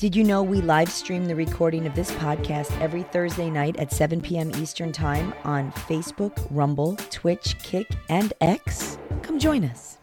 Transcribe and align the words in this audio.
Did 0.00 0.16
you 0.16 0.24
know 0.24 0.42
we 0.42 0.62
live 0.62 0.90
stream 0.90 1.26
the 1.26 1.36
recording 1.36 1.86
of 1.86 1.94
this 1.94 2.10
podcast 2.12 2.74
every 2.80 3.02
Thursday 3.02 3.50
night 3.50 3.76
at 3.76 3.92
7 3.92 4.22
p.m. 4.22 4.50
Eastern 4.56 4.92
Time 4.92 5.34
on 5.44 5.70
Facebook, 5.72 6.46
Rumble, 6.50 6.96
Twitch, 7.10 7.58
Kick, 7.58 7.86
and 8.08 8.32
X? 8.40 8.96
Come 9.20 9.38
join 9.38 9.62
us. 9.62 9.98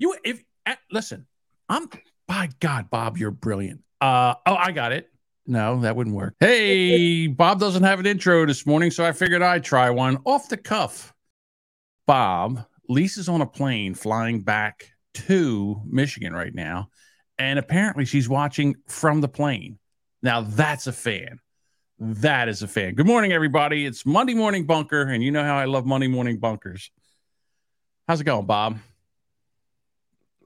You 0.00 0.16
if 0.24 0.42
uh, 0.66 0.74
listen, 0.90 1.28
I'm 1.68 1.88
by 2.26 2.48
God, 2.58 2.90
Bob, 2.90 3.18
you're 3.18 3.30
brilliant. 3.30 3.84
Uh 4.00 4.34
oh, 4.44 4.56
I 4.56 4.72
got 4.72 4.90
it. 4.90 5.12
No, 5.46 5.82
that 5.82 5.94
wouldn't 5.94 6.16
work. 6.16 6.34
Hey, 6.40 7.26
Bob 7.28 7.60
doesn't 7.60 7.84
have 7.84 8.00
an 8.00 8.06
intro 8.06 8.44
this 8.46 8.66
morning, 8.66 8.90
so 8.90 9.04
I 9.04 9.12
figured 9.12 9.42
I'd 9.42 9.62
try 9.62 9.90
one 9.90 10.18
off 10.24 10.48
the 10.48 10.56
cuff. 10.56 11.14
Bob, 12.04 12.66
Lisa's 12.88 13.28
on 13.28 13.42
a 13.42 13.46
plane 13.46 13.94
flying 13.94 14.40
back 14.40 14.90
to 15.26 15.80
Michigan 15.86 16.32
right 16.32 16.54
now, 16.54 16.90
and 17.38 17.58
apparently 17.58 18.04
she's 18.04 18.28
watching 18.28 18.76
from 18.86 19.20
the 19.20 19.28
plane. 19.28 19.78
Now 20.22 20.42
that's 20.42 20.86
a 20.86 20.92
fan. 20.92 21.40
That 21.98 22.48
is 22.48 22.62
a 22.62 22.68
fan. 22.68 22.94
Good 22.94 23.06
morning, 23.06 23.32
everybody. 23.32 23.84
It's 23.84 24.06
Monday 24.06 24.34
Morning 24.34 24.66
Bunker, 24.66 25.02
and 25.02 25.22
you 25.22 25.30
know 25.30 25.42
how 25.42 25.56
I 25.56 25.64
love 25.64 25.84
Monday 25.84 26.08
Morning 26.08 26.38
Bunkers. 26.38 26.90
How's 28.06 28.20
it 28.20 28.24
going, 28.24 28.46
Bob? 28.46 28.78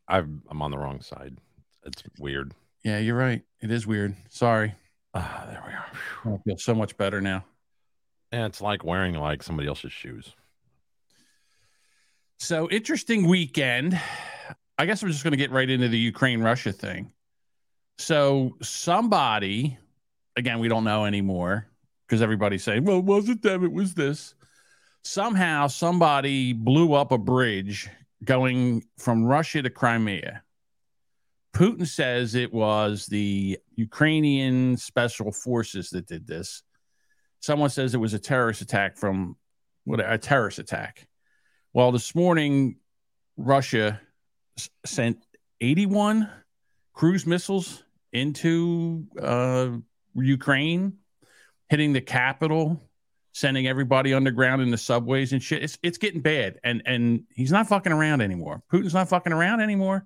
I'm 0.09 0.43
I'm 0.49 0.63
on 0.63 0.71
the 0.71 0.79
wrong 0.79 1.01
side. 1.01 1.37
It's 1.85 2.03
weird. 2.19 2.53
Yeah, 2.85 2.99
you're 2.99 3.17
right. 3.17 3.43
It 3.61 3.71
is 3.71 3.87
weird. 3.87 4.17
Sorry. 4.31 4.75
Ah, 5.15 5.45
there 5.49 5.63
we 5.67 5.73
are. 5.73 6.35
I 6.35 6.39
feel 6.43 6.57
so 6.57 6.75
much 6.75 6.97
better 6.97 7.21
now. 7.21 7.45
And 8.31 8.45
it's 8.47 8.61
like 8.61 8.85
wearing 8.85 9.15
like 9.15 9.43
somebody 9.43 9.69
else's 9.69 9.93
shoes. 9.93 10.35
So 12.39 12.69
interesting 12.71 13.29
weekend. 13.29 14.01
I 14.79 14.87
guess 14.87 15.03
I'm 15.03 15.11
just 15.11 15.23
going 15.23 15.33
to 15.33 15.37
get 15.37 15.51
right 15.51 15.69
into 15.69 15.89
the 15.89 15.99
Ukraine 15.99 16.41
Russia 16.41 16.73
thing. 16.73 17.13
So 17.99 18.57
somebody, 18.63 19.79
again, 20.37 20.59
we 20.59 20.69
don't 20.69 20.85
know 20.85 21.05
anymore 21.05 21.69
because 22.07 22.23
everybody's 22.23 22.65
saying, 22.65 22.85
well, 22.85 22.99
it 22.99 23.05
wasn't 23.05 23.43
them, 23.43 23.65
it 23.65 23.73
was 23.73 23.95
this. 23.95 24.35
Somehow 25.05 25.67
somebody 25.67 26.53
blew 26.53 26.95
up 26.95 27.13
a 27.13 27.19
bridge 27.19 27.89
going 28.25 28.85
from 28.99 29.25
Russia 29.25 29.63
to 29.63 29.71
Crimea. 29.71 30.43
Putin 31.55 31.87
says 31.87 32.35
it 32.35 32.53
was 32.53 33.07
the 33.07 33.59
Ukrainian 33.75 34.77
special 34.77 35.33
forces 35.33 35.91
that 35.91 36.07
did 36.07 36.27
this. 36.27 36.63
Someone 37.41 37.71
says 37.71 37.95
it 37.95 37.99
was 37.99 38.15
a 38.15 38.19
terrorist 38.19 38.63
attack 38.63 38.97
from 38.97 39.37
what 39.85 40.01
a 40.01 40.17
terrorist 40.19 40.59
attack. 40.59 41.09
Well, 41.73 41.93
this 41.93 42.15
morning, 42.15 42.77
Russia 43.37 44.01
sent 44.85 45.19
81 45.61 46.29
cruise 46.93 47.27
missiles 47.27 47.83
into 48.13 49.07
uh, 49.21 49.71
Ukraine, 50.15 50.99
hitting 51.69 51.93
the 51.93 52.01
capital, 52.01 52.81
sending 53.33 53.67
everybody 53.67 54.13
underground 54.13 54.61
in 54.63 54.71
the 54.71 54.79
subways 54.79 55.33
and 55.33 55.43
shit. 55.43 55.63
It's 55.63 55.79
it's 55.83 55.99
getting 55.99 56.21
bad, 56.21 56.59
and 56.63 56.83
and 56.85 57.25
he's 57.35 57.53
not 57.53 57.69
fucking 57.69 57.93
around 57.93 58.21
anymore. 58.21 58.63
Putin's 58.71 58.95
not 58.95 59.09
fucking 59.09 59.33
around 59.33 59.61
anymore, 59.61 60.05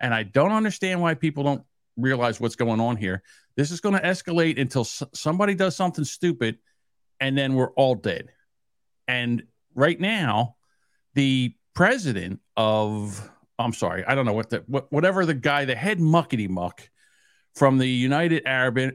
and 0.00 0.14
I 0.14 0.22
don't 0.22 0.52
understand 0.52 1.00
why 1.00 1.14
people 1.14 1.42
don't 1.42 1.62
realize 1.96 2.40
what's 2.40 2.56
going 2.56 2.80
on 2.80 2.96
here. 2.96 3.22
This 3.56 3.72
is 3.72 3.80
going 3.80 3.96
to 3.96 4.02
escalate 4.02 4.60
until 4.60 4.82
s- 4.82 5.02
somebody 5.14 5.54
does 5.54 5.74
something 5.74 6.04
stupid, 6.04 6.58
and 7.18 7.36
then 7.36 7.54
we're 7.54 7.72
all 7.72 7.96
dead. 7.96 8.28
And 9.08 9.42
right 9.74 9.98
now, 9.98 10.56
the 11.14 11.54
president 11.74 12.40
of 12.56 13.28
I'm 13.58 13.72
sorry, 13.72 14.04
I 14.04 14.14
don't 14.14 14.26
know 14.26 14.32
what 14.32 14.50
the 14.50 14.64
what, 14.66 14.90
whatever 14.92 15.26
the 15.26 15.34
guy, 15.34 15.64
the 15.64 15.74
head 15.74 15.98
muckety 15.98 16.48
muck 16.48 16.88
from 17.54 17.78
the 17.78 17.88
United 17.88 18.42
Arab 18.46 18.94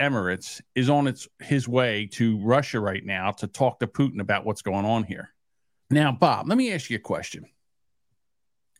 Emirates 0.00 0.60
is 0.74 0.88
on 0.88 1.06
its 1.06 1.28
his 1.40 1.68
way 1.68 2.06
to 2.12 2.38
Russia 2.38 2.80
right 2.80 3.04
now 3.04 3.30
to 3.32 3.46
talk 3.46 3.80
to 3.80 3.86
Putin 3.86 4.20
about 4.20 4.44
what's 4.44 4.62
going 4.62 4.84
on 4.84 5.04
here. 5.04 5.30
Now, 5.90 6.12
Bob, 6.12 6.48
let 6.48 6.58
me 6.58 6.72
ask 6.72 6.90
you 6.90 6.96
a 6.96 7.00
question. 7.00 7.44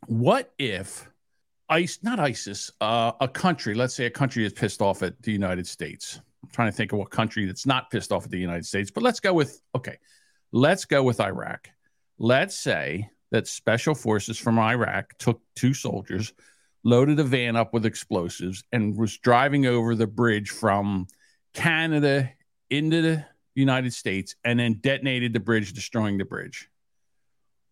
What 0.07 0.53
if 0.59 1.09
ICE, 1.69 1.99
not 2.03 2.21
ISIS, 2.21 2.71
uh, 2.81 3.13
a 3.21 3.29
country, 3.29 3.75
let's 3.75 3.95
say 3.95 4.07
a 4.07 4.11
country 4.11 4.45
is 4.45 4.53
pissed 4.53 4.83
off 4.83 5.03
at 5.03 5.21
the 5.23 5.33
United 5.33 5.67
States. 5.67 6.21
I'm 6.43 6.51
trying 6.51 6.71
to 6.71 6.77
think 6.77 6.93
of 6.93 6.99
what 6.99 7.11
country 7.11 7.47
that's 7.47 7.67
not 7.67 7.91
pissed 7.91 8.13
off 8.13 8.25
at 8.25 8.31
the 8.31 8.39
United 8.39 8.67
States, 8.67 8.91
but 8.91 9.03
let's 9.03 9.21
go 9.21 9.33
with 9.33 9.61
okay, 9.75 9.99
let's 10.53 10.85
go 10.85 11.03
with 11.03 11.21
Iraq. 11.21 11.69
Let's 12.19 12.57
say 12.57 13.11
that 13.35 13.49
special 13.49 13.97
forces 13.97 14.39
from 14.39 14.61
Iraq 14.61 15.19
took 15.19 15.41
two 15.57 15.75
soldiers, 15.75 16.33
loaded 16.85 17.19
a 17.19 17.25
van 17.25 17.57
up 17.57 17.75
with 17.75 17.85
explosives, 17.85 18.63
and 18.71 18.97
was 18.97 19.19
driving 19.19 19.67
over 19.67 19.97
the 19.97 20.07
bridge 20.07 20.51
from 20.51 21.09
Canada 21.53 22.31
into 22.71 23.03
the 23.03 23.25
United 23.57 23.93
States 23.93 24.37
and 24.45 24.61
then 24.61 24.75
detonated 24.75 25.33
the 25.33 25.41
bridge, 25.41 25.73
destroying 25.73 26.17
the 26.17 26.25
bridge. 26.25 26.69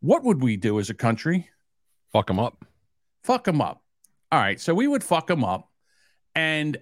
What 0.00 0.24
would 0.24 0.42
we 0.42 0.56
do 0.56 0.80
as 0.80 0.90
a 0.90 0.94
country? 0.94 1.48
Fuck 2.12 2.26
them 2.26 2.40
up. 2.40 2.64
Fuck 3.22 3.44
them 3.44 3.60
up. 3.60 3.84
All 4.32 4.40
right. 4.40 4.60
So 4.60 4.74
we 4.74 4.88
would 4.88 5.04
fuck 5.04 5.28
them 5.28 5.44
up. 5.44 5.70
And 6.34 6.76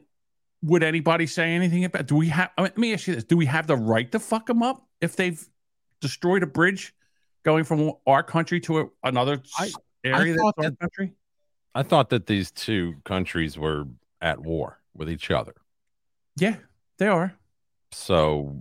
would 0.62 0.82
anybody 0.82 1.26
say 1.26 1.50
anything 1.50 1.84
about 1.84 2.06
do 2.06 2.16
we 2.16 2.28
have 2.28 2.48
I 2.56 2.62
mean, 2.62 2.70
let 2.70 2.78
me 2.78 2.94
ask 2.94 3.06
you 3.06 3.14
this. 3.14 3.24
Do 3.24 3.36
we 3.36 3.44
have 3.44 3.66
the 3.66 3.76
right 3.76 4.10
to 4.12 4.18
fuck 4.18 4.46
them 4.46 4.62
up 4.62 4.88
if 5.02 5.16
they've 5.16 5.46
destroyed 6.00 6.42
a 6.42 6.46
bridge 6.46 6.94
going 7.42 7.64
from 7.64 7.92
our 8.06 8.22
country 8.22 8.60
to 8.60 8.80
a, 8.80 8.84
another 9.04 9.40
I- 9.58 9.70
area 10.04 10.34
that's 10.34 10.44
our 10.58 10.70
that- 10.70 10.78
country? 10.78 11.14
I 11.74 11.82
thought 11.84 12.10
that 12.10 12.26
these 12.26 12.50
two 12.50 12.94
countries 13.04 13.56
were 13.56 13.84
at 14.20 14.40
war 14.40 14.80
with 14.94 15.08
each 15.08 15.30
other. 15.30 15.54
Yeah, 16.36 16.56
they 16.98 17.06
are. 17.06 17.34
So 17.92 18.60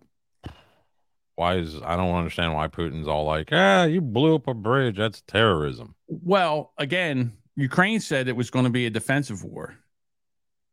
why 1.35 1.56
is 1.56 1.81
I 1.81 1.95
don't 1.95 2.16
understand 2.16 2.53
why 2.53 2.67
Putin's 2.67 3.07
all 3.07 3.25
like, 3.25 3.50
ah, 3.51 3.85
you 3.85 4.01
blew 4.01 4.35
up 4.35 4.47
a 4.47 4.53
bridge. 4.53 4.97
That's 4.97 5.22
terrorism. 5.22 5.96
Well, 6.07 6.73
again, 6.78 7.34
Ukraine 7.56 8.00
said 8.00 8.28
it 8.28 8.35
was 8.35 8.51
going 8.51 8.66
to 8.66 8.72
be 8.72 8.85
a 8.85 8.90
defensive 8.90 9.44
war. 9.44 9.75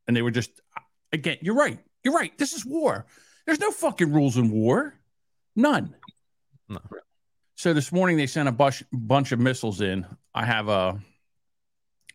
And 0.07 0.17
they 0.17 0.23
were 0.23 0.31
just, 0.31 0.51
again, 1.13 1.39
you're 1.41 1.55
right. 1.55 1.79
You're 2.05 2.15
right. 2.15 2.37
This 2.37 2.53
is 2.53 2.67
war. 2.67 3.07
There's 3.47 3.61
no 3.61 3.71
fucking 3.71 4.13
rules 4.13 4.37
in 4.37 4.51
war. 4.51 4.95
None. 5.55 5.95
No. 6.69 6.81
So 7.57 7.73
this 7.73 7.91
morning 7.91 8.19
they 8.19 8.27
sent 8.27 8.51
a 8.51 8.53
bunch, 8.53 8.85
bunch 8.93 9.33
of 9.33 9.41
missiles 9.41 9.81
in. 9.81 10.07
I 10.35 10.45
have 10.45 10.69
a 10.69 11.01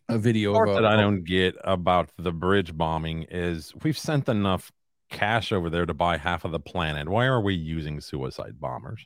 a 0.07 0.17
video 0.19 0.53
part 0.53 0.69
of 0.69 0.77
a, 0.77 0.81
that 0.81 0.85
I 0.85 0.97
don't 0.97 1.23
get 1.23 1.55
about 1.63 2.11
the 2.17 2.31
bridge 2.31 2.77
bombing 2.77 3.25
is 3.29 3.73
we've 3.83 3.97
sent 3.97 4.29
enough 4.29 4.71
cash 5.09 5.51
over 5.51 5.69
there 5.69 5.85
to 5.85 5.93
buy 5.93 6.17
half 6.17 6.45
of 6.45 6.51
the 6.51 6.59
planet. 6.59 7.09
Why 7.09 7.25
are 7.25 7.41
we 7.41 7.55
using 7.55 8.01
suicide 8.01 8.59
bombers? 8.59 9.05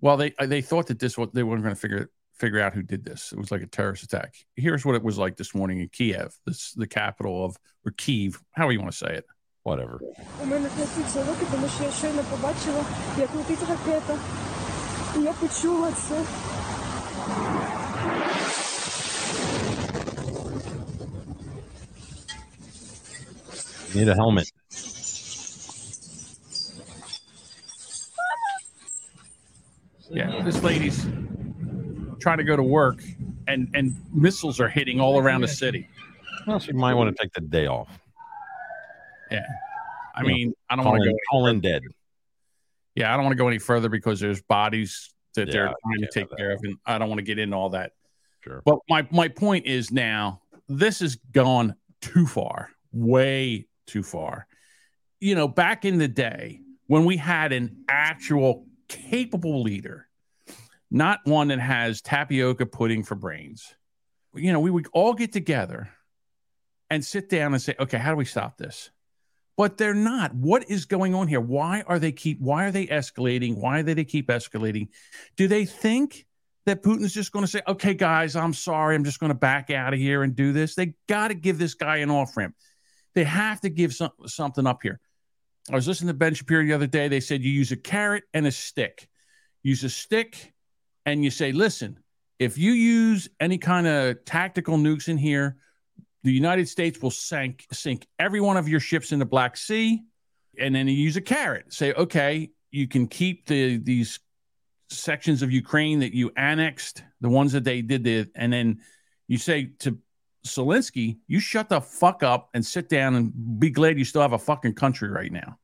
Well, 0.00 0.16
they 0.16 0.32
they 0.40 0.60
thought 0.60 0.86
that 0.88 1.00
this 1.00 1.18
was 1.18 1.30
they 1.32 1.42
weren't 1.42 1.62
going 1.62 1.74
to 1.74 1.80
figure 1.80 2.10
figure 2.34 2.60
out 2.60 2.74
who 2.74 2.82
did 2.82 3.04
this. 3.04 3.32
It 3.32 3.38
was 3.38 3.50
like 3.50 3.62
a 3.62 3.66
terrorist 3.66 4.04
attack. 4.04 4.34
Here's 4.54 4.84
what 4.84 4.94
it 4.94 5.02
was 5.02 5.18
like 5.18 5.36
this 5.36 5.54
morning 5.56 5.80
in 5.80 5.88
Kiev, 5.88 6.34
this 6.46 6.72
the 6.74 6.86
capital 6.86 7.44
of 7.44 7.56
or 7.84 7.90
Kiev, 7.96 8.40
however 8.52 8.72
you 8.72 8.80
want 8.80 8.92
to 8.92 8.98
say 8.98 9.14
it. 9.14 9.24
Whatever. 9.64 10.00
я 15.15 15.15
щойно 15.15 15.15
побачила, 15.15 15.17
як 15.17 15.17
летить 15.17 15.17
ракета. 15.17 15.19
І 15.19 15.23
я 15.23 15.33
почула 15.33 15.91
це. 15.91 16.23
Need 23.93 24.07
a 24.07 24.15
helmet. 24.15 24.49
Yeah, 30.09 30.41
this 30.43 30.61
lady's 30.61 31.05
trying 32.19 32.37
to 32.37 32.43
go 32.43 32.55
to 32.55 32.63
work, 32.63 33.01
and 33.47 33.69
and 33.73 33.95
missiles 34.13 34.59
are 34.59 34.67
hitting 34.67 34.99
all 34.99 35.17
around 35.19 35.41
the 35.41 35.47
city. 35.47 35.87
Well, 36.47 36.59
she 36.59 36.73
might 36.73 36.93
want 36.95 37.15
to 37.15 37.23
take 37.23 37.31
the 37.33 37.41
day 37.41 37.67
off. 37.67 37.87
Yeah, 39.31 39.45
I 40.15 40.21
Yeah. 40.21 40.27
mean, 40.27 40.53
I 40.69 40.75
don't 40.75 40.83
Call 40.83 40.93
want 40.93 41.03
to 41.03 41.09
in, 41.09 41.15
go. 41.15 41.19
call 41.31 41.47
in 41.47 41.61
dead. 41.61 41.81
Yeah, 42.96 43.12
I 43.12 43.16
don't 43.16 43.24
want 43.24 43.34
to 43.34 43.38
go 43.38 43.46
any 43.46 43.58
further 43.58 43.88
because 43.88 44.18
there's 44.18 44.42
bodies 44.42 45.14
that 45.34 45.50
they're 45.50 45.66
trying 45.66 46.00
to 46.00 46.08
take 46.12 46.34
care 46.36 46.52
of, 46.52 46.60
and 46.64 46.76
I 46.86 46.98
don't 46.98 47.08
want 47.08 47.18
to 47.18 47.24
get 47.24 47.38
into 47.38 47.54
all 47.54 47.68
that. 47.70 47.92
Sure. 48.40 48.62
But 48.64 48.78
my 48.88 49.06
my 49.12 49.28
point 49.28 49.66
is 49.66 49.92
now 49.92 50.40
this 50.68 51.00
has 51.00 51.16
gone 51.32 51.76
too 52.00 52.26
far, 52.26 52.70
way 52.92 53.68
too 53.86 54.02
far. 54.02 54.46
You 55.20 55.34
know, 55.34 55.46
back 55.46 55.84
in 55.84 55.98
the 55.98 56.08
day 56.08 56.60
when 56.86 57.04
we 57.04 57.16
had 57.16 57.52
an 57.52 57.84
actual 57.88 58.66
capable 58.88 59.62
leader, 59.62 60.08
not 60.90 61.20
one 61.24 61.48
that 61.48 61.60
has 61.60 62.00
tapioca 62.00 62.66
pudding 62.66 63.02
for 63.02 63.14
brains. 63.14 63.74
You 64.34 64.52
know, 64.52 64.60
we 64.60 64.70
would 64.70 64.88
all 64.92 65.14
get 65.14 65.32
together 65.32 65.90
and 66.90 67.04
sit 67.04 67.28
down 67.28 67.52
and 67.52 67.60
say, 67.60 67.74
okay, 67.78 67.98
how 67.98 68.10
do 68.10 68.16
we 68.16 68.24
stop 68.24 68.56
this? 68.56 68.90
But 69.56 69.78
they're 69.78 69.94
not. 69.94 70.34
What 70.34 70.68
is 70.68 70.84
going 70.84 71.14
on 71.14 71.28
here? 71.28 71.40
Why 71.40 71.82
are 71.86 71.98
they 71.98 72.12
keep 72.12 72.40
why 72.40 72.66
are 72.66 72.70
they 72.70 72.86
escalating? 72.86 73.56
Why 73.56 73.82
do 73.82 73.94
they 73.94 74.04
keep 74.04 74.28
escalating? 74.28 74.88
Do 75.36 75.48
they 75.48 75.64
think 75.64 76.26
that 76.66 76.82
Putin's 76.82 77.14
just 77.14 77.32
going 77.32 77.44
to 77.44 77.50
say, 77.50 77.62
okay, 77.66 77.94
guys, 77.94 78.36
I'm 78.36 78.52
sorry. 78.52 78.96
I'm 78.96 79.04
just 79.04 79.20
going 79.20 79.30
to 79.30 79.38
back 79.38 79.70
out 79.70 79.94
of 79.94 80.00
here 80.00 80.22
and 80.24 80.34
do 80.34 80.52
this. 80.52 80.74
They 80.74 80.94
got 81.08 81.28
to 81.28 81.34
give 81.34 81.58
this 81.58 81.74
guy 81.74 81.98
an 81.98 82.10
off 82.10 82.36
ramp. 82.36 82.54
They 83.14 83.24
have 83.24 83.60
to 83.60 83.70
give 83.70 83.94
some, 83.94 84.10
something 84.26 84.66
up 84.66 84.80
here. 84.82 85.00
I 85.70 85.74
was 85.74 85.88
listening 85.88 86.08
to 86.08 86.14
Ben 86.14 86.34
Shapiro 86.34 86.64
the 86.64 86.72
other 86.74 86.86
day. 86.86 87.08
They 87.08 87.20
said 87.20 87.42
you 87.42 87.50
use 87.50 87.72
a 87.72 87.76
carrot 87.76 88.24
and 88.34 88.46
a 88.46 88.52
stick. 88.52 89.08
Use 89.62 89.84
a 89.84 89.88
stick 89.88 90.52
and 91.06 91.24
you 91.24 91.30
say, 91.30 91.52
listen, 91.52 91.98
if 92.38 92.58
you 92.58 92.72
use 92.72 93.28
any 93.40 93.58
kind 93.58 93.86
of 93.86 94.24
tactical 94.24 94.76
nukes 94.76 95.08
in 95.08 95.18
here, 95.18 95.56
the 96.26 96.32
United 96.32 96.68
States 96.68 97.00
will 97.00 97.12
sink 97.12 97.66
sink 97.70 98.04
every 98.18 98.40
one 98.40 98.56
of 98.56 98.68
your 98.68 98.80
ships 98.80 99.12
in 99.12 99.20
the 99.20 99.24
Black 99.24 99.56
Sea. 99.56 100.02
And 100.58 100.74
then 100.74 100.88
you 100.88 100.94
use 100.94 101.16
a 101.16 101.20
carrot. 101.20 101.72
Say, 101.72 101.92
okay, 101.92 102.50
you 102.72 102.88
can 102.88 103.06
keep 103.06 103.46
the 103.46 103.76
these 103.76 104.18
sections 104.90 105.42
of 105.42 105.52
Ukraine 105.52 106.00
that 106.00 106.14
you 106.14 106.32
annexed, 106.36 107.04
the 107.20 107.28
ones 107.28 107.52
that 107.52 107.62
they 107.62 107.80
did 107.80 108.02
the, 108.02 108.28
and 108.34 108.52
then 108.52 108.80
you 109.28 109.38
say 109.38 109.70
to 109.80 109.98
Zelensky, 110.44 111.18
you 111.28 111.38
shut 111.38 111.68
the 111.68 111.80
fuck 111.80 112.24
up 112.24 112.50
and 112.54 112.66
sit 112.66 112.88
down 112.88 113.14
and 113.14 113.60
be 113.60 113.70
glad 113.70 113.96
you 113.96 114.04
still 114.04 114.22
have 114.22 114.32
a 114.32 114.38
fucking 114.38 114.74
country 114.74 115.08
right 115.08 115.30
now. 115.30 115.58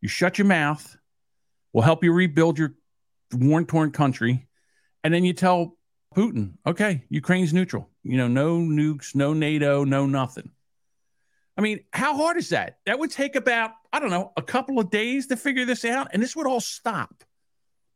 You 0.00 0.08
shut 0.08 0.36
your 0.36 0.48
mouth. 0.48 0.96
We'll 1.72 1.84
help 1.84 2.02
you 2.02 2.12
rebuild 2.12 2.58
your 2.58 2.74
worn 3.32 3.66
torn 3.66 3.92
country. 3.92 4.48
And 5.04 5.14
then 5.14 5.24
you 5.24 5.32
tell 5.32 5.76
Putin, 6.16 6.54
okay, 6.66 7.04
Ukraine's 7.08 7.52
neutral. 7.52 7.88
You 8.08 8.16
know, 8.18 8.28
no 8.28 8.58
nukes, 8.58 9.14
no 9.14 9.32
NATO, 9.32 9.84
no 9.84 10.06
nothing. 10.06 10.50
I 11.56 11.60
mean, 11.60 11.80
how 11.92 12.16
hard 12.16 12.36
is 12.36 12.50
that? 12.50 12.78
That 12.86 12.98
would 12.98 13.10
take 13.10 13.34
about, 13.34 13.70
I 13.92 13.98
don't 13.98 14.10
know, 14.10 14.32
a 14.36 14.42
couple 14.42 14.78
of 14.78 14.90
days 14.90 15.26
to 15.28 15.36
figure 15.36 15.64
this 15.64 15.84
out, 15.84 16.08
and 16.12 16.22
this 16.22 16.36
would 16.36 16.46
all 16.46 16.60
stop. 16.60 17.24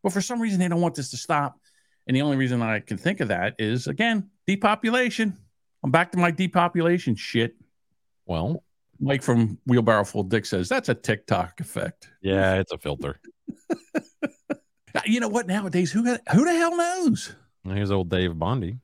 But 0.03 0.13
for 0.13 0.21
some 0.21 0.41
reason, 0.41 0.59
they 0.59 0.69
don't 0.69 0.81
want 0.81 0.95
this 0.95 1.11
to 1.11 1.17
stop. 1.17 1.61
And 2.07 2.17
the 2.17 2.23
only 2.23 2.37
reason 2.37 2.63
I 2.63 2.81
can 2.81 2.97
think 2.97 3.21
of 3.21 3.29
that 3.29 3.55
is, 3.59 3.87
again, 3.87 4.31
depopulation. 4.47 5.37
I'm 5.85 5.91
back 5.91 6.11
to 6.13 6.19
my 6.19 6.31
depopulation 6.31 7.15
shit. 7.15 7.55
Well, 8.27 8.65
Mike 8.99 9.23
from 9.23 9.59
Wheelbarrow 9.67 10.05
Full 10.05 10.25
Dick 10.25 10.47
says 10.47 10.69
that's 10.69 10.89
a 10.89 10.95
TikTok 10.95 11.61
effect. 11.61 12.09
yeah, 12.23 12.55
it's 12.57 12.73
a 12.73 12.79
filter. 12.79 13.21
You 15.07 15.21
know 15.21 15.29
what? 15.29 15.47
Nowadays, 15.47 15.93
who 15.93 16.03
who 16.03 16.45
the 16.45 16.53
hell 16.53 16.77
knows? 16.77 17.33
Here's 17.63 17.93
old 17.93 18.09
Dave 18.11 18.37
Bondi. 18.37 18.79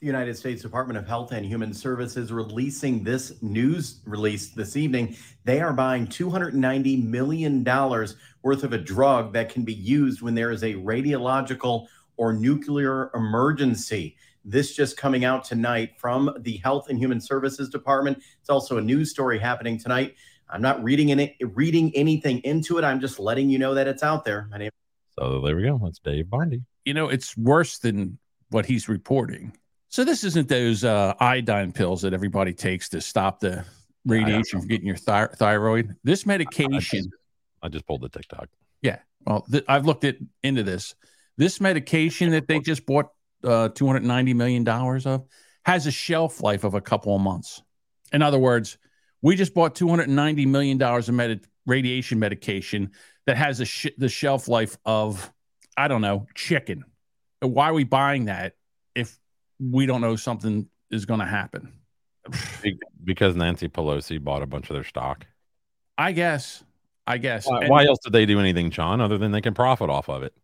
The 0.00 0.06
United 0.06 0.36
States 0.36 0.62
Department 0.62 0.96
of 0.96 1.08
Health 1.08 1.32
and 1.32 1.44
Human 1.44 1.74
Services 1.74 2.30
releasing 2.30 3.02
this 3.02 3.42
news 3.42 3.98
release 4.06 4.50
this 4.50 4.76
evening. 4.76 5.16
They 5.42 5.60
are 5.60 5.72
buying 5.72 6.06
$290 6.06 7.04
million 7.04 7.64
worth 7.64 8.62
of 8.62 8.72
a 8.72 8.78
drug 8.78 9.32
that 9.32 9.48
can 9.48 9.64
be 9.64 9.74
used 9.74 10.22
when 10.22 10.36
there 10.36 10.52
is 10.52 10.62
a 10.62 10.74
radiological 10.74 11.88
or 12.16 12.32
nuclear 12.32 13.10
emergency. 13.12 14.16
This 14.44 14.72
just 14.76 14.96
coming 14.96 15.24
out 15.24 15.42
tonight 15.42 15.94
from 15.98 16.32
the 16.42 16.58
Health 16.58 16.90
and 16.90 16.96
Human 17.00 17.20
Services 17.20 17.68
Department. 17.68 18.22
It's 18.40 18.50
also 18.50 18.78
a 18.78 18.80
news 18.80 19.10
story 19.10 19.40
happening 19.40 19.80
tonight. 19.80 20.14
I'm 20.48 20.62
not 20.62 20.80
reading 20.80 21.08
in 21.08 21.18
it, 21.18 21.34
reading 21.40 21.90
anything 21.96 22.38
into 22.44 22.78
it. 22.78 22.84
I'm 22.84 23.00
just 23.00 23.18
letting 23.18 23.50
you 23.50 23.58
know 23.58 23.74
that 23.74 23.88
it's 23.88 24.04
out 24.04 24.24
there. 24.24 24.46
My 24.48 24.58
name 24.58 24.70
So 25.18 25.40
there 25.40 25.56
we 25.56 25.64
go. 25.64 25.80
That's 25.82 25.98
Dave 25.98 26.30
Bondi. 26.30 26.62
You 26.84 26.94
know, 26.94 27.08
it's 27.08 27.36
worse 27.36 27.78
than 27.78 28.20
what 28.50 28.66
he's 28.66 28.88
reporting. 28.88 29.54
So 29.90 30.04
this 30.04 30.22
isn't 30.24 30.48
those 30.48 30.84
uh, 30.84 31.14
iodine 31.18 31.72
pills 31.72 32.02
that 32.02 32.12
everybody 32.12 32.52
takes 32.52 32.90
to 32.90 33.00
stop 33.00 33.40
the 33.40 33.64
radiation 34.04 34.60
from 34.60 34.68
getting 34.68 34.86
your 34.86 34.96
thi- 34.96 35.34
thyroid. 35.36 35.96
This 36.04 36.26
medication. 36.26 37.10
I 37.62 37.68
just 37.68 37.86
pulled 37.86 38.02
the 38.02 38.08
TikTok. 38.08 38.48
Yeah. 38.82 38.98
Well, 39.24 39.46
th- 39.50 39.64
I've 39.66 39.86
looked 39.86 40.04
at, 40.04 40.16
into 40.42 40.62
this. 40.62 40.94
This 41.36 41.60
medication 41.60 42.30
that 42.30 42.48
they 42.48 42.60
just 42.60 42.84
bought 42.84 43.06
uh, 43.44 43.70
$290 43.70 44.34
million 44.34 44.68
of 44.68 45.24
has 45.64 45.86
a 45.86 45.90
shelf 45.90 46.42
life 46.42 46.64
of 46.64 46.74
a 46.74 46.80
couple 46.80 47.14
of 47.14 47.22
months. 47.22 47.62
In 48.12 48.22
other 48.22 48.38
words, 48.38 48.78
we 49.22 49.36
just 49.36 49.54
bought 49.54 49.74
$290 49.74 50.46
million 50.46 50.80
of 50.82 51.08
med- 51.10 51.46
radiation 51.66 52.18
medication 52.18 52.90
that 53.26 53.36
has 53.36 53.60
a 53.60 53.64
sh- 53.64 53.86
the 53.96 54.08
shelf 54.08 54.48
life 54.48 54.76
of, 54.84 55.32
I 55.76 55.88
don't 55.88 56.02
know, 56.02 56.26
chicken. 56.34 56.84
Why 57.40 57.70
are 57.70 57.74
we 57.74 57.84
buying 57.84 58.26
that 58.26 58.54
we 59.58 59.86
don't 59.86 60.00
know 60.00 60.16
something 60.16 60.68
is 60.90 61.06
going 61.06 61.20
to 61.20 61.26
happen? 61.26 61.72
Because 63.04 63.36
Nancy 63.36 63.68
Pelosi 63.68 64.22
bought 64.22 64.42
a 64.42 64.46
bunch 64.46 64.70
of 64.70 64.74
their 64.74 64.84
stock. 64.84 65.26
I 65.96 66.12
guess. 66.12 66.62
I 67.06 67.18
guess. 67.18 67.46
Why, 67.46 67.60
And- 67.60 67.70
why 67.70 67.84
else 67.86 67.98
did 68.04 68.12
they 68.12 68.26
do 68.26 68.38
anything, 68.38 68.70
John, 68.70 69.00
other 69.00 69.18
than 69.18 69.32
they 69.32 69.40
can 69.40 69.54
profit 69.54 69.90
off 69.90 70.08
of 70.08 70.22
it? 70.22 70.34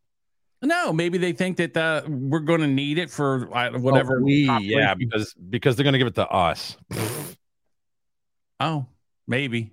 No, 0.63 0.95
maybe 0.95 1.19
they 1.19 1.33
think 1.33 1.59
that 1.59 1.77
uh, 1.77 2.03
we're 2.09 2.39
going 2.39 2.63
to 2.63 2.67
need 2.67 2.97
it 2.97 3.11
for 3.11 3.55
uh, 3.55 3.79
whatever. 3.79 4.19
Oh, 4.19 4.25
we, 4.25 4.49
yeah, 4.63 4.95
because 4.95 5.35
because 5.35 5.77
they're 5.77 5.85
going 5.85 5.93
to 5.93 5.99
give 5.99 6.07
it 6.07 6.15
to 6.15 6.29
us. 6.29 6.77
Oh, 8.61 8.87
maybe. 9.27 9.73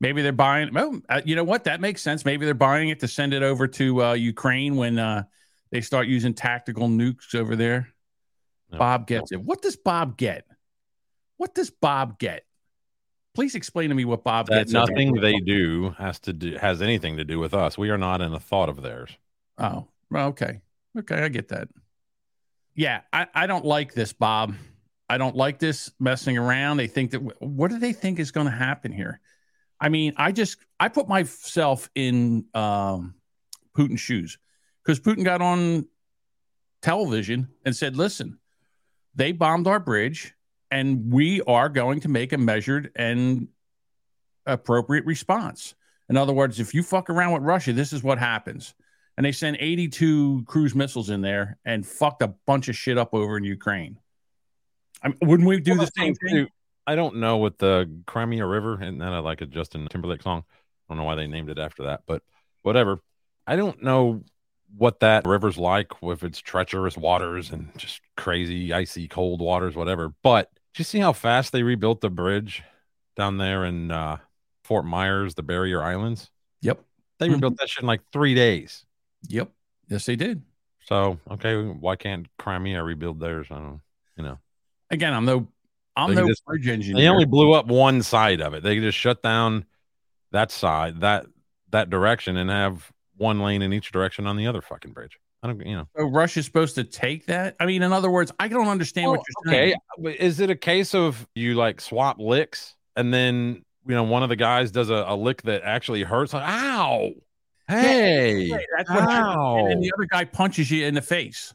Maybe 0.00 0.22
they're 0.22 0.32
buying. 0.32 0.72
Well, 0.72 1.00
uh, 1.08 1.20
you 1.24 1.36
know 1.36 1.44
what? 1.44 1.64
That 1.64 1.80
makes 1.80 2.00
sense. 2.00 2.24
Maybe 2.24 2.44
they're 2.44 2.54
buying 2.54 2.88
it 2.88 3.00
to 3.00 3.08
send 3.08 3.34
it 3.34 3.42
over 3.42 3.66
to 3.66 4.02
uh, 4.04 4.12
Ukraine 4.14 4.76
when 4.76 4.98
uh, 4.98 5.24
they 5.70 5.80
start 5.80 6.06
using 6.06 6.32
tactical 6.32 6.88
nukes 6.88 7.34
over 7.34 7.56
there. 7.56 7.88
No, 8.74 8.78
Bob 8.78 9.06
gets 9.06 9.32
it. 9.32 9.40
What 9.42 9.62
does 9.62 9.76
Bob 9.76 10.16
get? 10.16 10.46
What 11.36 11.54
does 11.54 11.70
Bob 11.70 12.18
get? 12.18 12.44
Please 13.34 13.54
explain 13.54 13.88
to 13.88 13.94
me 13.94 14.04
what 14.04 14.22
Bob 14.22 14.46
that 14.46 14.66
gets. 14.66 14.72
nothing 14.72 15.14
they 15.14 15.40
do 15.40 15.90
has 15.98 16.20
to 16.20 16.32
do 16.32 16.56
has 16.56 16.80
anything 16.80 17.16
to 17.16 17.24
do 17.24 17.38
with 17.38 17.52
us. 17.52 17.76
We 17.76 17.90
are 17.90 17.98
not 17.98 18.20
in 18.20 18.32
a 18.32 18.38
thought 18.38 18.68
of 18.68 18.82
theirs. 18.82 19.10
Oh, 19.58 19.88
well, 20.10 20.28
okay. 20.28 20.60
Okay, 20.96 21.16
I 21.16 21.28
get 21.28 21.48
that. 21.48 21.68
Yeah, 22.76 23.00
I, 23.12 23.26
I 23.34 23.46
don't 23.46 23.64
like 23.64 23.94
this, 23.94 24.12
Bob. 24.12 24.54
I 25.08 25.18
don't 25.18 25.36
like 25.36 25.58
this 25.58 25.92
messing 25.98 26.38
around. 26.38 26.76
They 26.76 26.86
think 26.86 27.10
that 27.10 27.20
what 27.40 27.70
do 27.70 27.78
they 27.78 27.92
think 27.92 28.18
is 28.18 28.30
going 28.30 28.46
to 28.46 28.52
happen 28.52 28.92
here? 28.92 29.20
I 29.80 29.88
mean, 29.88 30.14
I 30.16 30.32
just 30.32 30.56
I 30.78 30.88
put 30.88 31.08
myself 31.08 31.90
in 31.94 32.46
um, 32.54 33.14
Putin's 33.76 34.00
shoes 34.00 34.38
because 34.82 35.00
Putin 35.00 35.24
got 35.24 35.42
on 35.42 35.86
television 36.80 37.48
and 37.64 37.74
said, 37.76 37.96
"Listen, 37.96 38.38
they 39.14 39.32
bombed 39.32 39.66
our 39.66 39.80
bridge, 39.80 40.34
and 40.70 41.12
we 41.12 41.40
are 41.42 41.68
going 41.68 42.00
to 42.00 42.08
make 42.08 42.32
a 42.32 42.38
measured 42.38 42.90
and 42.96 43.48
appropriate 44.46 45.04
response." 45.04 45.74
In 46.08 46.16
other 46.16 46.32
words, 46.32 46.60
if 46.60 46.74
you 46.74 46.82
fuck 46.82 47.08
around 47.08 47.32
with 47.32 47.42
Russia, 47.42 47.72
this 47.72 47.92
is 47.92 48.02
what 48.02 48.18
happens 48.18 48.74
and 49.16 49.24
they 49.24 49.32
sent 49.32 49.56
82 49.60 50.44
cruise 50.46 50.74
missiles 50.74 51.10
in 51.10 51.20
there 51.20 51.58
and 51.64 51.86
fucked 51.86 52.22
a 52.22 52.34
bunch 52.46 52.68
of 52.68 52.76
shit 52.76 52.98
up 52.98 53.14
over 53.14 53.36
in 53.36 53.44
Ukraine. 53.44 53.98
I 55.02 55.08
mean, 55.08 55.18
wouldn't 55.22 55.48
we 55.48 55.60
do 55.60 55.76
the 55.76 55.90
same 55.96 56.14
thing? 56.14 56.34
Too, 56.34 56.46
I 56.86 56.96
don't 56.96 57.16
know 57.16 57.36
what 57.36 57.58
the 57.58 57.90
Crimea 58.06 58.44
River, 58.46 58.74
and 58.74 59.00
then 59.00 59.08
I 59.08 59.18
like 59.20 59.40
a 59.40 59.46
Justin 59.46 59.86
Timberlake 59.88 60.22
song. 60.22 60.44
I 60.48 60.92
don't 60.92 60.98
know 60.98 61.04
why 61.04 61.14
they 61.14 61.26
named 61.26 61.50
it 61.50 61.58
after 61.58 61.84
that, 61.84 62.02
but 62.06 62.22
whatever. 62.62 62.98
I 63.46 63.56
don't 63.56 63.82
know 63.82 64.24
what 64.76 65.00
that 65.00 65.26
river's 65.26 65.56
like, 65.58 65.92
if 66.02 66.22
it's 66.24 66.40
treacherous 66.40 66.96
waters 66.96 67.50
and 67.50 67.70
just 67.78 68.00
crazy, 68.16 68.72
icy, 68.72 69.06
cold 69.08 69.40
waters, 69.40 69.76
whatever. 69.76 70.12
But 70.22 70.50
did 70.72 70.80
you 70.80 70.84
see 70.84 70.98
how 70.98 71.12
fast 71.12 71.52
they 71.52 71.62
rebuilt 71.62 72.00
the 72.00 72.10
bridge 72.10 72.62
down 73.16 73.38
there 73.38 73.64
in 73.64 73.90
uh, 73.90 74.16
Fort 74.64 74.84
Myers, 74.84 75.34
the 75.34 75.42
Barrier 75.42 75.82
Islands? 75.82 76.30
Yep. 76.62 76.80
They 77.18 77.28
Mhm. 77.28 77.34
rebuilt 77.34 77.56
that 77.58 77.68
shit 77.68 77.82
in 77.82 77.86
like 77.86 78.00
three 78.12 78.34
days. 78.34 78.84
Yep. 79.28 79.50
Yes, 79.88 80.06
they 80.06 80.16
did. 80.16 80.42
So 80.86 81.18
okay, 81.30 81.62
why 81.64 81.96
can't 81.96 82.26
Crimea 82.38 82.82
rebuild 82.82 83.20
theirs? 83.20 83.46
I 83.50 83.54
don't. 83.56 83.80
You 84.16 84.24
know, 84.24 84.38
Again, 84.90 85.12
I'm 85.14 85.24
no, 85.24 85.48
I'm 85.96 86.14
They 86.14 86.20
no 86.20 86.28
just- 86.28 86.44
bridge 86.44 86.68
engineer. 86.68 87.02
they 87.02 87.08
only 87.08 87.24
blew 87.24 87.52
up 87.52 87.66
one 87.66 88.02
side 88.02 88.40
of 88.40 88.54
it. 88.54 88.62
They 88.62 88.78
just 88.80 88.98
shut 88.98 89.22
down 89.22 89.64
that 90.32 90.50
side, 90.50 91.00
that 91.00 91.26
that 91.70 91.88
direction, 91.90 92.36
and 92.36 92.50
have 92.50 92.92
one 93.16 93.40
lane 93.40 93.62
in 93.62 93.72
each 93.72 93.92
direction 93.92 94.26
on 94.26 94.36
the 94.36 94.46
other 94.46 94.62
fucking 94.62 94.92
bridge. 94.92 95.18
I 95.42 95.48
don't. 95.48 95.66
You 95.66 95.76
know. 95.76 95.88
so 95.96 96.20
is 96.40 96.46
supposed 96.46 96.74
to 96.76 96.84
take 96.84 97.26
that. 97.26 97.54
I 97.60 97.66
mean, 97.66 97.82
in 97.82 97.92
other 97.92 98.10
words, 98.10 98.32
I 98.40 98.48
don't 98.48 98.68
understand 98.68 99.10
what 99.10 99.20
you're 99.28 99.52
saying. 99.52 99.72
okay. 99.72 99.78
but 99.98 100.16
Is 100.16 100.40
it 100.40 100.48
a 100.48 100.56
case 100.56 100.94
of 100.94 101.26
you 101.34 101.54
like 101.54 101.80
swap 101.80 102.18
licks 102.18 102.74
and 102.96 103.12
then 103.12 103.62
you 103.86 103.94
know 103.94 104.04
one 104.04 104.22
of 104.22 104.30
the 104.30 104.36
guys 104.36 104.70
does 104.70 104.88
a, 104.88 105.04
a 105.06 105.14
lick 105.16 105.42
that 105.42 105.62
actually 105.62 106.02
hurts? 106.02 106.32
Like, 106.32 106.44
ow, 106.48 107.10
hey, 107.68 108.50
Right, 108.50 108.66
That's 108.76 108.90
what 108.90 109.02
ow. 109.02 109.66
and 109.66 109.82
the 109.82 109.92
other 109.96 110.06
guy 110.06 110.24
punches 110.24 110.70
you 110.70 110.86
in 110.86 110.94
the 110.94 111.02
face. 111.02 111.52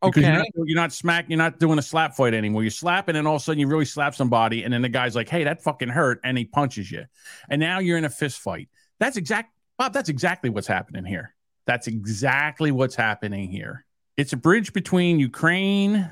Okay. 0.00 0.20
You're 0.20 0.30
not, 0.32 0.46
you're 0.54 0.76
not 0.76 0.92
smack. 0.92 1.24
You're 1.28 1.38
not 1.38 1.58
doing 1.58 1.80
a 1.80 1.82
slap 1.82 2.14
fight 2.14 2.32
anymore. 2.34 2.62
You're 2.62 2.70
slapping, 2.70 3.16
and 3.16 3.26
all 3.26 3.34
of 3.34 3.42
a 3.42 3.44
sudden 3.44 3.58
you 3.58 3.66
really 3.66 3.84
slap 3.84 4.14
somebody, 4.14 4.62
and 4.62 4.72
then 4.72 4.80
the 4.82 4.88
guy's 4.88 5.16
like, 5.16 5.28
"Hey, 5.28 5.42
that 5.42 5.60
fucking 5.60 5.88
hurt," 5.88 6.20
and 6.22 6.38
he 6.38 6.44
punches 6.44 6.88
you, 6.92 7.04
and 7.50 7.58
now 7.58 7.80
you're 7.80 7.98
in 7.98 8.04
a 8.04 8.10
fist 8.10 8.38
fight. 8.38 8.68
That's 9.00 9.16
exact, 9.16 9.50
Bob. 9.78 9.92
That's 9.92 10.08
exactly 10.08 10.50
what's 10.50 10.66
happening 10.66 11.04
here. 11.04 11.34
That's 11.66 11.86
exactly 11.86 12.72
what's 12.72 12.96
happening 12.96 13.48
here. 13.50 13.84
It's 14.16 14.32
a 14.32 14.36
bridge 14.36 14.72
between 14.72 15.20
Ukraine. 15.20 16.10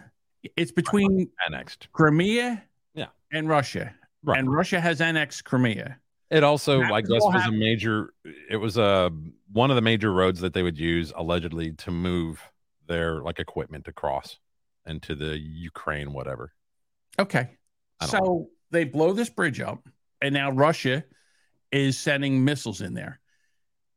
It's 0.57 0.71
between 0.71 1.29
Annexed. 1.45 1.89
Crimea, 1.93 2.63
Yeah. 2.95 3.07
and 3.33 3.49
Russia, 3.49 3.93
Right. 4.23 4.39
and 4.39 4.51
Russia 4.51 4.81
has 4.81 5.01
annexed 5.01 5.45
Crimea. 5.45 5.99
It 6.31 6.45
also, 6.45 6.83
I 6.83 7.01
guess, 7.01 7.23
was 7.23 7.47
a 7.47 7.53
major. 7.53 8.13
It 8.51 8.57
was 8.57 8.77
a 8.79 9.13
one 9.53 9.71
of 9.71 9.77
the 9.77 9.83
major 9.83 10.13
roads 10.13 10.41
that 10.41 10.53
they 10.55 10.63
would 10.63 10.79
use 10.79 11.13
allegedly 11.17 11.73
to 11.73 11.91
move 11.91 12.41
their 12.87 13.23
like 13.23 13.39
equipment 13.41 13.89
across 13.89 14.39
into 14.87 15.15
the 15.17 15.37
Ukraine, 15.39 16.13
whatever. 16.13 16.53
Okay. 17.19 17.51
So 18.05 18.51
they 18.71 18.85
blow 18.85 19.13
this 19.13 19.31
bridge 19.31 19.61
up, 19.61 19.89
and 20.21 20.35
now 20.35 20.51
Russia 20.51 21.05
is 21.73 21.99
sending 21.99 22.45
missiles 22.45 22.81
in 22.81 22.95
there. 22.95 23.19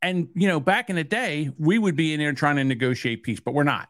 And, 0.02 0.28
you 0.34 0.48
know, 0.48 0.60
back 0.60 0.88
in 0.90 0.96
the 0.96 1.04
day, 1.04 1.50
we 1.58 1.78
would 1.78 1.96
be 1.96 2.14
in 2.14 2.20
there 2.20 2.32
trying 2.32 2.56
to 2.56 2.64
negotiate 2.64 3.22
peace, 3.22 3.40
but 3.40 3.52
we're 3.52 3.64
not. 3.64 3.88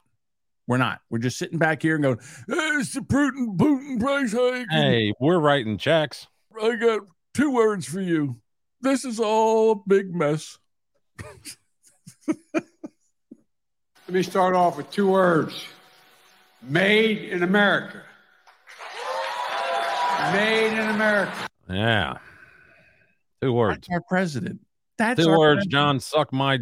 We're 0.67 0.76
not. 0.76 1.00
We're 1.11 1.19
just 1.19 1.38
sitting 1.38 1.59
back 1.59 1.83
here 1.83 1.95
and 1.95 2.02
going, 2.02 2.19
hey, 2.49 2.79
it's 2.79 2.95
the 2.95 3.00
Putin, 3.00 3.57
Putin 3.57 4.00
price 4.00 4.33
hike. 4.33 4.67
Hey, 4.71 5.12
we're 5.21 5.38
writing 5.38 5.79
checks. 5.79 6.26
I 6.61 6.76
got 6.76 7.02
two 7.35 7.52
words 7.52 7.87
for 7.87 8.00
you. 8.00 8.37
This 8.81 9.05
is 9.05 9.21
all 9.21 9.73
a 9.73 9.76
big 9.88 10.14
mess. 10.14 10.59
Let 12.26 12.64
me 14.09 14.23
start 14.23 14.55
off 14.55 14.76
with 14.76 14.90
two 14.90 15.11
words 15.11 15.64
made 16.62 17.19
in 17.31 17.43
America. 17.43 18.02
Made 20.33 20.73
in 20.73 20.88
America. 20.90 21.49
Yeah. 21.69 22.19
Two 23.40 23.52
words. 23.52 23.87
That's 23.88 23.95
our 23.95 24.02
president. 24.09 24.61
That's 25.00 25.25
Two 25.25 25.30
words. 25.30 25.66
John. 25.66 25.99
Suck 25.99 26.30
my 26.30 26.59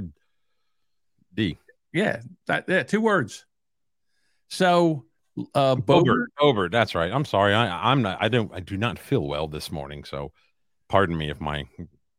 D. 1.34 1.58
Yeah, 1.92 2.20
that 2.46 2.66
yeah, 2.68 2.84
two 2.84 3.00
words. 3.00 3.44
So 4.48 5.06
uh 5.56 5.74
Bobert. 5.74 6.26
Bobert. 6.40 6.70
That's 6.70 6.94
right. 6.94 7.10
I'm 7.10 7.24
sorry. 7.24 7.52
I, 7.52 7.90
I'm 7.90 8.02
not. 8.02 8.18
I 8.20 8.28
don't. 8.28 8.54
I 8.54 8.60
do 8.60 8.76
not 8.76 8.96
feel 8.96 9.26
well 9.26 9.48
this 9.48 9.72
morning. 9.72 10.04
So, 10.04 10.30
pardon 10.88 11.18
me 11.18 11.30
if 11.30 11.40
my. 11.40 11.64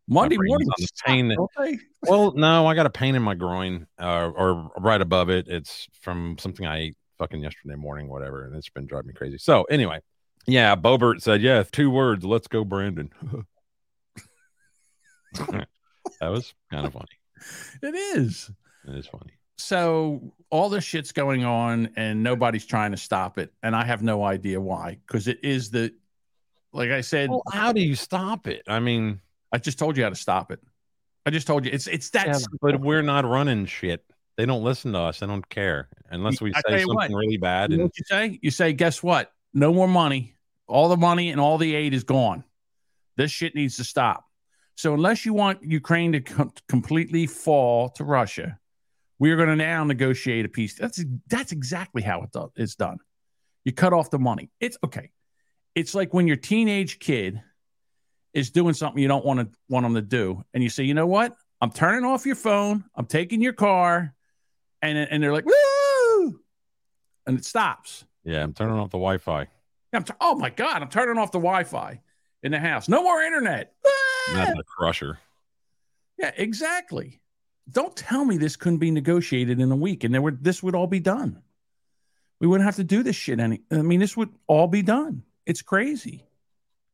Monday 0.09 0.35
brain's 0.35 0.49
morning 0.49 0.67
on 0.67 0.75
the 0.79 0.87
pain 1.05 1.27
that- 1.29 1.47
don't? 1.55 1.79
Well, 2.01 2.33
no, 2.33 2.67
I 2.67 2.75
got 2.75 2.85
a 2.85 2.89
pain 2.89 3.15
in 3.15 3.21
my 3.21 3.35
groin, 3.35 3.87
uh, 3.97 4.29
or 4.35 4.71
right 4.77 4.99
above 4.99 5.29
it. 5.29 5.47
It's 5.47 5.87
from 6.01 6.37
something 6.37 6.65
I 6.65 6.79
ate 6.79 6.97
fucking 7.17 7.41
yesterday 7.41 7.75
morning, 7.75 8.09
whatever, 8.09 8.45
and 8.45 8.55
it's 8.57 8.69
been 8.69 8.87
driving 8.87 9.07
me 9.07 9.13
crazy. 9.13 9.37
So 9.37 9.63
anyway, 9.63 10.01
yeah, 10.47 10.75
Bobert 10.75 11.21
said, 11.21 11.41
"Yeah, 11.41 11.63
two 11.63 11.89
words. 11.89 12.25
Let's 12.25 12.47
go, 12.49 12.65
Brandon." 12.65 13.09
that 16.19 16.29
was 16.29 16.53
kind 16.71 16.85
of 16.85 16.93
funny. 16.93 17.05
It 17.81 17.95
is. 17.95 18.51
It 18.85 18.95
is 18.95 19.07
funny. 19.07 19.31
So 19.57 20.33
all 20.49 20.67
this 20.67 20.83
shit's 20.83 21.13
going 21.13 21.45
on 21.45 21.91
and 21.95 22.21
nobody's 22.21 22.65
trying 22.65 22.91
to 22.91 22.97
stop 22.97 23.37
it. 23.37 23.53
And 23.63 23.75
I 23.75 23.85
have 23.85 24.01
no 24.01 24.23
idea 24.23 24.59
why. 24.59 24.97
Because 25.07 25.29
it 25.29 25.39
is 25.43 25.69
the 25.71 25.93
like 26.73 26.91
I 26.91 27.01
said, 27.01 27.29
Well, 27.29 27.43
how 27.51 27.71
do 27.71 27.81
you 27.81 27.95
stop 27.95 28.47
it? 28.47 28.63
I 28.67 28.79
mean, 28.79 29.21
I 29.53 29.57
just 29.57 29.79
told 29.79 29.95
you 29.95 30.03
how 30.03 30.09
to 30.09 30.15
stop 30.15 30.51
it. 30.51 30.59
I 31.25 31.29
just 31.29 31.47
told 31.47 31.65
you 31.65 31.71
it's 31.71 31.87
it's 31.87 32.09
that 32.11 32.27
yeah, 32.27 32.39
but 32.61 32.79
we're 32.81 33.01
not 33.01 33.25
running 33.25 33.65
shit. 33.65 34.03
They 34.37 34.45
don't 34.45 34.63
listen 34.63 34.93
to 34.93 34.99
us. 34.99 35.19
They 35.19 35.27
don't 35.27 35.47
care 35.49 35.89
unless 36.09 36.41
we 36.41 36.53
I 36.53 36.61
say 36.67 36.79
something 36.79 36.95
what, 36.95 37.09
really 37.09 37.37
bad. 37.37 37.71
You 37.71 37.77
know 37.77 37.83
And 37.83 37.89
what 37.89 37.97
you 37.97 38.05
say? 38.05 38.39
You 38.41 38.51
say, 38.51 38.73
guess 38.73 39.03
what? 39.03 39.31
No 39.53 39.73
more 39.73 39.87
money. 39.87 40.35
All 40.67 40.87
the 40.87 40.97
money 40.97 41.31
and 41.31 41.41
all 41.41 41.57
the 41.57 41.75
aid 41.75 41.93
is 41.93 42.03
gone. 42.03 42.43
This 43.17 43.31
shit 43.31 43.55
needs 43.55 43.77
to 43.77 43.83
stop. 43.83 44.28
So 44.79 44.93
unless 44.93 45.25
you 45.25 45.33
want 45.33 45.61
Ukraine 45.61 46.13
to 46.13 46.21
com- 46.21 46.53
completely 46.69 47.27
fall 47.27 47.89
to 47.97 48.05
Russia, 48.05 48.57
we 49.19 49.29
are 49.29 49.35
going 49.35 49.49
to 49.49 49.57
now 49.57 49.83
negotiate 49.83 50.45
a 50.45 50.47
peace. 50.47 50.75
That's 50.75 51.03
that's 51.27 51.51
exactly 51.51 52.01
how 52.01 52.21
it 52.21 52.31
do- 52.31 52.53
it's 52.55 52.75
done. 52.75 52.99
You 53.65 53.73
cut 53.73 53.91
off 53.91 54.09
the 54.09 54.19
money. 54.19 54.51
It's 54.61 54.77
okay. 54.81 55.11
It's 55.75 55.93
like 55.93 56.13
when 56.13 56.27
your 56.27 56.37
teenage 56.37 56.99
kid 56.99 57.41
is 58.33 58.51
doing 58.51 58.73
something 58.73 59.01
you 59.01 59.09
don't 59.09 59.25
want 59.25 59.41
to 59.41 59.49
want 59.67 59.83
them 59.83 59.95
to 59.95 60.01
do, 60.01 60.45
and 60.53 60.63
you 60.63 60.69
say, 60.69 60.85
you 60.85 60.93
know 60.93 61.07
what? 61.07 61.35
I'm 61.59 61.71
turning 61.71 62.05
off 62.05 62.25
your 62.25 62.37
phone. 62.37 62.85
I'm 62.95 63.05
taking 63.05 63.41
your 63.41 63.51
car, 63.51 64.15
and 64.81 64.97
and 64.97 65.21
they're 65.21 65.33
like, 65.33 65.45
woo, 65.45 66.39
and 67.27 67.37
it 67.37 67.43
stops. 67.43 68.05
yeah, 68.23 68.41
I'm 68.41 68.53
turning 68.53 68.77
off 68.79 68.91
the 68.91 68.97
Wi-Fi. 68.97 69.45
I'm 69.91 70.05
t- 70.05 70.13
oh 70.21 70.35
my 70.35 70.51
god, 70.51 70.81
I'm 70.81 70.89
turning 70.89 71.17
off 71.17 71.33
the 71.33 71.39
Wi-Fi 71.39 71.99
in 72.43 72.53
the 72.53 72.59
house. 72.59 72.87
No 72.87 73.03
more 73.03 73.21
internet. 73.21 73.73
Ah! 73.85 73.98
That's 74.33 74.59
a 74.59 74.63
crusher. 74.63 75.19
Yeah, 76.17 76.31
exactly. 76.37 77.21
Don't 77.71 77.95
tell 77.95 78.25
me 78.25 78.37
this 78.37 78.55
couldn't 78.55 78.79
be 78.79 78.91
negotiated 78.91 79.59
in 79.59 79.71
a 79.71 79.75
week, 79.75 80.03
and 80.03 80.13
there 80.13 80.21
would 80.21 80.43
this 80.43 80.61
would 80.63 80.75
all 80.75 80.87
be 80.87 80.99
done. 80.99 81.41
We 82.39 82.47
wouldn't 82.47 82.65
have 82.65 82.77
to 82.77 82.83
do 82.83 83.03
this 83.03 83.15
shit 83.15 83.39
any. 83.39 83.61
I 83.71 83.81
mean, 83.81 83.99
this 83.99 84.17
would 84.17 84.29
all 84.47 84.67
be 84.67 84.81
done. 84.81 85.23
It's 85.45 85.61
crazy. 85.61 86.23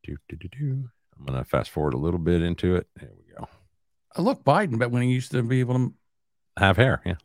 Do, 0.03 0.17
do, 0.29 0.35
do, 0.35 0.47
do. 0.47 0.89
I'm 1.17 1.25
gonna 1.25 1.43
fast 1.43 1.69
forward 1.71 1.93
a 1.93 1.97
little 1.97 2.19
bit 2.19 2.41
into 2.41 2.75
it. 2.75 2.87
There 2.99 3.11
we 3.17 3.33
go. 3.33 3.47
Uh, 4.17 4.21
Look, 4.21 4.43
Biden, 4.43 4.77
but 4.77 4.91
when 4.91 5.01
he 5.01 5.09
used 5.09 5.31
to 5.31 5.43
be 5.43 5.59
able 5.59 5.75
to, 5.75 5.93
Have 6.57 6.77
hair, 6.77 7.01
yeah. 7.05 7.15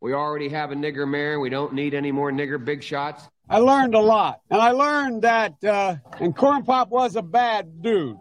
We 0.00 0.12
already 0.12 0.48
have 0.50 0.70
a 0.70 0.74
nigger 0.74 1.08
mayor. 1.08 1.40
We 1.40 1.50
don't 1.50 1.72
need 1.72 1.94
any 1.94 2.12
more 2.12 2.30
nigger 2.30 2.64
big 2.64 2.82
shots. 2.82 3.28
I 3.48 3.58
learned 3.58 3.94
a 3.94 4.00
lot. 4.00 4.40
And 4.50 4.60
I 4.60 4.70
learned 4.70 5.22
that, 5.22 5.62
uh, 5.64 5.96
and 6.20 6.36
Corn 6.36 6.64
Pop 6.64 6.90
was 6.90 7.16
a 7.16 7.22
bad 7.22 7.82
dude. 7.82 8.18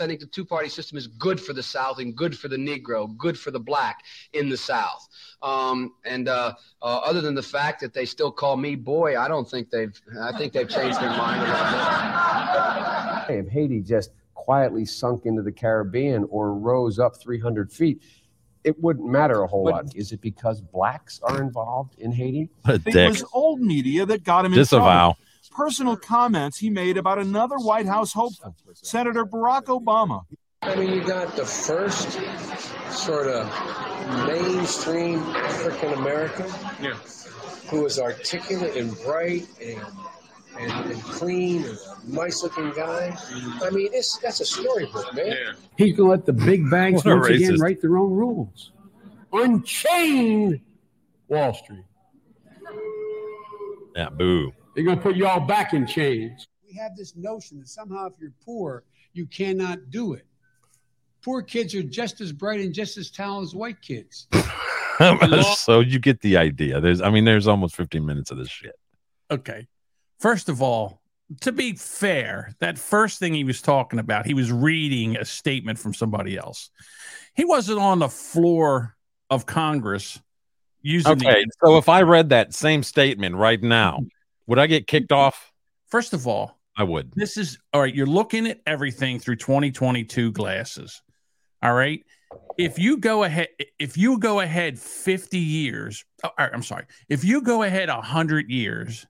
I 0.00 0.06
think 0.06 0.20
the 0.20 0.26
two 0.26 0.44
party 0.44 0.68
system 0.68 0.98
is 0.98 1.06
good 1.06 1.40
for 1.40 1.52
the 1.52 1.62
South 1.62 1.98
and 1.98 2.14
good 2.14 2.36
for 2.36 2.48
the 2.48 2.56
Negro, 2.56 3.16
good 3.16 3.38
for 3.38 3.50
the 3.50 3.60
black 3.60 4.04
in 4.32 4.48
the 4.48 4.56
South. 4.56 5.08
Um, 5.42 5.94
and 6.04 6.28
uh, 6.28 6.54
uh, 6.82 7.00
other 7.04 7.20
than 7.20 7.34
the 7.34 7.42
fact 7.42 7.80
that 7.80 7.92
they 7.94 8.04
still 8.04 8.30
call 8.32 8.56
me 8.56 8.74
boy, 8.74 9.18
I 9.18 9.28
don't 9.28 9.48
think 9.48 9.70
they've, 9.70 9.98
I 10.20 10.36
think 10.36 10.52
they've 10.52 10.68
changed 10.68 11.00
their 11.00 11.10
mind 11.10 11.42
a 11.42 11.44
little. 13.28 13.46
If 13.46 13.48
Haiti 13.52 13.80
just 13.80 14.10
quietly 14.34 14.84
sunk 14.84 15.26
into 15.26 15.42
the 15.42 15.52
Caribbean 15.52 16.26
or 16.30 16.54
rose 16.54 16.98
up 16.98 17.20
300 17.20 17.72
feet, 17.72 18.02
it 18.64 18.80
wouldn't 18.82 19.08
matter 19.08 19.42
a 19.42 19.46
whole 19.46 19.64
lot. 19.64 19.94
Is 19.94 20.12
it 20.12 20.20
because 20.20 20.60
blacks 20.60 21.20
are 21.22 21.40
involved 21.40 21.98
in 21.98 22.12
Haiti? 22.12 22.48
What 22.62 22.74
a 22.74 22.88
It 22.88 22.92
dick. 22.92 23.08
was 23.08 23.24
old 23.32 23.60
media 23.60 24.04
that 24.06 24.24
got 24.24 24.44
him 24.44 24.52
in 24.52 24.64
trouble. 24.66 24.86
Disavow. 24.86 25.16
Personal 25.56 25.96
comments 25.96 26.58
he 26.58 26.68
made 26.68 26.98
about 26.98 27.18
another 27.18 27.56
White 27.56 27.86
House 27.86 28.12
hopeful, 28.12 28.54
Senator 28.74 29.24
Barack 29.24 29.64
Obama. 29.64 30.24
I 30.60 30.74
mean, 30.76 30.92
you 30.92 31.02
got 31.02 31.34
the 31.34 31.46
first 31.46 32.20
sort 32.90 33.26
of 33.26 33.46
mainstream 34.26 35.20
African 35.20 35.94
American 35.94 36.50
who 37.70 37.82
was 37.84 37.98
articulate 37.98 38.76
and 38.76 38.94
bright 38.98 39.46
and, 39.62 39.80
and, 40.58 40.90
and 40.90 41.02
clean 41.04 41.64
and 41.64 41.78
a 41.78 42.14
nice 42.14 42.42
looking 42.42 42.70
guy. 42.72 43.16
I 43.62 43.70
mean, 43.70 43.88
it's, 43.94 44.18
that's 44.18 44.40
a 44.40 44.44
storybook, 44.44 45.14
man. 45.14 45.26
Yeah. 45.28 45.52
He's 45.78 45.96
going 45.96 46.08
to 46.08 46.10
let 46.10 46.26
the 46.26 46.34
big 46.34 46.70
banks 46.70 47.02
What 47.02 47.12
a 47.12 47.16
once 47.16 47.28
again 47.30 47.58
write 47.60 47.80
their 47.80 47.96
own 47.96 48.10
rules. 48.10 48.72
Unchain 49.32 50.60
Wall 51.28 51.54
Street. 51.54 51.84
Yeah, 53.96 54.10
boo. 54.10 54.52
They're 54.76 54.84
going 54.84 54.98
to 54.98 55.02
put 55.02 55.16
you 55.16 55.26
all 55.26 55.40
back 55.40 55.72
in 55.72 55.86
chains. 55.86 56.46
we 56.62 56.76
have 56.76 56.94
this 56.96 57.16
notion 57.16 57.58
that 57.60 57.68
somehow 57.68 58.08
if 58.08 58.12
you're 58.20 58.34
poor, 58.44 58.84
you 59.14 59.24
cannot 59.24 59.90
do 59.90 60.12
it. 60.12 60.26
Poor 61.24 61.40
kids 61.40 61.74
are 61.74 61.82
just 61.82 62.20
as 62.20 62.30
bright 62.30 62.60
and 62.60 62.74
just 62.74 62.98
as 62.98 63.10
talented 63.10 63.48
as 63.48 63.54
white 63.54 63.80
kids. 63.80 64.28
so 65.56 65.80
you 65.80 65.98
get 65.98 66.20
the 66.20 66.36
idea. 66.36 66.78
There's, 66.78 67.00
I 67.00 67.08
mean, 67.08 67.24
there's 67.24 67.46
almost 67.46 67.74
15 67.74 68.04
minutes 68.04 68.30
of 68.30 68.36
this 68.36 68.50
shit. 68.50 68.74
okay. 69.30 69.66
First 70.20 70.50
of 70.50 70.60
all, 70.60 71.00
to 71.40 71.52
be 71.52 71.72
fair, 71.72 72.54
that 72.60 72.78
first 72.78 73.18
thing 73.18 73.32
he 73.34 73.44
was 73.44 73.62
talking 73.62 73.98
about, 73.98 74.26
he 74.26 74.34
was 74.34 74.52
reading 74.52 75.16
a 75.16 75.24
statement 75.24 75.78
from 75.78 75.94
somebody 75.94 76.36
else. 76.36 76.70
He 77.34 77.44
wasn't 77.44 77.78
on 77.78 77.98
the 77.98 78.08
floor 78.08 78.94
of 79.30 79.46
Congress 79.46 80.20
using 80.82 81.12
Okay, 81.12 81.44
the 81.44 81.50
so 81.64 81.78
if 81.78 81.88
I 81.88 82.02
read 82.02 82.28
that 82.28 82.54
same 82.54 82.82
statement 82.82 83.34
right 83.36 83.62
now, 83.62 84.00
would 84.46 84.58
I 84.58 84.66
get 84.66 84.86
kicked 84.86 85.12
off? 85.12 85.52
First 85.88 86.12
of 86.12 86.26
all, 86.26 86.58
I 86.76 86.84
would. 86.84 87.12
this 87.12 87.36
is 87.36 87.58
all 87.72 87.80
right. 87.80 87.94
You're 87.94 88.06
looking 88.06 88.46
at 88.46 88.60
everything 88.66 89.18
through 89.18 89.36
2022 89.36 90.32
glasses. 90.32 91.02
All 91.62 91.74
right. 91.74 92.04
If 92.58 92.78
you 92.78 92.98
go 92.98 93.24
ahead, 93.24 93.48
if 93.78 93.96
you 93.96 94.18
go 94.18 94.40
ahead 94.40 94.78
50 94.78 95.38
years, 95.38 96.04
oh, 96.22 96.28
all 96.28 96.34
right, 96.38 96.50
I'm 96.52 96.62
sorry. 96.62 96.84
If 97.08 97.24
you 97.24 97.40
go 97.40 97.62
ahead 97.62 97.88
100 97.88 98.50
years 98.50 99.06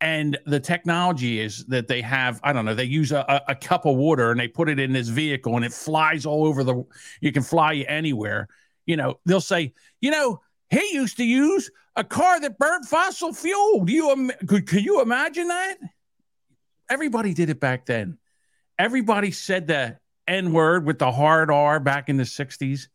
and 0.00 0.38
the 0.46 0.60
technology 0.60 1.40
is 1.40 1.64
that 1.66 1.88
they 1.88 2.02
have, 2.02 2.40
I 2.42 2.52
don't 2.52 2.64
know, 2.64 2.74
they 2.74 2.84
use 2.84 3.12
a, 3.12 3.24
a, 3.28 3.52
a 3.52 3.54
cup 3.54 3.86
of 3.86 3.96
water 3.96 4.30
and 4.30 4.38
they 4.38 4.48
put 4.48 4.68
it 4.68 4.78
in 4.78 4.92
this 4.92 5.08
vehicle 5.08 5.56
and 5.56 5.64
it 5.64 5.72
flies 5.72 6.26
all 6.26 6.44
over 6.44 6.62
the, 6.62 6.84
you 7.20 7.32
can 7.32 7.42
fly 7.42 7.72
you 7.72 7.84
anywhere. 7.88 8.48
You 8.86 8.96
know, 8.96 9.18
they'll 9.24 9.40
say, 9.40 9.72
you 10.00 10.10
know, 10.10 10.40
he 10.70 10.92
used 10.92 11.16
to 11.18 11.24
use 11.24 11.70
a 11.98 12.04
car 12.04 12.40
that 12.40 12.58
burned 12.58 12.88
fossil 12.88 13.34
fuel. 13.34 13.84
Do 13.84 13.92
you, 13.92 14.30
could 14.46 14.72
you 14.72 15.02
imagine 15.02 15.48
that? 15.48 15.76
everybody 16.88 17.34
did 17.34 17.50
it 17.50 17.60
back 17.60 17.86
then. 17.86 18.18
Everybody 18.78 19.30
said 19.30 19.66
the 19.66 19.98
N 20.26 20.52
word 20.52 20.84
with 20.84 20.98
the 20.98 21.10
hard 21.10 21.50
R 21.50 21.80
back 21.80 22.08
in 22.08 22.16
the 22.16 22.24
60s. 22.24 22.88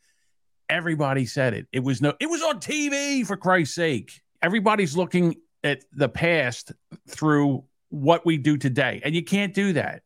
Everybody 0.70 1.26
said 1.26 1.54
it. 1.54 1.68
It 1.72 1.84
was 1.84 2.02
no, 2.02 2.14
it 2.20 2.30
was 2.30 2.42
on 2.42 2.60
TV 2.60 3.26
for 3.26 3.36
Christ's 3.36 3.76
sake. 3.76 4.22
Everybody's 4.42 4.96
looking 4.96 5.36
at 5.64 5.84
the 5.92 6.10
past 6.10 6.72
through 7.08 7.64
what 7.90 8.26
we 8.26 8.38
do 8.38 8.58
today. 8.58 9.02
And 9.04 9.14
you 9.16 9.24
can't 9.24 9.54
do 9.54 9.74
that. 9.74 10.04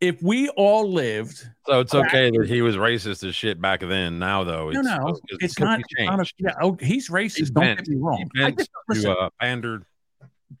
If 0.00 0.22
we 0.22 0.48
all 0.50 0.90
lived, 0.90 1.46
So 1.66 1.80
it's 1.80 1.94
okay 1.94 2.30
that 2.30 2.46
he 2.48 2.62
was 2.62 2.76
racist 2.76 3.26
as 3.28 3.34
shit 3.34 3.60
back 3.60 3.80
then. 3.80 4.18
Now 4.18 4.44
though, 4.44 4.70
no, 4.70 4.80
it's, 4.80 4.88
no, 4.88 5.08
it's, 5.08 5.20
it's 5.40 5.58
not. 5.58 5.80
it's 5.80 5.92
not 5.98 6.14
a- 6.20 6.24
changed. 6.24 6.34
yeah, 6.38 6.54
oh, 6.62 6.76
he's 6.80 7.08
racist. 7.10 7.52
Don't 7.52 7.64
bent- 7.64 7.78
get 7.80 7.88
me 7.88 7.96
wrong. 7.98 8.28
he 8.34 8.42
I 8.44 8.50
just, 8.52 8.70
listen, 8.88 9.10
to 9.10 9.18
uh, 9.18 9.30
pandered. 9.40 9.84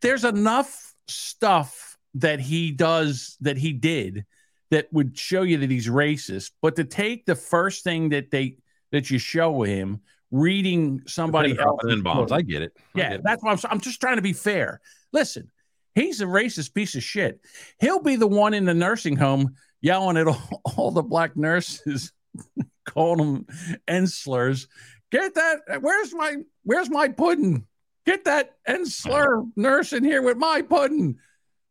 there's 0.00 0.24
enough 0.24 0.94
stuff 1.08 1.96
that 2.14 2.40
he 2.40 2.70
does 2.72 3.36
that 3.40 3.56
he 3.56 3.72
did 3.72 4.24
that 4.70 4.92
would 4.92 5.18
show 5.18 5.42
you 5.42 5.58
that 5.58 5.70
he's 5.70 5.88
racist. 5.88 6.52
But 6.62 6.76
to 6.76 6.84
take 6.84 7.24
the 7.26 7.34
first 7.34 7.82
thing 7.82 8.10
that 8.10 8.30
they 8.30 8.58
that 8.92 9.10
you 9.10 9.18
show 9.18 9.62
him 9.62 10.00
reading 10.30 11.02
somebody 11.06 11.50
else, 11.50 11.58
dropping 11.58 11.90
in 11.90 12.02
bombs. 12.02 12.30
I 12.30 12.42
get 12.42 12.62
it. 12.62 12.72
I 12.76 12.80
yeah, 12.98 13.08
get 13.10 13.12
it. 13.18 13.22
that's 13.24 13.42
why 13.42 13.52
I'm, 13.52 13.58
I'm 13.70 13.80
just 13.80 14.00
trying 14.00 14.16
to 14.16 14.22
be 14.22 14.32
fair. 14.32 14.80
Listen, 15.12 15.50
he's 15.94 16.20
a 16.20 16.26
racist 16.26 16.74
piece 16.74 16.94
of 16.94 17.02
shit. 17.02 17.40
He'll 17.80 18.02
be 18.02 18.16
the 18.16 18.26
one 18.26 18.54
in 18.54 18.64
the 18.64 18.74
nursing 18.74 19.16
home 19.16 19.54
yelling 19.80 20.16
at 20.16 20.28
all, 20.28 20.62
all 20.76 20.90
the 20.90 21.02
black 21.02 21.36
nurses, 21.36 22.12
calling 22.86 23.18
them 23.18 23.46
end 23.88 24.10
slurs. 24.10 24.68
Get 25.10 25.34
that? 25.34 25.60
Where's 25.80 26.14
my 26.14 26.36
Where's 26.64 26.90
my 26.90 27.08
pudding? 27.08 27.66
Get 28.06 28.24
that 28.24 28.56
end 28.66 28.88
slur 28.88 29.44
nurse 29.56 29.92
in 29.92 30.04
here 30.04 30.22
with 30.22 30.36
my 30.36 30.62
pudding 30.62 31.18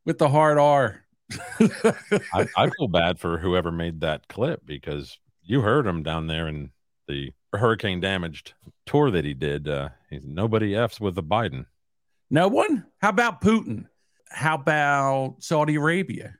with 0.05 0.17
the 0.17 0.29
hard 0.29 0.57
R. 0.57 1.03
I, 1.59 2.47
I 2.57 2.69
feel 2.69 2.87
bad 2.87 3.19
for 3.19 3.37
whoever 3.37 3.71
made 3.71 4.01
that 4.01 4.27
clip 4.27 4.65
because 4.65 5.19
you 5.43 5.61
heard 5.61 5.85
him 5.85 6.03
down 6.03 6.27
there 6.27 6.47
in 6.47 6.71
the 7.07 7.31
hurricane 7.53 7.99
damaged 7.99 8.53
tour 8.85 9.11
that 9.11 9.25
he 9.25 9.33
did. 9.33 9.67
Uh, 9.67 9.89
he's 10.09 10.25
nobody 10.25 10.75
f's 10.75 10.99
with 10.99 11.15
the 11.15 11.23
Biden. 11.23 11.65
No 12.29 12.47
one? 12.47 12.85
How 13.01 13.09
about 13.09 13.41
Putin? 13.41 13.87
How 14.29 14.55
about 14.55 15.37
Saudi 15.39 15.75
Arabia? 15.75 16.35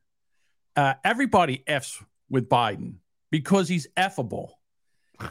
Uh, 0.76 0.94
everybody 1.04 1.64
F's 1.68 2.02
with 2.30 2.48
Biden 2.50 2.96
because 3.32 3.68
he's 3.68 3.88
effable. 3.98 4.52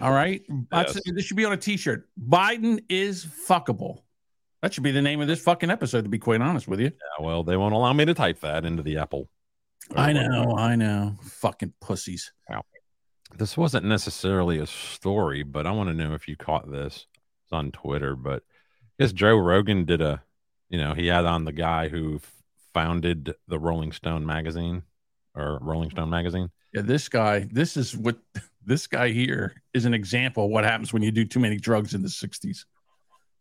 All 0.00 0.12
right. 0.12 0.42
Yes. 0.72 0.98
This 1.06 1.24
should 1.24 1.36
be 1.36 1.44
on 1.44 1.52
a 1.52 1.56
t 1.56 1.76
shirt. 1.76 2.08
Biden 2.28 2.84
is 2.88 3.24
fuckable. 3.24 4.02
That 4.62 4.72
should 4.72 4.82
be 4.82 4.92
the 4.92 5.02
name 5.02 5.20
of 5.20 5.28
this 5.28 5.40
fucking 5.42 5.70
episode, 5.70 6.02
to 6.02 6.08
be 6.08 6.18
quite 6.18 6.40
honest 6.40 6.66
with 6.66 6.80
you. 6.80 6.86
Yeah, 6.86 7.24
well, 7.24 7.42
they 7.42 7.56
won't 7.56 7.74
allow 7.74 7.92
me 7.92 8.04
to 8.06 8.14
type 8.14 8.40
that 8.40 8.64
into 8.64 8.82
the 8.82 8.98
Apple. 8.98 9.28
I 9.94 10.12
know. 10.12 10.54
I 10.56 10.74
know. 10.76 11.16
Fucking 11.22 11.74
pussies. 11.80 12.32
This 13.36 13.56
wasn't 13.56 13.84
necessarily 13.86 14.58
a 14.58 14.66
story, 14.66 15.42
but 15.42 15.66
I 15.66 15.72
want 15.72 15.88
to 15.88 15.94
know 15.94 16.14
if 16.14 16.28
you 16.28 16.36
caught 16.36 16.70
this. 16.70 17.06
It's 17.44 17.52
on 17.52 17.72
Twitter, 17.72 18.14
but 18.14 18.42
I 18.98 19.02
guess 19.02 19.12
Joe 19.12 19.36
Rogan 19.36 19.84
did 19.84 20.00
a, 20.00 20.22
you 20.68 20.78
know, 20.78 20.94
he 20.94 21.06
had 21.06 21.24
on 21.24 21.44
the 21.44 21.52
guy 21.52 21.88
who 21.88 22.16
f- 22.16 22.32
founded 22.72 23.34
the 23.48 23.58
Rolling 23.58 23.92
Stone 23.92 24.26
magazine 24.26 24.82
or 25.34 25.58
Rolling 25.60 25.90
Stone 25.90 26.10
magazine. 26.10 26.50
Yeah, 26.72 26.82
this 26.82 27.08
guy, 27.08 27.48
this 27.50 27.76
is 27.76 27.96
what 27.96 28.16
this 28.64 28.86
guy 28.86 29.10
here 29.10 29.54
is 29.72 29.84
an 29.84 29.94
example 29.94 30.44
of 30.46 30.50
what 30.50 30.64
happens 30.64 30.92
when 30.92 31.02
you 31.02 31.10
do 31.10 31.24
too 31.24 31.40
many 31.40 31.56
drugs 31.56 31.94
in 31.94 32.02
the 32.02 32.08
60s. 32.08 32.64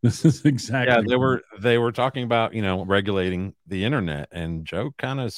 This 0.04 0.26
is 0.26 0.44
exactly 0.44 0.94
Yeah, 0.94 1.02
they 1.08 1.16
were 1.16 1.44
they 1.62 1.78
were 1.78 1.94
talking 1.94 2.26
about 2.26 2.54
you 2.54 2.62
know 2.62 2.84
regulating 2.84 3.54
the 3.68 3.86
internet, 3.86 4.28
and 4.34 4.66
Joe 4.66 4.92
kind 4.98 5.22
of 5.22 5.34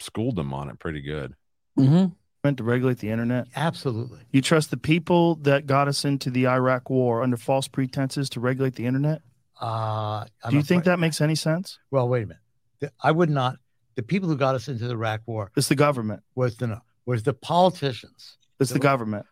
schooled 0.00 0.34
them 0.34 0.52
on 0.52 0.68
it 0.68 0.80
pretty 0.80 1.02
good. 1.02 1.34
Mm-hmm. 1.78 2.06
meant 2.42 2.56
to 2.56 2.64
regulate 2.64 2.98
the 2.98 3.10
internet? 3.10 3.46
Absolutely. 3.54 4.18
You 4.32 4.42
trust 4.42 4.72
the 4.72 4.76
people 4.76 5.36
that 5.36 5.66
got 5.66 5.86
us 5.86 6.04
into 6.04 6.30
the 6.30 6.48
Iraq 6.48 6.90
war 6.90 7.22
under 7.22 7.36
false 7.36 7.68
pretenses 7.68 8.28
to 8.30 8.40
regulate 8.40 8.74
the 8.74 8.86
internet? 8.86 9.22
Uh, 9.60 10.24
Do 10.48 10.56
you 10.56 10.62
think 10.62 10.82
afraid- 10.82 10.92
that 10.92 10.98
makes 10.98 11.20
any 11.20 11.34
sense? 11.34 11.78
Well, 11.90 12.08
wait 12.08 12.24
a 12.24 12.26
minute. 12.26 12.42
The- 12.80 12.92
I 13.02 13.10
would 13.10 13.30
not. 13.30 13.56
The 13.96 14.02
people 14.02 14.28
who 14.28 14.36
got 14.36 14.54
us 14.54 14.68
into 14.68 14.84
the 14.86 14.92
Iraq 14.94 15.22
War 15.26 15.50
It's 15.56 15.68
the 15.68 15.74
government. 15.74 16.22
was 16.36 16.56
the 16.56 16.80
was 17.06 17.24
the 17.24 17.34
politicians. 17.34 18.36
It's 18.60 18.70
the 18.70 18.74
the 18.74 18.80
government. 18.80 19.26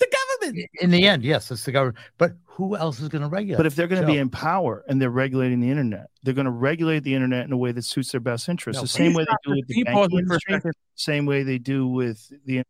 The 0.00 0.06
government. 0.40 0.66
In 0.80 0.90
the 0.90 1.06
end, 1.06 1.22
yes, 1.22 1.50
it's 1.50 1.64
the 1.64 1.70
government. 1.72 1.98
But 2.18 2.32
who 2.44 2.74
else 2.76 2.98
is 3.00 3.08
going 3.08 3.22
to 3.22 3.28
regulate? 3.28 3.58
But 3.58 3.66
if 3.66 3.76
they're 3.76 3.86
going 3.86 4.00
to 4.00 4.06
Joe, 4.08 4.12
be 4.14 4.18
in 4.18 4.30
power 4.30 4.82
and 4.88 5.00
they're 5.00 5.10
regulating 5.10 5.60
the 5.60 5.70
internet, 5.70 6.08
they're 6.22 6.34
going 6.34 6.46
to 6.46 6.50
regulate 6.50 7.00
the 7.04 7.14
internet 7.14 7.44
in 7.44 7.52
a 7.52 7.56
way 7.56 7.70
that 7.72 7.82
suits 7.84 8.10
their 8.10 8.20
best 8.20 8.48
interests. 8.48 8.78
No, 8.78 8.82
the 8.82 8.88
same 8.88 9.12
way 9.12 9.24
they 9.24 9.36
do 9.44 9.50
with 9.56 9.68
the 9.68 9.74
Can 9.74 9.84
banking 9.84 10.18
it 10.18 10.26
for 10.26 10.34
a 10.34 10.52
industry, 10.54 10.72
same 10.96 11.26
way 11.26 11.42
they 11.44 11.58
do 11.58 11.86
with 11.86 12.32
the 12.46 12.62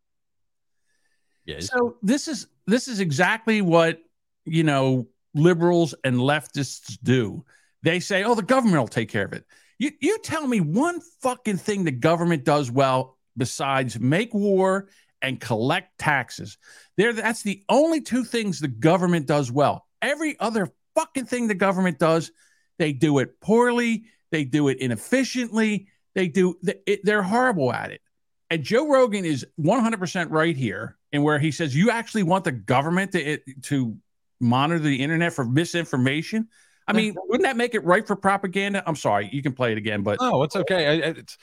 Yeah, 1.47 1.61
So 1.61 1.97
this 2.03 2.29
is 2.29 2.49
this 2.67 2.89
is 2.89 3.01
exactly 3.01 3.63
what 3.63 3.99
you 4.45 4.65
know 4.65 5.07
liberals 5.35 5.95
and 6.05 6.17
leftists 6.17 6.99
do. 7.03 7.45
They 7.83 8.01
say, 8.01 8.25
"Oh, 8.25 8.35
the 8.35 8.43
government 8.43 8.79
will 8.81 8.89
take 8.89 9.09
care 9.09 9.25
of 9.25 9.33
it." 9.33 9.45
You 9.79 9.93
you 10.01 10.19
tell 10.23 10.47
me 10.47 10.61
one 10.61 11.01
fucking 11.23 11.57
thing 11.59 11.85
the 11.85 11.91
government 11.91 12.45
does 12.45 12.71
well 12.71 13.17
besides 13.37 13.99
make 13.99 14.35
war 14.35 14.89
and 15.23 15.41
collect 15.41 15.99
taxes. 15.99 16.59
There, 16.97 17.13
that's 17.13 17.43
the 17.43 17.63
only 17.69 18.01
two 18.01 18.25
things 18.25 18.59
the 18.61 18.69
government 18.69 19.27
does 19.27 19.51
well. 19.53 19.87
Every 20.03 20.39
other 20.41 20.73
fucking 20.95 21.27
thing 21.27 21.47
the 21.47 21.55
government 21.55 21.99
does, 21.99 22.31
they 22.79 22.93
do 22.93 23.19
it 23.19 23.41
poorly. 23.41 24.05
They 24.31 24.45
do 24.45 24.69
it 24.69 24.79
inefficiently. 24.79 25.89
They 26.15 26.29
do. 26.29 26.57
they- 26.63 27.01
They're 27.03 27.23
horrible 27.23 27.73
at 27.73 27.91
it. 27.91 28.01
And 28.51 28.63
Joe 28.65 28.89
Rogan 28.89 29.25
is 29.25 29.47
100% 29.59 30.31
right 30.31 30.57
here 30.57 30.97
in 31.13 31.23
where 31.23 31.39
he 31.39 31.53
says 31.53 31.75
you 31.75 31.91
actually 31.91 32.25
want 32.25 32.45
the 32.45 32.53
government 32.53 33.13
to 33.13 33.39
to 33.63 33.97
monitor 34.41 34.81
the 34.81 35.03
internet 35.03 35.33
for 35.33 35.45
misinformation. 35.45 36.49
I 36.87 36.93
mean, 36.93 37.15
wouldn't 37.29 37.45
that 37.45 37.57
make 37.57 37.75
it 37.75 37.85
right 37.85 38.05
for 38.05 38.17
propaganda? 38.17 38.83
I'm 38.85 38.97
sorry, 38.97 39.29
you 39.33 39.43
can 39.43 39.53
play 39.53 39.71
it 39.73 39.79
again, 39.79 40.03
but 40.03 40.19
No, 40.21 40.43
it's 40.43 40.57
okay. 40.57 40.87
I, 40.87 41.09
it's 41.11 41.39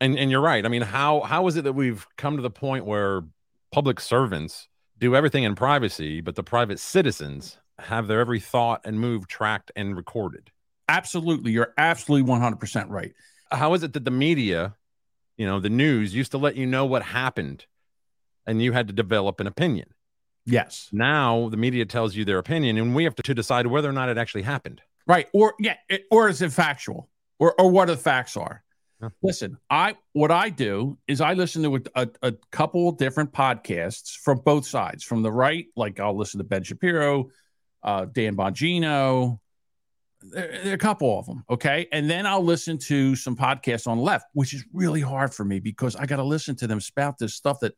and 0.00 0.18
and 0.18 0.30
you're 0.30 0.40
right. 0.40 0.64
I 0.64 0.68
mean, 0.68 0.82
how 0.82 1.20
how 1.20 1.46
is 1.46 1.56
it 1.56 1.62
that 1.64 1.74
we've 1.74 2.06
come 2.16 2.36
to 2.36 2.42
the 2.42 2.50
point 2.50 2.84
where 2.84 3.22
public 3.70 4.00
servants 4.00 4.68
do 4.98 5.14
everything 5.14 5.44
in 5.44 5.54
privacy, 5.54 6.20
but 6.20 6.34
the 6.34 6.42
private 6.42 6.80
citizens 6.80 7.58
have 7.78 8.08
their 8.08 8.20
every 8.20 8.40
thought 8.40 8.80
and 8.84 8.98
move 8.98 9.28
tracked 9.28 9.70
and 9.76 9.96
recorded? 9.96 10.50
absolutely, 10.88 11.52
you're 11.52 11.74
absolutely 11.78 12.30
100% 12.30 12.88
right. 12.90 13.12
How 13.50 13.74
is 13.74 13.82
it 13.82 13.92
that 13.94 14.04
the 14.04 14.10
media, 14.10 14.76
you 15.36 15.46
know, 15.46 15.60
the 15.60 15.70
news 15.70 16.14
used 16.14 16.32
to 16.32 16.38
let 16.38 16.56
you 16.56 16.66
know 16.66 16.84
what 16.86 17.02
happened 17.02 17.66
and 18.46 18.62
you 18.62 18.72
had 18.72 18.88
to 18.88 18.92
develop 18.92 19.40
an 19.40 19.46
opinion? 19.46 19.88
Yes. 20.44 20.88
Now 20.92 21.48
the 21.48 21.56
media 21.56 21.84
tells 21.84 22.16
you 22.16 22.24
their 22.24 22.38
opinion 22.38 22.78
and 22.78 22.94
we 22.94 23.04
have 23.04 23.14
to, 23.16 23.22
to 23.22 23.34
decide 23.34 23.66
whether 23.66 23.88
or 23.88 23.92
not 23.92 24.08
it 24.08 24.18
actually 24.18 24.42
happened. 24.42 24.82
Right. 25.06 25.28
Or 25.32 25.54
yeah, 25.58 25.76
it, 25.88 26.04
or 26.10 26.28
is 26.28 26.42
it 26.42 26.52
factual? 26.52 27.08
Or 27.38 27.60
or 27.60 27.70
what 27.70 27.86
the 27.86 27.96
facts 27.96 28.36
are. 28.36 28.62
Listen, 29.20 29.58
I 29.68 29.96
what 30.12 30.30
I 30.30 30.48
do 30.48 30.98
is 31.08 31.20
I 31.20 31.34
listen 31.34 31.62
to 31.64 31.76
a, 31.76 31.80
a, 31.94 32.08
a 32.22 32.32
couple 32.52 32.92
different 32.92 33.32
podcasts 33.32 34.16
from 34.16 34.38
both 34.38 34.66
sides. 34.66 35.02
From 35.02 35.22
the 35.22 35.32
right, 35.32 35.66
like 35.76 35.98
I'll 35.98 36.16
listen 36.16 36.38
to 36.38 36.44
Ben 36.44 36.62
Shapiro, 36.62 37.30
uh, 37.82 38.04
Dan 38.04 38.36
Bongino, 38.36 39.40
there, 40.22 40.60
there 40.62 40.72
are 40.72 40.74
a 40.74 40.78
couple 40.78 41.18
of 41.18 41.26
them, 41.26 41.44
okay, 41.50 41.88
and 41.92 42.08
then 42.08 42.26
I'll 42.26 42.44
listen 42.44 42.78
to 42.78 43.16
some 43.16 43.36
podcasts 43.36 43.86
on 43.86 43.96
the 43.96 44.04
left, 44.04 44.26
which 44.34 44.54
is 44.54 44.64
really 44.72 45.00
hard 45.00 45.34
for 45.34 45.44
me 45.44 45.58
because 45.58 45.96
I 45.96 46.06
got 46.06 46.16
to 46.16 46.24
listen 46.24 46.54
to 46.56 46.66
them 46.66 46.80
spout 46.80 47.18
this 47.18 47.34
stuff 47.34 47.60
that 47.60 47.74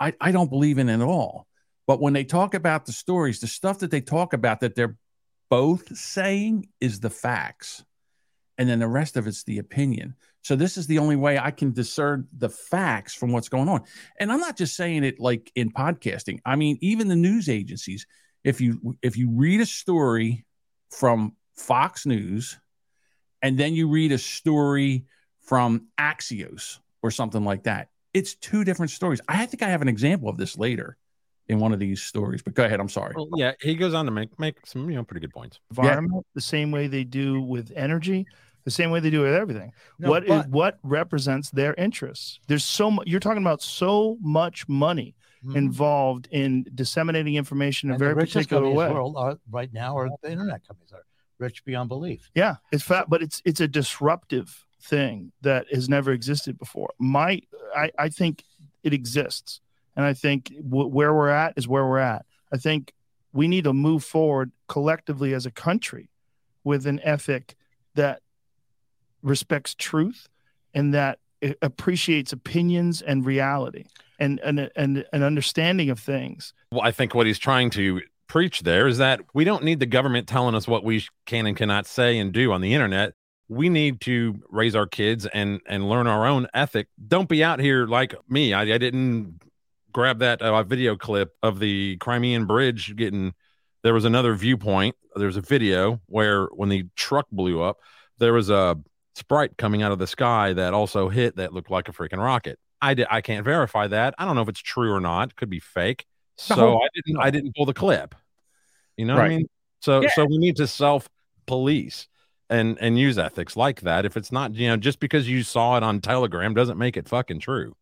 I 0.00 0.14
I 0.20 0.32
don't 0.32 0.50
believe 0.50 0.78
in 0.78 0.88
at 0.88 1.00
all. 1.00 1.46
But 1.88 2.02
when 2.02 2.12
they 2.12 2.22
talk 2.22 2.52
about 2.52 2.84
the 2.84 2.92
stories, 2.92 3.40
the 3.40 3.46
stuff 3.46 3.78
that 3.78 3.90
they 3.90 4.02
talk 4.02 4.34
about 4.34 4.60
that 4.60 4.74
they're 4.74 4.98
both 5.48 5.96
saying 5.96 6.68
is 6.82 7.00
the 7.00 7.08
facts. 7.08 7.82
And 8.58 8.68
then 8.68 8.78
the 8.78 8.86
rest 8.86 9.16
of 9.16 9.26
it's 9.26 9.42
the 9.44 9.58
opinion. 9.58 10.14
So 10.42 10.54
this 10.54 10.76
is 10.76 10.86
the 10.86 10.98
only 10.98 11.16
way 11.16 11.38
i 11.38 11.50
can 11.50 11.72
discern 11.72 12.28
the 12.36 12.50
facts 12.50 13.14
from 13.14 13.32
what's 13.32 13.48
going 13.48 13.70
on. 13.70 13.84
And 14.20 14.30
i'm 14.30 14.40
not 14.40 14.58
just 14.58 14.76
saying 14.76 15.02
it 15.02 15.18
like 15.18 15.50
in 15.54 15.72
podcasting. 15.72 16.40
I 16.44 16.56
mean 16.56 16.76
even 16.82 17.08
the 17.08 17.16
news 17.16 17.48
agencies 17.48 18.06
if 18.44 18.60
you 18.60 18.98
if 19.00 19.16
you 19.16 19.30
read 19.30 19.62
a 19.62 19.66
story 19.66 20.44
from 20.90 21.36
fox 21.56 22.04
news 22.04 22.58
and 23.40 23.56
then 23.56 23.72
you 23.72 23.88
read 23.88 24.12
a 24.12 24.18
story 24.18 25.06
from 25.40 25.86
axios 25.98 26.80
or 27.02 27.10
something 27.10 27.44
like 27.44 27.62
that 27.62 27.88
it's 28.12 28.34
two 28.34 28.64
different 28.64 28.90
stories. 28.90 29.22
I 29.26 29.46
think 29.46 29.62
i 29.62 29.68
have 29.70 29.82
an 29.82 29.88
example 29.88 30.28
of 30.28 30.36
this 30.36 30.58
later 30.58 30.97
in 31.48 31.58
one 31.58 31.72
of 31.72 31.78
these 31.78 32.02
stories 32.02 32.42
but 32.42 32.54
go 32.54 32.64
ahead 32.64 32.78
i'm 32.80 32.88
sorry 32.88 33.14
Well, 33.16 33.28
yeah, 33.36 33.52
he 33.60 33.74
goes 33.74 33.94
on 33.94 34.04
to 34.04 34.10
make 34.10 34.38
make 34.38 34.56
some 34.66 34.88
you 34.90 34.96
know 34.96 35.04
pretty 35.04 35.20
good 35.26 35.32
points. 35.32 35.60
environment 35.70 36.26
the 36.34 36.40
same 36.40 36.70
way 36.70 36.86
they 36.86 37.04
do 37.04 37.40
with 37.40 37.72
energy, 37.74 38.26
the 38.64 38.70
same 38.70 38.90
way 38.90 39.00
they 39.00 39.10
do 39.10 39.22
with 39.22 39.34
everything. 39.34 39.72
No, 39.98 40.10
what 40.10 40.24
is 40.24 40.28
but- 40.28 40.48
what 40.50 40.78
represents 40.82 41.50
their 41.50 41.72
interests? 41.74 42.38
There's 42.48 42.64
so 42.64 42.90
much. 42.90 43.06
You're 43.06 43.20
talking 43.20 43.42
about 43.42 43.62
so 43.62 44.18
much 44.20 44.68
money 44.68 45.14
Mhm. 45.44 45.56
involved 45.56 46.28
in 46.32 46.66
disseminating 46.74 47.36
information 47.36 47.88
in 47.88 47.92
a 47.92 47.94
and 47.94 48.00
the 48.00 48.04
very 48.04 48.14
richest 48.14 48.48
particular 48.50 48.70
way. 48.74 48.90
world 48.92 49.14
are 49.16 49.38
right 49.50 49.72
now 49.72 49.96
are 49.96 50.08
the 50.22 50.30
internet 50.30 50.66
companies 50.66 50.92
are 50.92 51.04
rich 51.38 51.64
beyond 51.64 51.88
belief. 51.88 52.28
Yeah, 52.34 52.56
it's 52.72 52.82
fat, 52.84 53.08
but 53.08 53.22
it's 53.22 53.40
it's 53.44 53.60
a 53.60 53.68
disruptive 53.68 54.66
thing 54.82 55.32
that 55.42 55.66
has 55.72 55.88
never 55.88 56.10
existed 56.12 56.58
before. 56.58 56.90
My, 56.98 57.40
I, 57.74 57.90
I 57.98 58.08
think 58.10 58.44
it 58.82 58.92
exists, 58.92 59.60
and 59.98 60.06
I 60.06 60.14
think 60.14 60.54
w- 60.70 60.86
where 60.86 61.12
we're 61.12 61.28
at 61.28 61.54
is 61.56 61.66
where 61.66 61.84
we're 61.84 61.98
at. 61.98 62.24
I 62.52 62.56
think 62.56 62.94
we 63.32 63.48
need 63.48 63.64
to 63.64 63.74
move 63.74 64.04
forward 64.04 64.52
collectively 64.68 65.34
as 65.34 65.44
a 65.44 65.50
country 65.50 66.08
with 66.62 66.86
an 66.86 67.00
ethic 67.02 67.56
that 67.96 68.22
respects 69.22 69.74
truth 69.74 70.28
and 70.72 70.94
that 70.94 71.18
appreciates 71.60 72.32
opinions 72.32 73.02
and 73.02 73.26
reality 73.26 73.84
and 74.20 74.40
and 74.40 74.70
and 74.76 75.04
an 75.12 75.22
understanding 75.22 75.90
of 75.90 75.98
things. 75.98 76.54
Well, 76.70 76.82
I 76.82 76.92
think 76.92 77.14
what 77.14 77.26
he's 77.26 77.38
trying 77.38 77.70
to 77.70 78.00
preach 78.28 78.60
there 78.60 78.86
is 78.86 78.98
that 78.98 79.20
we 79.34 79.42
don't 79.42 79.64
need 79.64 79.80
the 79.80 79.86
government 79.86 80.28
telling 80.28 80.54
us 80.54 80.68
what 80.68 80.84
we 80.84 81.04
can 81.26 81.46
and 81.46 81.56
cannot 81.56 81.86
say 81.86 82.18
and 82.18 82.32
do 82.32 82.52
on 82.52 82.60
the 82.60 82.72
internet. 82.72 83.14
We 83.48 83.68
need 83.68 84.00
to 84.02 84.40
raise 84.48 84.76
our 84.76 84.86
kids 84.86 85.26
and 85.26 85.60
and 85.66 85.88
learn 85.88 86.06
our 86.06 86.24
own 86.24 86.46
ethic. 86.54 86.86
Don't 87.04 87.28
be 87.28 87.42
out 87.42 87.58
here 87.58 87.86
like 87.86 88.14
me. 88.28 88.52
I, 88.52 88.62
I 88.62 88.78
didn't 88.78 89.40
grab 89.92 90.18
that 90.20 90.42
uh, 90.42 90.62
video 90.62 90.96
clip 90.96 91.34
of 91.42 91.58
the 91.58 91.96
Crimean 91.98 92.46
Bridge 92.46 92.94
getting. 92.96 93.34
There 93.82 93.94
was 93.94 94.04
another 94.04 94.34
viewpoint. 94.34 94.96
There's 95.14 95.36
a 95.36 95.40
video 95.40 96.00
where 96.06 96.46
when 96.46 96.68
the 96.68 96.86
truck 96.96 97.26
blew 97.30 97.62
up, 97.62 97.78
there 98.18 98.32
was 98.32 98.50
a 98.50 98.76
sprite 99.14 99.56
coming 99.56 99.82
out 99.82 99.92
of 99.92 99.98
the 99.98 100.06
sky 100.06 100.52
that 100.52 100.74
also 100.74 101.08
hit 101.08 101.36
that 101.36 101.52
looked 101.52 101.70
like 101.70 101.88
a 101.88 101.92
freaking 101.92 102.18
rocket. 102.22 102.58
I 102.80 102.94
did. 102.94 103.06
I 103.10 103.20
can't 103.20 103.44
verify 103.44 103.86
that. 103.88 104.14
I 104.18 104.24
don't 104.24 104.34
know 104.36 104.42
if 104.42 104.48
it's 104.48 104.60
true 104.60 104.92
or 104.92 105.00
not. 105.00 105.30
It 105.30 105.36
could 105.36 105.50
be 105.50 105.60
fake. 105.60 106.06
So 106.36 106.54
whole- 106.54 106.82
I 106.84 106.88
didn't. 106.94 107.20
I 107.20 107.30
didn't 107.30 107.54
pull 107.56 107.66
the 107.66 107.74
clip. 107.74 108.14
You 108.96 109.04
know 109.06 109.14
what 109.14 109.24
I 109.24 109.28
mean? 109.28 109.48
So 109.80 110.02
Yeah. 110.02 110.10
so 110.14 110.24
we 110.24 110.38
need 110.38 110.56
to 110.56 110.66
self 110.66 111.08
police 111.46 112.08
and 112.50 112.78
and 112.80 112.98
use 112.98 113.16
ethics 113.18 113.56
like 113.56 113.80
that. 113.82 114.04
If 114.04 114.16
it's 114.16 114.30
not, 114.32 114.54
you 114.54 114.68
know, 114.68 114.76
just 114.76 115.00
because 115.00 115.28
you 115.28 115.42
saw 115.42 115.76
it 115.76 115.82
on 115.82 116.00
Telegram 116.00 116.52
doesn't 116.54 116.78
make 116.78 116.96
it 116.96 117.08
fucking 117.08 117.40
true. 117.40 117.74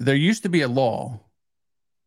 there 0.00 0.14
used 0.14 0.42
to 0.44 0.48
be 0.48 0.60
a 0.62 0.68
law 0.68 1.20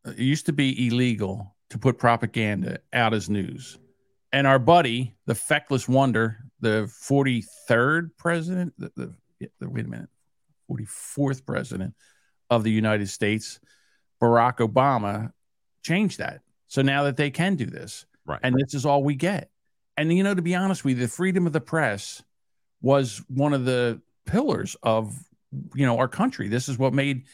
it 0.06 0.18
used 0.20 0.46
to 0.48 0.54
be 0.54 0.88
illegal 0.88 1.56
to 1.70 1.78
put 1.78 1.98
propaganda 1.98 2.80
out 2.94 3.14
as 3.14 3.30
news. 3.30 3.78
And 4.34 4.48
our 4.48 4.60
buddy 4.60 5.16
the 5.26 5.36
feckless 5.36 5.88
wonder 5.88 6.38
the 6.60 6.90
43rd 7.10 8.12
president 8.18 8.74
the, 8.78 8.92
the, 8.96 9.14
the- 9.60 9.70
wait 9.70 9.86
a 9.86 9.90
minute 9.90 10.10
44th 10.70 11.46
president 11.46 11.94
of 12.50 12.64
the 12.64 12.72
united 12.72 13.10
states 13.10 13.60
barack 14.22 14.58
obama 14.58 15.32
changed 15.84 16.20
that. 16.20 16.42
So 16.68 16.82
now 16.82 17.04
that 17.04 17.18
they 17.18 17.32
can 17.32 17.56
do 17.56 17.66
this 17.66 18.06
Right. 18.26 18.40
and 18.44 18.56
this 18.56 18.76
is 18.76 18.86
all 18.86 19.04
we 19.04 19.16
get. 19.16 19.50
And 19.98 20.14
you 20.16 20.24
know 20.24 20.34
to 20.36 20.42
be 20.42 20.56
honest 20.56 20.86
with 20.86 20.98
you 20.98 21.06
the 21.06 21.12
freedom 21.12 21.48
of 21.48 21.54
the 21.54 21.62
press 21.62 22.24
was 22.82 23.22
one 23.28 23.54
of 23.54 23.66
the 23.66 24.02
pillars 24.26 24.76
of 24.84 25.14
you 25.74 25.86
know 25.86 25.98
our 25.98 26.08
country. 26.08 26.48
This 26.48 26.70
is 26.70 26.78
what 26.78 26.94
made 26.94 27.26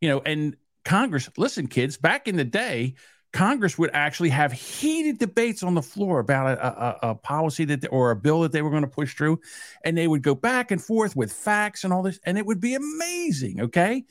you 0.00 0.08
know 0.10 0.20
and 0.20 0.56
congress 0.84 1.28
listen 1.36 1.66
kids 1.66 1.96
back 1.96 2.28
in 2.28 2.36
the 2.36 2.44
day 2.44 2.94
congress 3.34 3.76
would 3.76 3.90
actually 3.92 4.28
have 4.28 4.52
heated 4.52 5.18
debates 5.18 5.64
on 5.64 5.74
the 5.74 5.82
floor 5.82 6.20
about 6.20 6.56
a, 6.56 6.66
a, 6.66 7.10
a 7.10 7.14
policy 7.16 7.64
that 7.64 7.84
or 7.90 8.12
a 8.12 8.16
bill 8.16 8.42
that 8.42 8.52
they 8.52 8.62
were 8.62 8.70
going 8.70 8.84
to 8.84 8.88
push 8.88 9.14
through 9.14 9.38
and 9.84 9.98
they 9.98 10.06
would 10.06 10.22
go 10.22 10.36
back 10.36 10.70
and 10.70 10.82
forth 10.82 11.16
with 11.16 11.32
facts 11.32 11.82
and 11.82 11.92
all 11.92 12.00
this 12.00 12.20
and 12.24 12.38
it 12.38 12.46
would 12.46 12.60
be 12.60 12.74
amazing 12.74 13.60
okay? 13.60 14.04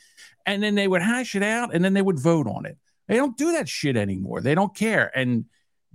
And 0.46 0.62
then 0.62 0.76
they 0.76 0.90
would 0.90 1.02
hash 1.02 1.36
it 1.36 1.44
out 1.44 1.74
and 1.74 1.84
then 1.84 1.94
they 1.94 2.02
would 2.02 2.20
vote 2.20 2.48
on 2.48 2.66
it. 2.66 2.78
They 3.08 3.16
don't 3.16 3.38
do 3.38 3.54
that 3.54 3.70
shit 3.70 3.96
anymore. 3.96 4.42
They 4.42 4.56
don't 4.56 4.76
care. 4.76 5.10
And 5.18 5.46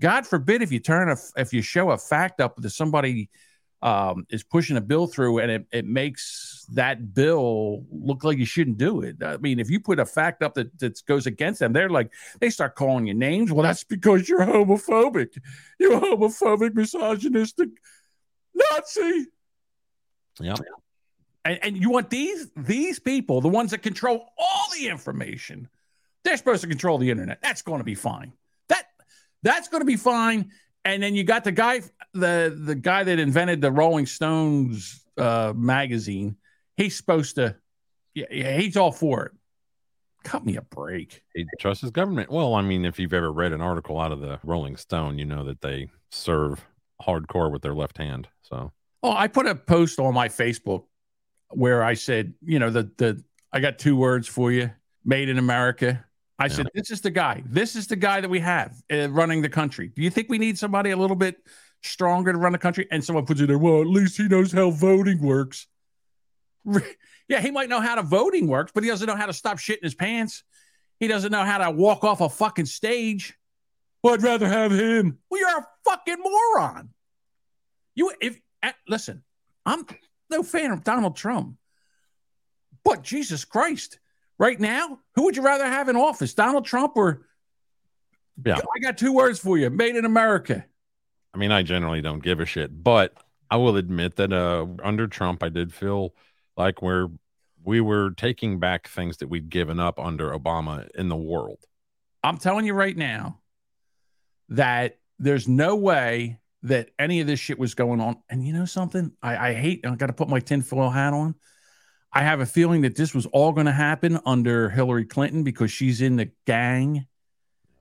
god 0.01 0.27
forbid 0.27 0.63
if 0.63 0.73
you 0.73 0.81
turn 0.81 1.11
a 1.11 1.17
if 1.37 1.53
you 1.53 1.61
show 1.61 1.91
a 1.91 1.99
fact 1.99 2.41
up 2.41 2.57
to 2.57 2.71
somebody 2.71 3.29
um, 3.83 4.27
is 4.29 4.43
pushing 4.43 4.77
a 4.77 4.81
bill 4.81 5.07
through 5.07 5.39
and 5.39 5.51
it, 5.51 5.67
it 5.71 5.85
makes 5.85 6.67
that 6.73 7.15
bill 7.15 7.85
look 7.91 8.25
like 8.25 8.39
you 8.39 8.45
shouldn't 8.45 8.79
do 8.79 9.03
it. 9.03 9.23
I 9.23 9.37
mean, 9.37 9.61
if 9.61 9.71
you 9.71 9.81
put 9.81 10.01
a 10.01 10.07
fact 10.07 10.43
up 10.43 10.55
that, 10.55 10.77
that 10.81 11.05
goes 11.07 11.27
against 11.27 11.61
them, 11.61 11.73
they're 11.73 11.89
like, 11.89 12.13
they 12.41 12.51
start 12.51 12.75
calling 12.75 13.07
you 13.07 13.15
names. 13.15 13.53
Well, 13.53 13.63
that's 13.63 13.85
because 13.85 14.29
you're 14.29 14.41
homophobic. 14.41 15.39
You're 15.79 16.01
homophobic, 16.01 16.75
misogynistic 16.75 17.69
Nazi. 18.55 19.27
Yeah. 20.41 20.55
And, 21.45 21.59
and 21.63 21.77
you 21.77 21.91
want 21.91 22.11
these 22.11 22.51
these 22.57 22.99
people, 22.99 23.41
the 23.41 23.49
ones 23.49 23.71
that 23.71 23.83
control 23.83 24.27
all 24.37 24.67
the 24.77 24.89
information, 24.89 25.69
they're 26.25 26.37
supposed 26.37 26.63
to 26.63 26.69
control 26.69 26.99
the 26.99 27.11
internet. 27.11 27.41
That's 27.43 27.63
going 27.63 27.79
to 27.79 27.85
be 27.85 27.95
fine. 27.95 28.33
That 28.69 28.87
that's 29.43 29.69
going 29.69 29.81
to 29.81 29.87
be 29.87 29.97
fine. 29.97 30.51
And 30.89 31.03
then 31.03 31.15
you 31.15 31.25
got 31.25 31.45
the 31.45 31.53
guy, 31.53 31.83
the 32.15 32.57
the 32.65 32.75
guy 32.75 33.05
that 33.05 33.19
invented 33.19 33.61
the 33.61 33.71
Rolling 33.71 34.07
Stones 34.07 35.05
uh, 35.17 35.53
magazine. 35.55 36.37
He's 36.77 36.97
supposed 36.97 37.37
to, 37.37 37.57
yeah, 38.15 38.27
yeah, 38.31 38.57
he's 38.57 38.77
all 38.77 38.93
for 38.93 39.27
it. 39.27 39.33
Cut 40.25 40.45
me 40.45 40.57
a 40.57 40.63
break. 40.63 41.23
He 41.35 41.45
trusts 41.59 41.83
his 41.83 41.91
government. 41.91 42.31
Well, 42.31 42.55
I 42.55 42.63
mean, 42.63 42.85
if 42.85 42.99
you've 42.99 43.15
ever 43.15 43.33
read 43.33 43.53
an 43.53 43.61
article 43.61 43.99
out 43.99 44.13
of 44.13 44.21
the 44.21 44.39
Rolling 44.45 44.77
Stone, 44.77 45.19
you 45.19 45.25
know 45.25 45.45
that 45.45 45.61
they 45.61 45.89
serve 46.11 46.65
hardcore 47.03 47.51
with 47.51 47.63
their 47.63 47.75
left 47.75 47.99
hand. 47.99 48.29
So 48.43 48.73
Oh, 49.03 49.13
I 49.13 49.29
put 49.29 49.47
a 49.47 49.55
post 49.55 49.99
on 50.01 50.13
my 50.15 50.29
Facebook 50.29 50.85
where 51.51 51.83
I 51.83 51.95
said, 51.95 52.35
you 52.43 52.59
know, 52.59 52.71
the 52.71 52.91
the 52.97 53.23
I 53.53 53.61
got 53.61 53.79
two 53.79 53.97
words 53.97 54.27
for 54.29 54.53
you, 54.53 54.71
made 55.05 55.29
in 55.29 55.39
America. 55.39 56.05
I 56.39 56.49
said, 56.49 56.69
this 56.75 56.91
is 56.91 57.01
the 57.01 57.11
guy. 57.11 57.43
This 57.47 57.75
is 57.75 57.89
the 57.89 57.97
guy 57.97 58.21
that 58.21 58.29
we 58.29 58.39
have 58.41 58.81
uh, 58.93 59.11
running 59.11 59.43
the 59.43 59.49
country. 59.49 59.89
Do 59.89 60.03
you 60.03 60.11
think 60.11 60.29
we 60.29 60.39
need 60.39 60.57
somebody 60.57 60.91
a 60.91 60.97
little 60.97 61.17
bit 61.17 61.37
stronger 61.83 62.33
to 62.33 62.39
run 62.39 62.53
the 62.53 62.59
country? 62.59 62.87
And 62.93 63.05
someone 63.05 63.27
puts 63.27 63.41
it 63.41 63.49
there, 63.49 63.59
well, 63.59 63.81
at 63.81 63.89
least 63.89 64.17
he 64.17 64.29
knows 64.29 64.53
how 64.53 64.71
voting 64.71 65.21
works. 65.21 65.67
Yeah, 67.29 67.43
he 67.43 67.51
might 67.51 67.69
know 67.69 67.81
how 67.81 67.95
to 67.95 68.03
voting 68.03 68.49
works, 68.49 68.73
but 68.75 68.83
he 68.83 68.89
doesn't 68.89 69.07
know 69.07 69.15
how 69.15 69.27
to 69.27 69.35
stop 69.35 69.59
shit 69.59 69.79
in 69.79 69.85
his 69.85 69.95
pants. 69.95 70.45
He 70.99 71.07
doesn't 71.09 71.31
know 71.31 71.45
how 71.45 71.59
to 71.59 71.71
walk 71.71 72.03
off 72.03 72.21
a 72.23 72.29
fucking 72.29 72.67
stage. 72.67 73.37
Well, 74.03 74.15
I'd 74.15 74.23
rather 74.23 74.49
have 74.49 74.73
him. 74.73 75.19
Well, 75.31 75.41
you're 75.41 75.59
a 75.59 75.67
fucking 75.85 76.17
moron. 76.19 76.91
You 77.95 78.13
if 78.21 78.41
eh, 78.63 78.73
listen, 78.89 79.23
I'm 79.67 79.87
no 80.31 80.43
fan 80.43 80.71
of 80.71 80.85
Donald 80.85 81.17
Trump, 81.17 81.57
but 82.85 83.03
Jesus 83.03 83.45
Christ, 83.45 83.99
right 84.39 84.59
now, 84.59 84.99
who 85.15 85.25
would 85.25 85.37
you 85.37 85.43
rather 85.43 85.67
have 85.67 85.89
in 85.89 85.97
office, 85.97 86.35
Donald 86.35 86.65
Trump 86.65 86.93
or? 86.97 87.27
Yeah. 88.45 88.59
I 88.59 88.79
got 88.81 88.99
two 88.99 89.13
words 89.13 89.39
for 89.39 89.59
you: 89.59 89.69
Made 89.71 89.97
in 89.97 90.05
America. 90.05 90.65
I 91.35 91.39
mean, 91.39 91.53
I 91.53 91.63
generally 91.63 92.01
don't 92.01 92.23
give 92.23 92.41
a 92.41 92.47
shit, 92.47 92.83
but 92.83 93.13
I 93.51 93.57
will 93.57 93.77
admit 93.77 94.17
that 94.17 94.33
uh, 94.33 94.67
under 94.83 95.07
Trump, 95.07 95.43
I 95.43 95.49
did 95.49 95.73
feel 95.73 96.15
like 96.57 96.83
we're 96.83 97.09
we 97.65 97.81
were 97.81 98.11
taking 98.11 98.59
back 98.59 98.89
things 98.89 99.19
that 99.19 99.29
we'd 99.29 99.51
given 99.51 99.81
up 99.81 99.99
under 99.99 100.31
Obama 100.31 100.89
in 100.95 101.09
the 101.09 101.17
world. 101.17 101.59
I'm 102.23 102.39
telling 102.39 102.65
you 102.65 102.75
right 102.75 102.97
now 102.97 103.41
that 104.51 104.99
there's 105.19 105.47
no 105.49 105.77
way 105.77 106.39
that 106.63 106.91
any 106.99 107.21
of 107.21 107.27
this 107.27 107.41
shit 107.41 107.59
was 107.59 107.75
going 107.75 108.01
on. 108.01 108.17
And 108.31 108.47
you 108.47 108.53
know 108.53 108.65
something? 108.65 109.13
I, 109.23 109.51
I 109.51 109.55
hate, 109.55 109.87
I 109.87 109.95
got 109.95 110.07
to 110.07 110.13
put 110.13 110.29
my 110.29 110.41
tinfoil 110.41 110.91
hat 110.91 111.13
on. 111.13 111.35
I 112.13 112.23
have 112.23 112.41
a 112.41 112.47
feeling 112.47 112.83
that 112.83 112.97
this 112.97 113.15
was 113.15 113.27
all 113.27 113.53
going 113.53 113.67
to 113.67 113.73
happen 113.73 114.19
under 114.25 114.71
Hillary 114.71 115.05
Clinton 115.05 115.43
because 115.43 115.71
she's 115.71 116.01
in 116.01 116.17
the 116.17 116.31
gang. 116.47 117.07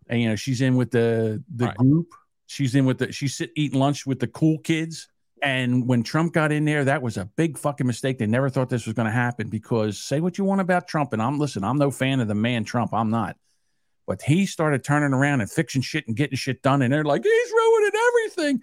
And, 0.07 0.21
you 0.21 0.29
know, 0.29 0.35
she's 0.35 0.61
in 0.61 0.75
with 0.75 0.91
the, 0.91 1.43
the 1.55 1.73
group. 1.77 2.13
She's 2.45 2.75
in 2.75 2.85
with 2.85 2.99
the, 2.99 3.11
she's 3.11 3.35
sit, 3.35 3.51
eating 3.55 3.79
lunch 3.79 4.05
with 4.05 4.19
the 4.19 4.27
cool 4.27 4.59
kids. 4.59 5.07
And 5.41 5.87
when 5.87 6.03
Trump 6.03 6.33
got 6.33 6.51
in 6.51 6.65
there, 6.65 6.85
that 6.85 7.01
was 7.01 7.17
a 7.17 7.25
big 7.25 7.57
fucking 7.57 7.85
mistake. 7.85 8.17
They 8.17 8.25
never 8.25 8.49
thought 8.49 8.69
this 8.69 8.85
was 8.85 8.95
going 8.95 9.05
to 9.05 9.11
happen 9.11 9.49
because 9.49 9.99
say 9.99 10.19
what 10.19 10.37
you 10.37 10.43
want 10.43 10.61
about 10.61 10.87
Trump. 10.87 11.13
And 11.13 11.21
I'm, 11.21 11.37
listen, 11.39 11.63
I'm 11.63 11.77
no 11.77 11.91
fan 11.91 12.19
of 12.19 12.27
the 12.27 12.35
man 12.35 12.63
Trump. 12.63 12.93
I'm 12.93 13.09
not. 13.09 13.37
But 14.07 14.21
he 14.21 14.45
started 14.45 14.83
turning 14.83 15.13
around 15.13 15.41
and 15.41 15.51
fixing 15.51 15.81
shit 15.81 16.07
and 16.07 16.15
getting 16.15 16.37
shit 16.37 16.61
done. 16.61 16.81
And 16.81 16.91
they're 16.91 17.03
like, 17.03 17.23
he's 17.23 17.51
ruining 17.51 17.91
everything 18.07 18.61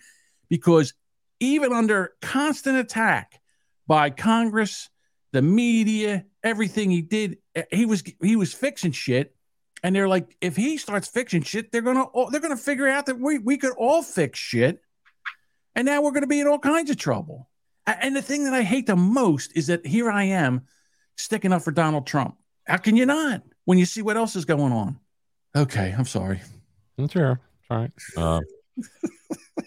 because 0.48 0.94
even 1.40 1.72
under 1.72 2.14
constant 2.22 2.79
attack 2.79 3.40
by 3.87 4.11
Congress, 4.11 4.88
the 5.35 5.42
media, 5.42 6.25
everything 6.44 6.90
he 6.90 7.03
did, 7.03 7.38
eh, 7.57 7.64
he 7.73 7.87
was 7.87 8.05
he 8.23 8.37
was 8.37 8.55
fixing 8.55 8.92
shit. 8.92 9.35
And 9.83 9.94
they're 9.94 10.09
like, 10.09 10.35
if 10.40 10.57
he 10.57 10.79
starts 10.79 11.09
fixing 11.09 11.42
shit, 11.42 11.73
they're 11.73 11.83
gonna 11.83 12.07
they're 12.31 12.40
gonna 12.40 12.57
figure 12.57 12.88
out 12.88 13.07
that 13.07 13.18
we 13.18 13.38
we 13.38 13.59
could 13.59 13.75
all 13.77 14.03
fix 14.03 14.38
shit. 14.38 14.81
And 15.75 15.87
now 15.87 16.03
we're 16.03 16.12
gonna 16.12 16.29
be 16.29 16.40
in 16.40 16.47
all 16.47 16.61
kinds 16.61 16.88
of 16.88 16.97
trouble. 16.97 17.51
And 17.85 18.14
the 18.14 18.23
thing 18.23 18.44
that 18.44 18.55
I 18.55 18.62
hate 18.62 18.87
the 18.87 18.97
most 18.97 19.53
is 19.57 19.66
that 19.66 19.85
here 19.85 20.09
I 20.09 20.25
am 20.25 20.62
sticking 21.18 21.53
up 21.53 21.62
for 21.62 21.73
Donald 21.73 22.07
Trump. 22.07 22.37
How 22.66 22.77
can 22.77 22.97
you 22.97 23.05
not 23.05 23.42
when 23.64 23.77
you 23.77 23.85
see 23.85 24.01
what 24.01 24.16
else 24.16 24.37
is 24.37 24.44
going 24.44 24.73
on? 24.73 25.01
Okay, 25.57 25.92
I'm 25.99 26.07
sorry. 26.07 26.40
That's 26.97 27.12
fair. 27.12 27.40
All 27.70 27.79
right. 27.79 27.92
Uh, 28.16 28.40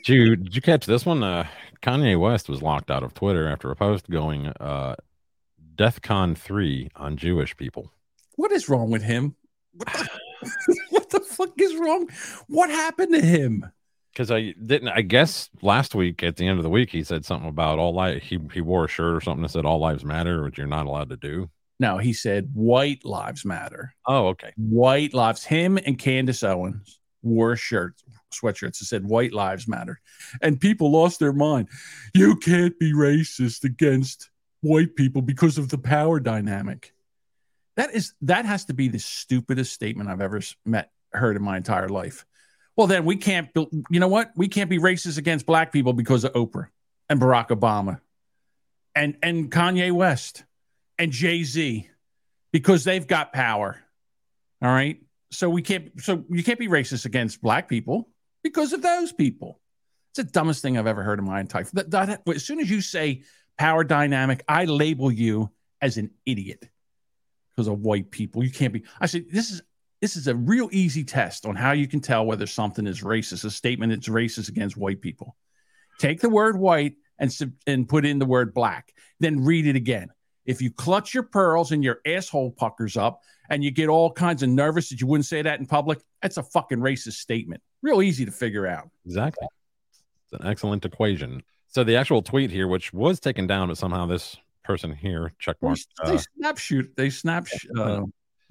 did 0.03 0.09
you 0.09 0.35
did 0.35 0.55
you 0.55 0.61
catch 0.61 0.85
this 0.85 1.05
one? 1.05 1.23
Uh, 1.23 1.47
Kanye 1.81 2.19
West 2.19 2.49
was 2.49 2.61
locked 2.61 2.91
out 2.91 3.03
of 3.03 3.13
Twitter 3.13 3.47
after 3.47 3.71
a 3.71 3.75
post 3.75 4.09
going 4.09 4.47
uh, 4.47 4.95
"DeathCon 5.77 6.37
three 6.37 6.89
on 6.95 7.17
Jewish 7.17 7.55
people." 7.55 7.91
What 8.35 8.51
is 8.51 8.69
wrong 8.69 8.91
with 8.91 9.03
him? 9.03 9.35
What 9.73 9.87
the, 9.93 10.79
what 10.89 11.09
the 11.09 11.19
fuck 11.19 11.59
is 11.59 11.75
wrong? 11.75 12.09
What 12.47 12.69
happened 12.69 13.13
to 13.13 13.21
him? 13.21 13.65
Because 14.11 14.31
I 14.31 14.53
didn't. 14.65 14.89
I 14.89 15.01
guess 15.01 15.49
last 15.61 15.93
week 15.93 16.23
at 16.23 16.37
the 16.37 16.47
end 16.47 16.57
of 16.57 16.63
the 16.63 16.69
week 16.69 16.89
he 16.89 17.03
said 17.03 17.25
something 17.25 17.49
about 17.49 17.79
all 17.79 17.93
life. 17.93 18.23
He 18.23 18.39
he 18.53 18.61
wore 18.61 18.85
a 18.85 18.89
shirt 18.89 19.15
or 19.15 19.21
something 19.21 19.43
that 19.43 19.49
said 19.49 19.65
"All 19.65 19.79
lives 19.79 20.03
matter," 20.03 20.43
which 20.43 20.57
you're 20.57 20.67
not 20.67 20.87
allowed 20.87 21.09
to 21.09 21.17
do. 21.17 21.49
No, 21.79 21.97
he 21.97 22.13
said 22.13 22.49
white 22.53 23.05
lives 23.05 23.45
matter. 23.45 23.93
Oh, 24.07 24.27
okay. 24.29 24.51
White 24.57 25.13
lives. 25.13 25.43
Him 25.43 25.77
and 25.77 25.99
Candace 25.99 26.43
Owens 26.43 26.99
wore 27.21 27.55
shirts, 27.55 28.03
sweatshirts 28.33 28.79
that 28.79 28.85
said 28.85 29.05
white 29.05 29.33
lives 29.33 29.67
matter. 29.67 29.99
And 30.41 30.59
people 30.59 30.91
lost 30.91 31.19
their 31.19 31.33
mind. 31.33 31.69
You 32.15 32.35
can't 32.37 32.77
be 32.79 32.93
racist 32.93 33.63
against 33.63 34.29
white 34.61 34.95
people 34.95 35.21
because 35.21 35.57
of 35.57 35.69
the 35.69 35.77
power 35.77 36.19
dynamic. 36.19 36.93
That 37.75 37.93
is 37.93 38.13
that 38.21 38.45
has 38.45 38.65
to 38.65 38.73
be 38.73 38.87
the 38.87 38.99
stupidest 38.99 39.71
statement 39.71 40.09
I've 40.09 40.21
ever 40.21 40.41
met 40.65 40.91
heard 41.13 41.35
in 41.35 41.43
my 41.43 41.57
entire 41.57 41.89
life. 41.89 42.25
Well, 42.75 42.87
then 42.87 43.05
we 43.05 43.15
can't. 43.15 43.49
You 43.55 43.99
know 43.99 44.07
what? 44.07 44.31
We 44.35 44.47
can't 44.47 44.69
be 44.69 44.79
racist 44.79 45.17
against 45.17 45.45
black 45.45 45.71
people 45.71 45.93
because 45.93 46.23
of 46.23 46.33
Oprah 46.33 46.67
and 47.09 47.19
Barack 47.19 47.49
Obama, 47.49 48.01
and 48.95 49.17
and 49.21 49.51
Kanye 49.51 49.91
West 49.91 50.43
and 50.97 51.11
Jay 51.11 51.43
Z, 51.43 51.87
because 52.51 52.83
they've 52.83 53.05
got 53.05 53.33
power. 53.33 53.79
All 54.61 54.69
right. 54.69 55.01
So 55.31 55.49
we 55.49 55.61
can't. 55.61 56.01
So 56.01 56.23
you 56.29 56.43
can't 56.43 56.59
be 56.59 56.67
racist 56.67 57.05
against 57.05 57.41
black 57.41 57.67
people 57.67 58.09
because 58.43 58.73
of 58.73 58.81
those 58.81 59.11
people. 59.11 59.59
It's 60.11 60.17
the 60.17 60.31
dumbest 60.31 60.61
thing 60.61 60.77
I've 60.77 60.87
ever 60.87 61.03
heard 61.03 61.19
in 61.19 61.25
my 61.25 61.39
entire. 61.39 61.65
That, 61.73 61.91
that, 61.91 62.21
as 62.27 62.45
soon 62.45 62.59
as 62.59 62.69
you 62.69 62.81
say 62.81 63.23
power 63.57 63.83
dynamic, 63.83 64.43
I 64.47 64.65
label 64.65 65.11
you 65.11 65.51
as 65.81 65.97
an 65.97 66.11
idiot 66.25 66.67
because 67.55 67.67
of 67.67 67.79
white 67.79 68.11
people. 68.11 68.43
You 68.43 68.51
can't 68.51 68.73
be. 68.73 68.83
I 68.99 69.05
said 69.07 69.25
this 69.31 69.51
is 69.51 69.61
this 70.01 70.15
is 70.15 70.27
a 70.27 70.35
real 70.35 70.69
easy 70.71 71.03
test 71.03 71.45
on 71.45 71.55
how 71.55 71.71
you 71.71 71.87
can 71.87 71.99
tell 71.99 72.25
whether 72.25 72.45
something 72.45 72.85
is 72.85 73.01
racist. 73.01 73.45
A 73.45 73.49
statement 73.49 73.91
that's 73.91 74.07
racist 74.07 74.49
against 74.49 74.77
white 74.77 75.01
people. 75.01 75.35
Take 75.99 76.21
the 76.21 76.29
word 76.29 76.57
white 76.57 76.95
and 77.19 77.35
and 77.65 77.89
put 77.89 78.05
in 78.05 78.19
the 78.19 78.25
word 78.25 78.53
black. 78.53 78.93
Then 79.19 79.43
read 79.43 79.65
it 79.65 79.75
again. 79.75 80.09
If 80.45 80.61
you 80.61 80.71
clutch 80.71 81.13
your 81.13 81.23
pearls 81.23 81.71
and 81.71 81.83
your 81.83 81.99
asshole 82.05 82.51
puckers 82.51 82.95
up 82.95 83.21
and 83.49 83.63
you 83.63 83.71
get 83.71 83.89
all 83.89 84.11
kinds 84.11 84.43
of 84.43 84.49
nervous 84.49 84.89
that 84.89 85.01
you 85.01 85.07
wouldn't 85.07 85.25
say 85.25 85.41
that 85.41 85.59
in 85.59 85.65
public, 85.65 85.99
that's 86.21 86.37
a 86.37 86.43
fucking 86.43 86.79
racist 86.79 87.13
statement. 87.13 87.61
Real 87.81 88.01
easy 88.01 88.23
to 88.23 88.31
figure 88.31 88.65
out. 88.65 88.89
Exactly. 89.05 89.47
It's 90.23 90.41
an 90.41 90.47
excellent 90.47 90.85
equation. 90.85 91.43
So 91.77 91.83
the 91.83 91.95
actual 91.95 92.23
tweet 92.23 92.49
here, 92.49 92.67
which 92.67 92.91
was 92.91 93.19
taken 93.19 93.45
down, 93.45 93.67
but 93.67 93.77
somehow 93.77 94.07
this 94.07 94.35
person 94.63 94.91
here, 94.91 95.31
check 95.37 95.57
mark, 95.61 95.77
They 96.07 96.15
uh, 96.15 96.17
snap 96.17 96.57
shoot. 96.57 96.91
They 96.97 97.11
snap. 97.11 97.45
sh- 97.45 97.67
Uh, 97.77 98.01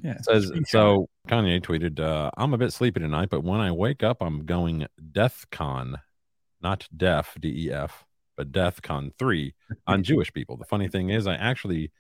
yeah. 0.01 0.19
says 0.21 0.53
so. 0.69 1.09
Kanye 1.27 1.61
tweeted, 1.61 1.99
uh, 1.99 2.31
"I'm 2.37 2.55
a 2.55 2.57
bit 2.57 2.73
sleepy 2.73 3.01
tonight, 3.01 3.29
but 3.29 3.43
when 3.43 3.59
I 3.59 3.73
wake 3.73 4.05
up, 4.05 4.19
I'm 4.21 4.47
going 4.47 4.87
DeathCon, 5.11 5.97
not 6.63 6.87
Def 6.97 7.37
D 7.41 7.67
E 7.67 7.73
F, 7.73 8.05
but 8.37 8.53
DeathCon 8.53 9.11
three 9.19 9.55
on 9.89 10.05
Jewish 10.05 10.33
people. 10.33 10.57
The 10.57 10.65
funny 10.65 10.87
thing 10.87 11.11
is, 11.11 11.27
I 11.27 11.35
actually 11.35 11.91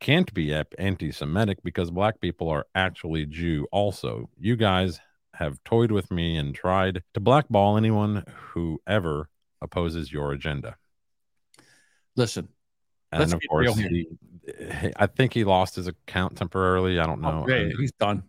can't 0.00 0.32
be 0.32 0.54
anti-Semitic 0.78 1.58
because 1.62 1.90
black 1.90 2.22
people 2.22 2.48
are 2.48 2.64
actually 2.74 3.26
Jew. 3.26 3.66
Also, 3.70 4.30
you 4.38 4.56
guys 4.56 4.98
have 5.34 5.62
toyed 5.64 5.92
with 5.92 6.10
me 6.10 6.38
and 6.38 6.54
tried 6.54 7.02
to 7.12 7.20
blackball 7.20 7.76
anyone 7.76 8.24
who 8.54 8.80
ever 8.86 9.28
opposes 9.64 10.12
your 10.12 10.30
agenda." 10.32 10.76
Listen, 12.16 12.48
And 13.10 13.32
of 13.32 13.40
course, 13.50 13.76
he, 13.76 14.06
I 14.96 15.06
think 15.06 15.32
he 15.32 15.42
lost 15.44 15.74
his 15.74 15.88
account 15.88 16.36
temporarily. 16.36 17.00
I 17.00 17.06
don't 17.06 17.20
know. 17.20 17.44
Oh, 17.48 17.50
yeah, 17.50 17.70
he's 17.76 17.90
done. 17.92 18.22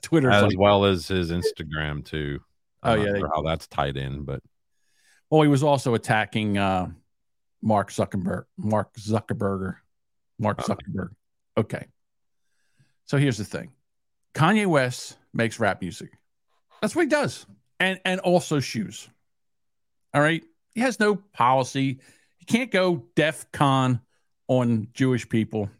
Twitter 0.00 0.30
as 0.30 0.44
like- 0.44 0.58
well 0.58 0.84
as 0.84 1.08
his 1.08 1.32
Instagram 1.32 2.04
too. 2.04 2.40
Oh, 2.84 2.92
I'm 2.92 2.98
yeah, 3.00 3.04
not 3.06 3.12
they- 3.14 3.18
sure 3.20 3.30
how 3.34 3.42
that's 3.42 3.66
tied 3.66 3.96
in, 3.96 4.24
but 4.24 4.40
Well, 5.30 5.42
he 5.42 5.48
was 5.48 5.62
also 5.64 5.94
attacking 5.94 6.58
uh, 6.58 6.90
Mark 7.62 7.90
Zuckerberg. 7.90 8.44
Mark 8.56 8.92
Zuckerberger. 8.94 9.76
Mark 10.38 10.58
Zuckerberg. 10.58 11.08
Okay. 11.56 11.86
So 13.06 13.16
here's 13.18 13.38
the 13.38 13.44
thing: 13.44 13.72
Kanye 14.34 14.66
West 14.66 15.18
makes 15.34 15.58
rap 15.58 15.80
music. 15.80 16.10
That's 16.80 16.94
what 16.94 17.02
he 17.02 17.08
does, 17.08 17.46
and 17.80 18.00
and 18.04 18.20
also 18.20 18.60
shoes. 18.60 19.08
All 20.14 20.20
right. 20.20 20.44
He 20.74 20.80
has 20.80 20.98
no 20.98 21.16
policy. 21.16 22.00
He 22.38 22.44
can't 22.44 22.70
go 22.70 23.04
DEF 23.14 23.50
CON 23.52 24.00
on 24.48 24.88
Jewish 24.94 25.28
people 25.28 25.70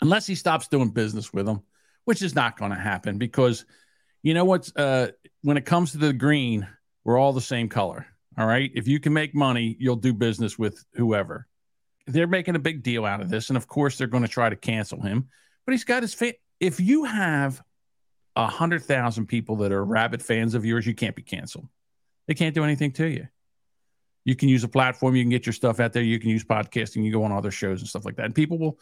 unless 0.00 0.26
he 0.26 0.34
stops 0.34 0.68
doing 0.68 0.90
business 0.90 1.32
with 1.32 1.46
them, 1.46 1.62
which 2.04 2.22
is 2.22 2.34
not 2.34 2.58
going 2.58 2.72
to 2.72 2.78
happen 2.78 3.18
because 3.18 3.64
you 4.22 4.34
know 4.34 4.44
what's 4.44 4.74
uh 4.76 5.10
when 5.42 5.56
it 5.56 5.64
comes 5.64 5.92
to 5.92 5.98
the 5.98 6.12
green, 6.12 6.66
we're 7.04 7.18
all 7.18 7.32
the 7.32 7.40
same 7.40 7.68
color. 7.68 8.06
All 8.38 8.46
right. 8.46 8.70
If 8.74 8.86
you 8.86 9.00
can 9.00 9.12
make 9.12 9.34
money, 9.34 9.76
you'll 9.78 9.96
do 9.96 10.12
business 10.12 10.58
with 10.58 10.84
whoever. 10.94 11.46
They're 12.06 12.26
making 12.26 12.54
a 12.54 12.60
big 12.60 12.82
deal 12.82 13.04
out 13.04 13.20
of 13.20 13.30
this. 13.30 13.48
And 13.48 13.56
of 13.56 13.66
course, 13.66 13.96
they're 13.96 14.06
going 14.06 14.24
to 14.24 14.28
try 14.28 14.50
to 14.50 14.56
cancel 14.56 15.00
him. 15.00 15.28
But 15.64 15.72
he's 15.72 15.84
got 15.84 16.02
his 16.02 16.12
fa- 16.12 16.34
if 16.60 16.78
you 16.78 17.04
have 17.04 17.62
a 18.36 18.46
hundred 18.46 18.82
thousand 18.82 19.26
people 19.26 19.56
that 19.56 19.72
are 19.72 19.84
rabid 19.84 20.22
fans 20.22 20.54
of 20.54 20.64
yours, 20.64 20.86
you 20.86 20.94
can't 20.94 21.16
be 21.16 21.22
canceled. 21.22 21.68
They 22.28 22.34
can't 22.34 22.54
do 22.54 22.64
anything 22.64 22.92
to 22.92 23.06
you. 23.06 23.28
You 24.26 24.34
can 24.34 24.48
use 24.48 24.64
a 24.64 24.68
platform, 24.68 25.14
you 25.14 25.22
can 25.22 25.30
get 25.30 25.46
your 25.46 25.52
stuff 25.52 25.78
out 25.78 25.92
there, 25.92 26.02
you 26.02 26.18
can 26.18 26.30
use 26.30 26.44
podcasting, 26.44 27.04
you 27.04 27.12
go 27.12 27.22
on 27.22 27.30
other 27.30 27.52
shows 27.52 27.80
and 27.80 27.88
stuff 27.88 28.04
like 28.04 28.16
that. 28.16 28.24
And 28.26 28.34
people 28.34 28.58
will 28.58 28.78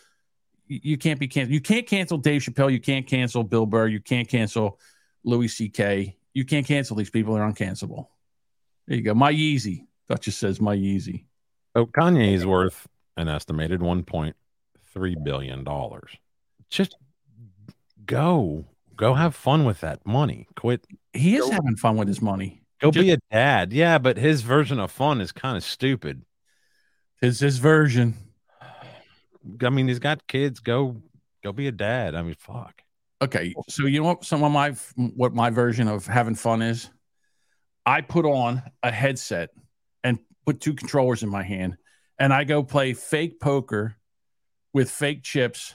you 0.66 0.96
can't 0.96 1.20
be 1.20 1.28
canceled. 1.28 1.52
You 1.52 1.60
can't 1.60 1.86
cancel 1.86 2.16
Dave 2.16 2.40
Chappelle, 2.40 2.72
you 2.72 2.80
can't 2.80 3.06
cancel 3.06 3.44
Bill 3.44 3.66
Burr, 3.66 3.86
you 3.88 4.00
can't 4.00 4.26
cancel 4.26 4.80
Louis 5.22 5.48
C.K. 5.48 6.16
You 6.32 6.46
can't 6.46 6.66
cancel 6.66 6.96
these 6.96 7.10
people, 7.10 7.34
they're 7.34 7.44
uncancelable. 7.44 8.06
There 8.86 8.96
you 8.96 9.02
go. 9.02 9.12
My 9.12 9.32
Yeezy. 9.32 9.86
Duchess 10.08 10.36
says 10.36 10.60
my 10.62 10.74
Yeezy. 10.74 11.24
oh, 11.74 11.84
Kanye 11.86 12.32
is 12.32 12.46
worth 12.46 12.86
an 13.18 13.28
estimated 13.28 13.80
1.3 13.80 15.24
billion 15.24 15.62
dollars. 15.62 16.10
Just 16.70 16.96
go, 18.06 18.64
go 18.96 19.12
have 19.12 19.34
fun 19.34 19.66
with 19.66 19.80
that 19.80 20.06
money. 20.06 20.46
Quit. 20.56 20.86
He 21.12 21.36
is 21.36 21.50
having 21.50 21.76
fun 21.76 21.96
with 21.96 22.08
his 22.08 22.22
money. 22.22 22.63
Go 22.80 22.90
Just- 22.90 23.04
be 23.04 23.12
a 23.12 23.18
dad. 23.30 23.72
Yeah, 23.72 23.98
but 23.98 24.16
his 24.16 24.42
version 24.42 24.78
of 24.78 24.90
fun 24.90 25.20
is 25.20 25.32
kind 25.32 25.56
of 25.56 25.64
stupid. 25.64 26.22
It's 27.22 27.40
his 27.40 27.58
version. 27.58 28.14
I 29.62 29.70
mean, 29.70 29.88
he's 29.88 29.98
got 29.98 30.26
kids. 30.26 30.60
Go, 30.60 31.02
go 31.42 31.52
be 31.52 31.66
a 31.68 31.72
dad. 31.72 32.14
I 32.14 32.22
mean, 32.22 32.34
fuck. 32.38 32.82
Okay, 33.22 33.54
so 33.68 33.86
you 33.86 34.00
know 34.00 34.08
what 34.08 34.24
some 34.24 34.42
of 34.42 34.52
my 34.52 34.72
what 34.96 35.32
my 35.34 35.48
version 35.50 35.88
of 35.88 36.06
having 36.06 36.34
fun 36.34 36.60
is? 36.60 36.90
I 37.86 38.00
put 38.00 38.26
on 38.26 38.62
a 38.82 38.90
headset 38.90 39.50
and 40.02 40.18
put 40.44 40.60
two 40.60 40.74
controllers 40.74 41.22
in 41.22 41.28
my 41.30 41.42
hand 41.42 41.76
and 42.18 42.32
I 42.32 42.44
go 42.44 42.62
play 42.62 42.92
fake 42.92 43.40
poker 43.40 43.96
with 44.74 44.90
fake 44.90 45.22
chips 45.22 45.74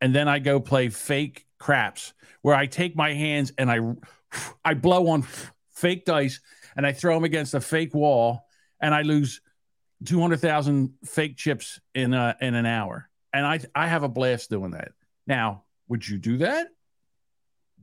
and 0.00 0.14
then 0.14 0.28
I 0.28 0.40
go 0.40 0.60
play 0.60 0.88
fake 0.88 1.46
craps 1.58 2.12
where 2.42 2.54
I 2.54 2.66
take 2.66 2.96
my 2.96 3.14
hands 3.14 3.52
and 3.56 3.70
I 3.70 3.80
I 4.64 4.74
blow 4.74 5.08
on 5.08 5.24
fake 5.80 6.04
dice 6.04 6.40
and 6.76 6.86
I 6.86 6.92
throw 6.92 7.14
them 7.14 7.24
against 7.24 7.54
a 7.54 7.60
fake 7.60 7.94
wall 7.94 8.46
and 8.80 8.94
I 8.94 9.02
lose 9.02 9.40
200,000 10.04 10.94
fake 11.04 11.36
chips 11.36 11.80
in 11.94 12.14
a, 12.14 12.36
in 12.40 12.54
an 12.54 12.66
hour. 12.66 13.08
And 13.32 13.46
I 13.46 13.60
I 13.74 13.86
have 13.86 14.02
a 14.02 14.08
blast 14.08 14.50
doing 14.50 14.72
that. 14.72 14.92
Now, 15.26 15.62
would 15.88 16.06
you 16.06 16.18
do 16.18 16.38
that? 16.38 16.68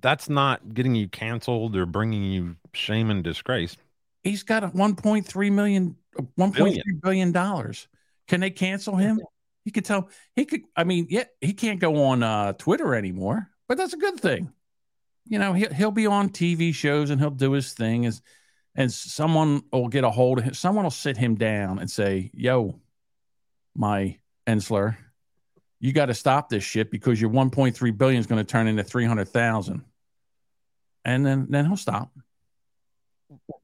That's 0.02 0.30
not 0.30 0.74
getting 0.74 0.94
you 0.94 1.08
canceled 1.08 1.76
or 1.76 1.86
bringing 1.86 2.24
you 2.24 2.58
shame 2.74 3.10
and 3.10 3.24
disgrace. 3.24 3.78
He's 4.24 4.44
got 4.44 4.64
a 4.64 4.70
1.3 4.70 5.52
million, 5.52 5.96
1.3 6.38 7.02
billion 7.02 7.32
dollars. 7.32 7.88
Can 8.28 8.42
they 8.42 8.50
cancel 8.50 8.96
him? 8.98 9.22
He 9.64 9.72
could 9.72 9.86
tell 9.86 10.10
he 10.36 10.46
could. 10.46 10.62
I 10.76 10.84
mean, 10.84 11.08
yeah, 11.10 11.26
he 11.40 11.54
can't 11.54 11.80
go 11.80 12.04
on 12.04 12.24
uh, 12.24 12.54
Twitter 12.54 12.94
anymore, 12.94 13.50
but 13.68 13.78
that's 13.78 13.94
a 13.94 13.98
good 13.98 14.20
thing. 14.20 14.52
You 15.30 15.40
know, 15.40 15.54
he'll 15.54 15.74
he'll 15.74 15.92
be 15.92 16.08
on 16.08 16.30
TV 16.30 16.74
shows 16.74 17.10
and 17.10 17.20
he'll 17.20 17.30
do 17.30 17.52
his 17.52 17.74
thing 17.74 18.06
as, 18.06 18.22
and 18.76 18.92
someone 18.92 19.64
will 19.72 19.88
get 19.90 20.04
a 20.04 20.10
hold 20.10 20.40
of 20.40 20.44
him. 20.46 20.54
Someone 20.54 20.84
will 20.84 20.92
sit 20.92 21.18
him 21.18 21.36
down 21.36 21.80
and 21.80 21.90
say, 21.90 22.32
"Yo, 22.34 22.80
my 23.76 24.18
Ensler, 24.48 24.98
you 25.80 25.92
got 25.94 26.06
to 26.08 26.14
stop 26.14 26.50
this 26.50 26.64
shit 26.64 26.90
because 26.92 27.20
your 27.20 27.30
1.3 27.30 27.98
billion 27.98 28.20
is 28.20 28.28
going 28.28 28.44
to 28.44 28.50
turn 28.50 28.68
into 28.68 28.84
300,000." 28.84 29.84
And 31.06 31.26
then 31.26 31.48
then 31.50 31.66
he'll 31.66 31.78
stop. 31.78 32.12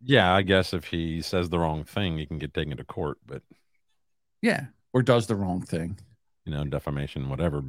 Yeah, 0.01 0.33
I 0.33 0.41
guess 0.41 0.73
if 0.73 0.85
he 0.85 1.21
says 1.21 1.49
the 1.49 1.59
wrong 1.59 1.83
thing, 1.85 2.17
he 2.17 2.25
can 2.25 2.37
get 2.37 2.53
taken 2.53 2.75
to 2.77 2.83
court, 2.83 3.17
but 3.25 3.41
Yeah, 4.41 4.65
or 4.91 5.01
does 5.01 5.27
the 5.27 5.35
wrong 5.35 5.61
thing. 5.61 5.97
you 6.45 6.51
know, 6.51 6.65
defamation, 6.65 7.29
whatever. 7.29 7.63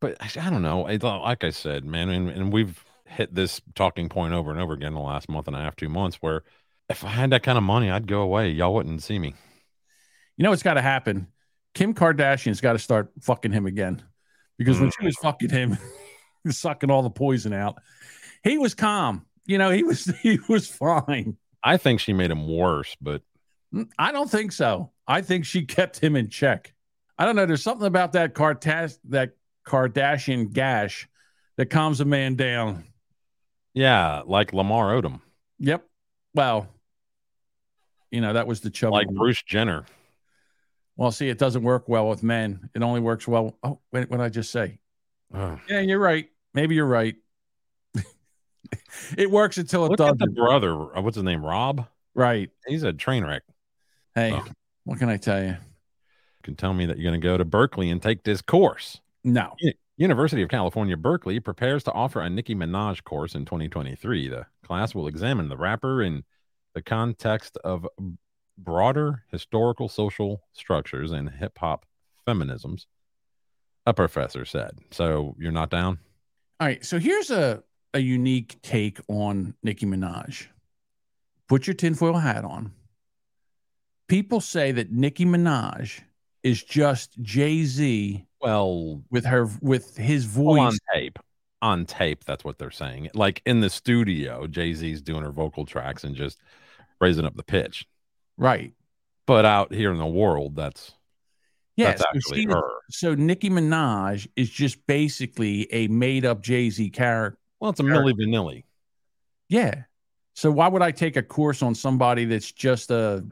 But 0.00 0.16
I, 0.20 0.30
I 0.46 0.50
don't 0.50 0.62
know. 0.62 0.86
I, 0.86 0.96
like 0.96 1.42
I 1.44 1.50
said, 1.50 1.84
man, 1.84 2.08
and, 2.10 2.30
and 2.30 2.52
we've 2.52 2.84
hit 3.10 3.34
this 3.34 3.60
talking 3.74 4.08
point 4.08 4.34
over 4.34 4.50
and 4.50 4.60
over 4.60 4.72
again 4.72 4.88
in 4.88 4.94
the 4.94 5.00
last 5.00 5.28
month 5.28 5.46
and 5.46 5.56
a 5.56 5.60
half, 5.60 5.76
two 5.76 5.88
months, 5.88 6.16
where 6.20 6.42
if 6.88 7.04
I 7.04 7.08
had 7.08 7.30
that 7.30 7.42
kind 7.42 7.58
of 7.58 7.64
money, 7.64 7.90
I'd 7.90 8.06
go 8.06 8.20
away. 8.22 8.50
Y'all 8.50 8.74
wouldn't 8.74 9.02
see 9.02 9.18
me. 9.18 9.34
You 10.36 10.44
know 10.44 10.50
what's 10.50 10.62
got 10.62 10.74
to 10.74 10.82
happen? 10.82 11.28
Kim 11.74 11.94
Kardashian's 11.94 12.60
got 12.60 12.72
to 12.72 12.78
start 12.78 13.10
fucking 13.20 13.52
him 13.52 13.66
again 13.66 14.02
because 14.58 14.80
when 14.80 14.90
mm. 14.90 14.94
she 14.98 15.06
was 15.06 15.16
fucking 15.16 15.50
him, 15.50 15.78
sucking 16.48 16.90
all 16.90 17.02
the 17.02 17.10
poison 17.10 17.52
out, 17.52 17.76
he 18.42 18.58
was 18.58 18.74
calm. 18.74 19.26
You 19.46 19.58
know, 19.58 19.70
he 19.70 19.82
was 19.82 20.04
he 20.22 20.38
was 20.48 20.66
fine. 20.68 21.36
I 21.62 21.76
think 21.76 22.00
she 22.00 22.12
made 22.12 22.30
him 22.30 22.48
worse, 22.48 22.96
but 23.00 23.22
mm, 23.74 23.88
I 23.98 24.12
don't 24.12 24.30
think 24.30 24.52
so. 24.52 24.92
I 25.06 25.22
think 25.22 25.44
she 25.44 25.66
kept 25.66 25.98
him 25.98 26.16
in 26.16 26.28
check. 26.28 26.72
I 27.18 27.26
don't 27.26 27.36
know. 27.36 27.46
There's 27.46 27.62
something 27.62 27.86
about 27.86 28.12
that 28.12 28.34
Kartas- 28.34 28.98
that 29.10 29.32
Kardashian 29.66 30.52
gash 30.52 31.08
that 31.56 31.66
calms 31.66 32.00
a 32.00 32.04
man 32.04 32.36
down. 32.36 32.84
Yeah, 33.74 34.22
like 34.26 34.52
Lamar 34.52 34.92
Odom, 35.00 35.20
Yep. 35.58 35.84
Well, 36.34 36.68
you 38.10 38.20
know 38.20 38.32
that 38.32 38.46
was 38.46 38.60
the 38.60 38.70
chubby 38.70 38.92
like 38.92 39.06
one. 39.06 39.16
Bruce 39.16 39.42
Jenner. 39.42 39.84
Well, 40.96 41.10
see, 41.12 41.28
it 41.28 41.38
doesn't 41.38 41.62
work 41.62 41.88
well 41.88 42.08
with 42.08 42.22
men. 42.22 42.68
It 42.74 42.82
only 42.82 43.00
works 43.00 43.26
well. 43.26 43.56
Oh, 43.62 43.78
wait, 43.92 44.10
what 44.10 44.18
did 44.18 44.24
I 44.24 44.28
just 44.28 44.50
say? 44.50 44.78
Yeah, 45.32 45.80
you're 45.80 45.98
right. 45.98 46.28
Maybe 46.54 46.74
you're 46.74 46.84
right. 46.86 47.14
it 49.16 49.30
works 49.30 49.56
until 49.58 49.86
it 49.86 49.90
Look 49.90 49.98
doesn't. 49.98 50.20
at 50.22 50.28
the 50.28 50.34
brother. 50.34 50.96
uh, 50.96 51.00
What's 51.00 51.14
his 51.16 51.24
name? 51.24 51.44
Rob. 51.44 51.86
Right. 52.14 52.50
He's 52.66 52.82
a 52.82 52.92
train 52.92 53.24
wreck. 53.24 53.42
Hey, 54.14 54.32
Oh. 54.34 54.44
what 54.84 54.98
can 54.98 55.08
I 55.08 55.16
tell 55.16 55.40
you? 55.42 55.50
You 55.50 56.42
can 56.42 56.56
tell 56.56 56.74
me 56.74 56.86
that 56.86 56.98
you're 56.98 57.10
going 57.10 57.20
to 57.20 57.24
go 57.26 57.38
to 57.38 57.44
Berkeley 57.44 57.90
and 57.90 58.02
take 58.02 58.22
this 58.24 58.42
course. 58.42 59.00
No. 59.24 59.54
U- 59.60 59.72
University 60.00 60.40
of 60.40 60.48
California, 60.48 60.96
Berkeley 60.96 61.40
prepares 61.40 61.84
to 61.84 61.92
offer 61.92 62.22
a 62.22 62.30
Nicki 62.30 62.54
Minaj 62.54 63.04
course 63.04 63.34
in 63.34 63.44
2023. 63.44 64.28
The 64.28 64.46
class 64.64 64.94
will 64.94 65.06
examine 65.06 65.50
the 65.50 65.58
rapper 65.58 66.02
in 66.02 66.24
the 66.72 66.80
context 66.80 67.58
of 67.64 67.86
broader 68.56 69.24
historical 69.30 69.90
social 69.90 70.40
structures 70.54 71.12
and 71.12 71.28
hip 71.28 71.58
hop 71.58 71.84
feminisms, 72.26 72.86
a 73.84 73.92
professor 73.92 74.46
said. 74.46 74.78
So 74.90 75.36
you're 75.38 75.52
not 75.52 75.68
down? 75.68 75.98
All 76.60 76.66
right. 76.66 76.82
So 76.82 76.98
here's 76.98 77.30
a, 77.30 77.62
a 77.92 77.98
unique 77.98 78.62
take 78.62 79.00
on 79.06 79.52
Nicki 79.62 79.84
Minaj. 79.84 80.46
Put 81.46 81.66
your 81.66 81.74
tinfoil 81.74 82.14
hat 82.16 82.46
on. 82.46 82.72
People 84.08 84.40
say 84.40 84.72
that 84.72 84.90
Nicki 84.90 85.26
Minaj 85.26 86.00
is 86.42 86.62
just 86.62 87.20
Jay 87.22 87.64
Z. 87.64 88.24
Well, 88.40 89.02
with 89.10 89.24
her 89.26 89.48
with 89.60 89.96
his 89.96 90.26
Well, 90.26 90.54
voice. 90.56 90.72
on 90.72 90.78
tape. 90.94 91.18
On 91.62 91.84
tape, 91.84 92.24
that's 92.24 92.42
what 92.44 92.58
they're 92.58 92.70
saying. 92.70 93.10
Like 93.14 93.42
in 93.44 93.60
the 93.60 93.68
studio, 93.68 94.46
Jay 94.46 94.72
Z's 94.72 95.02
doing 95.02 95.22
her 95.22 95.30
vocal 95.32 95.66
tracks 95.66 96.04
and 96.04 96.16
just 96.16 96.38
raising 97.00 97.24
up 97.26 97.36
the 97.36 97.42
pitch. 97.42 97.86
Right. 98.38 98.72
But 99.26 99.44
out 99.44 99.72
here 99.74 99.92
in 99.92 99.98
the 99.98 100.06
world, 100.06 100.56
that's 100.56 100.92
Yeah, 101.76 101.88
that's 101.88 102.00
so 102.02 102.08
actually 102.14 102.40
she- 102.42 102.46
her. 102.48 102.62
So 102.90 103.14
Nicki 103.14 103.50
Minaj 103.50 104.26
is 104.36 104.48
just 104.48 104.86
basically 104.86 105.70
a 105.72 105.88
made 105.88 106.24
up 106.24 106.42
Jay 106.42 106.70
Z 106.70 106.88
character. 106.90 107.38
Well, 107.60 107.70
it's 107.72 107.80
a 107.80 107.82
Milli 107.82 108.14
Vanilli. 108.14 108.64
Yeah. 109.50 109.82
So 110.34 110.50
why 110.50 110.68
would 110.68 110.80
I 110.80 110.90
take 110.92 111.16
a 111.16 111.22
course 111.22 111.60
on 111.62 111.74
somebody 111.74 112.24
that's 112.24 112.50
just 112.52 112.90
a 112.90 113.22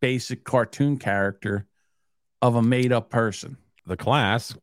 basic 0.00 0.44
cartoon 0.44 0.98
character 0.98 1.66
of 2.42 2.54
a 2.56 2.62
made 2.62 2.92
up 2.92 3.10
person? 3.10 3.56
The 3.86 3.96
class 3.96 4.56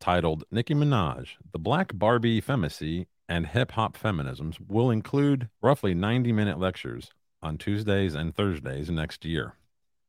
titled 0.00 0.44
Nicki 0.50 0.74
Minaj, 0.74 1.28
the 1.52 1.58
Black 1.58 1.92
Barbie 1.94 2.40
Femacy 2.40 3.06
and 3.28 3.46
Hip 3.46 3.72
Hop 3.72 3.96
Feminisms 3.96 4.56
will 4.68 4.90
include 4.90 5.48
roughly 5.62 5.94
90 5.94 6.32
minute 6.32 6.58
lectures 6.58 7.10
on 7.42 7.58
Tuesdays 7.58 8.14
and 8.14 8.34
Thursdays 8.34 8.90
next 8.90 9.24
year. 9.24 9.54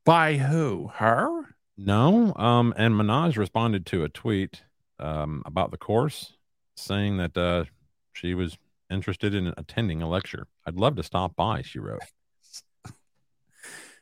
By 0.06 0.36
who? 0.38 0.92
Her? 0.96 1.56
No. 1.78 2.34
Um, 2.36 2.74
and 2.78 2.94
Minaj 2.96 3.38
responded 3.38 3.86
to 3.88 4.04
a 4.04 4.10
tweet 4.10 4.64
um, 5.00 5.44
about 5.46 5.72
the 5.72 5.78
course 5.78 6.34
saying 6.76 7.18
that 7.18 7.38
uh, 7.38 7.66
she 8.14 8.34
was 8.34 8.58
interested 8.90 9.34
in 9.34 9.54
attending 9.58 10.02
a 10.02 10.10
lecture. 10.10 10.48
I'd 10.66 10.76
love 10.76 10.96
to 10.98 11.04
stop 11.04 11.36
by, 11.36 11.62
she 11.62 11.80
wrote. 11.80 12.02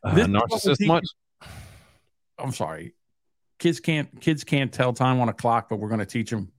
Uh, 0.04 0.16
This 0.16 0.26
is 0.26 0.34
what 0.34 0.50
we're 0.50 0.58
narcissist 0.58 0.88
much? 0.88 1.06
I'm 2.40 2.52
sorry. 2.52 2.96
Kids 3.62 3.80
can't 3.80 4.20
kids 4.20 4.44
can't 4.44 4.74
tell 4.74 4.92
time 4.92 5.20
on 5.22 5.30
a 5.30 5.34
clock, 5.34 5.70
but 5.70 5.76
we're 5.78 5.88
going 5.88 6.00
to 6.00 6.06
teach 6.08 6.32
them 6.32 6.52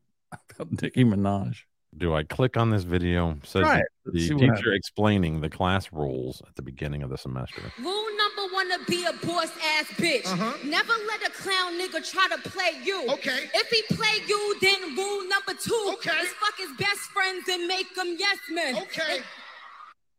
about 0.54 0.70
Nicki 0.82 1.04
Minaj. 1.04 1.56
Do 1.98 2.14
I 2.14 2.22
click 2.22 2.56
on 2.56 2.70
this 2.70 2.84
video? 2.84 3.36
Says 3.42 3.62
Try 3.62 3.74
the- 3.74 3.80
it. 3.80 3.86
Let's 4.06 4.18
see 4.20 4.28
the 4.28 4.34
what 4.46 4.56
teacher 4.56 4.72
explaining 4.72 5.40
the 5.40 5.50
class 5.50 5.92
rules 5.92 6.40
at 6.46 6.54
the 6.54 6.62
beginning 6.62 7.02
of 7.02 7.10
the 7.10 7.18
semester. 7.18 7.60
Rule 7.80 8.06
number 8.16 8.54
one 8.54 8.70
to 8.70 8.78
be 8.88 9.04
a 9.04 9.12
boss 9.26 9.50
ass 9.76 9.86
bitch. 9.96 10.26
Uh-huh. 10.26 10.56
Never 10.64 10.92
let 11.08 11.26
a 11.26 11.32
clown 11.32 11.72
nigga 11.72 12.08
try 12.08 12.28
to 12.36 12.48
play 12.48 12.70
you. 12.84 13.02
Okay. 13.14 13.50
If 13.52 13.68
he 13.68 13.82
play 13.96 14.22
you, 14.28 14.56
then 14.60 14.94
rule 14.96 15.28
number 15.28 15.54
two 15.60 15.90
okay. 15.94 16.16
is 16.20 16.28
fuck 16.34 16.56
his 16.56 16.70
best 16.78 17.00
friends 17.12 17.48
and 17.50 17.66
make 17.66 17.92
them 17.96 18.14
yes 18.16 18.38
men. 18.48 18.76
Okay. 18.76 19.18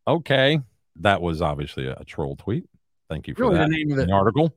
Okay, 0.05 0.59
that 0.99 1.21
was 1.21 1.41
obviously 1.41 1.87
a, 1.87 1.93
a 1.95 2.03
troll 2.03 2.35
tweet. 2.35 2.65
Thank 3.09 3.29
you 3.29 3.35
for 3.35 3.43
Really, 3.43 3.57
the 3.59 3.67
name 3.69 3.91
of 3.91 3.97
the- 3.97 4.05
The 4.07 4.11
article. 4.11 4.53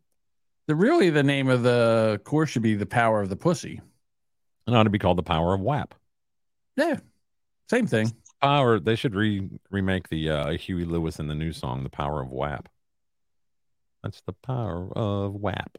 The 0.67 0.75
really 0.75 1.11
the 1.11 1.23
name 1.23 1.49
of 1.49 1.63
the 1.63 2.21
course 2.25 2.51
should 2.51 2.63
be 2.63 2.75
the 2.75 2.87
power 2.87 3.21
of 3.21 3.29
the 3.29 3.37
pussy. 3.37 3.81
It 4.67 4.75
ought 4.75 4.83
to 4.83 4.91
be 4.91 4.99
called 4.99 5.19
the 5.19 5.23
Power 5.23 5.55
of 5.55 5.61
WAP. 5.61 5.95
Yeah, 6.77 6.99
same 7.71 7.87
thing. 7.87 8.13
Power. 8.43 8.81
They 8.81 8.97
should 8.97 9.15
re 9.15 9.49
remake 9.71 10.09
the 10.09 10.31
uh, 10.31 10.51
Huey 10.57 10.85
Lewis 10.85 11.21
and 11.21 11.31
the 11.31 11.35
News 11.37 11.57
song, 11.57 11.85
"The 11.85 11.89
Power 11.89 12.21
of 12.21 12.31
WAP." 12.31 12.69
That's 14.03 14.21
the 14.27 14.33
power 14.33 14.91
of 14.97 15.35
WAP. 15.35 15.79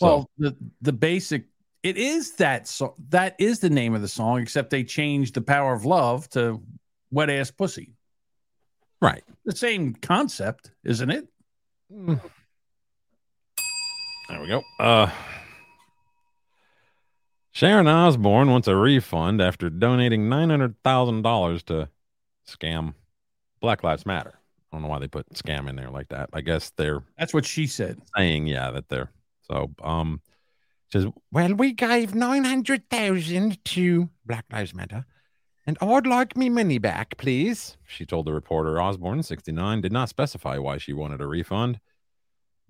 So- 0.00 0.06
Well, 0.06 0.30
the 0.38 0.56
the 0.80 0.92
basic 0.92 1.46
it 1.82 1.96
is 1.96 2.32
that 2.36 2.66
so 2.68 2.94
that 3.10 3.36
is 3.38 3.58
the 3.60 3.70
name 3.70 3.94
of 3.94 4.00
the 4.02 4.08
song, 4.08 4.40
except 4.40 4.70
they 4.70 4.84
changed 4.84 5.34
the 5.34 5.42
power 5.42 5.74
of 5.74 5.84
love 5.84 6.28
to 6.30 6.62
wet 7.10 7.28
ass 7.28 7.50
pussy. 7.50 7.92
Right. 9.00 9.24
The 9.44 9.54
same 9.56 9.94
concept, 9.94 10.70
isn't 10.84 11.10
it? 11.10 11.28
There 14.32 14.40
we 14.40 14.46
go. 14.48 14.62
Uh, 14.80 15.10
Sharon 17.52 17.86
Osbourne 17.86 18.50
wants 18.50 18.66
a 18.66 18.74
refund 18.74 19.42
after 19.42 19.68
donating 19.68 20.30
nine 20.30 20.48
hundred 20.48 20.74
thousand 20.82 21.20
dollars 21.20 21.62
to 21.64 21.90
scam 22.48 22.94
Black 23.60 23.84
Lives 23.84 24.06
Matter. 24.06 24.32
I 24.72 24.76
don't 24.76 24.82
know 24.82 24.88
why 24.88 25.00
they 25.00 25.06
put 25.08 25.28
scam 25.34 25.68
in 25.68 25.76
there 25.76 25.90
like 25.90 26.08
that. 26.08 26.30
I 26.32 26.40
guess 26.40 26.70
they're 26.78 27.02
That's 27.18 27.34
what 27.34 27.44
she 27.44 27.66
said. 27.66 28.00
saying, 28.16 28.46
yeah, 28.46 28.70
that 28.70 28.88
they're 28.88 29.10
so. 29.42 29.70
Um, 29.82 30.22
says, 30.90 31.06
well, 31.30 31.52
we 31.52 31.72
gave 31.74 32.14
nine 32.14 32.44
hundred 32.44 32.88
thousand 32.88 33.62
to 33.66 34.08
Black 34.24 34.46
Lives 34.50 34.72
Matter, 34.74 35.04
and 35.66 35.76
I'd 35.82 36.06
like 36.06 36.38
me 36.38 36.48
money 36.48 36.78
back, 36.78 37.18
please. 37.18 37.76
She 37.86 38.06
told 38.06 38.24
the 38.26 38.32
reporter. 38.32 38.80
Osbourne, 38.80 39.22
sixty 39.22 39.52
nine, 39.52 39.82
did 39.82 39.92
not 39.92 40.08
specify 40.08 40.56
why 40.56 40.78
she 40.78 40.94
wanted 40.94 41.20
a 41.20 41.26
refund, 41.26 41.80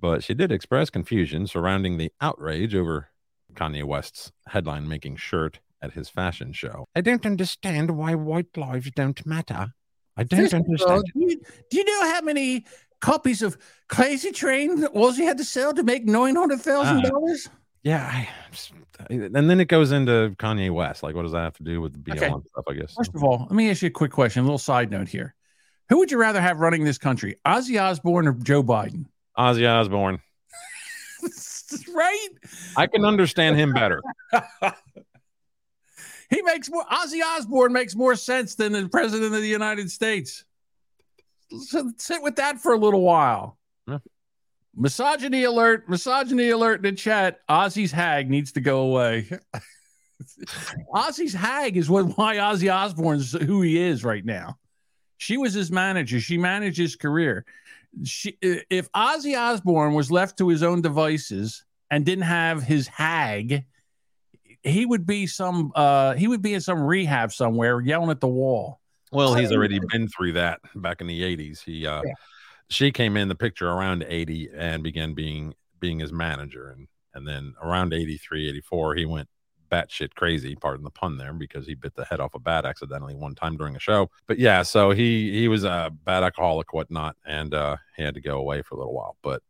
but 0.02 0.22
she 0.22 0.34
did 0.34 0.52
express 0.52 0.90
confusion 0.90 1.46
surrounding 1.46 1.96
the 1.96 2.10
outrage 2.20 2.74
over 2.74 3.08
Kanye 3.54 3.84
West's 3.84 4.32
headline-making 4.48 5.16
shirt 5.16 5.60
at 5.80 5.92
his 5.94 6.08
fashion 6.10 6.52
show. 6.52 6.84
I 6.94 7.00
don't 7.00 7.24
understand 7.24 7.90
why 7.92 8.14
white 8.14 8.54
lives 8.56 8.90
don't 8.90 9.24
matter. 9.24 9.72
I 10.16 10.24
don't 10.24 10.40
First 10.40 10.52
of 10.52 10.60
all, 10.60 10.66
understand. 10.66 11.04
do, 11.14 11.20
you, 11.20 11.40
do 11.70 11.76
you 11.78 11.84
know 11.84 12.12
how 12.12 12.20
many 12.20 12.66
copies 13.00 13.40
of 13.42 13.56
Crazy 13.88 14.30
Train 14.32 14.80
that 14.80 14.92
Ozzy 14.94 15.24
had 15.24 15.38
to 15.38 15.44
sell 15.44 15.72
to 15.72 15.82
make 15.82 16.04
nine 16.04 16.36
hundred 16.36 16.60
thousand 16.60 17.02
dollars? 17.04 17.48
Ah. 17.50 17.56
Yeah, 17.84 18.04
I, 18.06 18.28
and 19.10 19.50
then 19.50 19.58
it 19.58 19.64
goes 19.66 19.90
into 19.90 20.36
Kanye 20.38 20.70
West. 20.72 21.02
Like, 21.02 21.16
what 21.16 21.22
does 21.22 21.32
that 21.32 21.40
have 21.40 21.56
to 21.56 21.64
do 21.64 21.80
with 21.80 21.92
the 21.94 21.98
BLM 21.98 22.16
Okay. 22.22 22.48
stuff? 22.52 22.64
I 22.68 22.74
guess. 22.74 22.94
First 22.94 23.14
of 23.16 23.24
all, 23.24 23.40
let 23.40 23.52
me 23.52 23.70
ask 23.70 23.82
you 23.82 23.88
a 23.88 23.90
quick 23.90 24.12
question. 24.12 24.42
A 24.42 24.44
little 24.44 24.58
side 24.58 24.90
note 24.90 25.08
here: 25.08 25.34
Who 25.88 25.98
would 25.98 26.10
you 26.12 26.18
rather 26.18 26.40
have 26.40 26.60
running 26.60 26.84
this 26.84 26.98
country, 26.98 27.36
Ozzy 27.44 27.82
Osbourne 27.82 28.28
or 28.28 28.34
Joe 28.34 28.62
Biden? 28.62 29.06
Ozzy 29.38 29.68
Osbourne. 29.68 30.20
right? 31.94 32.28
I 32.76 32.86
can 32.86 33.04
understand 33.04 33.56
him 33.56 33.72
better. 33.72 34.02
He 36.32 36.40
makes 36.40 36.70
more. 36.70 36.84
Ozzy 36.86 37.20
Osbourne 37.22 37.74
makes 37.74 37.94
more 37.94 38.16
sense 38.16 38.54
than 38.54 38.72
the 38.72 38.88
president 38.88 39.34
of 39.34 39.42
the 39.42 39.48
United 39.48 39.90
States. 39.90 40.44
So 41.50 41.92
sit 41.98 42.22
with 42.22 42.36
that 42.36 42.58
for 42.58 42.72
a 42.72 42.78
little 42.78 43.02
while. 43.02 43.58
Yeah. 43.86 43.98
Misogyny 44.74 45.44
alert! 45.44 45.90
Misogyny 45.90 46.48
alert 46.48 46.76
in 46.76 46.82
the 46.82 46.92
chat. 46.92 47.46
Ozzy's 47.50 47.92
hag 47.92 48.30
needs 48.30 48.52
to 48.52 48.62
go 48.62 48.80
away. 48.80 49.28
Ozzy's 50.94 51.34
hag 51.34 51.76
is 51.76 51.90
what 51.90 52.16
why 52.16 52.36
Ozzy 52.36 52.72
Osbourne's 52.72 53.32
who 53.32 53.60
he 53.60 53.78
is 53.78 54.02
right 54.02 54.24
now. 54.24 54.56
She 55.18 55.36
was 55.36 55.52
his 55.52 55.70
manager. 55.70 56.18
She 56.18 56.38
managed 56.38 56.78
his 56.78 56.96
career. 56.96 57.44
She, 58.04 58.38
if 58.40 58.90
Ozzy 58.92 59.38
Osbourne 59.38 59.94
was 59.94 60.10
left 60.10 60.38
to 60.38 60.48
his 60.48 60.62
own 60.62 60.80
devices 60.80 61.64
and 61.90 62.06
didn't 62.06 62.24
have 62.24 62.62
his 62.62 62.88
hag, 62.88 63.64
he 64.62 64.86
would 64.86 65.06
be 65.06 65.26
some. 65.26 65.72
Uh, 65.74 66.14
he 66.14 66.28
would 66.28 66.42
be 66.42 66.54
in 66.54 66.60
some 66.60 66.82
rehab 66.82 67.32
somewhere, 67.32 67.80
yelling 67.80 68.10
at 68.10 68.20
the 68.20 68.28
wall. 68.28 68.80
Well, 69.12 69.34
he's 69.34 69.52
already 69.52 69.78
been 69.90 70.08
through 70.08 70.32
that 70.32 70.60
back 70.74 71.00
in 71.02 71.06
the 71.06 71.20
80s. 71.20 71.62
He 71.62 71.86
uh 71.86 72.02
she 72.68 72.90
came 72.90 73.18
in 73.18 73.28
the 73.28 73.34
picture 73.34 73.68
around 73.68 74.04
80 74.08 74.48
and 74.56 74.82
began 74.82 75.12
being 75.12 75.54
being 75.78 75.98
his 75.98 76.12
manager 76.12 76.70
and 76.70 76.88
and 77.14 77.28
then 77.28 77.54
around 77.62 77.92
83, 77.92 78.48
84 78.48 78.94
he 78.94 79.04
went 79.04 79.28
batshit 79.72 80.14
crazy, 80.14 80.54
pardon 80.54 80.84
the 80.84 80.90
pun 80.90 81.16
there, 81.16 81.32
because 81.32 81.66
he 81.66 81.74
bit 81.74 81.94
the 81.94 82.04
head 82.04 82.20
off 82.20 82.34
a 82.34 82.38
bat 82.38 82.66
accidentally 82.66 83.14
one 83.14 83.34
time 83.34 83.56
during 83.56 83.74
a 83.74 83.80
show. 83.80 84.10
But 84.26 84.38
yeah, 84.38 84.62
so 84.62 84.90
he 84.90 85.32
he 85.32 85.48
was 85.48 85.64
a 85.64 85.90
bad 86.04 86.22
alcoholic, 86.22 86.72
whatnot, 86.72 87.16
and 87.24 87.54
uh 87.54 87.76
he 87.96 88.02
had 88.02 88.14
to 88.14 88.20
go 88.20 88.38
away 88.38 88.62
for 88.62 88.74
a 88.74 88.78
little 88.78 88.94
while. 88.94 89.16
But 89.22 89.42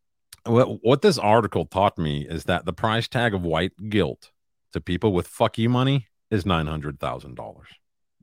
what 0.45 0.85
what 0.85 1.03
this 1.03 1.19
article 1.19 1.67
taught 1.67 1.99
me 1.99 2.27
is 2.27 2.45
that 2.45 2.65
the 2.65 2.73
price 2.73 3.09
tag 3.09 3.35
of 3.35 3.43
white 3.43 3.73
guilt 3.89 4.31
to 4.73 4.81
people 4.81 5.13
with 5.13 5.27
fuck 5.27 5.59
you 5.59 5.69
money 5.69 6.07
is 6.31 6.47
nine 6.47 6.67
hundred 6.67 7.01
thousand 7.01 7.35
dollars. 7.35 7.69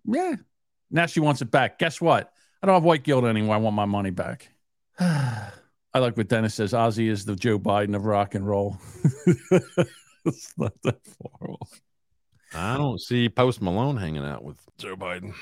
Yeah. 0.06 0.36
Now 0.92 1.06
she 1.06 1.20
wants 1.20 1.42
it 1.42 1.52
back. 1.52 1.78
Guess 1.78 2.02
what? 2.02 2.32
I 2.62 2.68
don't 2.68 2.76
have 2.76 2.84
white 2.84 3.04
guilt 3.04 3.26
anymore. 3.26 3.56
I 3.56 3.60
want 3.60 3.76
my 3.76 3.86
money 3.86 4.10
back. 4.10 4.50
I 5.00 5.98
like 6.00 6.18
what 6.18 6.28
Dennis 6.28 6.56
says. 6.56 6.74
Ozzy 6.74 7.10
is 7.10 7.26
the 7.26 7.36
Joe 7.36 7.60
Biden 7.60 7.96
of 7.96 8.06
rock 8.06 8.36
and 8.36 8.46
roll. 8.46 8.78
it's 10.26 10.54
not 10.58 10.74
that 10.84 11.00
far 11.06 11.52
off. 11.52 11.82
I 12.54 12.78
don't 12.78 13.00
see 13.00 13.30
Post 13.30 13.62
Malone 13.62 13.98
hanging 13.98 14.26
out 14.26 14.44
with 14.44 14.58
Joe 14.78 14.96
Biden. 14.96 15.34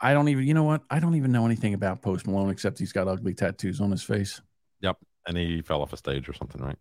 I 0.00 0.12
don't 0.12 0.28
even, 0.28 0.46
you 0.46 0.54
know 0.54 0.64
what? 0.64 0.82
I 0.90 0.98
don't 0.98 1.14
even 1.14 1.32
know 1.32 1.46
anything 1.46 1.74
about 1.74 2.02
Post 2.02 2.26
Malone 2.26 2.50
except 2.50 2.78
he's 2.78 2.92
got 2.92 3.08
ugly 3.08 3.34
tattoos 3.34 3.80
on 3.80 3.90
his 3.90 4.02
face. 4.02 4.40
Yep. 4.80 4.98
And 5.26 5.36
he 5.36 5.62
fell 5.62 5.80
off 5.80 5.92
a 5.92 5.96
stage 5.96 6.28
or 6.28 6.32
something, 6.32 6.60
right? 6.60 6.76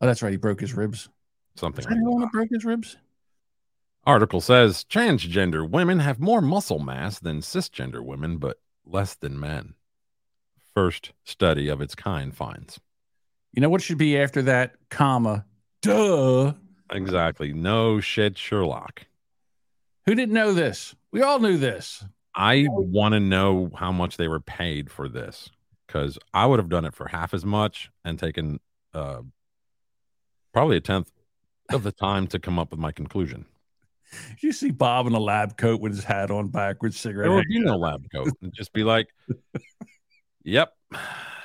Oh, 0.00 0.06
that's 0.06 0.22
right. 0.22 0.30
He 0.30 0.36
broke 0.36 0.60
his 0.60 0.74
ribs. 0.74 1.08
Something 1.56 1.80
Is 1.80 1.86
that 1.86 1.94
like 1.94 2.04
the 2.04 2.10
one 2.10 2.20
that. 2.20 2.26
that 2.26 2.32
broke 2.32 2.50
his 2.50 2.64
ribs? 2.64 2.96
Article 4.04 4.40
says 4.40 4.84
transgender 4.88 5.68
women 5.68 5.98
have 5.98 6.18
more 6.18 6.40
muscle 6.40 6.78
mass 6.78 7.18
than 7.18 7.40
cisgender 7.40 8.04
women, 8.04 8.38
but 8.38 8.58
less 8.86 9.14
than 9.14 9.38
men. 9.38 9.74
First 10.74 11.12
study 11.24 11.68
of 11.68 11.80
its 11.80 11.94
kind 11.94 12.34
finds. 12.34 12.80
You 13.52 13.60
know 13.60 13.68
what 13.68 13.82
should 13.82 13.98
be 13.98 14.18
after 14.18 14.42
that 14.42 14.74
comma? 14.88 15.44
Duh. 15.82 16.54
Exactly. 16.92 17.52
No 17.52 18.00
shit, 18.00 18.38
Sherlock. 18.38 19.06
Who 20.06 20.14
didn't 20.14 20.34
know 20.34 20.52
this? 20.52 20.94
We 21.10 21.22
all 21.22 21.38
knew 21.38 21.56
this. 21.56 22.04
I 22.34 22.66
want 22.68 23.12
to 23.12 23.20
know 23.20 23.70
how 23.74 23.92
much 23.92 24.16
they 24.16 24.28
were 24.28 24.40
paid 24.40 24.90
for 24.90 25.08
this 25.08 25.50
because 25.86 26.18
I 26.32 26.46
would 26.46 26.58
have 26.58 26.68
done 26.68 26.84
it 26.84 26.94
for 26.94 27.08
half 27.08 27.34
as 27.34 27.44
much 27.44 27.90
and 28.04 28.18
taken 28.18 28.58
uh, 28.94 29.20
probably 30.52 30.78
a 30.78 30.80
tenth 30.80 31.10
of 31.70 31.82
the 31.82 31.92
time 31.92 32.26
to 32.28 32.38
come 32.38 32.58
up 32.58 32.70
with 32.70 32.80
my 32.80 32.92
conclusion. 32.92 33.46
You 34.40 34.52
see 34.52 34.70
Bob 34.70 35.06
in 35.06 35.14
a 35.14 35.20
lab 35.20 35.56
coat 35.56 35.80
with 35.80 35.92
his 35.92 36.04
hat 36.04 36.30
on 36.30 36.48
backwards, 36.48 36.98
cigarette. 36.98 37.28
There 37.28 37.34
would 37.34 37.48
be 37.48 37.60
no 37.60 37.76
lab 37.76 38.04
coat. 38.12 38.28
It'd 38.42 38.54
just 38.54 38.72
be 38.72 38.84
like, 38.84 39.08
yep, 40.42 40.74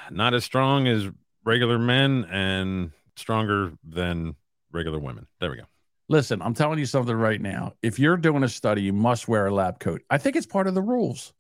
not 0.09 0.33
as 0.33 0.43
strong 0.43 0.87
as 0.87 1.07
regular 1.45 1.79
men 1.79 2.25
and 2.29 2.91
stronger 3.15 3.71
than 3.87 4.35
regular 4.71 4.99
women. 4.99 5.27
There 5.39 5.49
we 5.51 5.57
go. 5.57 5.63
Listen, 6.09 6.41
I'm 6.41 6.53
telling 6.53 6.79
you 6.79 6.85
something 6.85 7.15
right 7.15 7.41
now. 7.41 7.73
If 7.81 7.99
you're 7.99 8.15
doing 8.17 8.43
a 8.43 8.49
study, 8.49 8.81
you 8.83 8.93
must 8.93 9.27
wear 9.27 9.47
a 9.47 9.53
lab 9.53 9.79
coat. 9.79 10.01
I 10.09 10.17
think 10.17 10.35
it's 10.35 10.45
part 10.45 10.67
of 10.67 10.73
the 10.73 10.81
rules. 10.81 11.33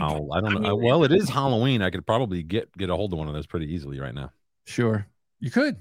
I'll, 0.00 0.32
I 0.32 0.40
don't 0.40 0.56
I 0.56 0.60
know. 0.60 0.76
mean- 0.76 0.84
well, 0.84 1.04
it 1.04 1.12
is 1.12 1.28
Halloween. 1.28 1.82
I 1.82 1.90
could 1.90 2.06
probably 2.06 2.42
get 2.42 2.76
get 2.76 2.90
a 2.90 2.96
hold 2.96 3.12
of 3.12 3.18
one 3.18 3.28
of 3.28 3.34
those 3.34 3.46
pretty 3.46 3.72
easily 3.72 3.98
right 4.00 4.14
now. 4.14 4.30
Sure. 4.66 5.06
You 5.40 5.50
could. 5.50 5.76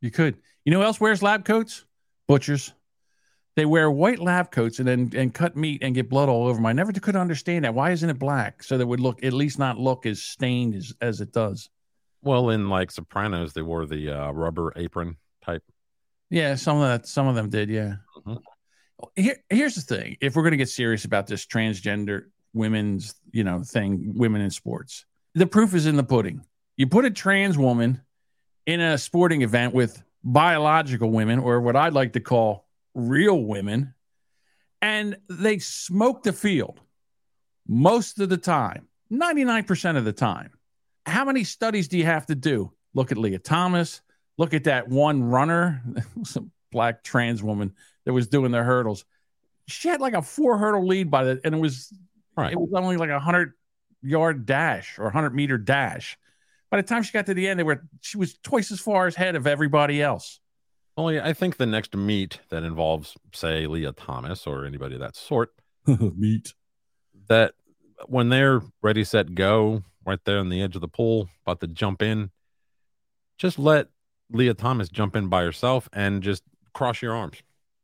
You 0.00 0.10
could. 0.10 0.36
You 0.64 0.72
know 0.72 0.78
who 0.78 0.84
else 0.84 1.00
wears 1.00 1.22
lab 1.22 1.44
coats? 1.44 1.84
Butchers. 2.28 2.72
They 3.56 3.66
wear 3.66 3.90
white 3.90 4.18
lab 4.18 4.50
coats 4.50 4.78
and 4.78 4.86
then 4.88 5.10
and 5.14 5.32
cut 5.32 5.56
meat 5.56 5.82
and 5.82 5.94
get 5.94 6.08
blood 6.10 6.28
all 6.28 6.46
over 6.46 6.54
them. 6.56 6.66
I 6.66 6.72
never 6.72 6.92
could 6.92 7.16
understand 7.16 7.64
that. 7.64 7.74
Why 7.74 7.90
isn't 7.92 8.08
it 8.10 8.18
black? 8.18 8.62
So 8.62 8.76
that 8.76 8.82
it 8.82 8.86
would 8.88 9.00
look 9.00 9.24
at 9.24 9.32
least 9.32 9.58
not 9.58 9.78
look 9.78 10.06
as 10.06 10.22
stained 10.22 10.74
as, 10.74 10.92
as 11.00 11.20
it 11.20 11.32
does. 11.32 11.70
Well, 12.22 12.50
in 12.50 12.68
like 12.68 12.90
Sopranos, 12.90 13.52
they 13.52 13.62
wore 13.62 13.86
the 13.86 14.10
uh, 14.10 14.30
rubber 14.32 14.72
apron 14.76 15.16
type. 15.44 15.62
Yeah, 16.30 16.54
some 16.54 16.78
of 16.78 16.88
that 16.88 17.06
some 17.06 17.26
of 17.26 17.34
them 17.34 17.50
did, 17.50 17.68
yeah. 17.68 17.96
Mhm. 18.26 18.40
Here, 19.16 19.36
here's 19.50 19.74
the 19.74 19.82
thing. 19.82 20.16
If 20.20 20.34
we're 20.36 20.44
gonna 20.44 20.56
get 20.56 20.68
serious 20.68 21.04
about 21.04 21.26
this 21.26 21.46
transgender 21.46 22.26
women's, 22.52 23.14
you 23.32 23.44
know, 23.44 23.62
thing, 23.62 24.14
women 24.16 24.40
in 24.40 24.50
sports, 24.50 25.04
the 25.34 25.46
proof 25.46 25.74
is 25.74 25.86
in 25.86 25.96
the 25.96 26.04
pudding. 26.04 26.44
You 26.76 26.86
put 26.86 27.04
a 27.04 27.10
trans 27.10 27.58
woman 27.58 28.00
in 28.66 28.80
a 28.80 28.96
sporting 28.98 29.42
event 29.42 29.74
with 29.74 30.02
biological 30.22 31.10
women, 31.10 31.38
or 31.38 31.60
what 31.60 31.76
I'd 31.76 31.92
like 31.92 32.14
to 32.14 32.20
call 32.20 32.66
real 32.94 33.42
women, 33.44 33.94
and 34.80 35.18
they 35.28 35.58
smoke 35.58 36.22
the 36.22 36.32
field 36.32 36.80
most 37.68 38.20
of 38.20 38.28
the 38.28 38.36
time, 38.38 38.88
99% 39.10 39.96
of 39.96 40.04
the 40.04 40.12
time. 40.12 40.50
How 41.06 41.24
many 41.24 41.44
studies 41.44 41.88
do 41.88 41.98
you 41.98 42.04
have 42.06 42.26
to 42.26 42.34
do? 42.34 42.72
Look 42.94 43.12
at 43.12 43.18
Leah 43.18 43.38
Thomas. 43.38 44.00
Look 44.38 44.54
at 44.54 44.64
that 44.64 44.88
one 44.88 45.22
runner, 45.24 45.82
some 46.24 46.50
black 46.72 47.04
trans 47.04 47.42
woman 47.42 47.74
that 48.04 48.12
was 48.12 48.26
doing 48.26 48.50
the 48.50 48.62
hurdles. 48.62 49.04
She 49.68 49.88
had 49.88 50.00
like 50.00 50.14
a 50.14 50.22
four 50.22 50.58
hurdle 50.58 50.86
lead 50.86 51.10
by 51.10 51.24
the, 51.24 51.40
and 51.44 51.54
it 51.54 51.58
was, 51.58 51.92
Right. 52.36 52.52
it 52.52 52.58
was 52.58 52.70
only 52.74 52.96
like 52.96 53.10
a 53.10 53.20
hundred 53.20 53.52
yard 54.02 54.44
dash 54.44 54.98
or 54.98 55.08
hundred 55.10 55.34
meter 55.34 55.56
dash. 55.56 56.18
By 56.70 56.78
the 56.78 56.82
time 56.82 57.02
she 57.04 57.12
got 57.12 57.26
to 57.26 57.34
the 57.34 57.46
end, 57.46 57.60
they 57.60 57.64
were 57.64 57.86
she 58.00 58.18
was 58.18 58.36
twice 58.42 58.72
as 58.72 58.80
far 58.80 59.06
ahead 59.06 59.36
of 59.36 59.46
everybody 59.46 60.02
else. 60.02 60.40
Only 60.96 61.20
I 61.20 61.32
think 61.32 61.56
the 61.56 61.66
next 61.66 61.96
meet 61.96 62.40
that 62.50 62.64
involves, 62.64 63.16
say, 63.32 63.66
Leah 63.66 63.92
Thomas 63.92 64.46
or 64.46 64.64
anybody 64.64 64.94
of 64.96 65.00
that 65.00 65.14
sort, 65.16 65.52
meet 65.86 66.52
that 67.28 67.54
when 68.06 68.28
they're 68.28 68.60
ready, 68.82 69.04
set, 69.04 69.34
go, 69.34 69.84
right 70.04 70.18
there 70.24 70.38
on 70.38 70.48
the 70.48 70.60
edge 70.60 70.74
of 70.74 70.80
the 70.80 70.88
pool, 70.88 71.28
about 71.46 71.60
to 71.60 71.66
jump 71.68 72.02
in, 72.02 72.30
just 73.38 73.58
let 73.58 73.88
Leah 74.30 74.54
Thomas 74.54 74.88
jump 74.88 75.16
in 75.16 75.28
by 75.28 75.42
herself 75.42 75.88
and 75.92 76.22
just 76.22 76.42
cross 76.72 77.02
your 77.02 77.14
arms. 77.14 77.38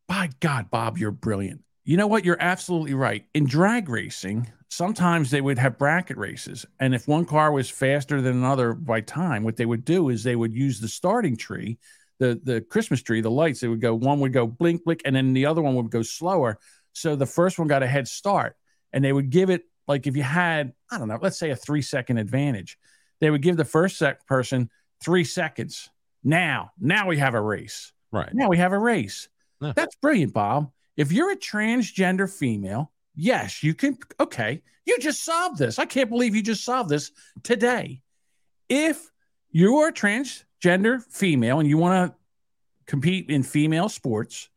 By 0.09 0.31
God, 0.41 0.71
Bob, 0.71 0.99
you're 0.99 1.11
brilliant. 1.11 1.63
You 1.85 1.97
know 1.97 2.07
what? 2.07 2.25
You're 2.25 2.41
absolutely 2.41 2.95
right. 2.95 3.25
In 3.35 3.47
drag 3.47 3.89
racing, 3.89 4.51
sometimes 4.69 5.31
they 5.31 5.41
would 5.41 5.59
have 5.59 5.79
bracket 5.79 6.17
races. 6.17 6.67
And 6.79 6.95
if 6.95 7.09
one 7.09 7.25
car 7.25 7.53
was 7.53 7.71
faster 7.71 8.21
than 8.21 8.37
another 8.37 8.75
by 8.75 9.01
time, 9.01 9.45
what 9.45 9.57
they 9.57 9.67
would 9.67 9.85
do 9.85 10.09
is 10.09 10.23
they 10.23 10.37
would 10.37 10.55
use 10.55 10.81
the 10.81 10.89
starting 10.89 11.37
tree, 11.37 11.79
the, 12.19 12.41
the 12.43 12.61
Christmas 12.61 13.03
tree, 13.03 13.21
the 13.21 13.31
lights. 13.31 13.61
They 13.61 13.69
would 13.69 13.81
go, 13.81 13.95
one 13.95 14.21
would 14.21 14.33
go 14.33 14.47
blink, 14.47 14.85
blink, 14.85 15.03
and 15.05 15.15
then 15.17 15.33
the 15.33 15.47
other 15.47 15.63
one 15.63 15.75
would 15.77 15.91
go 15.91 16.03
slower. 16.03 16.59
So 16.93 17.17
the 17.17 17.27
first 17.27 17.59
one 17.59 17.69
got 17.69 17.83
a 17.83 17.87
head 17.87 18.09
start. 18.09 18.57
And 18.93 19.05
they 19.05 19.13
would 19.13 19.31
give 19.31 19.51
it, 19.51 19.63
like 19.87 20.07
if 20.07 20.17
you 20.17 20.23
had, 20.23 20.73
I 20.91 20.99
don't 20.99 21.09
know, 21.09 21.19
let's 21.21 21.39
say 21.39 21.51
a 21.51 21.57
three 21.57 21.83
second 21.83 22.19
advantage, 22.19 22.79
they 23.21 23.31
would 23.31 23.43
give 23.43 23.57
the 23.57 23.65
first 23.65 23.99
sec- 23.99 24.27
person 24.27 24.71
three 25.03 25.25
seconds. 25.25 25.89
Now, 26.23 26.73
now 26.79 27.07
we 27.07 27.19
have 27.19 27.35
a 27.35 27.41
race. 27.41 27.93
Right. 28.13 28.31
Now 28.33 28.49
we 28.49 28.59
have 28.59 28.73
a 28.73 28.79
race. 28.79 29.29
Yeah. 29.61 29.73
That's 29.75 29.95
brilliant, 29.97 30.33
Bob. 30.33 30.71
If 30.97 31.13
you're 31.13 31.33
a 31.33 31.37
transgender 31.37 32.31
female, 32.31 32.93
yes, 33.15 33.63
you 33.63 33.75
can. 33.75 33.99
Okay, 34.19 34.63
you 34.85 34.99
just 34.99 35.25
solved 35.25 35.59
this. 35.59 35.79
I 35.79 35.87
can't 35.87 36.11
believe 36.11 36.35
you 36.35 36.43
just 36.43 36.65
solved 36.65 36.91
this 36.91 37.13
today. 37.43 38.03
If 38.69 39.11
you're 39.51 39.89
a 39.89 39.93
transgender 39.93 41.03
female 41.11 41.61
and 41.61 41.69
you 41.69 41.79
want 41.79 42.13
to 42.13 42.19
compete 42.87 43.31
in 43.31 43.43
female 43.43 43.89
sports, 43.89 44.49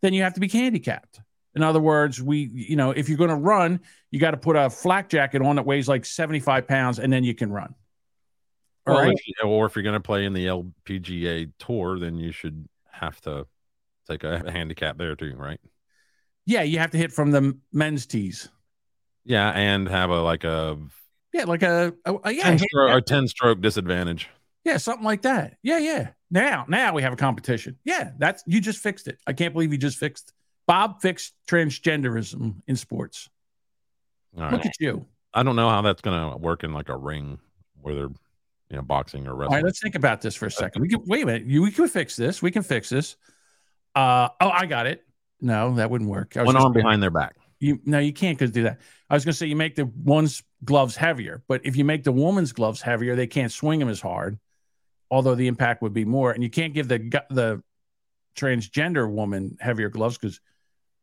then 0.00 0.14
you 0.14 0.22
have 0.22 0.34
to 0.34 0.40
be 0.40 0.48
handicapped. 0.48 1.20
In 1.54 1.62
other 1.62 1.80
words, 1.80 2.20
we, 2.20 2.50
you 2.52 2.76
know, 2.76 2.90
if 2.90 3.08
you're 3.08 3.18
going 3.18 3.30
to 3.30 3.36
run, 3.36 3.80
you 4.10 4.18
got 4.18 4.32
to 4.32 4.36
put 4.36 4.56
a 4.56 4.68
flak 4.68 5.08
jacket 5.08 5.42
on 5.42 5.56
that 5.56 5.66
weighs 5.66 5.88
like 5.88 6.04
75 6.04 6.66
pounds 6.66 6.98
and 6.98 7.12
then 7.12 7.22
you 7.22 7.34
can 7.34 7.52
run. 7.52 7.74
All 8.86 8.96
Or 8.98 9.02
right. 9.02 9.14
if, 9.16 9.44
or 9.44 9.66
if 9.66 9.76
you're 9.76 9.82
going 9.82 9.94
to 9.94 10.00
play 10.00 10.24
in 10.24 10.32
the 10.32 10.46
LPGA 10.46 11.52
tour, 11.58 11.98
then 11.98 12.16
you 12.18 12.32
should 12.32 12.68
have 12.90 13.20
to 13.22 13.46
take 14.08 14.24
a 14.24 14.50
handicap 14.50 14.98
there 14.98 15.14
too, 15.16 15.34
right? 15.36 15.60
Yeah, 16.46 16.62
you 16.62 16.78
have 16.78 16.90
to 16.90 16.98
hit 16.98 17.12
from 17.12 17.30
the 17.30 17.56
men's 17.72 18.06
tees. 18.06 18.48
Yeah, 19.24 19.50
and 19.50 19.88
have 19.88 20.10
a 20.10 20.20
like 20.20 20.44
a 20.44 20.76
Yeah, 21.32 21.44
like 21.44 21.62
a, 21.62 21.94
a, 22.04 22.14
a- 22.24 22.32
yeah, 22.32 22.42
10 22.44 22.58
stroke, 22.58 22.88
handicap. 22.90 22.96
or 22.96 23.00
10 23.00 23.28
stroke 23.28 23.60
disadvantage. 23.62 24.28
Yeah, 24.64 24.76
something 24.76 25.04
like 25.04 25.22
that. 25.22 25.56
Yeah, 25.62 25.78
yeah. 25.78 26.10
Now, 26.30 26.64
now 26.68 26.92
we 26.94 27.02
have 27.02 27.12
a 27.12 27.16
competition. 27.16 27.78
Yeah, 27.84 28.10
that's 28.18 28.42
you 28.46 28.60
just 28.60 28.78
fixed 28.80 29.08
it. 29.08 29.18
I 29.26 29.32
can't 29.32 29.52
believe 29.54 29.72
you 29.72 29.78
just 29.78 29.98
fixed. 29.98 30.32
Bob 30.66 31.00
fixed 31.00 31.34
transgenderism 31.48 32.56
in 32.66 32.76
sports. 32.76 33.28
All 34.36 34.44
Look 34.44 34.52
right. 34.52 34.66
at 34.66 34.72
you. 34.80 35.06
I 35.32 35.42
don't 35.42 35.56
know 35.56 35.68
how 35.68 35.82
that's 35.82 36.00
going 36.02 36.30
to 36.32 36.36
work 36.38 36.64
in 36.64 36.72
like 36.72 36.88
a 36.88 36.96
ring 36.96 37.38
where 37.80 37.94
they're, 37.94 38.08
you 38.74 38.80
know, 38.80 38.82
boxing 38.82 39.24
or 39.28 39.36
wrestling. 39.36 39.58
right, 39.58 39.64
let's 39.64 39.80
think 39.80 39.94
about 39.94 40.20
this 40.20 40.34
for 40.34 40.46
a 40.46 40.50
second. 40.50 40.82
We 40.82 40.88
can 40.88 41.00
wait 41.06 41.22
a 41.22 41.26
minute. 41.26 41.46
You, 41.46 41.62
we 41.62 41.70
can 41.70 41.86
fix 41.86 42.16
this. 42.16 42.42
We 42.42 42.50
can 42.50 42.64
fix 42.64 42.88
this. 42.88 43.16
Uh 43.94 44.28
oh, 44.40 44.50
I 44.50 44.66
got 44.66 44.88
it. 44.88 45.04
No, 45.40 45.76
that 45.76 45.90
wouldn't 45.90 46.10
work. 46.10 46.36
I 46.36 46.42
was 46.42 46.52
One 46.52 46.56
arm 46.56 46.72
behind 46.72 47.00
their 47.00 47.10
back. 47.10 47.36
You 47.60 47.78
no, 47.84 48.00
you 48.00 48.12
can't 48.12 48.36
because 48.36 48.50
do 48.50 48.64
that. 48.64 48.80
I 49.08 49.14
was 49.14 49.24
gonna 49.24 49.34
say 49.34 49.46
you 49.46 49.54
make 49.54 49.76
the 49.76 49.84
one's 49.84 50.42
gloves 50.64 50.96
heavier, 50.96 51.44
but 51.46 51.60
if 51.64 51.76
you 51.76 51.84
make 51.84 52.02
the 52.02 52.10
woman's 52.10 52.52
gloves 52.52 52.82
heavier, 52.82 53.14
they 53.14 53.28
can't 53.28 53.52
swing 53.52 53.78
them 53.78 53.88
as 53.88 54.00
hard. 54.00 54.40
Although 55.08 55.36
the 55.36 55.46
impact 55.46 55.80
would 55.82 55.92
be 55.92 56.04
more, 56.04 56.32
and 56.32 56.42
you 56.42 56.50
can't 56.50 56.74
give 56.74 56.88
the 56.88 56.98
the 57.30 57.62
transgender 58.36 59.08
woman 59.08 59.56
heavier 59.60 59.88
gloves 59.88 60.18
because 60.18 60.40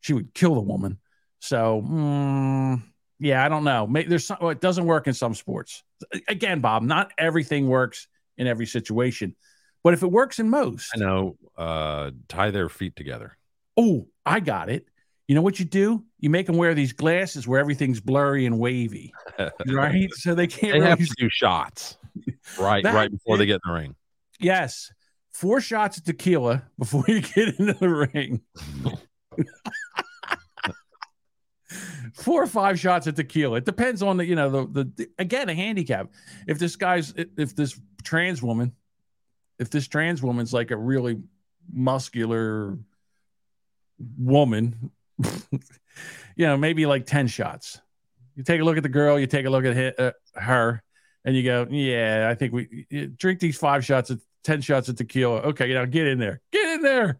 she 0.01 0.11
would 0.11 0.33
kill 0.33 0.55
the 0.55 0.61
woman. 0.61 0.99
So 1.39 1.81
mm, 1.81 2.81
yeah, 3.19 3.45
I 3.45 3.47
don't 3.47 3.63
know. 3.63 3.87
Maybe 3.87 4.09
there's 4.09 4.25
some, 4.25 4.39
well, 4.41 4.49
it 4.49 4.59
doesn't 4.59 4.85
work 4.85 5.07
in 5.07 5.13
some 5.13 5.35
sports. 5.35 5.83
Again, 6.27 6.59
Bob, 6.61 6.83
not 6.83 7.11
everything 7.17 7.67
works 7.67 8.07
in 8.37 8.47
every 8.47 8.65
situation, 8.65 9.35
but 9.83 9.93
if 9.93 10.03
it 10.03 10.11
works 10.11 10.39
in 10.39 10.49
most, 10.49 10.91
I 10.95 10.99
know. 10.99 11.37
Uh, 11.57 12.11
tie 12.27 12.51
their 12.51 12.69
feet 12.69 12.95
together. 12.95 13.37
Oh, 13.77 14.07
I 14.25 14.39
got 14.39 14.69
it. 14.69 14.87
You 15.27 15.35
know 15.35 15.41
what 15.41 15.59
you 15.59 15.65
do? 15.65 16.03
You 16.19 16.29
make 16.29 16.45
them 16.47 16.57
wear 16.57 16.73
these 16.73 16.91
glasses 16.93 17.47
where 17.47 17.59
everything's 17.59 17.99
blurry 18.01 18.45
and 18.45 18.59
wavy, 18.59 19.13
right? 19.67 20.09
So 20.15 20.35
they 20.35 20.47
can't 20.47 20.73
They 20.73 20.79
really. 20.79 20.89
have 20.89 20.99
to 21.07 21.13
do 21.17 21.29
shots 21.31 21.97
right, 22.59 22.83
That's 22.83 22.93
right 22.95 23.09
before 23.11 23.37
they 23.37 23.45
get 23.45 23.61
in 23.65 23.71
the 23.71 23.73
ring. 23.73 23.95
Yes, 24.39 24.91
four 25.31 25.61
shots 25.61 25.97
of 25.97 26.03
tequila 26.03 26.63
before 26.77 27.05
you 27.07 27.21
get 27.21 27.59
into 27.59 27.73
the 27.73 27.89
ring. 27.89 28.41
Four 32.21 32.41
or 32.41 32.47
five 32.47 32.79
shots 32.79 33.07
of 33.07 33.15
tequila. 33.15 33.57
It 33.57 33.65
depends 33.65 34.01
on 34.01 34.17
the, 34.17 34.25
you 34.25 34.35
know, 34.35 34.65
the, 34.65 34.83
the 34.95 35.09
again 35.19 35.49
a 35.49 35.53
handicap. 35.53 36.09
If 36.47 36.59
this 36.59 36.75
guy's, 36.75 37.13
if 37.15 37.55
this 37.55 37.79
trans 38.03 38.41
woman, 38.41 38.73
if 39.59 39.69
this 39.69 39.87
trans 39.87 40.21
woman's 40.21 40.53
like 40.53 40.71
a 40.71 40.77
really 40.77 41.21
muscular, 41.71 42.77
woman, 44.17 44.91
you 46.35 46.45
know, 46.47 46.57
maybe 46.57 46.85
like 46.85 47.05
10 47.05 47.27
shots. 47.27 47.79
You 48.35 48.43
take 48.43 48.61
a 48.61 48.63
look 48.63 48.77
at 48.77 48.83
the 48.83 48.89
girl, 48.89 49.19
you 49.19 49.27
take 49.27 49.45
a 49.45 49.49
look 49.49 49.65
at 49.65 49.99
uh, 49.99 50.11
her, 50.35 50.81
and 51.25 51.35
you 51.35 51.43
go, 51.43 51.67
yeah, 51.69 52.27
I 52.29 52.35
think 52.35 52.53
we 52.53 52.85
drink 53.17 53.39
these 53.39 53.57
five 53.57 53.85
shots 53.85 54.09
of 54.09 54.21
10 54.43 54.61
shots 54.61 54.89
of 54.89 54.95
tequila. 54.95 55.41
Okay, 55.41 55.73
now 55.73 55.85
get 55.85 56.07
in 56.07 56.17
there. 56.17 56.41
Get 56.51 56.75
in 56.75 56.81
there. 56.81 57.19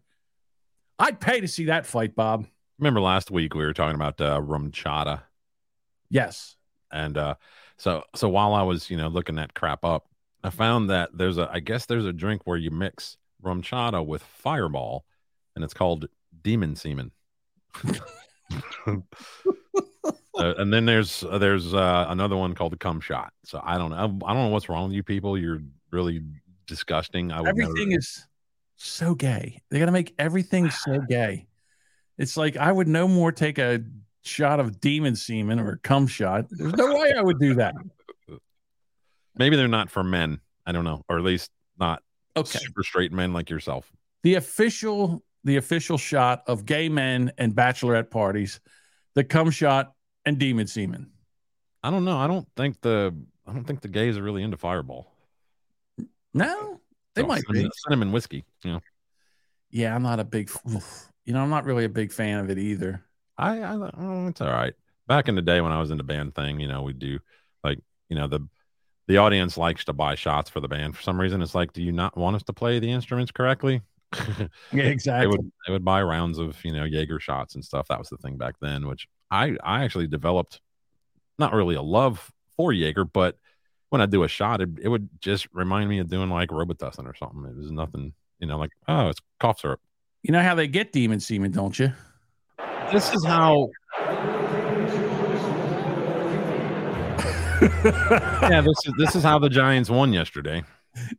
I'd 0.98 1.20
pay 1.20 1.40
to 1.40 1.48
see 1.48 1.66
that 1.66 1.86
fight, 1.86 2.14
Bob. 2.14 2.46
Remember 2.82 3.00
last 3.00 3.30
week 3.30 3.54
we 3.54 3.64
were 3.64 3.72
talking 3.72 3.94
about 3.94 4.20
uh, 4.20 4.40
RumChata, 4.40 5.20
Yes. 6.10 6.56
and 6.90 7.16
uh, 7.16 7.36
so 7.76 8.02
so 8.16 8.28
while 8.28 8.54
I 8.54 8.62
was 8.62 8.90
you 8.90 8.96
know 8.96 9.06
looking 9.06 9.36
that 9.36 9.54
crap 9.54 9.84
up, 9.84 10.08
I 10.42 10.50
found 10.50 10.90
that 10.90 11.10
there's 11.16 11.38
a 11.38 11.48
I 11.48 11.60
guess 11.60 11.86
there's 11.86 12.06
a 12.06 12.12
drink 12.12 12.42
where 12.44 12.56
you 12.56 12.72
mix 12.72 13.18
RumChata 13.40 14.04
with 14.04 14.24
Fireball, 14.24 15.04
and 15.54 15.62
it's 15.62 15.74
called 15.74 16.08
Demon 16.42 16.74
Semen. 16.74 17.12
Uh, 20.34 20.54
and 20.56 20.72
then 20.72 20.86
there's 20.86 21.22
uh, 21.24 21.36
there's 21.36 21.74
uh, 21.74 22.06
another 22.08 22.36
one 22.36 22.54
called 22.54 22.72
the 22.72 22.78
cum 22.78 23.00
shot. 23.00 23.34
So 23.44 23.60
I 23.62 23.76
don't 23.76 23.90
know. 23.90 23.96
I, 23.96 24.04
I 24.30 24.34
don't 24.34 24.44
know 24.44 24.48
what's 24.48 24.68
wrong 24.68 24.88
with 24.88 24.94
you 24.94 25.02
people. 25.02 25.36
You're 25.36 25.60
really 25.90 26.22
disgusting. 26.66 27.30
I 27.30 27.42
would 27.42 27.50
Everything 27.50 27.90
never, 27.90 27.98
is 27.98 28.26
so 28.76 29.14
gay. 29.14 29.60
They 29.68 29.78
got 29.78 29.86
to 29.86 29.92
make 29.92 30.14
everything 30.18 30.70
so 30.70 31.00
gay. 31.00 31.46
It's 32.18 32.36
like 32.36 32.56
I 32.56 32.70
would 32.70 32.88
no 32.88 33.08
more 33.08 33.32
take 33.32 33.58
a 33.58 33.80
shot 34.22 34.60
of 34.60 34.80
demon 34.80 35.16
semen 35.16 35.58
or 35.58 35.72
a 35.72 35.78
cum 35.78 36.06
shot. 36.06 36.46
There's 36.50 36.74
no 36.74 36.96
way 36.98 37.12
I 37.16 37.22
would 37.22 37.38
do 37.40 37.54
that. 37.54 37.74
maybe 39.36 39.56
they're 39.56 39.68
not 39.68 39.90
for 39.90 40.04
men. 40.04 40.40
I 40.66 40.72
don't 40.72 40.84
know, 40.84 41.02
or 41.08 41.18
at 41.18 41.24
least 41.24 41.50
not 41.78 42.02
Okay. 42.36 42.58
super 42.60 42.82
straight 42.82 43.12
men 43.12 43.32
like 43.32 43.50
yourself. 43.50 43.90
The 44.22 44.34
official 44.36 45.22
the 45.44 45.56
official 45.56 45.98
shot 45.98 46.44
of 46.46 46.64
gay 46.64 46.88
men 46.88 47.32
and 47.36 47.52
bachelorette 47.52 48.10
parties, 48.10 48.60
the 49.14 49.24
cum 49.24 49.50
shot 49.50 49.92
and 50.24 50.38
demon 50.38 50.68
semen. 50.68 51.10
I 51.82 51.90
don't 51.90 52.04
know. 52.04 52.16
I 52.16 52.28
don't 52.28 52.46
think 52.56 52.80
the 52.80 53.12
I 53.46 53.52
don't 53.52 53.64
think 53.64 53.80
the 53.80 53.88
gays 53.88 54.16
are 54.16 54.22
really 54.22 54.44
into 54.44 54.56
Fireball. 54.56 55.10
No, 56.32 56.80
they 57.14 57.22
So, 57.22 57.26
might 57.26 57.42
cinnamon, 57.44 57.64
be. 57.64 57.70
cinnamon 57.86 58.12
whiskey. 58.12 58.44
You 58.64 58.72
know, 58.74 58.80
Yeah, 59.70 59.94
I'm 59.94 60.02
not 60.04 60.20
a 60.20 60.24
big 60.24 60.48
you 61.24 61.32
know, 61.32 61.42
I'm 61.42 61.50
not 61.50 61.64
really 61.64 61.84
a 61.84 61.88
big 61.88 62.12
fan 62.12 62.38
of 62.38 62.50
it 62.50 62.58
either. 62.58 63.04
I, 63.38 63.60
I 63.60 63.74
oh, 63.74 64.28
it's 64.28 64.40
all 64.40 64.48
right. 64.48 64.74
Back 65.06 65.28
in 65.28 65.34
the 65.34 65.42
day 65.42 65.60
when 65.60 65.72
I 65.72 65.80
was 65.80 65.90
in 65.90 65.98
the 65.98 66.04
band 66.04 66.34
thing, 66.34 66.60
you 66.60 66.68
know, 66.68 66.82
we 66.82 66.92
do 66.92 67.18
like 67.64 67.78
you 68.08 68.16
know 68.16 68.28
the 68.28 68.46
the 69.08 69.18
audience 69.18 69.56
likes 69.56 69.84
to 69.86 69.92
buy 69.92 70.14
shots 70.14 70.48
for 70.50 70.60
the 70.60 70.68
band 70.68 70.96
for 70.96 71.02
some 71.02 71.20
reason. 71.20 71.42
It's 71.42 71.54
like, 71.54 71.72
do 71.72 71.82
you 71.82 71.92
not 71.92 72.16
want 72.16 72.36
us 72.36 72.42
to 72.44 72.52
play 72.52 72.78
the 72.78 72.90
instruments 72.90 73.32
correctly? 73.32 73.82
Yeah, 74.72 74.84
exactly. 74.84 75.22
They 75.22 75.26
would 75.26 75.52
they 75.66 75.72
would 75.72 75.84
buy 75.84 76.02
rounds 76.02 76.38
of 76.38 76.62
you 76.64 76.72
know 76.72 76.84
Jaeger 76.84 77.20
shots 77.20 77.54
and 77.54 77.64
stuff. 77.64 77.88
That 77.88 77.98
was 77.98 78.08
the 78.08 78.18
thing 78.18 78.36
back 78.36 78.56
then, 78.60 78.86
which 78.86 79.08
I 79.30 79.56
I 79.62 79.84
actually 79.84 80.06
developed 80.06 80.60
not 81.38 81.52
really 81.52 81.74
a 81.74 81.82
love 81.82 82.30
for 82.56 82.72
Jaeger, 82.72 83.04
but 83.04 83.36
when 83.90 84.00
I 84.00 84.06
do 84.06 84.22
a 84.22 84.28
shot, 84.28 84.60
it, 84.60 84.70
it 84.82 84.88
would 84.88 85.08
just 85.20 85.48
remind 85.52 85.88
me 85.88 85.98
of 85.98 86.08
doing 86.08 86.30
like 86.30 86.50
Robitussin 86.50 87.06
or 87.06 87.14
something. 87.14 87.44
It 87.44 87.56
was 87.56 87.70
nothing, 87.70 88.14
you 88.38 88.46
know, 88.46 88.58
like 88.58 88.70
oh, 88.88 89.08
it's 89.08 89.20
cough 89.40 89.60
syrup. 89.60 89.80
You 90.22 90.30
know 90.30 90.42
how 90.42 90.54
they 90.54 90.68
get 90.68 90.92
demon 90.92 91.18
semen, 91.18 91.50
don't 91.50 91.76
you? 91.76 91.92
This 92.92 93.12
is 93.12 93.24
how. 93.24 93.70
yeah, 97.62 98.60
this 98.60 98.76
is 98.86 98.94
this 98.98 99.16
is 99.16 99.22
how 99.22 99.38
the 99.38 99.48
Giants 99.48 99.90
won 99.90 100.12
yesterday. 100.12 100.62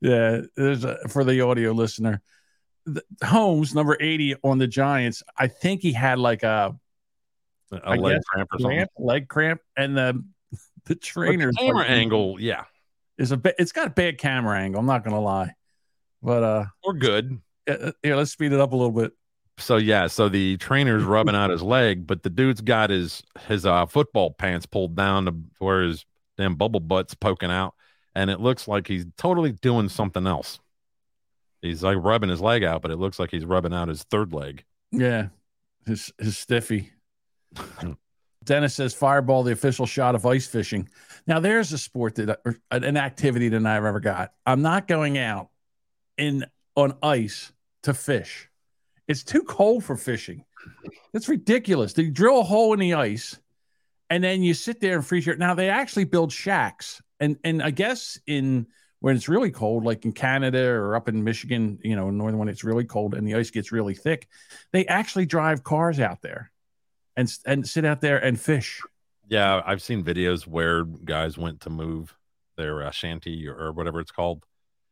Yeah, 0.01 0.41
there's 0.55 0.83
a, 0.85 0.97
for 1.09 1.23
the 1.23 1.41
audio 1.41 1.71
listener. 1.71 2.21
The, 2.85 3.03
Holmes, 3.23 3.73
number 3.73 3.97
80 3.99 4.35
on 4.43 4.57
the 4.57 4.67
Giants, 4.67 5.23
I 5.37 5.47
think 5.47 5.81
he 5.81 5.93
had 5.93 6.19
like 6.19 6.43
a, 6.43 6.77
A 7.71 7.81
I 7.85 7.95
leg 7.95 8.15
guess, 8.15 8.23
cramp 8.25 8.49
or 8.53 8.59
something. 8.59 8.77
cramp, 8.77 8.91
leg 8.97 9.27
cramp, 9.27 9.61
and 9.75 9.97
the 9.97 10.23
the 10.85 10.95
But 10.95 11.01
trainer 11.01 11.51
the 11.51 11.57
camera 11.57 11.85
angle, 11.85 12.39
yeah, 12.39 12.65
is 13.17 13.31
a. 13.33 13.41
It's 13.59 13.71
got 13.73 13.87
a 13.87 13.91
bad 13.91 14.17
camera 14.17 14.59
angle. 14.59 14.79
I'm 14.79 14.85
not 14.85 15.03
gonna 15.03 15.21
lie, 15.21 15.55
but 16.21 16.43
uh, 16.43 16.65
we're 16.85 16.93
good. 16.93 17.39
Yeah, 17.67 17.91
here, 18.01 18.15
let's 18.15 18.31
speed 18.31 18.53
it 18.53 18.59
up 18.59 18.73
a 18.73 18.75
little 18.75 18.91
bit. 18.91 19.13
So 19.57 19.77
yeah, 19.77 20.07
so 20.07 20.29
the 20.29 20.57
trainer's 20.57 21.03
rubbing 21.03 21.35
out 21.35 21.49
his 21.49 21.61
leg, 21.61 22.07
but 22.07 22.23
the 22.23 22.29
dude's 22.29 22.61
got 22.61 22.89
his 22.89 23.23
his 23.47 23.65
uh 23.65 23.85
football 23.85 24.31
pants 24.31 24.65
pulled 24.65 24.95
down 24.95 25.25
to 25.25 25.35
where 25.59 25.83
his 25.83 26.05
damn 26.37 26.55
bubble 26.55 26.79
butt's 26.79 27.13
poking 27.13 27.51
out, 27.51 27.75
and 28.15 28.29
it 28.29 28.39
looks 28.39 28.67
like 28.67 28.87
he's 28.87 29.05
totally 29.17 29.51
doing 29.51 29.89
something 29.89 30.27
else. 30.27 30.59
He's 31.61 31.83
like 31.83 31.97
rubbing 31.99 32.29
his 32.29 32.41
leg 32.41 32.63
out, 32.63 32.81
but 32.81 32.91
it 32.91 32.97
looks 32.97 33.19
like 33.19 33.31
he's 33.31 33.45
rubbing 33.45 33.73
out 33.73 33.87
his 33.87 34.03
third 34.03 34.33
leg. 34.33 34.65
Yeah, 34.91 35.27
his 35.85 36.11
his 36.19 36.37
stiffy. 36.37 36.91
Dennis 38.43 38.75
says 38.75 38.93
Fireball, 38.93 39.43
the 39.43 39.53
official 39.53 39.85
shot 39.85 40.15
of 40.15 40.25
ice 40.25 40.45
fishing. 40.47 40.89
Now 41.25 41.39
there's 41.39 41.71
a 41.71 41.77
sport 41.77 42.15
that 42.15 42.41
an 42.71 42.97
activity 42.97 43.47
that 43.49 43.65
I've 43.65 43.85
ever 43.85 44.01
got. 44.01 44.33
I'm 44.45 44.61
not 44.61 44.87
going 44.87 45.17
out 45.17 45.49
in 46.17 46.45
on 46.75 46.97
ice 47.01 47.52
to 47.83 47.93
fish. 47.93 48.49
It's 49.07 49.23
too 49.23 49.43
cold 49.43 49.83
for 49.83 49.95
fishing. 49.95 50.45
It's 51.13 51.29
ridiculous. 51.29 51.93
They 51.93 52.09
drill 52.09 52.39
a 52.39 52.43
hole 52.43 52.73
in 52.73 52.79
the 52.79 52.93
ice 52.93 53.37
and 54.09 54.23
then 54.23 54.43
you 54.43 54.53
sit 54.53 54.79
there 54.79 54.95
and 54.95 55.05
freeze 55.05 55.25
your 55.25 55.35
now 55.35 55.53
they 55.53 55.69
actually 55.69 56.05
build 56.05 56.31
shacks 56.31 57.01
and 57.19 57.37
and 57.43 57.61
I 57.61 57.71
guess 57.71 58.19
in 58.27 58.67
when 59.03 59.17
it's 59.17 59.27
really 59.27 59.51
cold, 59.51 59.83
like 59.83 60.05
in 60.05 60.13
Canada 60.13 60.65
or 60.65 60.95
up 60.95 61.09
in 61.09 61.25
Michigan, 61.25 61.77
you 61.83 61.93
know, 61.93 62.09
northern 62.09 62.39
when 62.39 62.47
it's 62.47 62.63
really 62.63 62.85
cold 62.85 63.13
and 63.13 63.27
the 63.27 63.35
ice 63.35 63.49
gets 63.49 63.69
really 63.69 63.93
thick, 63.93 64.29
they 64.71 64.85
actually 64.85 65.25
drive 65.25 65.61
cars 65.61 65.99
out 65.99 66.21
there 66.21 66.53
and 67.17 67.29
and 67.45 67.67
sit 67.67 67.83
out 67.83 67.99
there 67.99 68.17
and 68.17 68.39
fish. 68.39 68.81
Yeah, 69.27 69.61
I've 69.65 69.81
seen 69.81 70.05
videos 70.05 70.47
where 70.47 70.85
guys 70.85 71.37
went 71.37 71.59
to 71.61 71.69
move 71.69 72.15
their 72.55 72.83
uh, 72.83 72.91
shanty 72.91 73.45
or, 73.45 73.55
or 73.55 73.71
whatever 73.73 73.99
it's 73.99 74.11
called. 74.11 74.45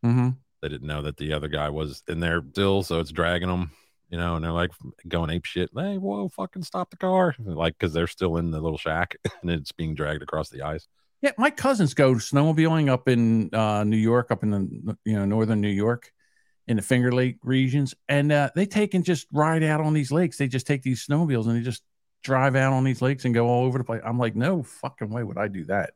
Mm-hmm. 0.06 0.32
They 0.62 0.70
didn't 0.70 0.88
know 0.88 1.02
that 1.02 1.18
the 1.18 1.34
other 1.34 1.48
guy 1.48 1.70
was 1.70 2.04
in 2.08 2.20
there 2.20 2.42
still, 2.52 2.84
so 2.84 3.00
it's 3.00 3.12
dragging 3.12 3.50
them, 3.50 3.72
you 4.10 4.18
know, 4.18 4.36
and 4.36 4.46
they're 4.46 4.52
like 4.52 4.72
going 5.08 5.32
ape 5.32 5.46
shit. 5.46 5.72
Hey, 5.76 5.98
whoa, 5.98 6.30
fucking 6.30 6.64
stop 6.64 6.90
the 6.90 6.98
car! 6.98 7.36
Like 7.44 7.78
because 7.78 7.94
they're 7.94 8.08
still 8.08 8.38
in 8.38 8.52
the 8.52 8.62
little 8.62 8.78
shack 8.78 9.16
and 9.42 9.52
it's 9.52 9.72
being 9.72 9.96
dragged 9.96 10.22
across 10.22 10.50
the 10.50 10.62
ice. 10.62 10.88
Yeah, 11.22 11.32
my 11.38 11.52
cousins 11.52 11.94
go 11.94 12.14
snowmobiling 12.14 12.90
up 12.90 13.08
in 13.08 13.54
uh, 13.54 13.84
New 13.84 13.98
York, 13.98 14.32
up 14.32 14.44
in 14.44 14.52
the 14.52 14.98
you 15.06 15.16
know 15.16 15.26
northern 15.26 15.62
New 15.62 15.70
York, 15.70 16.12
in 16.68 16.78
the 16.78 16.82
Finger 16.82 17.12
Lake 17.12 17.38
regions, 17.44 17.94
and 18.08 18.32
uh, 18.32 18.50
they 18.56 18.66
take 18.66 18.94
and 18.94 19.04
just 19.04 19.28
ride 19.32 19.64
out 19.64 19.82
on 19.82 19.94
these 19.94 20.12
lakes. 20.12 20.38
They 20.38 20.48
just 20.48 20.68
take 20.68 20.84
these 20.84 21.06
snowmobiles 21.06 21.48
and 21.48 21.58
they 21.58 21.62
just 21.62 21.84
drive 22.24 22.56
out 22.56 22.74
on 22.74 22.84
these 22.84 23.02
lakes 23.02 23.26
and 23.26 23.34
go 23.34 23.48
all 23.48 23.66
over 23.66 23.78
the 23.78 23.84
place. 23.84 24.02
I'm 24.06 24.20
like, 24.20 24.36
no 24.36 24.64
fucking 24.64 25.10
way 25.10 25.24
would 25.24 25.38
I 25.38 25.48
do 25.48 25.66
that. 25.66 25.94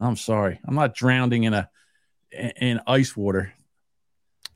I'm 0.00 0.16
sorry, 0.16 0.60
I'm 0.66 0.74
not 0.74 0.94
drowning 0.94 1.44
in 1.44 1.54
a 1.54 1.68
in 2.32 2.80
ice 2.86 3.16
water. 3.16 3.52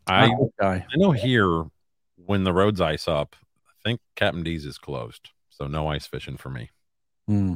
I 0.07 0.29
Not 0.29 0.39
that 0.39 0.51
guy. 0.61 0.87
I 0.93 0.97
know 0.97 1.13
here 1.13 1.65
when 2.17 2.45
the 2.45 2.53
roads 2.53 2.81
ice 2.81 3.09
up, 3.09 3.37
I 3.67 3.89
think 3.89 4.01
Captain 4.17 4.43
D's 4.43 4.65
is 4.67 4.79
closed, 4.79 5.31
so 5.51 5.67
no 5.67 5.89
ice 5.89 6.07
fishing 6.07 6.37
for 6.37 6.51
me. 6.51 6.71
Hmm. 7.27 7.55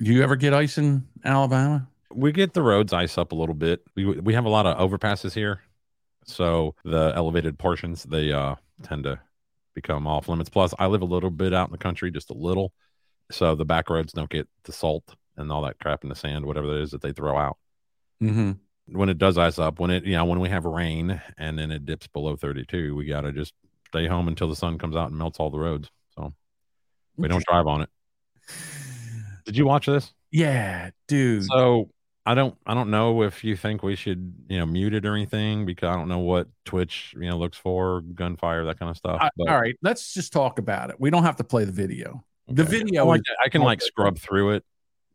Do 0.00 0.12
you 0.12 0.22
ever 0.22 0.36
get 0.36 0.54
ice 0.54 0.78
in 0.78 1.06
Alabama? 1.24 1.86
We 2.12 2.32
get 2.32 2.54
the 2.54 2.62
roads 2.62 2.92
ice 2.92 3.18
up 3.18 3.32
a 3.32 3.34
little 3.34 3.54
bit. 3.54 3.82
We 3.94 4.06
we 4.06 4.34
have 4.34 4.46
a 4.46 4.50
lot 4.50 4.66
of 4.66 4.78
overpasses 4.78 5.34
here, 5.34 5.60
so 6.24 6.74
the 6.84 7.12
elevated 7.14 7.58
portions 7.58 8.04
they 8.04 8.32
uh 8.32 8.56
tend 8.82 9.04
to 9.04 9.20
become 9.74 10.06
off 10.06 10.28
limits. 10.28 10.50
Plus, 10.50 10.74
I 10.78 10.86
live 10.86 11.02
a 11.02 11.06
little 11.06 11.30
bit 11.30 11.54
out 11.54 11.68
in 11.68 11.72
the 11.72 11.78
country, 11.78 12.10
just 12.10 12.30
a 12.30 12.34
little, 12.34 12.72
so 13.30 13.54
the 13.54 13.64
back 13.64 13.90
roads 13.90 14.12
don't 14.12 14.30
get 14.30 14.48
the 14.64 14.72
salt 14.72 15.14
and 15.36 15.52
all 15.52 15.62
that 15.62 15.78
crap 15.78 16.02
in 16.02 16.08
the 16.08 16.16
sand, 16.16 16.44
whatever 16.44 16.76
it 16.76 16.82
is 16.82 16.90
that 16.90 17.02
they 17.02 17.12
throw 17.12 17.36
out. 17.36 17.56
Mm-hmm. 18.22 18.52
When 18.92 19.08
it 19.08 19.18
does 19.18 19.38
ice 19.38 19.58
up, 19.58 19.78
when 19.78 19.90
it 19.90 20.04
you 20.04 20.12
know 20.16 20.24
when 20.24 20.40
we 20.40 20.48
have 20.48 20.64
rain 20.64 21.20
and 21.38 21.58
then 21.58 21.70
it 21.70 21.86
dips 21.86 22.06
below 22.08 22.36
thirty 22.36 22.64
two, 22.64 22.94
we 22.96 23.04
gotta 23.06 23.32
just 23.32 23.54
stay 23.88 24.06
home 24.06 24.28
until 24.28 24.48
the 24.48 24.56
sun 24.56 24.78
comes 24.78 24.96
out 24.96 25.10
and 25.10 25.18
melts 25.18 25.38
all 25.38 25.50
the 25.50 25.58
roads. 25.58 25.90
So 26.16 26.32
we 27.16 27.28
don't 27.28 27.44
drive 27.46 27.66
on 27.66 27.82
it. 27.82 27.88
Did 29.44 29.56
you 29.56 29.66
watch 29.66 29.86
this? 29.86 30.12
Yeah, 30.30 30.90
dude. 31.08 31.44
So 31.44 31.90
I 32.26 32.34
don't 32.34 32.56
I 32.66 32.74
don't 32.74 32.90
know 32.90 33.22
if 33.22 33.42
you 33.44 33.56
think 33.56 33.82
we 33.82 33.96
should, 33.96 34.34
you 34.48 34.58
know, 34.58 34.66
mute 34.66 34.94
it 34.94 35.06
or 35.06 35.14
anything 35.14 35.66
because 35.66 35.88
I 35.88 35.94
don't 35.96 36.08
know 36.08 36.18
what 36.18 36.48
Twitch, 36.64 37.14
you 37.18 37.28
know, 37.28 37.38
looks 37.38 37.56
for, 37.58 38.02
gunfire, 38.02 38.64
that 38.66 38.78
kind 38.78 38.90
of 38.90 38.96
stuff. 38.96 39.18
I- 39.20 39.30
all 39.48 39.60
right, 39.60 39.76
let's 39.82 40.12
just 40.14 40.32
talk 40.32 40.58
about 40.58 40.90
it. 40.90 40.96
We 41.00 41.10
don't 41.10 41.22
have 41.24 41.36
to 41.36 41.44
play 41.44 41.64
the 41.64 41.72
video. 41.72 42.24
The 42.48 42.64
video, 42.64 43.08
I 43.10 43.16
can- 43.18 43.24
I 43.44 43.48
can 43.48 43.62
like 43.62 43.80
scrub 43.82 44.18
through 44.18 44.52
it 44.52 44.64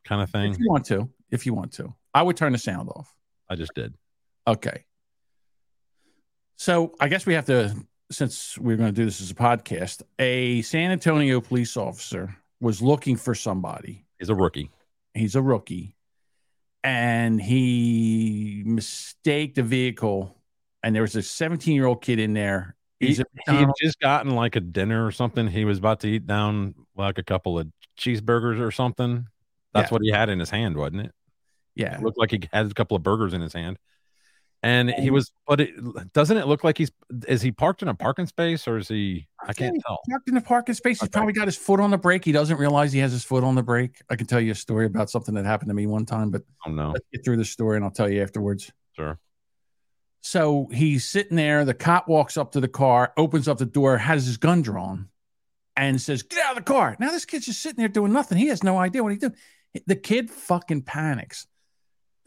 kind 0.04 0.22
of 0.22 0.30
thing. 0.30 0.52
if 0.54 0.60
you 0.60 0.70
want 0.70 0.86
to. 0.86 1.10
If 1.32 1.46
you 1.46 1.54
want 1.54 1.74
to, 1.74 1.94
I 2.14 2.22
would 2.24 2.38
turn 2.38 2.52
the 2.54 2.58
sound 2.58 2.90
off. 2.90 3.14
I 3.50 3.56
just 3.56 3.74
did. 3.76 3.94
Okay. 4.48 4.86
So 6.58 6.94
I 7.00 7.08
guess 7.10 7.26
we 7.26 7.34
have 7.34 7.46
to, 7.46 7.76
since 8.12 8.58
we're 8.58 8.78
going 8.78 8.90
to 8.90 8.96
do 8.96 9.06
this 9.06 9.22
as 9.22 9.32
a 9.32 9.36
podcast, 9.36 10.02
a 10.20 10.62
San 10.62 10.92
Antonio 10.92 11.42
police 11.42 11.76
officer 11.78 12.36
was 12.62 12.82
looking 12.82 13.16
for 13.18 13.36
somebody. 13.36 14.06
He's 14.20 14.30
a 14.30 14.36
rookie. 14.36 14.72
He's 15.14 15.36
a 15.36 15.42
rookie. 15.42 15.96
And 16.84 17.42
he 17.42 18.64
mistaked 18.66 19.58
a 19.58 19.64
vehicle. 19.64 20.38
And 20.84 20.96
there 20.96 21.02
was 21.02 21.16
a 21.16 21.22
17 21.24 21.76
year 21.76 21.86
old 21.88 22.02
kid 22.02 22.20
in 22.20 22.34
there 22.34 22.76
He, 23.00 23.08
He's 23.08 23.18
he 23.18 23.24
had 23.56 23.70
just 23.82 24.00
gotten 24.00 24.36
like 24.36 24.56
a 24.56 24.60
dinner 24.62 25.06
or 25.06 25.12
something. 25.12 25.48
He 25.48 25.66
was 25.66 25.80
about 25.80 26.00
to 26.02 26.08
eat 26.08 26.28
down 26.28 26.76
like 26.96 27.18
a 27.18 27.24
couple 27.24 27.60
of 27.60 27.68
cheeseburgers 28.00 28.60
or 28.60 28.72
something. 28.72 29.28
That's 29.74 29.90
Yeah. 29.92 29.96
what 29.96 30.02
he 30.04 30.12
had 30.12 30.30
in 30.30 30.40
his 30.40 30.50
hand, 30.52 30.78
wasn't 30.78 31.08
it? 31.08 31.12
Yeah. 31.76 31.96
It 31.96 32.02
looked 32.02 32.18
like 32.18 32.32
he 32.32 32.42
had 32.52 32.66
a 32.66 32.74
couple 32.74 32.98
of 32.98 33.04
burgers 33.04 33.34
in 33.34 33.42
his 33.42 33.54
hand. 33.54 33.78
And 34.64 34.90
he 34.90 35.12
was, 35.12 35.32
but 35.46 35.62
it 35.62 36.14
doesn't 36.14 36.38
it 36.38 36.48
look 36.48 36.64
like 36.64 36.76
he's 36.80 36.92
is 37.28 37.44
he 37.44 37.52
parked 37.52 37.84
in 37.84 37.88
a 37.88 37.94
parking 37.94 38.26
space 38.26 38.68
or 38.68 38.78
is 38.78 38.88
he? 38.88 39.28
I 39.40 39.54
can't 39.54 39.80
tell. 39.86 40.00
Parked 40.10 40.28
in 40.28 40.34
the 40.34 40.42
parking 40.42 40.74
space. 40.74 41.00
He's 41.00 41.10
probably 41.10 41.34
got 41.34 41.46
his 41.46 41.56
foot 41.56 41.80
on 41.80 41.92
the 41.92 42.00
brake. 42.00 42.26
He 42.26 42.32
doesn't 42.32 42.58
realize 42.58 42.92
he 42.92 42.98
has 43.00 43.12
his 43.12 43.24
foot 43.24 43.44
on 43.44 43.54
the 43.54 43.62
brake. 43.62 44.02
I 44.10 44.16
can 44.16 44.26
tell 44.26 44.40
you 44.40 44.54
a 44.54 44.56
story 44.56 44.88
about 44.88 45.12
something 45.12 45.36
that 45.36 45.46
happened 45.46 45.70
to 45.70 45.76
me 45.76 45.86
one 45.86 46.08
time, 46.08 46.32
but 46.32 46.42
Oh 46.66 46.72
no, 46.72 46.92
let's 46.92 47.06
get 47.14 47.24
through 47.24 47.38
the 47.38 47.46
story 47.46 47.76
and 47.76 47.86
I'll 47.86 47.92
tell 47.92 48.10
you 48.10 48.24
afterwards. 48.24 48.72
sure. 48.96 49.20
So 50.22 50.68
he's 50.74 51.08
sitting 51.08 51.38
there. 51.38 51.66
The 51.66 51.76
cop 51.76 52.08
walks 52.08 52.36
up 52.36 52.54
to 52.54 52.60
the 52.60 52.68
car, 52.68 53.14
opens 53.16 53.48
up 53.48 53.60
the 53.60 53.66
door, 53.68 53.96
has 54.00 54.26
his 54.26 54.38
gun 54.38 54.64
drawn, 54.64 55.10
and 55.76 56.02
says, 56.02 56.24
Get 56.24 56.44
out 56.44 56.58
of 56.58 56.66
the 56.66 56.74
car. 56.74 56.98
Now, 57.00 57.12
this 57.12 57.26
kid's 57.26 57.46
just 57.46 57.62
sitting 57.62 57.78
there 57.78 57.88
doing 57.88 58.12
nothing. 58.12 58.40
He 58.40 58.48
has 58.48 58.64
no 58.64 58.80
idea 58.80 59.04
what 59.04 59.12
he's 59.12 59.22
doing. 59.22 59.36
The 59.86 59.96
kid 59.96 60.32
fucking 60.32 60.82
panics, 60.82 61.46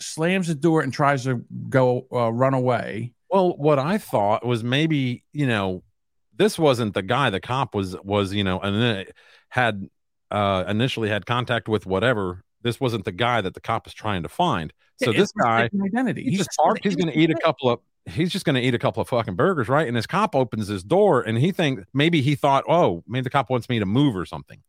slams 0.00 0.48
the 0.48 0.54
door, 0.54 0.82
and 0.82 0.92
tries 0.92 1.24
to 1.24 1.44
go 1.68 2.06
uh, 2.12 2.32
run 2.32 2.54
away. 2.54 3.14
Well, 3.30 3.56
what 3.56 3.78
I 3.78 3.98
thought 3.98 4.44
was 4.44 4.64
maybe 4.64 5.24
you 5.32 5.46
know 5.46 5.82
this 6.34 6.58
wasn't 6.58 6.94
the 6.94 7.02
guy. 7.02 7.30
The 7.30 7.40
cop 7.40 7.74
was 7.74 7.96
was 8.02 8.32
you 8.32 8.44
know 8.44 8.60
and 8.60 8.80
then 8.80 9.06
had 9.48 9.88
uh 10.30 10.64
initially 10.68 11.08
had 11.08 11.26
contact 11.26 11.68
with 11.68 11.86
whatever. 11.86 12.42
This 12.62 12.80
wasn't 12.80 13.04
the 13.04 13.12
guy 13.12 13.40
that 13.40 13.54
the 13.54 13.60
cop 13.60 13.86
is 13.86 13.94
trying 13.94 14.22
to 14.22 14.28
find. 14.28 14.72
So 15.02 15.12
Yeah, 15.12 15.18
this 15.18 15.32
guy, 15.32 15.70
identity. 15.84 16.22
He's 16.24 16.30
He's 16.30 16.38
just 16.38 16.50
parked. 16.60 16.82
He's 16.82 16.96
going 16.96 17.12
to 17.12 17.16
eat 17.18 17.30
a 17.30 17.36
couple 17.36 17.70
of. 17.70 17.80
He's 18.06 18.32
just 18.32 18.44
going 18.44 18.54
to 18.54 18.62
eat 18.62 18.74
a 18.74 18.78
couple 18.78 19.02
of 19.02 19.08
fucking 19.08 19.36
burgers, 19.36 19.68
right? 19.68 19.86
And 19.86 19.94
his 19.94 20.06
cop 20.06 20.34
opens 20.34 20.66
his 20.66 20.82
door, 20.82 21.20
and 21.20 21.38
he 21.38 21.52
think 21.52 21.84
maybe 21.92 22.22
he 22.22 22.34
thought, 22.34 22.64
oh, 22.66 23.04
maybe 23.06 23.22
the 23.22 23.30
cop 23.30 23.50
wants 23.50 23.68
me 23.68 23.78
to 23.78 23.86
move 23.86 24.16
or 24.16 24.24
something. 24.24 24.60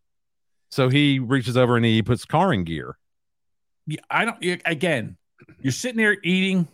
So 0.70 0.90
he 0.90 1.20
reaches 1.20 1.58
over 1.58 1.78
and 1.78 1.86
he 1.86 2.04
puts 2.04 2.26
car 2.26 2.54
in 2.54 2.64
gear. 2.64 2.98
Yeah, 3.88 4.02
I 4.10 4.26
don't. 4.26 4.62
Again, 4.66 5.18
you're 5.62 5.72
sitting 5.72 5.98
there 5.98 6.18
eating. 6.24 6.68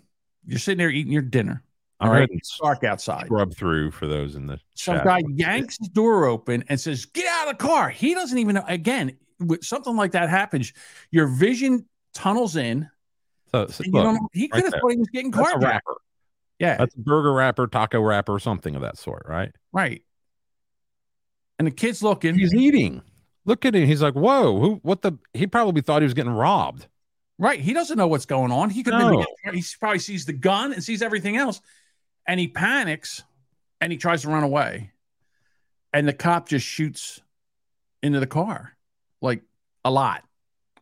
You're 0.46 0.60
sitting 0.60 0.78
there 0.78 0.90
eating 0.90 1.12
your 1.12 1.22
dinner. 1.22 1.64
All 2.02 2.12
right, 2.12 2.28
it's 2.32 2.60
dark 2.62 2.84
outside. 2.84 3.26
Scrub 3.26 3.56
through 3.56 3.92
for 3.92 4.06
those 4.06 4.36
in 4.36 4.48
the 4.48 4.60
Some 4.76 4.98
guy 5.04 5.22
yanks 5.30 5.78
his 5.80 5.88
door 5.88 6.26
open 6.26 6.64
and 6.68 6.80
says, 6.80 7.06
"Get 7.06 7.26
out 7.26 7.48
of 7.50 7.58
the 7.58 7.64
car." 7.64 7.90
He 7.90 8.14
doesn't 8.14 8.38
even 8.38 8.56
know. 8.56 8.66
Again, 8.68 9.16
with 9.40 9.64
something 9.64 9.96
like 9.96 10.12
that 10.12 10.30
happens, 10.30 10.74
your 11.10 11.28
vision 11.28 11.86
tunnels 12.14 12.58
in. 12.58 12.90
So, 13.52 13.68
so 13.68 13.84
look, 13.88 14.04
don't 14.04 14.14
know- 14.16 14.30
he 14.34 14.42
right 14.44 14.52
could 14.52 14.64
have 14.64 14.72
there. 14.74 14.82
thought 14.82 14.92
he 14.92 14.98
was 14.98 15.08
getting 15.08 15.32
carjacked. 15.32 15.62
wrapper. 15.62 15.96
Yeah, 16.60 16.78
That's 16.78 16.96
a 16.96 17.00
burger 17.00 17.34
wrapper, 17.34 17.68
taco 17.68 18.02
wrapper, 18.02 18.40
something 18.40 18.76
of 18.76 18.82
that 18.82 18.98
sort, 18.98 19.26
right? 19.28 19.52
right. 19.74 20.02
And 21.60 21.68
the 21.68 21.72
kid's 21.72 22.02
looking. 22.04 22.36
He's 22.36 22.54
eating. 22.54 23.02
Look 23.46 23.66
at 23.66 23.76
him. 23.76 23.86
He's 23.88 24.02
like, 24.02 24.14
whoa, 24.16 24.60
who? 24.60 24.76
What 24.84 25.02
the? 25.02 25.18
He 25.34 25.48
probably 25.48 25.82
thought 25.82 26.02
he 26.02 26.06
was 26.06 26.14
getting 26.14 26.32
robbed. 26.34 26.88
Right. 27.38 27.60
He 27.60 27.74
doesn't 27.74 27.98
know 27.98 28.08
what's 28.08 28.26
going 28.26 28.52
on. 28.52 28.70
He 28.70 28.84
could 28.84 28.94
No. 28.94 29.26
he 29.52 29.64
probably 29.80 30.00
sees 30.00 30.26
the 30.26 30.34
gun 30.34 30.72
and 30.74 30.84
sees 30.84 31.02
everything 31.02 31.36
else. 31.38 31.62
And 32.28 32.40
he 32.40 32.48
panics 32.48 33.24
and 33.82 33.92
he 33.92 33.98
tries 33.98 34.22
to 34.22 34.30
run 34.30 34.44
away. 34.44 34.92
And 35.92 36.08
the 36.08 36.14
cop 36.14 36.48
just 36.50 36.66
shoots 36.66 37.22
into 38.02 38.20
the 38.20 38.28
car 38.28 38.76
like 39.22 39.44
a 39.84 39.92
lot. 39.92 40.24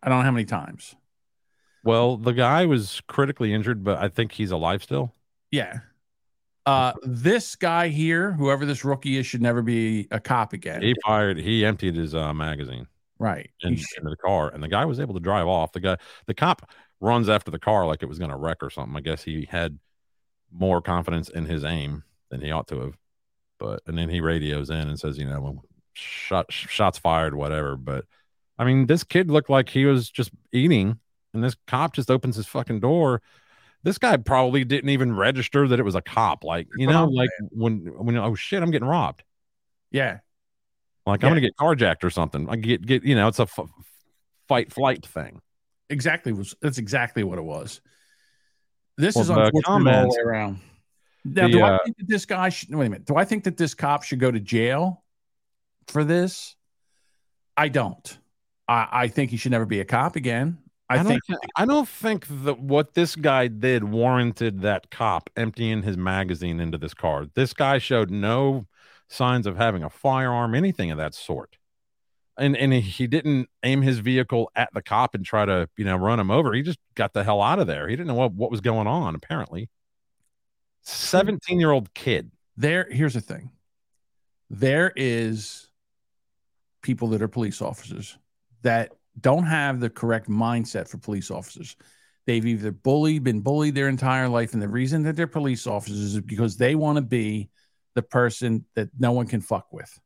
I 0.01 0.09
don't 0.09 0.19
know 0.19 0.23
how 0.25 0.31
many 0.31 0.45
times. 0.45 0.95
Well, 1.83 2.17
the 2.17 2.33
guy 2.33 2.65
was 2.65 3.01
critically 3.07 3.53
injured, 3.53 3.83
but 3.83 3.97
I 3.99 4.07
think 4.09 4.31
he's 4.31 4.51
alive 4.51 4.83
still. 4.83 5.13
Yeah. 5.51 5.79
Uh 6.65 6.93
this 7.03 7.55
guy 7.55 7.89
here, 7.89 8.31
whoever 8.31 8.65
this 8.65 8.85
rookie 8.85 9.17
is, 9.17 9.25
should 9.25 9.41
never 9.41 9.61
be 9.61 10.07
a 10.11 10.19
cop 10.19 10.53
again. 10.53 10.81
He 10.81 10.95
fired. 11.03 11.37
He 11.37 11.65
emptied 11.65 11.95
his 11.95 12.15
uh, 12.15 12.33
magazine 12.33 12.87
right. 13.24 13.49
in, 13.61 13.76
He 13.76 13.86
into 13.97 14.09
the 14.09 14.17
car, 14.17 14.49
and 14.49 14.61
the 14.61 14.67
guy 14.67 14.86
was 14.86 14.99
able 14.99 15.13
to 15.13 15.19
drive 15.19 15.47
off. 15.47 15.71
The 15.71 15.80
guy, 15.80 15.97
the 16.28 16.34
cop, 16.34 16.69
runs 16.99 17.30
after 17.30 17.51
the 17.51 17.59
car 17.59 17.86
like 17.86 18.01
it 18.01 18.09
was 18.09 18.19
going 18.19 18.32
to 18.32 18.38
wreck 18.38 18.61
or 18.61 18.69
something. 18.69 18.95
I 18.95 19.01
guess 19.01 19.24
he 19.24 19.47
had 19.49 19.80
more 20.51 20.82
confidence 20.82 21.30
in 21.30 21.45
his 21.45 21.63
aim 21.63 22.03
than 22.30 22.41
he 22.41 22.51
ought 22.51 22.67
to 22.67 22.80
have. 22.80 22.97
But 23.59 23.82
and 23.88 23.97
then 23.97 24.09
he 24.09 24.21
radios 24.21 24.69
in 24.69 24.88
and 24.88 24.99
says, 24.99 25.17
you 25.17 25.26
know, 25.26 25.63
shot, 25.93 26.51
shots 26.51 26.97
fired, 26.97 27.36
whatever. 27.36 27.76
But 27.78 28.05
I 28.57 28.65
mean, 28.65 28.88
this 28.88 29.03
kid 29.03 29.32
looked 29.32 29.49
like 29.49 29.69
he 29.69 29.86
was 29.86 30.09
just 30.09 30.32
eating, 30.51 30.99
and 31.34 31.43
this 31.43 31.55
cop 31.67 31.93
just 31.93 32.11
opens 32.11 32.36
his 32.36 32.47
fucking 32.47 32.80
door. 32.80 33.21
This 33.84 33.97
guy 33.97 34.15
probably 34.17 34.63
didn't 34.63 34.89
even 34.89 35.15
register 35.15 35.67
that 35.67 35.80
it 35.80 35.84
was 35.84 35.95
a 35.95 36.01
cop. 36.01 36.43
Like, 36.43 36.67
you 36.78 36.88
know, 36.88 37.05
like 37.05 37.30
when 37.51 37.86
when 37.97 38.17
oh 38.17 38.36
shit, 38.36 38.63
I'm 38.63 38.71
getting 38.71 38.88
robbed. 38.88 39.24
Yeah. 39.91 40.19
Like 41.05 41.21
Yeah. 41.21 41.27
I'm 41.27 41.31
gonna 41.31 41.41
get 41.41 41.55
carjacked 41.57 42.03
or 42.03 42.09
something. 42.09 42.49
I 42.49 42.55
get 42.55 42.85
get 42.85 43.03
you 43.03 43.15
know, 43.15 43.27
it's 43.27 43.39
a 43.39 43.43
f- 43.43 43.59
fight 44.47 44.71
flight 44.71 45.05
thing. 45.05 45.41
Exactly 45.89 46.31
was 46.31 46.55
that's 46.61 46.77
exactly 46.77 47.23
what 47.23 47.37
it 47.37 47.43
was. 47.43 47.81
This 48.97 49.15
Well, 49.15 49.23
is 49.23 49.29
unfortunate 49.29 49.65
all 49.67 49.79
the 49.79 49.85
comments- 49.85 50.15
way 50.17 50.23
around. 50.23 50.59
Now, 51.25 51.47
the, 51.47 51.53
do 51.53 51.61
uh, 51.63 51.77
I 51.81 51.83
think 51.85 51.97
that 51.97 52.07
this 52.09 52.25
guy 52.25 52.49
should 52.49 52.73
wait 52.75 52.87
a 52.87 52.89
minute? 52.89 53.05
Do 53.05 53.15
I 53.15 53.23
think 53.23 53.45
that 53.45 53.55
this 53.55 53.73
cop 53.73 54.03
should 54.03 54.19
go 54.19 54.29
to 54.29 54.39
jail 54.41 55.03
for 55.87 56.03
this? 56.03 56.55
I 57.55 57.69
don't. 57.69 58.17
I, 58.67 58.87
I 58.91 59.07
think 59.07 59.31
he 59.31 59.37
should 59.37 59.51
never 59.51 59.65
be 59.65 59.79
a 59.79 59.85
cop 59.85 60.15
again. 60.17 60.57
I, 60.89 60.99
I, 60.99 61.03
think 61.03 61.21
thi- 61.25 61.35
I 61.55 61.65
don't 61.65 61.87
think 61.87 62.27
that 62.43 62.59
what 62.59 62.93
this 62.93 63.15
guy 63.15 63.47
did 63.47 63.85
warranted 63.85 64.61
that 64.61 64.91
cop 64.91 65.29
emptying 65.37 65.81
his 65.83 65.95
magazine 65.95 66.59
into 66.59 66.77
this 66.77 66.93
car. 66.93 67.25
This 67.35 67.53
guy 67.53 67.77
showed 67.77 68.11
no 68.11 68.65
signs 69.14 69.47
of 69.47 69.57
having 69.57 69.84
a 69.84 69.89
firearm, 69.89 70.55
anything 70.55 70.91
of 70.91 70.97
that 70.97 71.14
sort. 71.14 71.57
And 72.38 72.57
and 72.57 72.74
he 72.74 73.05
didn't 73.05 73.47
aim 73.61 73.84
his 73.84 73.99
vehicle 73.99 74.51
at 74.55 74.70
the 74.74 74.82
cop 74.82 75.14
and 75.14 75.24
try 75.24 75.45
to, 75.45 75.70
you 75.78 75.86
know, 75.86 75.95
run 75.95 76.20
him 76.20 76.32
over. 76.32 76.53
He 76.53 76.64
just 76.64 76.80
got 76.95 77.14
the 77.14 77.24
hell 77.24 77.41
out 77.41 77.59
of 77.59 77.68
there. 77.68 77.88
He 77.88 77.95
didn't 77.95 78.07
know 78.07 78.16
what, 78.16 78.34
what 78.34 78.49
was 78.49 78.61
going 78.61 78.88
on, 78.88 79.14
apparently. 79.14 79.70
17 80.82 81.59
year 81.59 81.72
old 81.72 81.93
kid. 81.93 82.32
there. 82.57 82.88
Here's 82.89 83.14
the 83.14 83.22
thing. 83.22 83.51
There 84.49 84.91
is 84.95 85.70
people 86.82 87.09
that 87.09 87.22
are 87.22 87.28
police 87.28 87.61
officers 87.61 88.18
that 88.64 88.91
don't 89.20 89.45
have 89.45 89.80
the 89.80 89.89
correct 89.89 90.28
mindset 90.28 90.88
for 90.88 90.97
police 90.97 91.30
officers. 91.30 91.76
They've 92.26 92.45
either 92.45 92.72
bullied, 92.72 93.24
been 93.24 93.41
bullied 93.41 93.76
their 93.76 93.89
entire 93.89 94.28
life, 94.28 94.53
and 94.53 94.61
the 94.61 94.68
reason 94.68 95.03
that 95.03 95.16
they're 95.16 95.28
police 95.28 95.68
officers 95.68 95.99
is 95.99 96.22
because 96.22 96.57
they 96.57 96.74
want 96.74 96.97
to 96.97 97.01
be 97.01 97.49
the 97.95 98.01
person 98.01 98.65
that 98.75 98.89
no 98.97 99.11
one 99.11 99.27
can 99.27 99.41
fuck 99.41 99.71
with. 99.71 99.99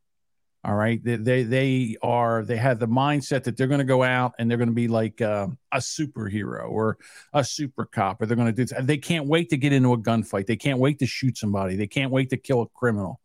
All 0.64 0.74
right, 0.74 1.02
they 1.02 1.16
they, 1.16 1.42
they 1.44 1.96
are 2.02 2.44
they 2.44 2.56
have 2.56 2.80
the 2.80 2.88
mindset 2.88 3.44
that 3.44 3.56
they're 3.56 3.68
going 3.68 3.78
to 3.78 3.84
go 3.84 4.02
out 4.02 4.32
and 4.38 4.50
they're 4.50 4.58
going 4.58 4.68
to 4.68 4.74
be 4.74 4.88
like 4.88 5.22
um, 5.22 5.56
a 5.72 5.78
superhero 5.78 6.68
or 6.68 6.98
a 7.32 7.44
super 7.44 7.86
cop, 7.86 8.20
or 8.20 8.26
they're 8.26 8.36
going 8.36 8.52
to 8.52 8.64
do. 8.64 8.74
They 8.82 8.98
can't 8.98 9.26
wait 9.26 9.50
to 9.50 9.56
get 9.56 9.72
into 9.72 9.92
a 9.92 9.98
gunfight. 9.98 10.46
They 10.46 10.56
can't 10.56 10.80
wait 10.80 10.98
to 10.98 11.06
shoot 11.06 11.38
somebody. 11.38 11.76
They 11.76 11.86
can't 11.86 12.10
wait 12.10 12.30
to 12.30 12.36
kill 12.36 12.62
a 12.62 12.68
criminal. 12.68 13.20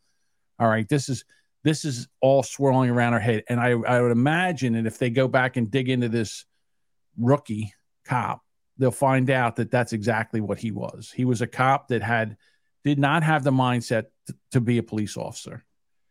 All 0.60 0.68
right, 0.68 0.88
this 0.88 1.10
is 1.10 1.26
this 1.64 1.86
is 1.86 2.08
all 2.22 2.44
swirling 2.44 2.92
around 2.92 3.14
our 3.14 3.20
head, 3.20 3.44
and 3.50 3.60
I 3.60 3.72
I 3.72 4.00
would 4.00 4.12
imagine 4.12 4.74
that 4.74 4.86
if 4.86 5.00
they 5.00 5.10
go 5.10 5.28
back 5.28 5.58
and 5.58 5.72
dig 5.72 5.90
into 5.90 6.10
this 6.10 6.46
rookie 7.18 7.74
cop, 8.06 8.42
they'll 8.78 8.92
find 8.92 9.30
out 9.32 9.56
that 9.56 9.72
that's 9.72 9.92
exactly 9.92 10.40
what 10.40 10.60
he 10.60 10.72
was. 10.72 11.12
He 11.14 11.26
was 11.26 11.42
a 11.42 11.48
cop 11.48 11.88
that 11.88 12.04
had 12.04 12.38
did 12.84 13.00
not 13.00 13.24
have 13.24 13.44
the 13.44 13.52
mindset 13.52 14.06
t- 14.28 14.34
to 14.52 14.62
be 14.62 14.78
a 14.78 14.84
police 14.84 15.18
officer. 15.18 15.64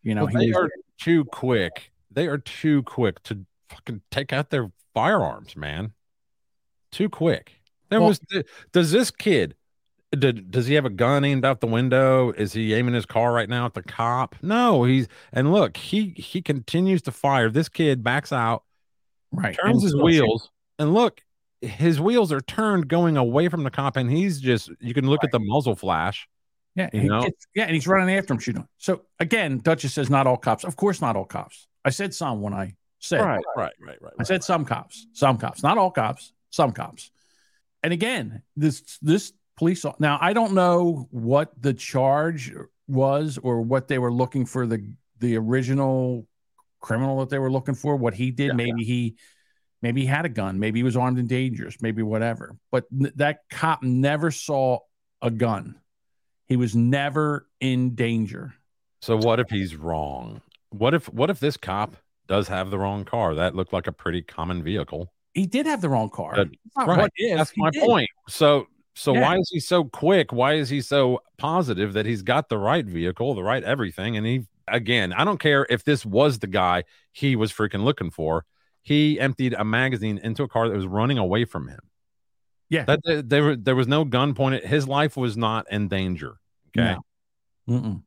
You 0.02 0.14
know, 0.14 0.24
Well, 0.24 0.34
they 0.34 0.48
was, 0.48 0.56
are 0.56 0.70
too 0.98 1.24
quick. 1.26 1.92
They 2.10 2.26
are 2.26 2.38
too 2.38 2.82
quick 2.82 3.22
to 3.24 3.44
fucking 3.68 4.02
take 4.10 4.32
out 4.32 4.50
their 4.50 4.70
firearms, 4.94 5.56
man. 5.56 5.92
Too 6.90 7.08
quick. 7.08 7.52
There 7.88 8.00
Well- 8.00 8.10
was. 8.10 8.20
Does 8.72 8.90
this 8.90 9.10
kid? 9.10 9.54
Did, 10.18 10.50
does 10.50 10.66
he 10.66 10.74
have 10.74 10.84
a 10.84 10.90
gun 10.90 11.24
aimed 11.24 11.42
out 11.42 11.60
the 11.62 11.66
window? 11.66 12.32
Is 12.32 12.52
he 12.52 12.74
aiming 12.74 12.92
his 12.92 13.06
car 13.06 13.32
right 13.32 13.48
now 13.48 13.64
at 13.64 13.72
the 13.72 13.82
cop? 13.82 14.36
No, 14.42 14.84
he's 14.84 15.08
and 15.32 15.52
look, 15.52 15.78
he 15.78 16.10
he 16.16 16.42
continues 16.42 17.00
to 17.02 17.12
fire. 17.12 17.48
This 17.48 17.70
kid 17.70 18.04
backs 18.04 18.30
out, 18.30 18.64
right 19.30 19.56
turns 19.56 19.76
and 19.76 19.82
his 19.84 19.96
wheels, 19.96 20.50
and 20.78 20.92
look, 20.92 21.22
his 21.62 21.98
wheels 21.98 22.30
are 22.30 22.42
turned 22.42 22.88
going 22.88 23.16
away 23.16 23.48
from 23.48 23.62
the 23.64 23.70
cop, 23.70 23.96
and 23.96 24.10
he's 24.10 24.38
just 24.38 24.70
you 24.80 24.92
can 24.92 25.08
look 25.08 25.24
at 25.24 25.30
the 25.32 25.38
muzzle 25.40 25.76
flash. 25.76 26.28
Yeah, 26.74 26.88
You 26.92 27.04
know? 27.04 27.22
gets- 27.24 27.46
yeah, 27.54 27.64
and 27.64 27.74
he's 27.74 27.86
running 27.86 28.14
after 28.16 28.32
him 28.32 28.40
shooting. 28.40 28.66
So 28.78 29.02
again, 29.18 29.58
Duchess 29.58 29.92
says 29.94 30.08
not 30.08 30.26
all 30.26 30.36
cops. 30.38 30.64
Of 30.64 30.76
course, 30.76 31.00
not 31.00 31.16
all 31.16 31.24
cops. 31.26 31.68
I 31.84 31.90
said 31.90 32.14
some 32.14 32.40
when 32.40 32.54
I 32.54 32.76
said 32.98 33.20
Right, 33.20 33.44
right, 33.56 33.72
right, 33.80 34.00
right. 34.00 34.12
I 34.18 34.22
said 34.22 34.42
some 34.44 34.64
cops, 34.64 35.06
some 35.12 35.36
cops, 35.36 35.62
not 35.62 35.76
all 35.76 35.90
cops, 35.90 36.32
some 36.50 36.72
cops. 36.72 37.10
And 37.82 37.92
again, 37.92 38.42
this 38.56 38.98
this 39.02 39.32
police 39.56 39.84
now 39.98 40.18
I 40.20 40.32
don't 40.32 40.54
know 40.54 41.08
what 41.10 41.52
the 41.60 41.74
charge 41.74 42.52
was 42.88 43.38
or 43.42 43.60
what 43.60 43.88
they 43.88 43.98
were 43.98 44.12
looking 44.12 44.46
for 44.46 44.66
the 44.66 44.92
the 45.18 45.36
original 45.36 46.26
criminal 46.80 47.20
that 47.20 47.28
they 47.30 47.38
were 47.38 47.50
looking 47.50 47.74
for. 47.74 47.96
What 47.96 48.14
he 48.14 48.30
did, 48.30 48.54
maybe 48.54 48.84
he 48.84 49.16
maybe 49.82 50.02
he 50.02 50.06
had 50.06 50.24
a 50.24 50.28
gun, 50.30 50.58
maybe 50.58 50.78
he 50.78 50.84
was 50.84 50.96
armed 50.96 51.18
and 51.18 51.28
dangerous, 51.28 51.82
maybe 51.82 52.02
whatever. 52.02 52.56
But 52.70 52.86
n- 52.92 53.12
that 53.16 53.40
cop 53.50 53.82
never 53.82 54.30
saw 54.30 54.78
a 55.20 55.30
gun. 55.30 55.76
He 56.52 56.56
was 56.58 56.76
never 56.76 57.46
in 57.60 57.94
danger. 57.94 58.52
So 59.00 59.16
what 59.16 59.40
if 59.40 59.48
he's 59.48 59.74
wrong? 59.74 60.42
What 60.68 60.92
if 60.92 61.06
what 61.10 61.30
if 61.30 61.40
this 61.40 61.56
cop 61.56 61.96
does 62.28 62.46
have 62.48 62.68
the 62.70 62.78
wrong 62.78 63.06
car? 63.06 63.34
That 63.34 63.54
looked 63.54 63.72
like 63.72 63.86
a 63.86 63.92
pretty 63.92 64.20
common 64.20 64.62
vehicle. 64.62 65.10
He 65.32 65.46
did 65.46 65.64
have 65.64 65.80
the 65.80 65.88
wrong 65.88 66.10
car. 66.10 66.36
That- 66.36 66.48
right. 66.86 67.10
if, 67.16 67.38
That's 67.38 67.52
my 67.56 67.70
did. 67.70 67.82
point. 67.84 68.10
So 68.28 68.66
so 68.94 69.14
Yeah. 69.14 69.22
why 69.22 69.36
is 69.38 69.48
he 69.50 69.60
so 69.60 69.84
quick? 69.84 70.30
Why 70.30 70.52
is 70.56 70.68
he 70.68 70.82
so 70.82 71.22
positive 71.38 71.94
that 71.94 72.04
he's 72.04 72.20
got 72.22 72.50
the 72.50 72.58
right 72.58 72.84
vehicle, 72.84 73.32
the 73.34 73.42
right 73.42 73.64
everything? 73.64 74.18
And 74.18 74.26
he 74.26 74.42
again, 74.68 75.14
I 75.14 75.24
don't 75.24 75.40
care 75.40 75.66
if 75.70 75.84
this 75.84 76.04
was 76.04 76.40
the 76.40 76.48
guy 76.48 76.84
he 77.12 77.34
was 77.34 77.50
freaking 77.50 77.82
looking 77.82 78.10
for. 78.10 78.44
He 78.82 79.18
emptied 79.18 79.54
a 79.54 79.64
magazine 79.64 80.18
into 80.18 80.42
a 80.42 80.48
car 80.48 80.68
that 80.68 80.76
was 80.76 80.86
running 80.86 81.16
away 81.16 81.46
from 81.46 81.68
him. 81.68 81.80
Yeah. 82.68 82.84
That 82.84 83.00
that- 83.04 83.28
there 83.30 83.56
there 83.56 83.74
was 83.76 83.88
no 83.88 84.04
gun 84.04 84.34
pointed. 84.34 84.64
His 84.64 84.86
life 84.86 85.16
was 85.16 85.36
not 85.36 85.64
in 85.70 85.88
danger. 85.88 86.36
Okay. 86.76 86.96
No. 87.66 87.78
Mm-mm. 87.78 88.02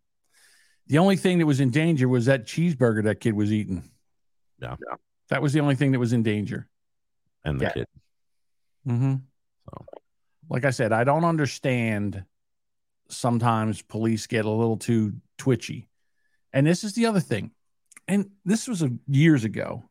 The 0.88 0.98
only 0.98 1.16
thing 1.16 1.40
that 1.40 1.46
was 1.46 1.60
in 1.60 1.72
danger 1.72 2.08
was 2.08 2.26
that 2.26 2.46
cheeseburger 2.46 3.04
that 3.06 3.20
kid 3.20 3.34
was 3.34 3.52
eating. 3.52 3.90
Yeah. 4.62 4.76
That 5.30 5.42
was 5.42 5.54
the 5.54 5.60
only 5.62 5.76
thing 5.76 5.92
that 5.94 6.00
was 6.00 6.14
in 6.14 6.24
danger. 6.24 6.68
And 7.44 7.60
the 7.60 7.66
Yeah. 7.66 7.72
kid. 7.74 7.88
Mm-hmm. 8.88 9.16
like 10.50 10.64
I 10.66 10.70
said, 10.70 10.92
I 10.94 11.04
don't 11.04 11.26
understand. 11.26 12.24
Sometimes 13.10 13.82
police 13.84 14.26
get 14.28 14.46
a 14.46 14.50
little 14.50 14.78
too 14.78 15.14
twitchy, 15.38 15.88
and 16.54 16.66
this 16.66 16.84
is 16.84 16.94
the 16.94 17.06
other 17.06 17.20
thing. 17.20 17.52
And 18.08 18.32
this 18.46 18.68
was 18.68 18.82
a, 18.82 18.92
years 19.08 19.44
ago. 19.44 19.84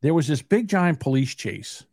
There 0.00 0.14
was 0.14 0.26
this 0.28 0.40
big 0.42 0.66
giant 0.68 0.98
police 1.00 1.34
chase 1.34 1.84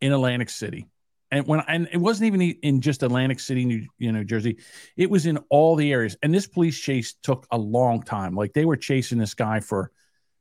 in 0.00 0.12
Atlantic 0.12 0.50
City, 0.50 0.86
and 1.30 1.46
when 1.46 1.60
and 1.68 1.88
it 1.92 1.98
wasn't 1.98 2.26
even 2.28 2.40
in 2.40 2.80
just 2.80 3.02
Atlantic 3.02 3.40
City, 3.40 3.64
New 3.64 3.86
you 3.98 4.12
know 4.12 4.24
Jersey. 4.24 4.58
It 4.96 5.10
was 5.10 5.26
in 5.26 5.38
all 5.50 5.76
the 5.76 5.92
areas, 5.92 6.16
and 6.22 6.34
this 6.34 6.46
police 6.46 6.78
chase 6.78 7.14
took 7.22 7.46
a 7.50 7.58
long 7.58 8.02
time. 8.02 8.34
Like 8.34 8.54
they 8.54 8.64
were 8.64 8.76
chasing 8.76 9.18
this 9.18 9.34
guy 9.34 9.60
for 9.60 9.90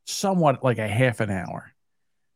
somewhat 0.06 0.64
like 0.64 0.78
a 0.78 0.88
half 0.88 1.20
an 1.20 1.30
hour. 1.30 1.74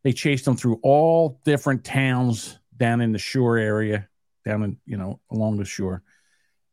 They 0.03 0.11
chased 0.13 0.47
him 0.47 0.55
through 0.55 0.79
all 0.83 1.39
different 1.45 1.85
towns 1.85 2.59
down 2.75 3.01
in 3.01 3.11
the 3.11 3.19
shore 3.19 3.57
area, 3.57 4.09
down 4.43 4.63
in, 4.63 4.77
you 4.85 4.97
know, 4.97 5.19
along 5.31 5.57
the 5.57 5.65
shore. 5.65 6.03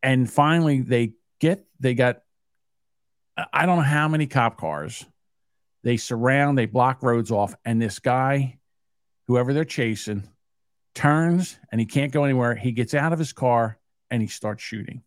And 0.03 0.31
finally 0.31 0.81
they 0.81 1.13
get 1.39 1.65
they 1.79 1.95
got 1.95 2.23
I- 3.37 3.47
I 3.53 3.67
don't 3.67 3.77
know 3.77 3.83
how 3.83 4.09
many 4.09 4.27
cop 4.27 4.59
cars. 4.59 5.07
They 5.85 5.97
surround, 5.97 6.59
they 6.59 6.67
block 6.67 7.03
roads 7.03 7.31
off, 7.31 7.55
and 7.65 7.81
this 7.81 8.01
guy, 8.01 8.59
whoever 9.29 9.53
they're 9.53 9.65
chasing, 9.65 10.25
turns 10.95 11.59
and 11.71 11.81
he 11.81 11.87
can't 11.87 12.13
go 12.13 12.25
anywhere. 12.25 12.55
He 12.55 12.73
gets 12.73 12.95
out 12.95 13.13
of 13.13 13.19
his 13.19 13.33
car 13.33 13.79
and 14.11 14.23
he 14.23 14.29
starts 14.29 14.63
shooting. 14.63 15.03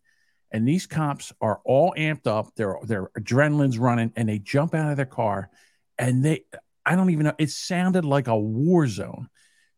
And 0.52 0.68
these 0.68 0.86
cops 0.86 1.32
are 1.40 1.60
all 1.64 1.94
amped 1.96 2.26
up. 2.26 2.54
Their 2.56 2.76
their 2.84 3.08
adrenaline's 3.18 3.78
running, 3.78 4.12
and 4.16 4.28
they 4.28 4.38
jump 4.38 4.74
out 4.74 4.90
of 4.90 4.98
their 4.98 5.06
car, 5.06 5.48
and 5.98 6.22
they 6.22 6.44
I 6.84 6.94
don't 6.94 7.10
even 7.10 7.24
know. 7.24 7.34
It 7.38 7.50
sounded 7.50 8.04
like 8.04 8.28
a 8.28 8.36
war 8.36 8.86
zone. 8.86 9.28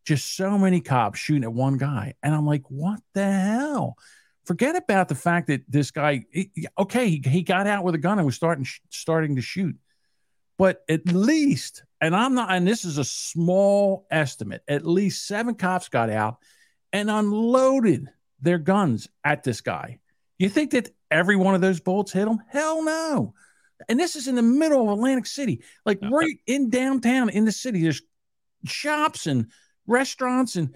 Just 0.05 0.37
so 0.37 0.59
many 0.59 0.81
cops 0.81 1.19
shooting 1.19 1.45
at 1.45 1.53
one 1.53 1.79
guy, 1.79 2.15
and 2.23 2.35
I'm 2.35 2.45
like, 2.45 2.65
what 2.69 3.01
the 3.15 3.25
hell? 3.25 3.97
Forget 4.45 4.77
about 4.77 5.09
the 5.09 5.15
fact 5.15 5.47
that 5.47 5.63
this 5.67 5.91
guy, 5.91 6.27
okay, 6.79 7.09
he, 7.09 7.23
he 7.25 7.43
got 7.43 7.67
out 7.67 7.85
with 7.85 7.95
a 7.95 7.99
gun 7.99 8.19
and 8.19 8.27
was 8.27 8.35
starting 8.35 8.67
starting 8.91 9.37
to 9.37 9.43
shoot, 9.43 9.77
but 10.59 10.83
at 10.89 11.07
least, 11.07 11.85
and 12.05 12.15
I'm 12.15 12.35
not, 12.35 12.51
and 12.51 12.69
this 12.69 12.85
is 12.85 12.99
a 12.99 13.05
small 13.05 14.07
estimate. 14.11 14.63
At 14.69 14.87
least 14.87 15.27
seven 15.27 15.55
cops 15.55 15.89
got 15.89 16.11
out 16.11 16.37
and 16.93 17.11
unloaded 17.11 18.11
their 18.43 18.59
guns 18.59 19.09
at 19.25 19.43
this 19.43 19.63
guy. 19.63 20.01
You 20.39 20.51
think 20.51 20.73
that 20.73 20.91
every 21.11 21.37
one 21.37 21.55
of 21.55 21.63
those 21.63 21.81
bullets 21.81 22.13
hit 22.13 22.29
him? 22.29 22.41
Hell 22.51 22.85
no. 22.85 23.33
And 23.89 23.99
this 23.99 24.17
is 24.17 24.29
in 24.29 24.35
the 24.35 24.43
middle 24.43 24.83
of 24.83 24.99
Atlantic 24.99 25.25
City, 25.25 25.63
like 25.87 25.99
right 26.03 26.39
in 26.47 26.69
downtown 26.69 27.31
in 27.31 27.47
the 27.47 27.53
city. 27.53 27.81
There's 27.81 28.03
shops 28.67 29.27
and 29.27 29.51
restaurants 29.87 30.57
and 30.57 30.75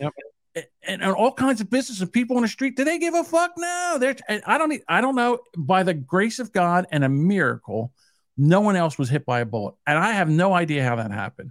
and, 0.54 1.02
and 1.02 1.02
all 1.02 1.32
kinds 1.32 1.60
of 1.60 1.68
business 1.68 2.00
and 2.00 2.10
people 2.10 2.36
on 2.36 2.42
the 2.42 2.48
street. 2.48 2.74
Do 2.74 2.84
they 2.84 2.98
give 2.98 3.12
a 3.12 3.22
fuck? 3.22 3.52
No. 3.58 3.98
They're 4.00 4.16
I 4.46 4.56
don't 4.56 4.80
I 4.88 5.02
don't 5.02 5.14
know. 5.14 5.40
By 5.58 5.82
the 5.82 5.94
grace 5.94 6.38
of 6.38 6.52
God 6.52 6.86
and 6.90 7.04
a 7.04 7.08
miracle, 7.10 7.92
no 8.39 8.61
one 8.61 8.76
else 8.76 8.97
was 8.97 9.11
hit 9.11 9.26
by 9.26 9.41
a 9.41 9.45
bullet. 9.45 9.74
And 9.86 9.99
I 9.99 10.12
have 10.12 10.30
no 10.30 10.55
idea 10.55 10.84
how 10.84 10.97
that 10.97 11.11
happened. 11.11 11.51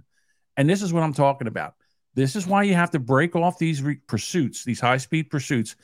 And 0.56 0.68
this 0.68 0.82
is 0.82 0.92
what 0.92 1.02
I'm 1.04 1.12
talking 1.12 1.46
about. 1.46 1.74
This 2.14 2.34
is 2.34 2.46
why 2.46 2.64
you 2.64 2.74
have 2.74 2.90
to 2.92 2.98
break 2.98 3.36
off 3.36 3.58
these 3.58 3.82
re- 3.82 4.00
pursuits, 4.08 4.64
these 4.64 4.80
high 4.80 4.96
speed 4.96 5.30
pursuits, 5.30 5.76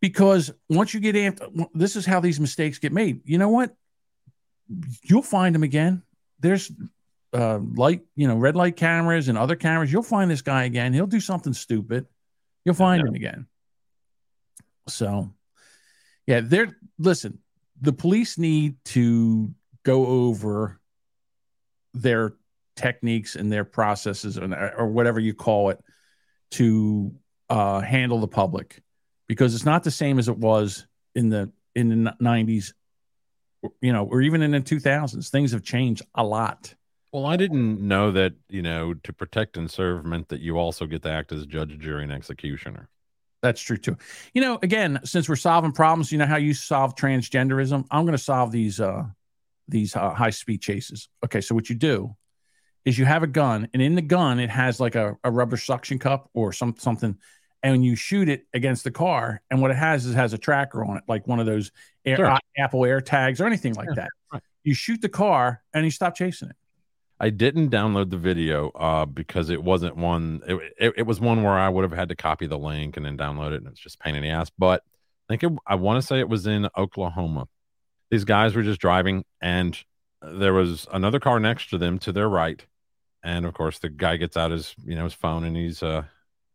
because 0.00 0.50
once 0.68 0.94
you 0.94 1.00
get 1.00 1.14
amped, 1.14 1.68
this 1.74 1.96
is 1.96 2.06
how 2.06 2.20
these 2.20 2.40
mistakes 2.40 2.78
get 2.78 2.92
made. 2.92 3.20
You 3.24 3.38
know 3.38 3.48
what? 3.48 3.76
You'll 5.02 5.22
find 5.22 5.54
them 5.54 5.62
again. 5.62 6.02
There's 6.40 6.70
uh, 7.32 7.58
light, 7.58 8.02
you 8.16 8.28
know, 8.28 8.36
red 8.36 8.56
light 8.56 8.76
cameras 8.76 9.28
and 9.28 9.36
other 9.36 9.56
cameras. 9.56 9.92
You'll 9.92 10.02
find 10.02 10.30
this 10.30 10.42
guy 10.42 10.64
again. 10.64 10.92
He'll 10.92 11.06
do 11.06 11.20
something 11.20 11.52
stupid. 11.52 12.06
You'll 12.64 12.74
find 12.74 13.06
him 13.06 13.14
again. 13.14 13.46
So, 14.88 15.30
yeah, 16.26 16.40
they're 16.40 16.76
listen. 16.98 17.38
The 17.80 17.92
police 17.92 18.38
need 18.38 18.76
to 18.86 19.54
go 19.84 20.06
over 20.06 20.80
their 21.94 22.34
techniques 22.76 23.34
and 23.34 23.50
their 23.50 23.64
processes 23.64 24.36
and 24.36 24.54
or 24.54 24.86
whatever 24.86 25.18
you 25.18 25.34
call 25.34 25.70
it 25.70 25.80
to 26.50 27.12
uh, 27.50 27.80
handle 27.80 28.20
the 28.20 28.28
public 28.28 28.82
because 29.26 29.54
it's 29.54 29.64
not 29.64 29.82
the 29.82 29.90
same 29.90 30.18
as 30.18 30.28
it 30.28 30.38
was 30.38 30.86
in 31.14 31.28
the 31.28 31.50
in 31.74 32.04
the 32.04 32.14
90s 32.22 32.72
you 33.80 33.92
know 33.92 34.04
or 34.04 34.22
even 34.22 34.42
in 34.42 34.52
the 34.52 34.60
2000s 34.60 35.28
things 35.28 35.52
have 35.52 35.62
changed 35.62 36.02
a 36.14 36.24
lot 36.24 36.74
Well, 37.12 37.26
I 37.26 37.36
didn't 37.36 37.80
know 37.80 38.12
that, 38.12 38.34
you 38.48 38.62
know, 38.62 38.94
to 38.94 39.12
protect 39.12 39.56
and 39.56 39.70
serve 39.70 40.04
meant 40.04 40.28
that 40.28 40.40
you 40.40 40.58
also 40.58 40.86
get 40.86 41.02
to 41.02 41.10
act 41.10 41.32
as 41.32 41.46
judge, 41.46 41.78
jury, 41.78 42.02
and 42.04 42.12
executioner. 42.12 42.88
That's 43.42 43.60
true 43.60 43.78
too. 43.78 43.96
You 44.34 44.42
know, 44.42 44.58
again, 44.62 45.00
since 45.04 45.28
we're 45.28 45.36
solving 45.36 45.72
problems, 45.72 46.12
you 46.12 46.18
know 46.18 46.26
how 46.26 46.36
you 46.36 46.54
solve 46.54 46.94
transgenderism. 46.96 47.86
I'm 47.90 48.04
going 48.04 48.16
to 48.16 48.22
solve 48.22 48.52
these 48.52 48.80
uh 48.80 49.04
these 49.68 49.94
uh, 49.96 50.10
high 50.14 50.30
speed 50.30 50.60
chases. 50.62 51.08
Okay, 51.24 51.40
so 51.40 51.54
what 51.54 51.68
you 51.68 51.76
do 51.76 52.16
is 52.84 52.98
you 52.98 53.04
have 53.04 53.22
a 53.22 53.26
gun, 53.26 53.68
and 53.72 53.82
in 53.82 53.94
the 53.94 54.02
gun 54.02 54.40
it 54.40 54.50
has 54.50 54.80
like 54.80 54.94
a, 54.94 55.16
a 55.24 55.30
rubber 55.30 55.56
suction 55.56 55.98
cup 55.98 56.30
or 56.34 56.52
some 56.52 56.74
something, 56.78 57.16
and 57.62 57.84
you 57.84 57.94
shoot 57.96 58.28
it 58.28 58.46
against 58.54 58.84
the 58.84 58.90
car, 58.90 59.42
and 59.50 59.60
what 59.60 59.70
it 59.70 59.76
has 59.76 60.06
is 60.06 60.12
it 60.12 60.16
has 60.16 60.32
a 60.32 60.38
tracker 60.38 60.84
on 60.84 60.96
it, 60.96 61.04
like 61.08 61.26
one 61.26 61.40
of 61.40 61.46
those 61.46 61.70
air, 62.04 62.16
Sure. 62.16 62.26
uh, 62.30 62.38
Apple 62.56 62.84
Air 62.84 63.00
tags 63.00 63.40
or 63.40 63.46
anything 63.46 63.74
like 63.74 63.88
that. 63.94 64.08
You 64.64 64.74
shoot 64.74 65.00
the 65.02 65.08
car, 65.08 65.62
and 65.74 65.84
you 65.84 65.90
stop 65.90 66.14
chasing 66.14 66.50
it. 66.50 66.56
I 67.20 67.30
didn't 67.30 67.70
download 67.70 68.10
the 68.10 68.16
video 68.16 68.68
uh, 68.70 69.04
because 69.04 69.50
it 69.50 69.62
wasn't 69.62 69.96
one. 69.96 70.40
It, 70.46 70.72
it, 70.78 70.94
it 70.98 71.02
was 71.02 71.20
one 71.20 71.42
where 71.42 71.54
I 71.58 71.68
would 71.68 71.82
have 71.82 71.92
had 71.92 72.10
to 72.10 72.16
copy 72.16 72.46
the 72.46 72.58
link 72.58 72.96
and 72.96 73.04
then 73.04 73.18
download 73.18 73.52
it, 73.52 73.56
and 73.56 73.66
it's 73.66 73.80
just 73.80 73.98
pain 73.98 74.14
in 74.14 74.22
the 74.22 74.28
ass. 74.30 74.50
But 74.56 74.82
I 75.28 75.32
think 75.36 75.42
it, 75.42 75.58
I 75.66 75.74
want 75.74 76.00
to 76.00 76.06
say 76.06 76.20
it 76.20 76.28
was 76.28 76.46
in 76.46 76.68
Oklahoma. 76.76 77.48
These 78.10 78.24
guys 78.24 78.54
were 78.54 78.62
just 78.62 78.80
driving, 78.80 79.24
and 79.40 79.78
there 80.22 80.54
was 80.54 80.86
another 80.92 81.20
car 81.20 81.38
next 81.38 81.70
to 81.70 81.78
them 81.78 81.98
to 82.00 82.12
their 82.12 82.28
right, 82.28 82.64
and 83.22 83.44
of 83.44 83.54
course 83.54 83.78
the 83.78 83.88
guy 83.88 84.16
gets 84.16 84.36
out 84.36 84.50
his 84.50 84.74
you 84.84 84.94
know 84.94 85.04
his 85.04 85.14
phone 85.14 85.44
and 85.44 85.56
he's 85.56 85.82
uh, 85.82 86.04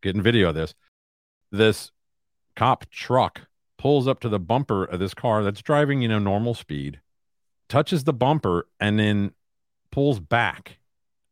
getting 0.02 0.22
video 0.22 0.48
of 0.50 0.54
this. 0.54 0.74
This 1.50 1.92
cop 2.56 2.88
truck 2.90 3.42
pulls 3.78 4.08
up 4.08 4.20
to 4.20 4.28
the 4.28 4.40
bumper 4.40 4.84
of 4.84 4.98
this 4.98 5.14
car 5.14 5.42
that's 5.42 5.62
driving 5.62 6.02
you 6.02 6.08
know 6.08 6.18
normal 6.18 6.54
speed, 6.54 7.00
touches 7.68 8.04
the 8.04 8.12
bumper, 8.12 8.66
and 8.80 8.98
then 8.98 9.32
pulls 9.90 10.20
back. 10.20 10.78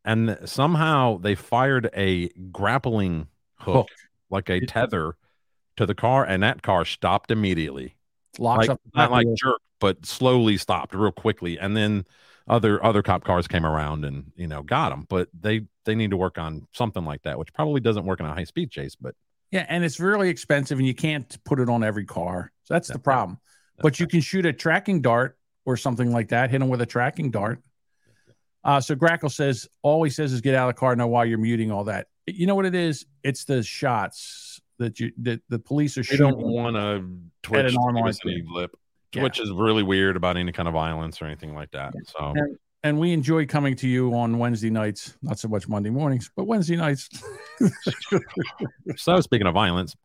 And 0.05 0.37
somehow 0.43 1.17
they 1.17 1.35
fired 1.35 1.89
a 1.95 2.27
grappling 2.51 3.27
hook, 3.55 3.87
like 4.29 4.49
a 4.49 4.65
tether 4.65 5.15
to 5.77 5.85
the 5.85 5.95
car 5.95 6.25
and 6.25 6.43
that 6.43 6.61
car 6.61 6.85
stopped 6.85 7.31
immediately. 7.31 7.95
Locks 8.37 8.67
like, 8.67 8.69
up 8.69 8.81
not 8.95 9.11
like 9.11 9.27
jerk 9.35 9.61
but 9.79 10.05
slowly 10.05 10.57
stopped 10.57 10.93
real 10.93 11.11
quickly 11.11 11.59
and 11.59 11.75
then 11.75 12.05
other 12.47 12.83
other 12.83 13.01
cop 13.01 13.23
cars 13.23 13.47
came 13.47 13.65
around 13.65 14.03
and 14.03 14.31
you 14.35 14.47
know 14.47 14.61
got 14.63 14.89
them 14.89 15.05
but 15.09 15.29
they 15.39 15.61
they 15.85 15.95
need 15.95 16.11
to 16.11 16.17
work 16.17 16.37
on 16.37 16.67
something 16.73 17.05
like 17.05 17.21
that 17.23 17.39
which 17.39 17.53
probably 17.53 17.79
doesn't 17.79 18.05
work 18.05 18.19
in 18.19 18.25
a 18.25 18.33
high 18.33 18.43
speed 18.43 18.69
chase 18.69 18.95
but 18.95 19.15
Yeah, 19.53 19.67
and 19.69 19.83
it's 19.83 19.99
really 19.99 20.29
expensive, 20.29 20.79
and 20.79 20.87
you 20.87 20.95
can't 20.95 21.37
put 21.43 21.59
it 21.59 21.69
on 21.69 21.83
every 21.83 22.05
car. 22.05 22.51
So 22.63 22.73
that's 22.73 22.87
the 22.87 22.97
problem. 22.97 23.37
But 23.77 23.99
you 23.99 24.07
can 24.07 24.19
shoot 24.19 24.47
a 24.47 24.53
tracking 24.53 24.99
dart 24.99 25.37
or 25.63 25.77
something 25.77 26.11
like 26.11 26.29
that. 26.29 26.49
Hit 26.49 26.57
them 26.59 26.69
with 26.69 26.81
a 26.81 26.87
tracking 26.87 27.29
dart. 27.29 27.61
Uh, 28.63 28.81
so 28.81 28.95
Grackle 28.95 29.31
says 29.31 29.67
all 29.83 30.03
he 30.03 30.09
says 30.09 30.33
is 30.33 30.41
get 30.41 30.55
out 30.55 30.69
of 30.69 30.75
the 30.75 30.79
car. 30.79 30.95
Know 30.95 31.05
why 31.05 31.25
you're 31.25 31.37
muting 31.37 31.71
all 31.71 31.83
that. 31.83 32.07
You 32.25 32.47
know 32.47 32.55
what 32.55 32.65
it 32.65 32.73
is? 32.73 33.05
It's 33.23 33.43
the 33.43 33.61
shots 33.61 34.59
that 34.79 34.99
you 34.99 35.11
that 35.19 35.41
the 35.49 35.59
police 35.59 35.99
are 35.99 36.01
they 36.01 36.15
shooting. 36.15 36.31
don't 36.31 36.41
want 36.41 36.75
to 36.75 37.07
twitch 37.43 37.73
an 37.73 37.77
arm 37.77 37.95
give 37.95 38.69
like 39.21 39.31
us 39.31 39.39
any 39.39 39.39
that. 39.39 39.39
lip 39.39 39.39
Yeah. 39.39 39.39
which 39.39 39.39
is 39.39 39.51
really 39.51 39.83
weird 39.83 40.15
about 40.15 40.37
any 40.37 40.51
kind 40.51 40.67
of 40.67 40.73
violence 40.73 41.21
or 41.21 41.25
anything 41.25 41.53
like 41.53 41.71
that 41.71 41.93
so 42.05 42.33
And, 42.35 42.57
and 42.83 42.99
we 42.99 43.13
enjoy 43.13 43.45
coming 43.45 43.75
to 43.77 43.87
you 43.87 44.13
on 44.13 44.37
Wednesday 44.39 44.69
nights, 44.69 45.17
not 45.21 45.39
so 45.39 45.47
much 45.47 45.67
Monday 45.69 45.89
mornings, 45.89 46.29
but 46.35 46.45
Wednesday 46.45 46.75
nights. 46.75 47.07
so 48.97 49.19
speaking 49.21 49.47
of 49.47 49.53
violence 49.53 49.95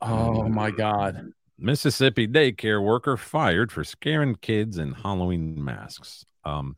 oh 0.00 0.48
my 0.48 0.70
God. 0.70 1.32
Mississippi 1.58 2.28
daycare 2.28 2.80
worker 2.84 3.16
fired 3.16 3.72
for 3.72 3.82
scaring 3.82 4.36
kids 4.36 4.78
in 4.78 4.92
Halloween 4.92 5.62
masks. 5.64 6.24
Um, 6.44 6.76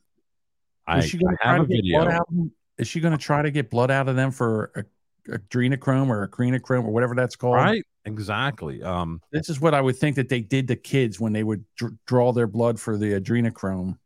I, 0.87 1.01
Is 1.01 1.11
she 1.11 1.19
going 1.19 1.35
I 1.35 1.37
to 1.37 1.43
try 1.43 1.53
have 1.53 1.59
to 1.59 1.65
a 1.65 1.67
get 1.69 1.77
video. 1.77 1.99
blood 1.99 2.13
out? 2.15 2.21
of 2.31 2.35
them? 2.35 2.53
Is 2.79 2.89
she 2.89 3.01
going 3.01 3.13
to 3.13 3.23
try 3.23 3.43
to 3.43 3.51
get 3.51 3.69
blood 3.71 3.91
out 3.91 4.09
of 4.09 4.17
them 4.17 4.31
for 4.31 4.73
a, 4.75 4.85
adrenochrome 5.31 6.09
or 6.09 6.27
adrenochrome 6.27 6.85
or 6.85 6.91
whatever 6.91 7.15
that's 7.15 7.37
called? 7.37 7.57
Right, 7.57 7.85
exactly. 8.05 8.83
Um, 8.83 9.21
This 9.33 9.49
is 9.49 9.61
what 9.61 9.75
I 9.75 9.81
would 9.81 9.97
think 9.97 10.17
that 10.17 10.29
they 10.29 10.41
did 10.41 10.69
to 10.69 10.77
kids 10.77 11.19
when 11.21 11.33
they 11.33 11.43
would 11.43 11.65
dr- 11.77 11.95
draw 12.07 12.33
their 12.33 12.47
blood 12.47 12.79
for 12.81 12.97
the 12.97 13.21
adrenochrome, 13.21 13.99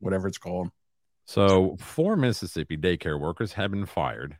whatever 0.00 0.28
it's 0.28 0.38
called. 0.38 0.70
So, 1.26 1.76
four 1.78 2.16
Mississippi 2.16 2.76
daycare 2.76 3.18
workers 3.20 3.52
have 3.52 3.70
been 3.70 3.86
fired 3.86 4.36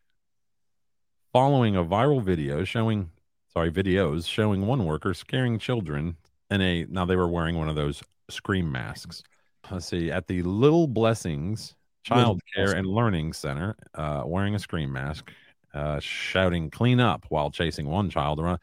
following 1.33 1.77
a 1.77 1.85
viral 1.85 2.23
video 2.23 2.65
showing, 2.65 3.11
sorry, 3.53 3.71
videos 3.71 4.27
showing 4.27 4.67
one 4.67 4.85
worker 4.85 5.15
scaring 5.15 5.59
children 5.59 6.17
in 6.51 6.61
a, 6.61 6.85
now 6.87 7.05
they 7.05 7.17
were 7.17 7.29
wearing 7.29 7.57
one 7.57 7.69
of 7.69 7.77
those 7.77 8.03
scream 8.29 8.71
masks. 8.71 9.23
Let's 9.71 9.87
see, 9.87 10.11
at 10.11 10.27
the 10.27 10.43
Little 10.43 10.89
Blessings 10.89 11.77
Child 12.03 12.41
Care 12.55 12.73
and 12.73 12.87
Learning 12.87 13.33
Center, 13.33 13.77
uh, 13.95 14.23
wearing 14.27 14.55
a 14.55 14.59
scream 14.59 14.93
mask, 14.93 15.31
uh, 15.75 16.01
shouting 16.01 16.71
clean 16.71 17.01
up 17.01 17.27
while 17.29 17.51
chasing 17.51 17.87
one 17.87 18.11
child 18.11 18.41
around. 18.41 18.59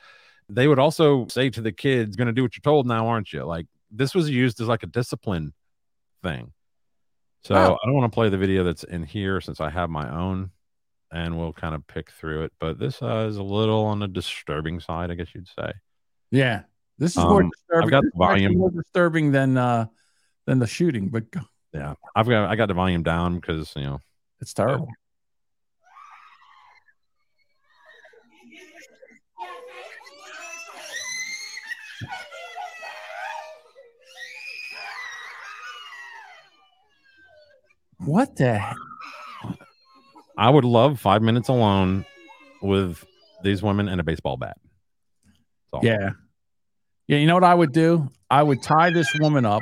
They 0.49 0.67
would 0.67 0.79
also 0.79 1.27
say 1.27 1.49
to 1.49 1.61
the 1.61 1.71
kids, 1.71 2.15
going 2.15 2.27
to 2.27 2.33
do 2.33 2.41
what 2.43 2.55
you're 2.55 2.61
told 2.61 2.87
now, 2.87 3.07
aren't 3.07 3.33
you? 3.33 3.43
Like, 3.43 3.67
this 3.91 4.15
was 4.15 4.29
used 4.29 4.61
as 4.61 4.67
like 4.67 4.83
a 4.83 4.87
discipline 4.87 5.53
thing. 6.23 6.53
So 7.43 7.55
Oh. 7.55 7.77
I 7.81 7.85
don't 7.85 7.95
want 7.95 8.11
to 8.11 8.15
play 8.15 8.29
the 8.29 8.37
video 8.37 8.63
that's 8.63 8.83
in 8.83 9.03
here 9.03 9.39
since 9.41 9.59
I 9.61 9.69
have 9.69 9.89
my 9.89 10.09
own, 10.09 10.51
and 11.11 11.37
we'll 11.37 11.53
kind 11.53 11.75
of 11.75 11.85
pick 11.87 12.11
through 12.11 12.43
it. 12.45 12.53
But 12.59 12.79
this 12.79 13.01
uh, 13.01 13.27
is 13.29 13.37
a 13.37 13.43
little 13.43 13.85
on 13.85 13.99
the 13.99 14.07
disturbing 14.07 14.79
side, 14.79 15.11
I 15.11 15.15
guess 15.15 15.33
you'd 15.33 15.47
say. 15.47 15.71
Yeah, 16.31 16.63
this 16.97 17.11
is 17.11 17.23
more 17.23 17.43
Um, 17.43 17.49
disturbing. 17.51 17.85
I've 17.85 17.91
got 17.91 18.03
the 18.03 18.11
volume. 18.17 18.57
more 18.57 18.71
disturbing 18.71 19.31
than 19.31 19.57
uh 19.57 19.85
than 20.45 20.59
the 20.59 20.67
shooting, 20.67 21.09
but 21.09 21.23
Yeah, 21.73 21.93
I've 22.15 22.27
got 22.27 22.49
I 22.49 22.55
got 22.55 22.67
the 22.67 22.73
volume 22.73 23.03
down 23.03 23.35
because 23.35 23.71
you 23.75 23.83
know 23.83 23.99
it's 24.41 24.53
terrible. 24.53 24.87
What 38.07 38.37
the? 38.37 38.63
I 40.37 40.49
would 40.49 40.63
love 40.63 40.97
five 40.97 41.21
minutes 41.21 41.49
alone 41.49 42.05
with 42.61 43.03
these 43.43 43.61
women 43.61 43.89
and 43.89 43.99
a 43.99 44.03
baseball 44.03 44.37
bat. 44.37 44.57
Yeah, 45.81 46.11
yeah. 47.07 47.17
You 47.17 47.27
know 47.27 47.33
what 47.33 47.43
I 47.43 47.53
would 47.53 47.73
do? 47.73 48.09
I 48.29 48.43
would 48.43 48.63
tie 48.63 48.91
this 48.91 49.13
woman 49.19 49.45
up, 49.45 49.61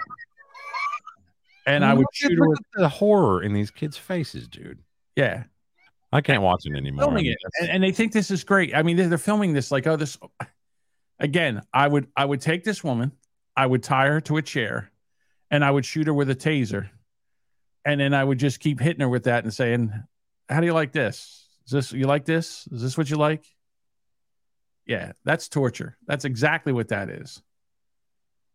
and 1.66 1.84
I 1.84 1.96
would 1.96 2.06
shoot 2.14 2.38
her. 2.38 2.48
With, 2.48 2.60
the 2.76 2.88
horror 2.88 3.42
in 3.42 3.52
these 3.52 3.72
kids' 3.72 3.98
faces, 3.98 4.48
dude. 4.48 4.78
yeah, 5.16 5.46
I 6.12 6.22
can't 6.22 6.44
watch 6.44 6.68
it 6.68 6.78
anymore. 6.78 7.06
Filming 7.06 7.26
it, 7.26 7.38
and, 7.60 7.70
and 7.70 7.84
they 7.84 7.92
think 7.92 8.14
this 8.14 8.30
is 8.30 8.44
great. 8.44 8.76
I 8.76 8.84
mean, 8.84 8.96
they're, 8.96 9.10
they're 9.10 9.18
filming 9.18 9.54
this 9.54 9.72
like, 9.72 9.88
oh, 9.88 9.96
this. 9.96 10.20
Again, 11.20 11.64
I 11.74 11.88
would 11.88 12.10
I 12.16 12.26
would 12.26 12.42
take 12.42 12.64
this 12.64 12.84
woman, 12.84 13.12
I 13.58 13.66
would 13.66 13.82
tie 13.82 14.08
her 14.08 14.22
to 14.22 14.38
a 14.38 14.44
chair, 14.44 14.92
and 15.50 15.66
I 15.66 15.72
would 15.72 15.84
shoot 15.84 16.06
her 16.06 16.14
with 16.14 16.30
a 16.30 16.36
taser, 16.36 16.90
and 17.86 18.00
then 18.00 18.14
I 18.14 18.24
would 18.24 18.40
just 18.40 18.60
keep 18.60 18.80
hitting 18.80 19.02
her 19.02 19.10
with 19.10 19.26
that 19.26 19.44
and 19.44 19.54
saying, 19.54 19.94
"How 20.50 20.60
do 20.60 20.66
you 20.66 20.74
like 20.74 20.92
this? 20.92 21.48
Is 21.68 21.72
this 21.72 21.94
you 21.94 22.08
like 22.08 22.26
this? 22.26 22.68
Is 22.72 22.82
this 22.82 22.98
what 22.98 23.10
you 23.10 23.18
like?" 23.18 23.46
Yeah, 24.86 25.14
that's 25.24 25.48
torture. 25.48 25.98
That's 26.06 26.26
exactly 26.26 26.74
what 26.74 26.90
that 26.90 27.10
is. 27.10 27.42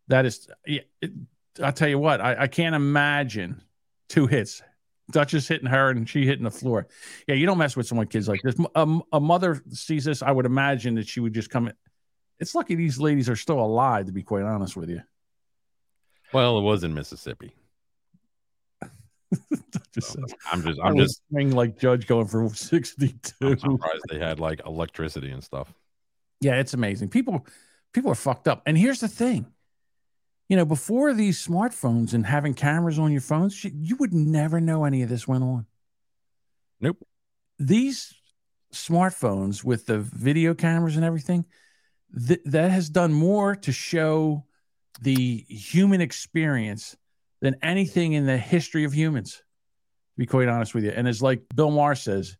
That 0.09 0.26
is, 0.26 0.49
it, 0.64 0.89
I'll 1.62 1.72
tell 1.72 1.89
you 1.89 1.99
what, 1.99 2.20
I, 2.20 2.43
I 2.43 2.47
can't 2.47 2.74
imagine 2.74 3.62
two 4.09 4.26
hits. 4.26 4.62
Duchess 5.11 5.49
hitting 5.49 5.66
her 5.66 5.91
and 5.91 6.09
she 6.09 6.24
hitting 6.24 6.45
the 6.45 6.51
floor. 6.53 6.87
Yeah, 7.26 7.35
you 7.35 7.47
don't 7.47 7.59
mess 7.59 7.76
with 7.76 7.89
someone 7.89 8.07
kids 8.07 8.28
like 8.28 8.41
this. 8.45 8.55
A, 8.76 9.01
a 9.12 9.18
mother 9.20 9.61
sees 9.70 10.05
this, 10.05 10.22
I 10.22 10.31
would 10.31 10.47
imagine 10.47 10.95
that 10.97 11.09
she 11.09 11.18
would 11.18 11.33
just 11.33 11.51
come. 11.51 11.66
in. 11.66 11.74
It's 12.39 12.55
lucky 12.55 12.76
these 12.76 13.01
ladies 13.01 13.28
are 13.28 13.35
still 13.35 13.59
alive, 13.59 14.07
to 14.07 14.12
be 14.12 14.22
quite 14.22 14.45
honest 14.45 14.76
with 14.76 14.89
you. 14.89 15.03
well, 16.33 16.59
it 16.59 16.62
was 16.62 16.85
in 16.85 16.95
Mississippi. 16.95 17.53
Just 19.95 20.16
I'm 20.53 20.62
just 20.62 20.81
I'm 20.83 20.97
just 20.97 21.22
swing 21.28 21.51
like 21.51 21.78
Judge 21.78 22.07
going 22.07 22.26
for 22.26 22.49
62. 22.55 23.35
I'm 23.41 23.59
surprised 23.59 24.03
they 24.09 24.18
had 24.18 24.39
like 24.39 24.61
electricity 24.64 25.31
and 25.31 25.43
stuff. 25.43 25.72
Yeah, 26.41 26.55
it's 26.55 26.74
amazing. 26.74 27.09
People 27.09 27.47
people 27.93 28.11
are 28.11 28.16
fucked 28.16 28.49
up. 28.49 28.62
And 28.66 28.78
here's 28.78 29.01
the 29.01 29.09
thing. 29.09 29.47
You 30.49 30.57
know, 30.57 30.64
before 30.64 31.12
these 31.14 31.45
smartphones 31.45 32.12
and 32.12 32.26
having 32.26 32.55
cameras 32.55 32.99
on 32.99 33.12
your 33.12 33.20
phones, 33.20 33.55
shit, 33.55 33.72
you 33.72 33.97
would 33.97 34.12
never 34.12 34.61
know 34.61 34.85
any 34.85 35.03
of 35.03 35.09
this 35.09 35.28
went 35.28 35.45
on. 35.45 35.66
Nope. 36.81 36.99
These 37.59 38.14
smartphones 38.74 39.62
with 39.62 39.87
the 39.87 39.99
video 39.99 40.55
cameras 40.55 40.97
and 40.97 41.05
everything, 41.05 41.45
th- 42.26 42.41
that 42.47 42.70
has 42.70 42.89
done 42.89 43.12
more 43.12 43.55
to 43.57 43.72
show 43.72 44.45
the 45.01 45.45
human 45.49 46.01
experience 46.01 46.97
than 47.41 47.57
anything 47.62 48.12
in 48.12 48.26
the 48.26 48.36
history 48.36 48.84
of 48.84 48.93
humans, 48.93 49.32
to 49.36 50.18
be 50.18 50.26
quite 50.26 50.49
honest 50.49 50.74
with 50.74 50.84
you. 50.84 50.91
And 50.91 51.09
it's 51.09 51.22
like 51.22 51.43
Bill 51.55 51.70
Maher 51.70 51.95
says, 51.95 52.36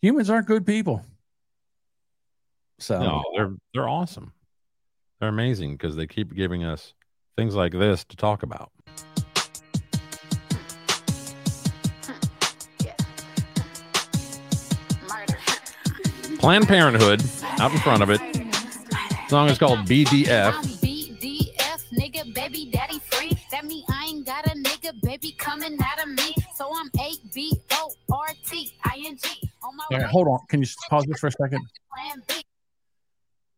humans 0.00 0.30
aren't 0.30 0.46
good 0.46 0.66
people. 0.66 1.04
So 2.78 2.98
No, 3.00 3.24
they're 3.36 3.54
they're 3.74 3.88
awesome. 3.88 4.32
They're 5.20 5.28
amazing 5.28 5.72
because 5.72 5.96
they 5.96 6.06
keep 6.06 6.34
giving 6.34 6.64
us 6.64 6.94
things 7.36 7.54
like 7.54 7.72
this 7.72 8.04
to 8.04 8.16
talk 8.16 8.42
about. 8.42 8.70
Planned 16.38 16.68
Parenthood 16.68 17.20
out 17.60 17.72
in 17.72 17.78
front 17.78 18.02
of 18.02 18.10
it. 18.10 18.20
song 19.28 19.48
is 19.48 19.58
called. 19.58 19.80
BDF, 19.80 20.54
nigga, 24.92 25.02
baby 25.02 25.32
coming 25.38 25.78
out 25.82 26.02
of 26.02 26.08
me. 26.10 26.34
So 26.54 26.70
I'm 26.74 26.90
A 27.00 27.12
B 27.34 27.60
O 27.72 27.90
R 28.12 28.28
T 28.46 28.72
I 28.84 29.02
N 29.06 29.16
G. 29.16 29.50
On 29.62 29.76
my 29.76 29.84
All 29.90 29.98
right, 29.98 30.06
hold 30.06 30.28
on. 30.28 30.38
Can 30.48 30.60
you 30.62 30.68
pause 30.90 31.04
this 31.06 31.20
for 31.20 31.28
a 31.28 31.32
second? 31.32 31.60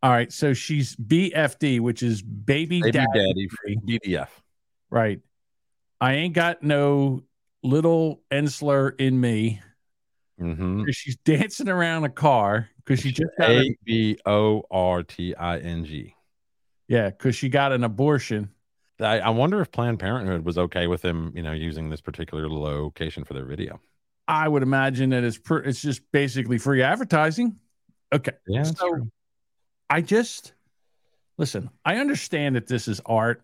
All 0.03 0.11
right. 0.11 0.33
So 0.33 0.55
she's 0.55 0.97
BFD, 0.97 1.81
which 1.81 2.03
is 2.03 2.23
baby, 2.23 2.81
Baby 2.81 2.93
daddy, 2.93 3.07
Daddy 3.15 3.49
free. 3.49 3.77
BDF. 3.87 4.29
Right. 4.91 5.21
I 6.01 6.15
ain't 6.15 6.35
got 6.35 6.63
no 6.63 7.23
little 7.63 8.23
Ensler 8.31 8.99
in 8.99 9.21
me. 9.21 9.61
Mm-hmm. 10.41 10.85
'Cause 10.85 10.97
She's 10.97 11.17
dancing 11.17 11.69
around 11.69 12.05
a 12.05 12.09
car 12.09 12.71
because 12.79 13.01
she 13.01 13.13
just 13.13 13.31
got 13.39 13.51
A 13.51 13.61
a, 13.61 13.77
B 13.85 14.19
O 14.25 14.63
R 14.71 15.03
T 15.03 15.35
I 15.35 15.59
N 15.59 15.85
G. 15.85 16.15
yeah, 16.89 17.11
because 17.11 17.37
she 17.37 17.51
got 17.51 17.73
an 17.73 17.85
abortion. 17.85 18.49
I, 19.01 19.19
I 19.21 19.31
wonder 19.31 19.61
if 19.61 19.71
Planned 19.71 19.99
Parenthood 19.99 20.45
was 20.45 20.59
okay 20.59 20.87
with 20.87 21.03
them, 21.03 21.33
you 21.35 21.43
know, 21.43 21.53
using 21.53 21.91
this 21.91 22.01
particular 22.01 22.49
location 22.49 23.25
for 23.25 23.35
their 23.35 23.45
video. 23.45 23.81
I 24.29 24.47
would 24.47 24.63
imagine 24.63 25.11
that 25.11 25.25
it's 25.25 25.41
it's 25.49 25.83
just 25.83 26.03
basically 26.13 26.59
free 26.59 26.83
advertising. 26.83 27.57
Okay. 28.13 28.33
Yeah, 28.47 28.63
So 28.65 29.09
I 29.89 30.01
just 30.03 30.53
listen, 31.37 31.71
I 31.85 31.97
understand 31.97 32.57
that 32.57 32.67
this 32.67 32.87
is 32.89 33.01
art 33.07 33.43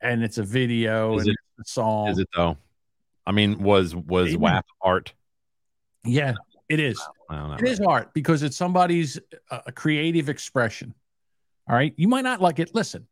and 0.00 0.22
it's 0.22 0.38
a 0.38 0.42
video 0.42 1.16
Is 1.16 1.22
and 1.22 1.30
it- 1.30 1.36
it's 1.58 1.70
a 1.70 1.72
song. 1.72 2.08
Is 2.08 2.18
it 2.18 2.28
though? 2.36 2.56
I 3.26 3.32
mean, 3.32 3.58
was 3.62 3.96
was 3.96 4.26
Maybe. 4.26 4.36
WAP 4.36 4.66
art? 4.82 5.14
Yeah, 6.04 6.34
it 6.68 6.78
is. 6.78 7.02
Know. 7.30 7.56
It 7.58 7.66
is 7.66 7.80
art 7.80 8.14
because 8.14 8.44
it's 8.44 8.56
somebody's 8.56 9.18
uh, 9.50 9.60
a 9.66 9.72
creative 9.72 10.28
expression. 10.28 10.94
All 11.68 11.74
right. 11.74 11.92
You 11.96 12.06
might 12.06 12.22
not 12.22 12.40
like 12.40 12.60
it. 12.60 12.72
Listen, 12.74 13.08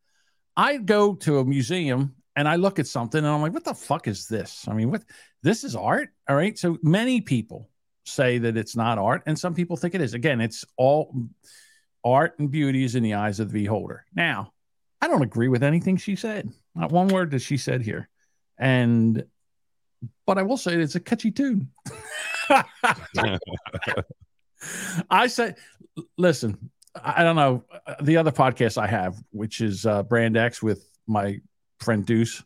I 0.56 0.76
go 0.76 1.14
to 1.14 1.38
a 1.38 1.44
museum 1.44 2.14
and 2.36 2.48
I 2.48 2.56
look 2.56 2.78
at 2.78 2.86
something 2.86 3.18
and 3.18 3.26
I'm 3.26 3.42
like, 3.42 3.52
what 3.52 3.64
the 3.64 3.74
fuck 3.74 4.08
is 4.08 4.26
this? 4.26 4.66
I 4.68 4.74
mean, 4.74 4.90
what 4.90 5.02
this 5.42 5.64
is 5.64 5.76
art. 5.76 6.10
All 6.28 6.36
right. 6.36 6.58
So 6.58 6.78
many 6.82 7.20
people 7.20 7.68
say 8.04 8.38
that 8.38 8.56
it's 8.56 8.76
not 8.76 8.98
art, 8.98 9.22
and 9.26 9.38
some 9.38 9.54
people 9.54 9.76
think 9.76 9.94
it 9.94 10.00
is. 10.00 10.14
Again, 10.14 10.40
it's 10.40 10.64
all 10.76 11.14
art 12.04 12.38
and 12.38 12.50
beauty 12.50 12.84
is 12.84 12.94
in 12.94 13.02
the 13.02 13.14
eyes 13.14 13.40
of 13.40 13.50
the 13.50 13.62
beholder. 13.62 14.04
Now, 14.14 14.52
I 15.00 15.08
don't 15.08 15.22
agree 15.22 15.48
with 15.48 15.62
anything 15.62 15.96
she 15.96 16.16
said. 16.16 16.50
Not 16.74 16.92
one 16.92 17.08
word 17.08 17.30
that 17.32 17.40
she 17.40 17.56
said 17.56 17.82
here. 17.82 18.08
And 18.58 19.24
but 20.26 20.38
I 20.38 20.42
will 20.42 20.56
say 20.56 20.74
it's 20.74 20.94
a 20.94 21.00
catchy 21.00 21.30
tune. 21.30 21.68
I 25.10 25.26
say, 25.26 25.54
listen, 26.16 26.70
I 27.02 27.22
don't 27.24 27.36
know 27.36 27.64
the 28.02 28.16
other 28.16 28.30
podcast 28.30 28.78
I 28.78 28.86
have, 28.86 29.16
which 29.30 29.60
is 29.60 29.84
uh, 29.86 30.02
Brand 30.04 30.36
X 30.36 30.62
with 30.62 30.88
my 31.06 31.40
friend 31.80 32.04
Deuce. 32.06 32.42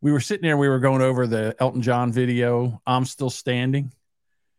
We 0.00 0.12
were 0.12 0.20
sitting 0.20 0.42
there, 0.42 0.56
we 0.56 0.68
were 0.68 0.78
going 0.78 1.02
over 1.02 1.26
the 1.26 1.54
Elton 1.60 1.82
John 1.82 2.10
video. 2.12 2.80
I'm 2.86 3.04
still 3.04 3.30
standing 3.30 3.92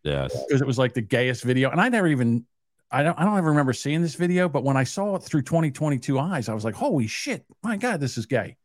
Yes. 0.04 0.32
because 0.48 0.62
it 0.62 0.68
was 0.68 0.78
like 0.78 0.94
the 0.94 1.02
gayest 1.02 1.44
video, 1.44 1.70
and 1.70 1.82
I 1.82 1.90
never 1.90 2.08
even 2.08 2.46
I 2.90 3.04
don't 3.04 3.18
I 3.20 3.24
don't 3.24 3.38
ever 3.38 3.50
remember 3.50 3.74
seeing 3.74 4.02
this 4.02 4.16
video, 4.16 4.48
but 4.50 4.64
when 4.64 4.78
I 4.78 4.84
saw 4.84 5.16
it 5.16 5.24
through 5.24 5.42
2022 5.44 6.18
eyes, 6.20 6.50
I 6.50 6.54
was 6.54 6.64
like, 6.64 6.76
holy 6.76 7.08
shit, 7.08 7.46
my 7.64 7.78
God, 7.78 8.00
this 8.00 8.18
is 8.18 8.26
gay. 8.26 8.58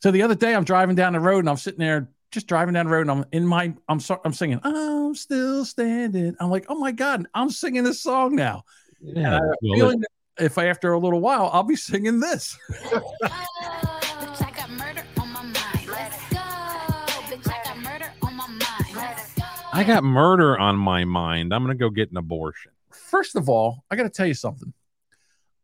So 0.00 0.10
the 0.10 0.22
other 0.22 0.34
day 0.34 0.54
I'm 0.54 0.64
driving 0.64 0.94
down 0.96 1.12
the 1.12 1.20
road 1.20 1.40
and 1.40 1.50
I'm 1.50 1.56
sitting 1.56 1.80
there 1.80 2.08
just 2.30 2.46
driving 2.46 2.74
down 2.74 2.86
the 2.86 2.92
road 2.92 3.02
and 3.02 3.10
I'm 3.10 3.24
in 3.32 3.46
my 3.46 3.74
I'm 3.88 4.00
so, 4.00 4.20
I'm 4.24 4.32
singing, 4.32 4.60
I'm 4.62 5.14
still 5.14 5.64
standing. 5.64 6.36
I'm 6.40 6.50
like, 6.50 6.66
oh 6.68 6.78
my 6.78 6.92
God, 6.92 7.26
I'm 7.34 7.50
singing 7.50 7.84
this 7.84 8.00
song 8.00 8.36
now. 8.36 8.64
And 9.00 9.26
I 9.26 9.40
well, 9.40 9.74
feeling 9.74 10.00
that 10.00 10.08
if 10.44 10.58
I 10.58 10.66
after 10.66 10.92
a 10.92 10.98
little 10.98 11.20
while, 11.20 11.50
I'll 11.52 11.62
be 11.62 11.76
singing 11.76 12.20
this. 12.20 12.56
I 12.82 14.52
got 14.56 14.70
murder 14.70 15.04
on 15.20 15.32
my 15.32 15.42
mind. 15.42 15.88
Let's 15.88 16.16
go. 16.30 16.38
Bitch, 16.38 17.48
I 17.48 17.64
got 17.64 17.78
murder 17.78 18.12
on 18.22 18.34
my 18.34 18.46
mind. 18.46 18.94
Let's 18.94 19.34
go. 19.34 19.42
I 19.72 19.84
got 19.84 20.04
murder 20.04 20.58
on 20.58 20.76
my 20.76 21.04
mind. 21.04 21.52
I'm 21.52 21.62
gonna 21.62 21.74
go 21.74 21.90
get 21.90 22.10
an 22.10 22.16
abortion. 22.16 22.72
First 22.90 23.36
of 23.36 23.48
all, 23.48 23.84
I 23.90 23.96
got 23.96 24.04
to 24.04 24.10
tell 24.10 24.26
you 24.26 24.34
something. 24.34 24.72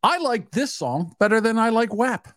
I 0.02 0.18
like 0.18 0.50
this 0.50 0.72
song 0.72 1.14
better 1.18 1.40
than 1.40 1.58
I 1.58 1.70
like 1.70 1.92
WAP. 1.94 2.28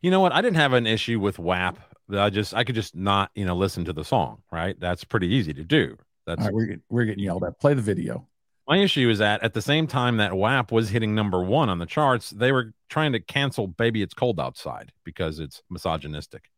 You 0.00 0.10
know 0.10 0.20
what? 0.20 0.32
I 0.32 0.40
didn't 0.40 0.56
have 0.56 0.72
an 0.72 0.86
issue 0.86 1.20
with 1.20 1.38
WAP. 1.38 1.78
I 2.12 2.30
just 2.30 2.54
I 2.54 2.64
could 2.64 2.74
just 2.74 2.94
not 2.94 3.30
you 3.34 3.44
know 3.44 3.56
listen 3.56 3.84
to 3.86 3.92
the 3.92 4.04
song. 4.04 4.42
Right? 4.50 4.78
That's 4.78 5.04
pretty 5.04 5.28
easy 5.28 5.52
to 5.54 5.64
do. 5.64 5.96
That's 6.26 6.40
All 6.40 6.46
right, 6.46 6.54
we're, 6.54 6.66
get- 6.66 6.80
we're 6.88 7.04
getting 7.04 7.24
yelled 7.24 7.44
at. 7.44 7.60
Play 7.60 7.74
the 7.74 7.82
video. 7.82 8.26
My 8.66 8.78
issue 8.78 9.10
is 9.10 9.18
that 9.18 9.42
at 9.42 9.52
the 9.54 9.62
same 9.62 9.86
time 9.86 10.16
that 10.18 10.34
WAP 10.34 10.72
was 10.72 10.88
hitting 10.88 11.14
number 11.14 11.42
one 11.42 11.68
on 11.68 11.78
the 11.78 11.86
charts, 11.86 12.30
they 12.30 12.50
were 12.52 12.72
trying 12.88 13.12
to 13.12 13.20
cancel 13.20 13.66
"Baby 13.66 14.02
It's 14.02 14.14
Cold 14.14 14.40
Outside" 14.40 14.92
because 15.04 15.38
it's 15.38 15.62
misogynistic. 15.70 16.50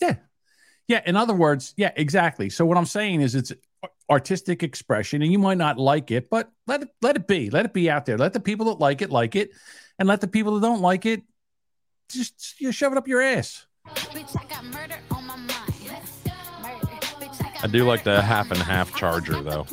Yeah, 0.00 0.16
Yeah. 0.88 1.02
in 1.04 1.16
other 1.16 1.34
words, 1.34 1.74
yeah, 1.76 1.92
exactly. 1.96 2.48
So 2.50 2.64
what 2.64 2.78
I'm 2.78 2.86
saying 2.86 3.20
is 3.20 3.34
it's 3.34 3.52
artistic 4.10 4.62
expression 4.62 5.22
and 5.22 5.30
you 5.30 5.38
might 5.38 5.58
not 5.58 5.78
like 5.78 6.10
it, 6.10 6.28
but 6.30 6.50
let 6.66 6.82
it 6.82 6.88
let 7.02 7.16
it 7.16 7.26
be. 7.26 7.50
Let 7.50 7.64
it 7.66 7.72
be 7.74 7.90
out 7.90 8.06
there. 8.06 8.18
Let 8.18 8.32
the 8.32 8.40
people 8.40 8.66
that 8.66 8.80
like 8.80 9.02
it 9.02 9.10
like 9.10 9.36
it 9.36 9.50
and 9.98 10.08
let 10.08 10.20
the 10.20 10.28
people 10.28 10.54
that 10.58 10.66
don't 10.66 10.80
like 10.80 11.06
it 11.06 11.22
just 12.10 12.60
you 12.60 12.72
shove 12.72 12.92
it 12.92 12.98
up 12.98 13.06
your 13.06 13.20
ass. 13.22 13.66
Bitch, 13.88 14.36
I 14.38 14.44
got 14.48 14.64
murder 14.64 14.98
on 15.10 15.26
my 15.26 15.36
mind. 15.36 15.50
Let's 15.86 16.10
go. 16.24 16.32
Murder. 16.62 16.86
Bitch, 17.20 17.44
I 17.44 17.64
I 17.64 17.66
do 17.68 17.84
like 17.84 18.04
the 18.04 18.20
half 18.20 18.50
and 18.50 18.60
half 18.60 18.94
charger 18.96 19.42
though. 19.42 19.66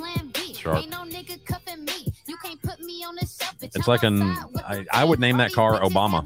Sharp. 0.54 0.86
It's 3.76 3.88
like 3.88 4.04
an 4.04 4.22
I, 4.22 4.86
I 4.92 5.04
would 5.04 5.20
name 5.20 5.38
that 5.38 5.54
car 5.54 5.80
Obama. 5.82 6.24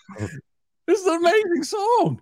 This 0.87 0.99
is 1.01 1.07
an 1.07 1.15
amazing 1.15 1.63
song. 1.63 2.21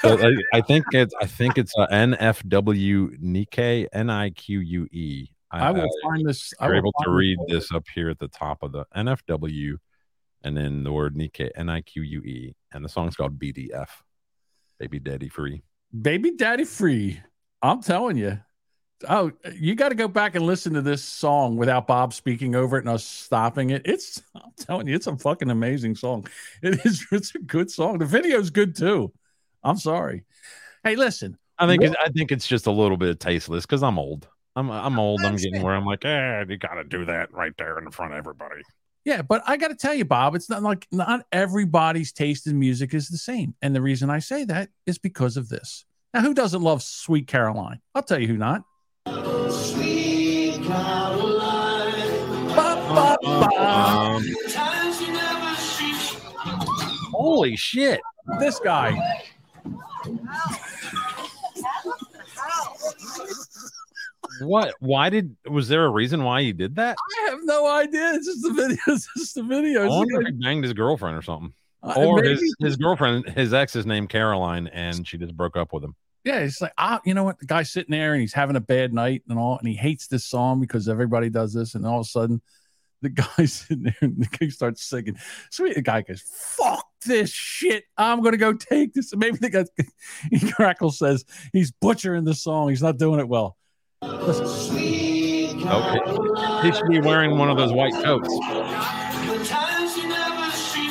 so 0.00 0.18
I, 0.18 0.58
I 0.58 0.60
think 0.60 0.84
it's 0.92 1.14
I 1.20 1.26
think 1.26 1.58
it's 1.58 1.72
uh, 1.76 1.86
a 1.90 1.94
NFW 1.94 3.20
Nique 3.20 3.86
N 3.92 4.10
I 4.10 4.30
Q 4.30 4.60
U 4.60 4.88
E. 4.92 5.28
I 5.50 5.72
will 5.72 5.82
uh, 5.82 6.08
find 6.08 6.26
this. 6.26 6.54
I 6.60 6.66
You're 6.66 6.76
able 6.76 6.92
to 7.02 7.10
read 7.10 7.38
this 7.48 7.72
up 7.72 7.84
here 7.92 8.08
at 8.08 8.18
the 8.18 8.28
top 8.28 8.62
of 8.62 8.72
the 8.72 8.84
NFW, 8.96 9.74
and 10.44 10.56
then 10.56 10.84
the 10.84 10.92
word 10.92 11.16
Nique 11.16 11.50
N 11.56 11.68
I 11.68 11.80
Q 11.80 12.02
U 12.02 12.20
E, 12.20 12.54
and 12.72 12.84
the 12.84 12.88
song's 12.88 13.16
called 13.16 13.38
BDF, 13.38 13.88
Baby 14.78 15.00
Daddy 15.00 15.28
Free. 15.28 15.62
Baby 16.00 16.36
Daddy 16.36 16.64
Free. 16.64 17.20
I'm 17.62 17.82
telling 17.82 18.16
you. 18.16 18.40
Oh, 19.08 19.32
you 19.54 19.74
got 19.74 19.90
to 19.90 19.94
go 19.94 20.08
back 20.08 20.34
and 20.34 20.46
listen 20.46 20.74
to 20.74 20.82
this 20.82 21.02
song 21.02 21.56
without 21.56 21.86
Bob 21.86 22.12
speaking 22.12 22.54
over 22.54 22.76
it 22.76 22.80
and 22.84 22.88
us 22.90 23.04
stopping 23.04 23.70
it. 23.70 23.82
It's 23.84 24.22
I'm 24.34 24.52
telling 24.58 24.86
you, 24.88 24.94
it's 24.94 25.06
a 25.06 25.16
fucking 25.16 25.50
amazing 25.50 25.96
song. 25.96 26.26
It 26.62 26.84
is 26.84 27.06
it's 27.12 27.34
a 27.34 27.38
good 27.38 27.70
song. 27.70 27.98
The 27.98 28.06
video's 28.06 28.50
good 28.50 28.76
too. 28.76 29.12
I'm 29.62 29.78
sorry. 29.78 30.24
Hey, 30.84 30.96
listen. 30.96 31.38
I 31.58 31.66
think 31.66 31.82
what- 31.82 31.92
it, 31.92 31.96
I 32.04 32.08
think 32.10 32.32
it's 32.32 32.46
just 32.46 32.66
a 32.66 32.70
little 32.70 32.96
bit 32.96 33.20
tasteless 33.20 33.66
because 33.66 33.82
I'm 33.82 33.98
old. 33.98 34.28
I'm 34.56 34.70
I'm 34.70 34.98
old. 34.98 35.20
I'm 35.22 35.36
getting 35.36 35.62
where 35.62 35.74
I'm 35.74 35.86
like, 35.86 36.04
eh, 36.04 36.44
you 36.48 36.56
got 36.56 36.74
to 36.74 36.84
do 36.84 37.04
that 37.04 37.32
right 37.32 37.52
there 37.56 37.78
in 37.78 37.90
front 37.90 38.12
of 38.12 38.18
everybody. 38.18 38.62
Yeah, 39.04 39.22
but 39.22 39.42
I 39.46 39.56
got 39.56 39.68
to 39.68 39.74
tell 39.74 39.94
you, 39.94 40.04
Bob, 40.04 40.34
it's 40.34 40.50
not 40.50 40.62
like 40.62 40.86
not 40.92 41.24
everybody's 41.32 42.12
taste 42.12 42.46
in 42.46 42.58
music 42.58 42.92
is 42.92 43.08
the 43.08 43.16
same. 43.16 43.54
And 43.62 43.74
the 43.74 43.80
reason 43.80 44.10
I 44.10 44.18
say 44.18 44.44
that 44.44 44.68
is 44.86 44.98
because 44.98 45.36
of 45.36 45.48
this. 45.48 45.84
Now, 46.12 46.20
who 46.22 46.34
doesn't 46.34 46.60
love 46.60 46.82
Sweet 46.82 47.26
Caroline? 47.26 47.80
I'll 47.94 48.02
tell 48.02 48.18
you 48.18 48.26
who 48.26 48.36
not. 48.36 48.64
Sweet 49.50 50.62
Caroline. 50.64 52.18
Ba, 52.54 52.76
ba. 52.94 53.16
Um, 53.58 54.22
Times 54.50 55.00
you 55.00 55.12
never 55.12 55.54
see. 55.56 55.92
holy 57.12 57.56
shit! 57.56 58.00
This 58.38 58.58
guy. 58.60 58.94
What? 64.42 64.74
Why 64.80 65.10
did? 65.10 65.36
Was 65.50 65.68
there 65.68 65.84
a 65.84 65.90
reason 65.90 66.24
why 66.24 66.40
you 66.40 66.52
did 66.52 66.76
that? 66.76 66.96
I 67.18 67.30
have 67.30 67.40
no 67.42 67.66
idea. 67.66 68.12
It's 68.14 68.26
just 68.26 68.42
the 68.42 68.52
video. 68.52 68.76
It's 68.88 69.08
just 69.16 69.34
the 69.34 69.42
video. 69.42 69.82
I 69.82 69.86
It's 69.86 69.94
wonder 69.94 70.20
if 70.20 70.26
he 70.28 70.32
banged 70.32 70.64
his 70.64 70.72
girlfriend 70.72 71.16
or 71.16 71.22
something, 71.22 71.52
Uh, 71.82 71.94
or 71.96 72.22
his 72.22 72.42
his 72.60 72.76
girlfriend, 72.76 73.28
his 73.30 73.52
ex 73.52 73.76
is 73.76 73.86
named 73.86 74.08
Caroline, 74.08 74.68
and 74.68 75.06
she 75.06 75.18
just 75.18 75.36
broke 75.36 75.56
up 75.56 75.72
with 75.72 75.84
him. 75.84 75.94
Yeah, 76.24 76.40
it's 76.40 76.60
like 76.60 76.72
ah, 76.76 77.00
you 77.04 77.14
know 77.14 77.24
what? 77.24 77.38
The 77.38 77.46
guy's 77.46 77.70
sitting 77.70 77.92
there 77.92 78.12
and 78.12 78.20
he's 78.20 78.34
having 78.34 78.56
a 78.56 78.60
bad 78.60 78.92
night 78.92 79.22
and 79.28 79.38
all, 79.38 79.58
and 79.58 79.66
he 79.66 79.74
hates 79.74 80.06
this 80.06 80.26
song 80.26 80.60
because 80.60 80.88
everybody 80.88 81.30
does 81.30 81.54
this, 81.54 81.74
and 81.74 81.86
all 81.86 82.00
of 82.00 82.06
a 82.06 82.08
sudden, 82.08 82.42
the 83.02 83.08
guy's 83.36 83.52
sitting 83.52 83.84
there 83.84 83.96
and 84.00 84.22
the 84.22 84.26
guy 84.38 84.48
starts 84.48 84.82
singing. 84.82 85.16
Sweet, 85.50 85.74
the 85.74 85.82
guy 85.82 86.02
goes, 86.02 86.22
"Fuck 86.22 86.86
this 87.06 87.30
shit! 87.30 87.84
I'm 87.96 88.22
gonna 88.22 88.36
go 88.36 88.52
take 88.52 88.92
this." 88.92 89.14
Maybe 89.16 89.38
the 89.38 89.50
guy, 89.50 89.64
Crackle 90.52 90.90
says 90.90 91.24
he's 91.52 91.70
butchering 91.70 92.24
the 92.24 92.34
song. 92.34 92.68
He's 92.68 92.82
not 92.82 92.98
doing 92.98 93.20
it 93.20 93.28
well. 93.28 93.56
Listen. 94.02 95.00
Okay, 95.62 96.66
he 96.66 96.72
should 96.72 96.88
be 96.88 97.00
wearing 97.00 97.38
one 97.38 97.50
of 97.50 97.56
those 97.56 97.72
white 97.72 97.92
coats. 97.92 98.28
Times 99.48 99.96
you 99.96 100.08
never 100.08 100.50
see. 100.52 100.88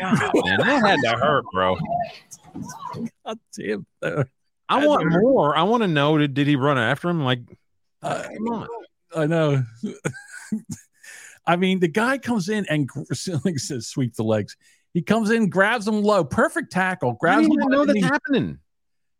Man, 0.00 0.58
that 0.58 0.82
had 0.84 1.00
to 1.02 1.16
hurt, 1.16 1.44
bro. 1.52 1.76
God 3.26 3.38
damn. 3.58 3.86
I 4.68 4.86
want 4.86 5.06
more. 5.10 5.56
I 5.56 5.62
want 5.64 5.82
to 5.82 5.88
know 5.88 6.18
did, 6.18 6.34
did 6.34 6.46
he 6.46 6.56
run 6.56 6.78
after 6.78 7.08
him? 7.08 7.22
Like, 7.24 7.40
Uh, 8.02 8.22
come 8.36 8.48
on. 8.48 8.68
I 9.16 9.26
know. 9.26 9.62
I 11.46 11.56
mean, 11.56 11.78
the 11.80 11.88
guy 11.88 12.18
comes 12.18 12.48
in 12.48 12.66
and 12.70 12.88
like 13.44 13.58
says, 13.58 13.86
sweep 13.86 14.14
the 14.14 14.24
legs. 14.24 14.56
He 14.94 15.02
comes 15.02 15.30
in, 15.30 15.50
grabs 15.50 15.86
him 15.86 16.02
low, 16.02 16.24
perfect 16.24 16.72
tackle, 16.72 17.10
I 17.10 17.16
grabs 17.20 17.42
didn't 17.48 17.62
him. 17.62 17.68
low, 17.68 17.78
know 17.78 17.84
that's 17.84 17.98
he- 17.98 18.04
happening. 18.04 18.58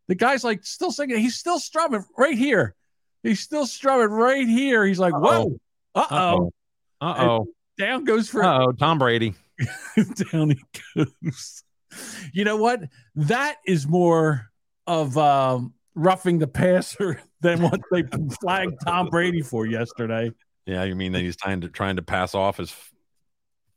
the 0.07 0.15
guy's 0.15 0.43
like 0.43 0.63
still 0.65 0.91
singing. 0.91 1.17
He's 1.19 1.35
still 1.35 1.59
strumming 1.59 2.03
right 2.17 2.37
here. 2.37 2.75
He's 3.23 3.39
still 3.41 3.67
strumming 3.67 4.09
right 4.09 4.47
here. 4.47 4.85
He's 4.85 4.99
like, 4.99 5.13
whoa, 5.13 5.59
uh 5.93 6.05
oh. 6.09 6.51
Uh 7.01 7.15
oh. 7.17 7.47
Down 7.77 8.05
goes 8.05 8.29
for 8.29 8.43
oh. 8.43 8.71
Tom 8.71 8.97
Brady. 8.99 9.35
down 10.31 10.51
he 10.51 10.63
goes. 10.95 11.63
You 12.33 12.43
know 12.43 12.57
what? 12.57 12.81
That 13.15 13.57
is 13.65 13.87
more 13.87 14.49
of 14.87 15.17
um, 15.17 15.73
roughing 15.95 16.39
the 16.39 16.47
passer 16.47 17.21
than 17.41 17.61
what 17.61 17.81
they 17.91 18.03
flagged 18.41 18.75
Tom 18.85 19.07
Brady 19.07 19.41
for 19.41 19.65
yesterday. 19.65 20.31
Yeah, 20.65 20.83
you 20.83 20.95
mean 20.95 21.11
that 21.13 21.21
he's 21.21 21.35
trying 21.35 21.61
to 21.61 21.69
trying 21.69 21.97
to 21.97 22.01
pass 22.01 22.33
off 22.33 22.59
as 22.59 22.73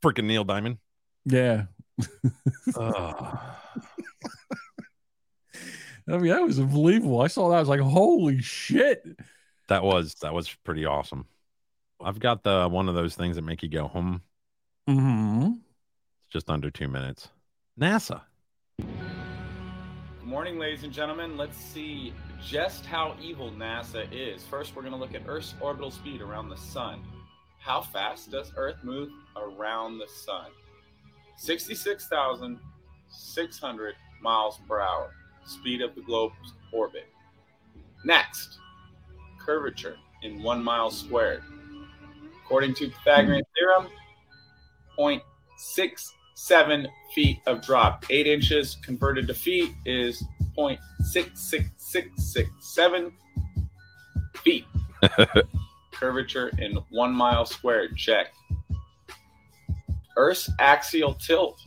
freaking 0.03 0.25
Neil 0.25 0.45
Diamond? 0.45 0.79
Yeah. 1.25 1.65
I 6.11 6.17
mean, 6.17 6.29
that 6.29 6.43
was 6.43 6.59
unbelievable. 6.59 7.21
I 7.21 7.27
saw 7.27 7.51
that. 7.51 7.57
I 7.57 7.61
was 7.61 7.69
like, 7.69 7.81
holy 7.81 8.41
shit. 8.41 9.05
that 9.69 9.83
was 9.83 10.15
that 10.23 10.33
was 10.33 10.49
pretty 10.65 10.87
awesome. 10.87 11.27
I've 12.01 12.19
got 12.19 12.43
the 12.45 12.69
one 12.69 12.89
of 12.89 12.95
those 12.95 13.15
things 13.15 13.37
that 13.37 13.43
make 13.43 13.63
you 13.63 13.69
go 13.69 13.89
home. 13.89 14.23
Mm-hmm. 14.89 15.53
It's 15.53 16.33
just 16.33 16.49
under 16.49 16.71
two 16.71 16.89
minutes. 16.89 17.29
NASA. 17.79 18.23
Good 18.79 18.89
morning, 20.25 20.59
ladies 20.59 20.83
and 20.83 20.93
gentlemen. 20.93 21.37
Let's 21.37 21.57
see 21.57 22.13
just 22.45 22.85
how 22.85 23.15
evil 23.23 23.53
NASA 23.53 24.13
is. 24.13 24.43
First, 24.45 24.75
we're 24.75 24.83
going 24.83 24.95
to 24.95 24.99
look 24.99 25.15
at 25.15 25.23
Earth's 25.27 25.55
orbital 25.61 25.93
speed 25.93 26.21
around 26.21 26.49
the 26.49 26.57
sun. 26.57 27.05
How 27.61 27.81
fast 27.81 28.33
does 28.33 28.51
Earth 28.57 28.79
move 28.83 29.11
around 29.37 29.99
the 29.99 30.09
sun? 30.09 30.51
66,600 31.37 33.95
miles 34.21 34.59
per 34.69 34.81
hour, 34.81 35.13
speed 35.47 35.81
of 35.81 35.95
the 35.95 36.01
globe's 36.01 36.55
orbit. 36.73 37.07
Next, 38.05 38.59
curvature 39.39 39.95
in 40.23 40.43
one 40.43 40.65
mile 40.65 40.91
squared. 40.91 41.45
According 42.45 42.75
to 42.75 42.89
Pythagorean 42.89 43.45
theorem, 43.57 43.87
0.67 46.39 46.87
feet 47.15 47.41
of 47.47 47.61
drop. 47.63 48.05
Eight 48.11 48.27
inches 48.27 48.77
converted 48.85 49.27
to 49.29 49.35
feet 49.35 49.73
is 49.85 50.23
0.66667 50.57 53.13
feet. 54.37 54.65
Curvature 55.93 56.51
in 56.59 56.79
one 56.91 57.13
mile 57.13 57.45
squared. 57.45 57.97
Check. 57.97 58.29
Earth's 60.17 60.51
axial 60.59 61.15
tilt, 61.15 61.61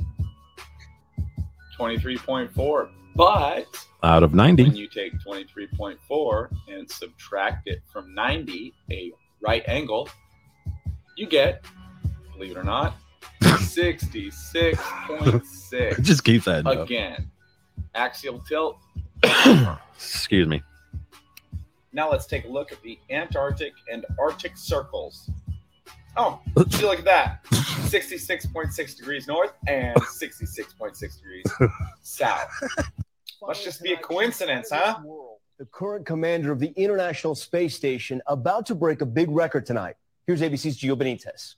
23.4. 1.80 2.90
But 3.16 3.66
Out 4.04 4.24
of 4.24 4.34
90. 4.34 4.64
when 4.64 4.76
you 4.76 4.88
take 4.88 5.14
23.4 5.26 6.50
and 6.70 6.90
subtract 6.90 7.68
it 7.68 7.82
from 7.92 8.14
90, 8.14 8.74
a 8.92 9.12
right 9.42 9.64
angle, 9.68 10.08
you 11.18 11.28
get, 11.28 11.64
believe 12.34 12.52
it 12.52 12.58
or 12.58 12.64
not, 12.64 12.96
66.6. 13.42 15.74
It 15.74 16.02
just 16.02 16.24
keeps 16.24 16.48
adding 16.48 16.68
up. 16.68 16.86
Again, 16.86 17.30
axial 17.96 18.40
tilt. 18.40 18.78
Excuse 19.96 20.48
me. 20.48 20.62
Now 21.94 22.10
let's 22.10 22.26
take 22.26 22.46
a 22.46 22.48
look 22.48 22.72
at 22.72 22.82
the 22.82 22.98
Antarctic 23.10 23.74
and 23.92 24.06
Arctic 24.20 24.56
circles. 24.56 25.30
Oh, 26.16 26.40
see, 26.70 26.86
look 26.86 27.00
at 27.00 27.06
that. 27.06 27.44
66.6 27.46 28.98
degrees 28.98 29.28
north 29.28 29.54
and 29.68 29.96
66.6 29.98 31.18
degrees 31.18 31.46
south. 32.02 32.50
Must 33.42 33.64
just 33.64 33.82
be 33.82 33.94
a 33.94 33.98
coincidence, 33.98 34.70
huh? 34.72 35.00
The 35.58 35.66
current 35.66 36.06
commander 36.06 36.52
of 36.52 36.60
the 36.60 36.74
International 36.76 37.36
Space 37.36 37.76
Station 37.76 38.22
about 38.28 38.66
to 38.68 38.76
break 38.76 39.02
a 39.02 39.06
big 39.06 39.30
record 39.30 39.66
tonight. 39.66 39.96
Here's 40.28 40.42
ABC's 40.42 40.80
Gio 40.80 40.96
Benitez. 40.96 41.56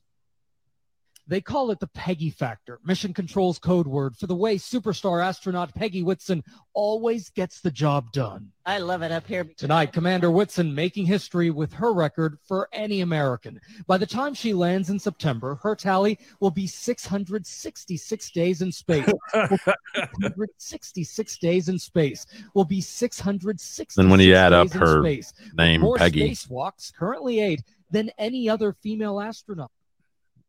They 1.25 1.39
call 1.39 1.71
it 1.71 1.79
the 1.79 1.87
Peggy 1.87 2.29
factor, 2.29 2.79
Mission 2.83 3.13
Control's 3.13 3.57
code 3.57 3.87
word 3.87 4.17
for 4.17 4.27
the 4.27 4.35
way 4.35 4.57
superstar 4.57 5.23
astronaut 5.23 5.73
Peggy 5.73 6.03
Whitson 6.03 6.43
always 6.73 7.29
gets 7.29 7.61
the 7.61 7.71
job 7.71 8.11
done. 8.11 8.51
I 8.65 8.79
love 8.79 9.03
it 9.03 9.11
up 9.11 9.25
here. 9.25 9.45
Tonight, 9.57 9.93
Commander 9.93 10.31
Whitson 10.31 10.75
making 10.75 11.05
history 11.05 11.49
with 11.49 11.71
her 11.73 11.93
record 11.93 12.37
for 12.45 12.67
any 12.73 13.01
American. 13.01 13.59
By 13.87 13.97
the 13.97 14.05
time 14.05 14.33
she 14.33 14.53
lands 14.53 14.89
in 14.89 14.99
September, 14.99 15.55
her 15.63 15.75
tally 15.75 16.19
will 16.41 16.51
be 16.51 16.67
666 16.67 18.31
days 18.31 18.61
in 18.61 18.71
space. 18.71 19.09
666 19.33 21.37
days 21.37 21.69
in 21.69 21.79
space 21.79 22.25
will 22.53 22.65
be 22.65 22.81
666 22.81 23.95
Then 23.95 24.09
when 24.09 24.19
you 24.19 24.35
add 24.35 24.51
up 24.53 24.71
her 24.73 25.01
space, 25.01 25.31
name, 25.53 25.81
more 25.81 25.97
Peggy. 25.97 26.29
spacewalks, 26.29 26.93
currently 26.93 27.39
eight, 27.39 27.63
than 27.91 28.11
any 28.17 28.49
other 28.49 28.73
female 28.73 29.21
astronaut. 29.21 29.71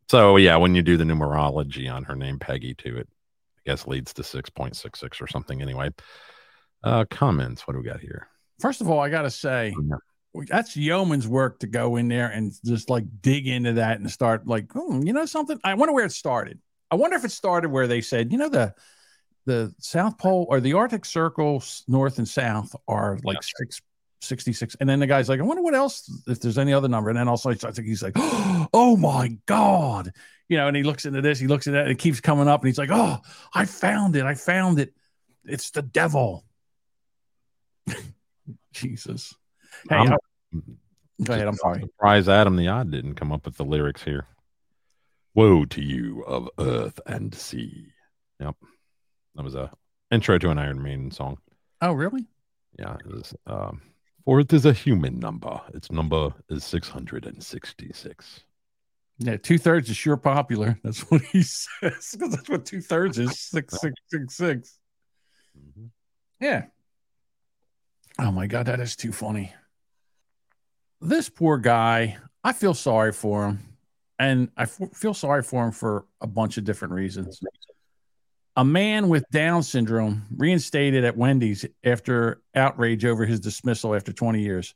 So 0.08 0.36
yeah, 0.36 0.56
when 0.56 0.74
you 0.74 0.82
do 0.82 0.96
the 0.96 1.04
numerology 1.04 1.92
on 1.92 2.04
her 2.04 2.14
name, 2.14 2.38
Peggy, 2.38 2.74
too, 2.74 2.98
it, 2.98 3.08
I 3.58 3.70
guess 3.70 3.86
leads 3.86 4.12
to 4.14 4.24
six 4.24 4.50
point 4.50 4.76
six 4.76 5.00
six 5.00 5.20
or 5.20 5.26
something. 5.26 5.62
Anyway, 5.62 5.90
uh, 6.82 7.04
comments. 7.10 7.66
What 7.66 7.74
do 7.74 7.80
we 7.80 7.86
got 7.86 8.00
here? 8.00 8.28
First 8.60 8.80
of 8.80 8.90
all, 8.90 9.00
I 9.00 9.08
gotta 9.08 9.30
say, 9.30 9.74
that's 10.48 10.76
yeoman's 10.76 11.28
work 11.28 11.60
to 11.60 11.66
go 11.66 11.96
in 11.96 12.08
there 12.08 12.28
and 12.28 12.52
just 12.64 12.90
like 12.90 13.04
dig 13.20 13.46
into 13.46 13.74
that 13.74 13.98
and 13.98 14.10
start 14.10 14.46
like, 14.46 14.70
hmm, 14.72 15.02
you 15.02 15.12
know 15.12 15.26
something. 15.26 15.58
I 15.64 15.74
wonder 15.74 15.94
where 15.94 16.04
it 16.04 16.12
started. 16.12 16.60
I 16.90 16.96
wonder 16.96 17.16
if 17.16 17.24
it 17.24 17.32
started 17.32 17.70
where 17.70 17.86
they 17.86 18.00
said, 18.00 18.32
you 18.32 18.38
know, 18.38 18.48
the 18.48 18.74
the 19.46 19.74
South 19.78 20.18
Pole 20.18 20.46
or 20.48 20.60
the 20.60 20.74
Arctic 20.74 21.04
Circle, 21.04 21.62
north 21.86 22.18
and 22.18 22.28
south, 22.28 22.74
are 22.88 23.18
like 23.24 23.42
six. 23.42 23.80
66 24.24 24.76
and 24.80 24.88
then 24.88 25.00
the 25.00 25.06
guy's 25.06 25.28
like 25.28 25.40
i 25.40 25.42
wonder 25.42 25.62
what 25.62 25.74
else 25.74 26.10
if 26.26 26.40
there's 26.40 26.58
any 26.58 26.72
other 26.72 26.88
number 26.88 27.10
and 27.10 27.18
then 27.18 27.28
also 27.28 27.50
i 27.50 27.54
think 27.54 27.86
he's 27.86 28.02
like 28.02 28.12
oh 28.16 28.96
my 28.98 29.36
god 29.46 30.12
you 30.48 30.56
know 30.56 30.66
and 30.68 30.76
he 30.76 30.82
looks 30.82 31.04
into 31.04 31.20
this 31.22 31.38
he 31.38 31.46
looks 31.46 31.66
at 31.66 31.72
that 31.72 31.82
and 31.82 31.90
it 31.90 31.98
keeps 31.98 32.20
coming 32.20 32.48
up 32.48 32.60
and 32.60 32.68
he's 32.68 32.78
like 32.78 32.90
oh 32.92 33.18
i 33.54 33.64
found 33.64 34.16
it 34.16 34.24
i 34.24 34.34
found 34.34 34.78
it 34.78 34.92
it's 35.44 35.70
the 35.70 35.82
devil 35.82 36.44
jesus 38.72 39.34
hey 39.88 39.96
I'm- 39.96 40.12
I- 40.12 40.58
go 41.24 41.32
ahead 41.34 41.48
i'm 41.48 41.56
sorry 41.56 41.80
Surprised 41.80 42.28
Adam 42.28 42.56
the 42.56 42.68
Odd 42.68 42.90
didn't 42.90 43.14
come 43.14 43.32
up 43.32 43.44
with 43.46 43.56
the 43.56 43.64
lyrics 43.64 44.02
here. 44.02 44.26
Woe 45.34 45.64
to 45.64 45.80
you 45.82 46.22
of 46.24 46.48
earth 46.60 47.00
and 47.06 47.34
sea. 47.34 47.88
Yep, 48.40 48.54
that 49.34 49.42
was 49.44 49.54
a 49.56 49.70
intro 50.12 50.38
to 50.38 50.50
an 50.50 50.58
Iron 50.58 50.80
Maiden 50.82 51.10
song. 51.10 51.38
oh 51.80 51.92
really 51.92 52.26
Yeah, 52.78 52.94
it 52.94 53.06
was. 53.06 53.34
Um, 53.46 53.82
for 54.24 54.40
it 54.40 54.52
is 54.52 54.64
a 54.66 54.72
human 54.72 55.18
number. 55.20 55.60
Its 55.74 55.90
number 55.90 56.32
is 56.48 56.64
six 56.64 56.88
hundred 56.88 57.26
and 57.26 57.42
sixty-six. 57.42 58.40
yeah 59.18 59.36
two-thirds 59.36 59.90
is 59.90 59.96
sure 59.96 60.16
popular. 60.16 60.78
That's 60.82 61.00
what 61.10 61.22
he 61.22 61.42
says 61.42 62.10
because 62.12 62.34
that's 62.34 62.48
what 62.48 62.64
two-thirds 62.66 63.18
is 63.18 63.38
six 63.54 63.80
six 63.80 63.94
six 64.10 64.36
six. 64.36 64.78
Mm-hmm. 65.58 65.86
Yeah. 66.40 66.64
Oh 68.18 68.30
my 68.30 68.46
god 68.46 68.66
that 68.66 68.80
is 68.80 68.96
too 68.96 69.12
funny. 69.12 69.52
This 71.00 71.28
poor 71.28 71.58
guy 71.58 72.16
i 72.46 72.52
feel 72.52 72.74
sorry 72.74 73.10
for 73.12 73.46
him 73.46 73.58
and 74.18 74.50
I 74.56 74.62
f- 74.62 74.78
feel 74.94 75.14
sorry 75.14 75.42
for 75.42 75.64
him 75.64 75.72
for 75.72 76.04
a 76.20 76.26
bunch 76.26 76.56
of 76.58 76.64
different 76.64 76.94
reasons 76.94 77.40
a 78.56 78.64
man 78.64 79.08
with 79.08 79.28
down 79.30 79.62
syndrome 79.62 80.22
reinstated 80.36 81.04
at 81.04 81.16
wendy's 81.16 81.66
after 81.82 82.40
outrage 82.54 83.04
over 83.04 83.26
his 83.26 83.40
dismissal 83.40 83.94
after 83.94 84.12
20 84.12 84.40
years. 84.40 84.74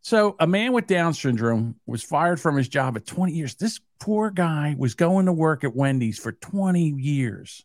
So 0.00 0.36
a 0.40 0.46
man 0.46 0.72
with 0.72 0.86
down 0.86 1.14
syndrome 1.14 1.76
was 1.86 2.02
fired 2.02 2.40
from 2.40 2.56
his 2.56 2.68
job 2.68 2.96
at 2.96 3.06
20 3.06 3.32
years. 3.32 3.54
This 3.54 3.80
poor 4.00 4.30
guy 4.30 4.74
was 4.78 4.94
going 4.94 5.26
to 5.26 5.32
work 5.32 5.64
at 5.64 5.74
wendy's 5.74 6.18
for 6.18 6.32
20 6.32 6.94
years 6.98 7.64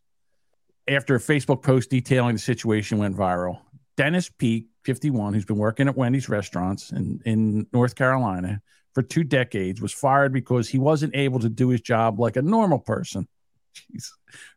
after 0.88 1.16
a 1.16 1.20
facebook 1.20 1.62
post 1.62 1.90
detailing 1.90 2.36
the 2.36 2.40
situation 2.40 2.98
went 2.98 3.16
viral. 3.16 3.60
Dennis 3.96 4.30
peak 4.30 4.68
51 4.84 5.34
who's 5.34 5.46
been 5.46 5.58
working 5.58 5.88
at 5.88 5.96
wendy's 5.96 6.28
restaurants 6.28 6.92
in, 6.92 7.22
in 7.26 7.68
north 7.72 7.96
carolina 7.96 8.62
for 8.94 9.02
two 9.02 9.24
decades 9.24 9.80
was 9.80 9.94
fired 9.94 10.34
because 10.34 10.68
he 10.68 10.78
wasn't 10.78 11.16
able 11.16 11.40
to 11.40 11.48
do 11.48 11.70
his 11.70 11.80
job 11.80 12.20
like 12.20 12.36
a 12.36 12.42
normal 12.42 12.80
person 12.80 13.28
Jeez. 13.74 14.08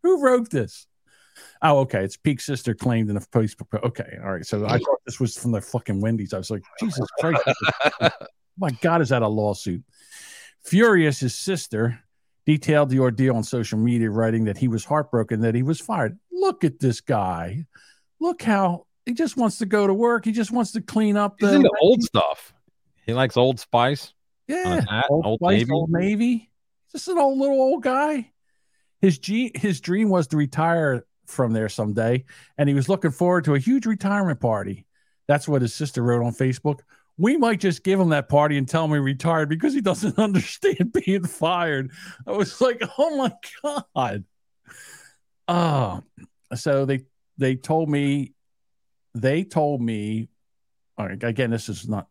who 0.03 0.23
wrote 0.23 0.51
this 0.51 0.87
oh 1.63 1.79
okay 1.81 2.03
it's 2.05 2.17
peak's 2.17 2.47
sister 2.47 2.75
claimed 2.75 3.11
in 3.11 3.17
a 3.17 3.21
post. 3.33 3.59
po- 3.59 3.79
okay 3.79 4.19
all 4.23 4.33
right 4.33 4.47
so 4.47 4.65
i 4.67 4.79
thought 4.79 5.01
this 5.05 5.21
was 5.21 5.37
from 5.37 5.53
the 5.53 5.61
fucking 5.61 6.01
wendy's 6.01 6.33
i 6.33 6.39
was 6.39 6.51
like 6.51 6.63
jesus 6.81 7.07
christ 7.21 7.43
my 8.59 8.71
god 8.81 9.01
is 9.03 9.11
that 9.11 9.23
a 9.23 9.29
lawsuit 9.29 9.83
furious 10.65 11.21
his 11.21 11.35
sister 11.35 11.99
detailed 12.47 12.89
the 12.91 13.01
ordeal 13.01 13.37
on 13.37 13.43
social 13.43 13.79
media 13.79 14.11
writing 14.11 14.45
that 14.45 14.57
he 14.57 14.69
was 14.69 14.85
heartbroken 14.85 15.41
that 15.41 15.55
he 15.55 15.63
was 15.63 15.81
fired 15.81 16.19
look 16.33 16.65
at 16.65 16.79
this 16.79 17.01
guy 17.01 17.65
look 18.21 18.43
how 18.43 18.87
he 19.05 19.13
just 19.13 19.37
wants 19.37 19.59
to 19.59 19.67
go 19.67 19.87
to 19.87 19.95
work 19.95 20.25
he 20.25 20.33
just 20.33 20.51
wants 20.53 20.73
to 20.73 20.81
clean 20.81 21.17
up 21.17 21.37
He's 21.39 21.51
the 21.51 21.71
old 21.81 22.03
stuff. 22.03 22.53
He 23.05 23.13
likes 23.15 23.37
Old 23.37 23.61
Spice. 23.61 24.13
yeah, 24.49 24.81
hat, 24.89 25.05
Old, 25.11 25.25
Old 25.25 25.39
Spice, 25.39 25.59
Navy. 25.61 25.73
Old 25.73 25.91
Navy. 25.91 26.51
Just 26.91 27.07
an 27.07 27.19
old 27.19 27.39
little 27.39 27.61
old 27.61 27.83
guy. 27.85 28.33
His 29.01 29.19
G, 29.19 29.53
his 29.55 29.81
dream 29.81 30.09
was 30.09 30.29
to 30.29 30.37
retire 30.37 31.07
from 31.27 31.53
there 31.53 31.69
someday, 31.69 32.25
and 32.57 32.69
he 32.69 32.75
was 32.75 32.89
looking 32.89 33.11
forward 33.11 33.45
to 33.45 33.55
a 33.55 33.59
huge 33.59 33.87
retirement 33.87 34.41
party. 34.41 34.87
That's 35.29 35.49
what 35.49 35.63
his 35.63 35.75
sister 35.75 36.03
wrote 36.03 36.25
on 36.25 36.33
Facebook. 36.33 36.81
We 37.19 37.37
might 37.37 37.61
just 37.61 37.83
give 37.83 37.99
him 37.99 38.11
that 38.11 38.29
party 38.29 38.59
and 38.59 38.69
tell 38.69 38.85
him 38.85 38.93
he 38.93 38.99
retired 38.99 39.49
because 39.49 39.75
he 39.75 39.81
doesn't 39.81 40.19
understand 40.19 40.93
being 41.05 41.25
fired. 41.25 41.91
I 42.27 42.33
was 42.33 42.61
like, 42.61 42.83
oh 42.99 43.17
my 43.17 43.33
god. 43.63 44.25
Oh, 45.49 46.03
so 46.55 46.85
they 46.85 47.05
they 47.39 47.57
told 47.57 47.89
me 47.89 48.33
they 49.15 49.45
told 49.45 49.81
me 49.81 50.29
all 50.99 51.07
right 51.07 51.23
again 51.23 51.51
this 51.51 51.69
is 51.69 51.89
not 51.89 52.09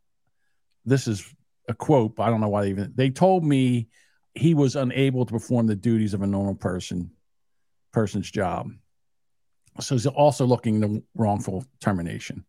this 0.85 1.07
is 1.07 1.27
a 1.67 1.73
quote 1.73 2.19
i 2.19 2.29
don't 2.29 2.41
know 2.41 2.49
why 2.49 2.63
they 2.63 2.69
even 2.69 2.91
they 2.95 3.09
told 3.09 3.43
me 3.43 3.87
he 4.35 4.53
was 4.53 4.75
unable 4.75 5.25
to 5.25 5.31
perform 5.31 5.67
the 5.67 5.75
duties 5.75 6.13
of 6.13 6.21
a 6.21 6.27
normal 6.27 6.55
person 6.55 7.11
person's 7.91 8.29
job 8.29 8.71
so 9.79 9.95
he's 9.95 10.05
also 10.05 10.45
looking 10.45 10.79
the 10.79 11.01
wrongful 11.15 11.65
termination 11.81 12.45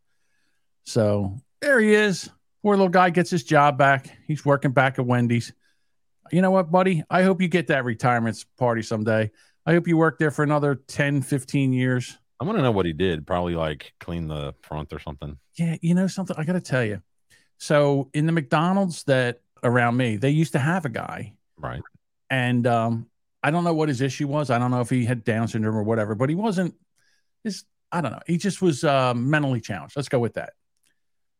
so 0.84 1.36
there 1.60 1.80
he 1.80 1.94
is 1.94 2.30
poor 2.62 2.76
little 2.76 2.88
guy 2.88 3.10
gets 3.10 3.30
his 3.30 3.44
job 3.44 3.78
back 3.78 4.10
he's 4.26 4.44
working 4.44 4.72
back 4.72 4.98
at 4.98 5.06
wendy's 5.06 5.52
you 6.32 6.42
know 6.42 6.50
what 6.50 6.70
buddy 6.70 7.02
i 7.10 7.22
hope 7.22 7.40
you 7.40 7.48
get 7.48 7.68
that 7.68 7.84
retirement 7.84 8.44
party 8.58 8.82
someday 8.82 9.30
i 9.64 9.72
hope 9.72 9.86
you 9.86 9.96
work 9.96 10.18
there 10.18 10.32
for 10.32 10.42
another 10.42 10.74
10 10.74 11.22
15 11.22 11.72
years 11.72 12.18
I 12.38 12.44
want 12.44 12.58
to 12.58 12.62
know 12.62 12.72
what 12.72 12.86
he 12.86 12.92
did. 12.92 13.26
Probably 13.26 13.54
like 13.54 13.94
clean 13.98 14.28
the 14.28 14.54
front 14.62 14.92
or 14.92 14.98
something. 14.98 15.38
Yeah, 15.54 15.76
you 15.80 15.94
know 15.94 16.06
something. 16.06 16.36
I 16.38 16.44
got 16.44 16.52
to 16.52 16.60
tell 16.60 16.84
you. 16.84 17.02
So 17.58 18.10
in 18.12 18.26
the 18.26 18.32
McDonald's 18.32 19.04
that 19.04 19.40
around 19.62 19.96
me, 19.96 20.16
they 20.16 20.30
used 20.30 20.52
to 20.52 20.58
have 20.58 20.84
a 20.84 20.90
guy, 20.90 21.32
Right. 21.58 21.82
and 22.30 22.66
um, 22.66 23.06
I 23.42 23.50
don't 23.50 23.64
know 23.64 23.74
what 23.74 23.88
his 23.88 24.00
issue 24.00 24.28
was. 24.28 24.50
I 24.50 24.58
don't 24.58 24.70
know 24.70 24.80
if 24.80 24.90
he 24.90 25.04
had 25.04 25.24
Down 25.24 25.48
syndrome 25.48 25.76
or 25.76 25.82
whatever, 25.82 26.14
but 26.14 26.28
he 26.28 26.34
wasn't. 26.34 26.74
His 27.44 27.64
I 27.92 28.00
don't 28.00 28.12
know. 28.12 28.20
He 28.26 28.36
just 28.36 28.60
was 28.60 28.82
uh, 28.84 29.14
mentally 29.14 29.60
challenged. 29.60 29.96
Let's 29.96 30.08
go 30.08 30.18
with 30.18 30.34
that. 30.34 30.54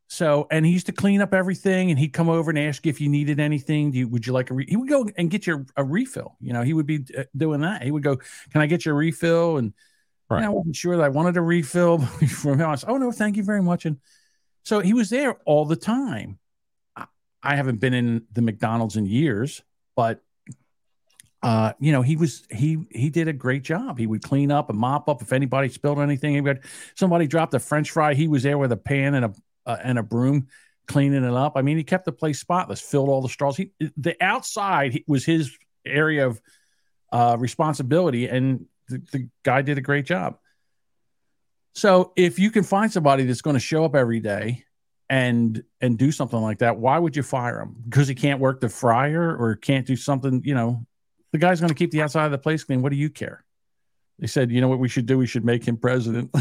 So, 0.09 0.47
and 0.49 0.65
he 0.65 0.71
used 0.71 0.85
to 0.85 0.93
clean 0.93 1.21
up 1.21 1.33
everything, 1.33 1.89
and 1.89 1.99
he'd 1.99 2.13
come 2.13 2.29
over 2.29 2.49
and 2.49 2.57
ask 2.57 2.85
you 2.85 2.89
if 2.89 3.01
you 3.01 3.09
needed 3.09 3.41
anything. 3.41 3.91
Do 3.91 3.97
you, 3.99 4.07
would 4.07 4.25
you 4.25 4.31
like 4.31 4.49
a? 4.49 4.53
Re-? 4.53 4.65
He 4.67 4.77
would 4.77 4.87
go 4.87 5.09
and 5.17 5.29
get 5.29 5.45
you 5.45 5.65
a 5.75 5.83
refill. 5.83 6.37
You 6.39 6.53
know, 6.53 6.61
he 6.61 6.73
would 6.73 6.85
be 6.85 7.03
uh, 7.17 7.23
doing 7.35 7.59
that. 7.61 7.83
He 7.83 7.91
would 7.91 8.03
go, 8.03 8.15
"Can 8.51 8.61
I 8.61 8.67
get 8.67 8.85
your 8.85 8.95
refill?" 8.95 9.57
And 9.57 9.73
Right. 10.29 10.41
you 10.41 10.45
I 10.47 10.49
wasn't 10.49 10.75
sure 10.75 10.95
that 10.97 11.03
I 11.03 11.09
wanted 11.09 11.37
a 11.37 11.41
refill 11.41 11.99
from 12.29 12.59
him. 12.59 12.69
I 12.69 12.75
said, 12.75 12.89
"Oh 12.89 12.97
no, 12.97 13.11
thank 13.11 13.35
you 13.35 13.43
very 13.43 13.61
much." 13.61 13.85
And 13.85 13.97
so 14.63 14.79
he 14.79 14.93
was 14.93 15.09
there 15.09 15.33
all 15.45 15.65
the 15.65 15.75
time. 15.75 16.39
I, 16.95 17.05
I 17.43 17.55
haven't 17.57 17.81
been 17.81 17.93
in 17.93 18.25
the 18.31 18.41
McDonald's 18.41 18.95
in 18.95 19.05
years, 19.05 19.61
but 19.97 20.21
uh, 21.43 21.73
you 21.79 21.91
know, 21.91 22.01
he 22.01 22.15
was 22.15 22.47
he 22.49 22.77
he 22.91 23.09
did 23.09 23.27
a 23.27 23.33
great 23.33 23.63
job. 23.63 23.97
He 23.99 24.07
would 24.07 24.21
clean 24.21 24.51
up 24.51 24.69
and 24.69 24.79
mop 24.79 25.09
up 25.09 25.21
if 25.21 25.33
anybody 25.33 25.69
spilled 25.69 25.99
anything. 25.99 26.41
Would 26.43 26.61
somebody 26.95 27.27
dropped 27.27 27.53
a 27.53 27.59
French 27.59 27.91
fry. 27.91 28.13
He 28.13 28.27
was 28.27 28.43
there 28.43 28.57
with 28.57 28.71
a 28.71 28.77
pan 28.77 29.15
and 29.15 29.25
a 29.25 29.33
uh, 29.65 29.77
and 29.83 29.99
a 29.99 30.03
broom 30.03 30.47
cleaning 30.87 31.23
it 31.23 31.33
up. 31.33 31.53
I 31.55 31.61
mean, 31.61 31.77
he 31.77 31.83
kept 31.83 32.05
the 32.05 32.11
place 32.11 32.39
spotless, 32.39 32.79
filled 32.79 33.09
all 33.09 33.21
the 33.21 33.29
straws. 33.29 33.57
He 33.57 33.71
the 33.97 34.15
outside 34.21 35.03
was 35.07 35.25
his 35.25 35.55
area 35.85 36.27
of 36.27 36.41
uh, 37.11 37.37
responsibility, 37.39 38.27
and 38.27 38.65
the, 38.87 39.01
the 39.11 39.29
guy 39.43 39.61
did 39.63 39.77
a 39.77 39.81
great 39.81 40.05
job. 40.05 40.37
So 41.73 42.13
if 42.15 42.39
you 42.39 42.49
can 42.49 42.63
find 42.63 42.91
somebody 42.91 43.25
that's 43.25 43.41
going 43.41 43.55
to 43.55 43.59
show 43.59 43.85
up 43.85 43.95
every 43.95 44.19
day 44.19 44.63
and 45.09 45.63
and 45.81 45.97
do 45.97 46.11
something 46.11 46.39
like 46.39 46.59
that, 46.59 46.77
why 46.77 46.99
would 46.99 47.15
you 47.15 47.23
fire 47.23 47.61
him? 47.61 47.75
Because 47.85 48.07
he 48.07 48.15
can't 48.15 48.39
work 48.39 48.59
the 48.59 48.69
fryer 48.69 49.35
or 49.35 49.55
can't 49.55 49.85
do 49.85 49.95
something, 49.95 50.41
you 50.43 50.53
know, 50.53 50.85
the 51.31 51.37
guy's 51.37 51.59
going 51.59 51.69
to 51.69 51.75
keep 51.75 51.91
the 51.91 52.01
outside 52.01 52.25
of 52.25 52.31
the 52.31 52.37
place 52.37 52.63
clean. 52.63 52.81
What 52.81 52.91
do 52.91 52.97
you 52.97 53.09
care? 53.09 53.43
They 54.19 54.27
said, 54.27 54.51
you 54.51 54.61
know 54.61 54.67
what 54.67 54.79
we 54.79 54.89
should 54.89 55.05
do? 55.05 55.17
We 55.17 55.27
should 55.27 55.45
make 55.45 55.63
him 55.63 55.77
president. 55.77 56.31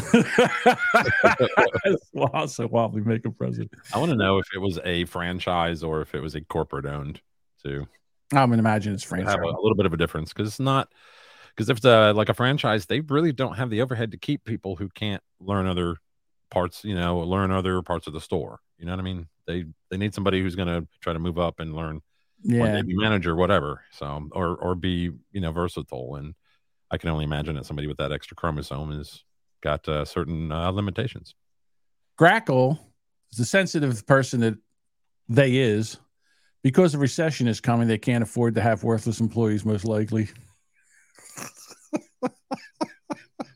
well, 2.15 2.49
so 2.49 2.67
why 2.69 2.87
we 2.87 3.03
make 3.03 3.25
him 3.25 3.35
president? 3.35 3.71
I 3.93 3.99
want 3.99 4.11
to 4.11 4.17
know 4.17 4.39
if 4.39 4.47
it 4.55 4.59
was 4.59 4.79
a 4.83 5.05
franchise 5.05 5.83
or 5.83 6.01
if 6.01 6.15
it 6.15 6.21
was 6.21 6.35
a 6.35 6.41
corporate 6.41 6.87
owned 6.87 7.21
too. 7.63 7.87
I'm 8.33 8.49
gonna 8.49 8.61
imagine 8.61 8.95
it's 8.95 9.05
Have 9.05 9.11
franchise. 9.11 9.37
a, 9.37 9.41
a 9.41 9.61
little 9.61 9.77
bit 9.77 9.87
of 9.87 9.93
a 9.93 9.99
difference 9.99 10.33
because 10.33 10.49
it's 10.49 10.59
not 10.59 10.91
because 11.55 11.69
if 11.69 11.77
it's 11.77 12.17
like 12.17 12.31
a 12.31 12.35
franchise, 12.35 12.87
they 12.87 13.01
really 13.01 13.33
don't 13.33 13.57
have 13.57 13.71
the 13.71 13.83
overhead 13.83 14.11
to 14.13 14.17
keep 14.17 14.45
people 14.45 14.77
who 14.77 14.89
can't 14.89 15.23
learn 15.39 15.67
other 15.67 15.97
parts, 16.51 16.85
you 16.85 16.95
know, 16.95 17.19
learn 17.19 17.51
other 17.51 17.83
parts 17.83 18.07
of 18.07 18.13
the 18.13 18.21
store. 18.21 18.61
You 18.79 18.87
know 18.87 18.93
what 18.93 19.01
I 19.01 19.03
mean? 19.03 19.27
They 19.47 19.65
they 19.91 19.97
need 19.97 20.15
somebody 20.15 20.41
who's 20.41 20.57
going 20.57 20.69
to 20.69 20.87
try 21.01 21.13
to 21.13 21.19
move 21.19 21.39
up 21.39 21.61
and 21.61 21.75
learn. 21.75 22.01
Yeah. 22.43 22.83
be 22.83 22.95
manager, 22.95 23.35
whatever. 23.35 23.83
So 23.93 24.29
or 24.33 24.57
or 24.57 24.75
be 24.75 25.11
you 25.33 25.41
know 25.41 25.53
versatile. 25.53 26.17
And 26.17 26.35
I 26.91 26.99
can 26.99 27.11
only 27.11 27.25
imagine 27.25 27.57
that 27.57 27.67
somebody 27.67 27.89
with 27.89 27.97
that 27.99 28.13
extra 28.13 28.37
chromosome 28.37 28.93
has 28.97 29.25
got 29.63 29.89
uh, 29.89 30.05
certain 30.05 30.53
uh, 30.53 30.71
limitations. 30.71 31.35
Grackle 32.19 32.79
is 33.33 33.39
the 33.39 33.45
sensitive 33.45 34.07
person 34.07 34.41
that 34.41 34.59
they 35.29 35.57
is. 35.57 35.99
Because 36.63 36.91
the 36.91 36.99
recession 36.99 37.47
is 37.47 37.61
coming, 37.61 37.87
they 37.87 37.97
can't 37.97 38.25
afford 38.25 38.57
to 38.57 38.61
have 38.61 38.83
worthless 38.83 39.21
employees, 39.21 39.65
most 39.65 39.85
likely. 39.85 40.29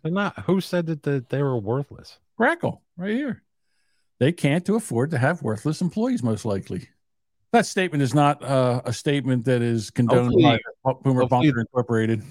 They're 0.03 0.13
not. 0.13 0.39
Who 0.41 0.61
said 0.61 0.87
that 0.87 1.03
the, 1.03 1.25
they 1.29 1.43
were 1.43 1.59
worthless? 1.59 2.19
Grackle, 2.41 2.81
right 2.97 3.15
here. 3.15 3.43
They 4.19 4.33
can't 4.33 4.65
to 4.67 4.77
afford 4.77 5.11
to 5.11 5.19
have 5.19 5.43
worthless 5.43 5.81
employees, 5.81 6.23
most 6.23 6.45
likely. 6.45 6.89
That 7.53 7.67
statement 7.67 8.03
is 8.03 8.15
not 8.15 8.43
uh, 8.45 8.81
a 8.85 8.93
statement 8.93 9.45
that 9.47 9.61
is 9.63 9.91
condoned 9.91 10.33
by 10.43 10.59
Hopefully- 10.85 11.15
Boomer 11.15 11.27
Bunker 11.27 11.61
Incorporated. 11.61 12.23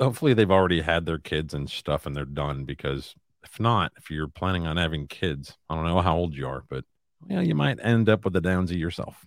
Hopefully, 0.00 0.32
they've 0.34 0.50
already 0.50 0.80
had 0.80 1.06
their 1.06 1.18
kids 1.18 1.54
and 1.54 1.68
stuff, 1.68 2.06
and 2.06 2.14
they're 2.14 2.24
done. 2.24 2.64
Because 2.64 3.14
if 3.42 3.58
not, 3.58 3.92
if 3.96 4.10
you're 4.10 4.28
planning 4.28 4.66
on 4.66 4.76
having 4.76 5.08
kids, 5.08 5.56
I 5.68 5.74
don't 5.74 5.86
know 5.86 6.00
how 6.00 6.16
old 6.16 6.36
you 6.36 6.46
are, 6.46 6.62
but 6.68 6.84
yeah, 7.28 7.40
you 7.40 7.56
might 7.56 7.78
end 7.82 8.08
up 8.08 8.24
with 8.24 8.36
a 8.36 8.40
downsy 8.40 8.78
yourself. 8.78 9.24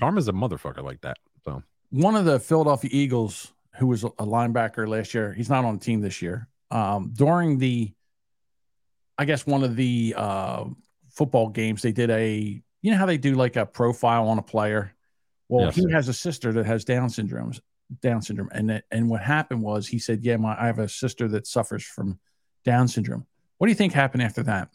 Karma's 0.00 0.28
a 0.28 0.32
motherfucker 0.32 0.82
like 0.82 1.02
that. 1.02 1.18
So 1.44 1.62
One 1.90 2.16
of 2.16 2.24
the 2.24 2.40
Philadelphia 2.40 2.88
Eagles, 2.92 3.52
who 3.76 3.88
was 3.88 4.04
a 4.04 4.08
linebacker 4.10 4.88
last 4.88 5.12
year, 5.12 5.34
he's 5.34 5.50
not 5.50 5.64
on 5.66 5.74
the 5.78 5.84
team 5.84 6.00
this 6.00 6.22
year. 6.22 6.48
Um, 6.70 7.12
during 7.14 7.58
the, 7.58 7.92
I 9.18 9.24
guess 9.24 9.46
one 9.46 9.64
of 9.64 9.74
the 9.76 10.14
uh, 10.16 10.64
football 11.10 11.48
games, 11.48 11.82
they 11.82 11.92
did 11.92 12.10
a, 12.10 12.62
you 12.82 12.90
know 12.92 12.96
how 12.96 13.06
they 13.06 13.18
do 13.18 13.34
like 13.34 13.56
a 13.56 13.66
profile 13.66 14.28
on 14.28 14.38
a 14.38 14.42
player. 14.42 14.94
Well, 15.48 15.66
Yes. 15.66 15.76
he 15.76 15.90
has 15.90 16.08
a 16.08 16.12
sister 16.14 16.52
that 16.52 16.66
has 16.66 16.84
Down 16.84 17.08
syndromes, 17.08 17.60
Down 18.02 18.22
syndrome, 18.22 18.50
and 18.52 18.70
that, 18.70 18.84
and 18.90 19.08
what 19.08 19.22
happened 19.22 19.62
was 19.62 19.88
he 19.88 19.98
said, 19.98 20.22
"Yeah, 20.22 20.36
my 20.36 20.54
I 20.60 20.66
have 20.66 20.78
a 20.78 20.88
sister 20.88 21.26
that 21.28 21.46
suffers 21.46 21.82
from 21.84 22.18
Down 22.64 22.86
syndrome." 22.86 23.26
What 23.56 23.66
do 23.66 23.70
you 23.70 23.76
think 23.76 23.92
happened 23.92 24.22
after 24.22 24.42
that? 24.44 24.68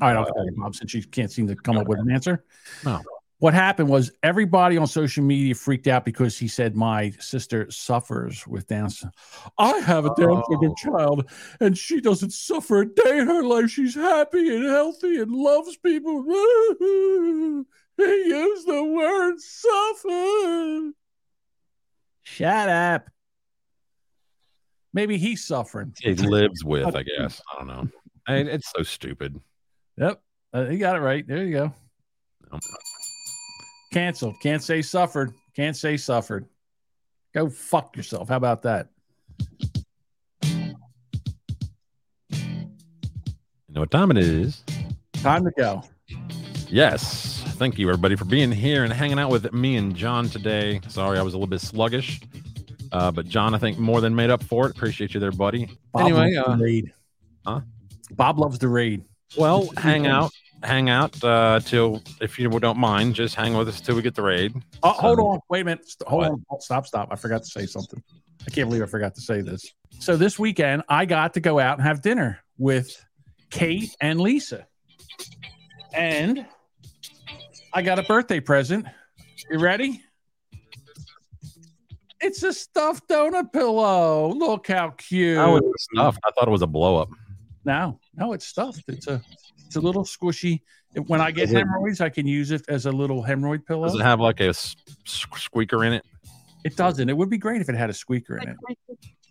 All 0.00 0.08
right, 0.08 0.16
I'll 0.16 0.26
tell 0.26 0.44
you, 0.44 0.52
Bob, 0.56 0.74
since 0.76 0.92
you 0.94 1.02
can't 1.02 1.32
seem 1.32 1.46
to 1.48 1.56
come 1.56 1.76
up 1.78 1.88
with 1.88 1.98
an 2.00 2.10
answer. 2.10 2.44
No. 2.84 3.00
What 3.44 3.52
happened 3.52 3.90
was 3.90 4.10
everybody 4.22 4.78
on 4.78 4.86
social 4.86 5.22
media 5.22 5.54
freaked 5.54 5.86
out 5.86 6.06
because 6.06 6.38
he 6.38 6.48
said 6.48 6.74
my 6.74 7.10
sister 7.20 7.70
suffers 7.70 8.46
with 8.46 8.66
Down 8.68 8.88
syndrome. 8.88 9.12
I 9.58 9.80
have 9.80 10.06
a 10.06 10.14
Down 10.14 10.42
syndrome 10.48 10.74
child, 10.78 11.30
and 11.60 11.76
she 11.76 12.00
doesn't 12.00 12.32
suffer 12.32 12.80
a 12.80 12.86
day 12.86 13.18
in 13.18 13.26
her 13.26 13.42
life. 13.42 13.68
She's 13.68 13.94
happy 13.94 14.48
and 14.48 14.64
healthy 14.64 15.20
and 15.20 15.30
loves 15.30 15.76
people. 15.76 16.22
he 17.98 18.04
used 18.04 18.66
the 18.66 18.82
word 18.82 19.38
suffer. 19.38 20.92
Shut 22.22 22.70
up. 22.70 23.10
Maybe 24.94 25.18
he's 25.18 25.44
suffering. 25.44 25.92
he 26.00 26.14
lives 26.14 26.64
with, 26.64 26.96
I 26.96 27.02
guess. 27.18 27.42
I 27.52 27.58
don't 27.58 27.66
know. 27.66 27.88
I, 28.26 28.36
it's 28.36 28.72
so 28.74 28.82
stupid. 28.84 29.38
Yep. 29.98 30.22
Uh, 30.54 30.68
you 30.70 30.78
got 30.78 30.96
it 30.96 31.00
right. 31.00 31.28
There 31.28 31.44
you 31.44 31.52
go. 31.52 31.74
Canceled. 33.94 34.40
Can't 34.40 34.60
say 34.60 34.82
suffered. 34.82 35.32
Can't 35.54 35.76
say 35.76 35.96
suffered. 35.96 36.46
Go 37.32 37.48
fuck 37.48 37.96
yourself. 37.96 38.28
How 38.28 38.34
about 38.34 38.62
that? 38.62 38.88
You 40.42 40.74
know 43.68 43.82
what 43.82 43.92
time 43.92 44.10
it 44.10 44.18
is? 44.18 44.64
Time 45.12 45.44
to 45.44 45.52
go. 45.56 45.84
Yes. 46.66 47.44
Thank 47.50 47.78
you, 47.78 47.88
everybody, 47.88 48.16
for 48.16 48.24
being 48.24 48.50
here 48.50 48.82
and 48.82 48.92
hanging 48.92 49.20
out 49.20 49.30
with 49.30 49.52
me 49.52 49.76
and 49.76 49.94
John 49.94 50.28
today. 50.28 50.80
Sorry, 50.88 51.16
I 51.16 51.22
was 51.22 51.34
a 51.34 51.36
little 51.36 51.46
bit 51.46 51.60
sluggish. 51.60 52.20
Uh, 52.90 53.12
but 53.12 53.28
John, 53.28 53.54
I 53.54 53.58
think 53.58 53.78
more 53.78 54.00
than 54.00 54.12
made 54.12 54.30
up 54.30 54.42
for 54.42 54.66
it. 54.66 54.72
Appreciate 54.72 55.14
you 55.14 55.20
there, 55.20 55.30
buddy. 55.30 55.70
Bob 55.92 56.02
anyway, 56.02 56.34
loves 56.34 56.48
uh, 56.48 56.64
raid. 56.64 56.92
Huh? 57.46 57.60
Bob 58.10 58.40
loves 58.40 58.58
the 58.58 58.66
raid. 58.66 59.04
well, 59.36 59.70
hang 59.76 60.08
out, 60.08 60.32
hang 60.64 60.88
out 60.90 61.22
uh, 61.22 61.60
till 61.60 62.02
if 62.20 62.38
you 62.38 62.48
don't 62.48 62.78
mind, 62.78 63.14
just 63.14 63.34
hang 63.34 63.56
with 63.56 63.68
us 63.68 63.80
till 63.80 63.96
we 63.96 64.02
get 64.02 64.14
the 64.14 64.22
raid. 64.22 64.54
Oh, 64.82 64.90
hold 64.90 65.18
on. 65.20 65.40
Wait 65.48 65.60
a 65.62 65.64
minute. 65.64 65.86
Hold 66.06 66.22
What? 66.22 66.30
on. 66.32 66.44
Oh, 66.50 66.58
Stop, 66.60 66.86
stop. 66.86 67.08
I 67.10 67.16
forgot 67.16 67.42
to 67.42 67.48
say 67.48 67.66
something. 67.66 68.02
I 68.46 68.50
can't 68.50 68.68
believe 68.68 68.82
I 68.82 68.86
forgot 68.86 69.14
to 69.14 69.20
say 69.20 69.40
this. 69.40 69.64
So 69.98 70.16
this 70.16 70.38
weekend, 70.38 70.82
I 70.88 71.04
got 71.06 71.34
to 71.34 71.40
go 71.40 71.58
out 71.58 71.78
and 71.78 71.86
have 71.86 72.02
dinner 72.02 72.40
with 72.58 73.04
Kate 73.50 73.94
and 74.00 74.20
Lisa. 74.20 74.66
And 75.92 76.46
I 77.72 77.82
got 77.82 77.98
a 77.98 78.02
birthday 78.02 78.40
present. 78.40 78.86
You 79.50 79.58
ready? 79.58 80.02
It's 82.20 82.42
a 82.42 82.52
stuffed 82.52 83.08
donut 83.08 83.52
pillow. 83.52 84.32
Look 84.32 84.68
how 84.68 84.90
cute. 84.90 85.38
Is 85.38 85.60
it 85.62 85.80
stuffed? 85.80 86.18
I 86.26 86.30
thought 86.32 86.48
it 86.48 86.50
was 86.50 86.62
a 86.62 86.66
blow 86.66 86.96
up. 86.96 87.10
No, 87.64 87.98
no, 88.14 88.32
it's 88.32 88.46
stuffed. 88.46 88.84
It's 88.88 89.06
a 89.06 89.22
it's 89.66 89.76
a 89.76 89.80
little 89.80 90.04
squishy. 90.04 90.60
When 91.06 91.20
I 91.20 91.30
get 91.30 91.48
hemorrhoids, 91.48 92.00
I 92.00 92.08
can 92.08 92.26
use 92.26 92.50
it 92.50 92.64
as 92.68 92.86
a 92.86 92.92
little 92.92 93.22
hemorrhoid 93.22 93.66
pillow. 93.66 93.86
Does 93.86 93.96
it 93.96 94.02
have 94.02 94.20
like 94.20 94.40
a 94.40 94.48
s- 94.48 94.76
squeaker 95.04 95.84
in 95.84 95.92
it? 95.92 96.04
It 96.64 96.76
doesn't. 96.76 97.08
It 97.08 97.16
would 97.16 97.30
be 97.30 97.38
great 97.38 97.60
if 97.60 97.68
it 97.68 97.74
had 97.74 97.90
a 97.90 97.94
squeaker 97.94 98.36
in 98.38 98.48
it. 98.48 98.56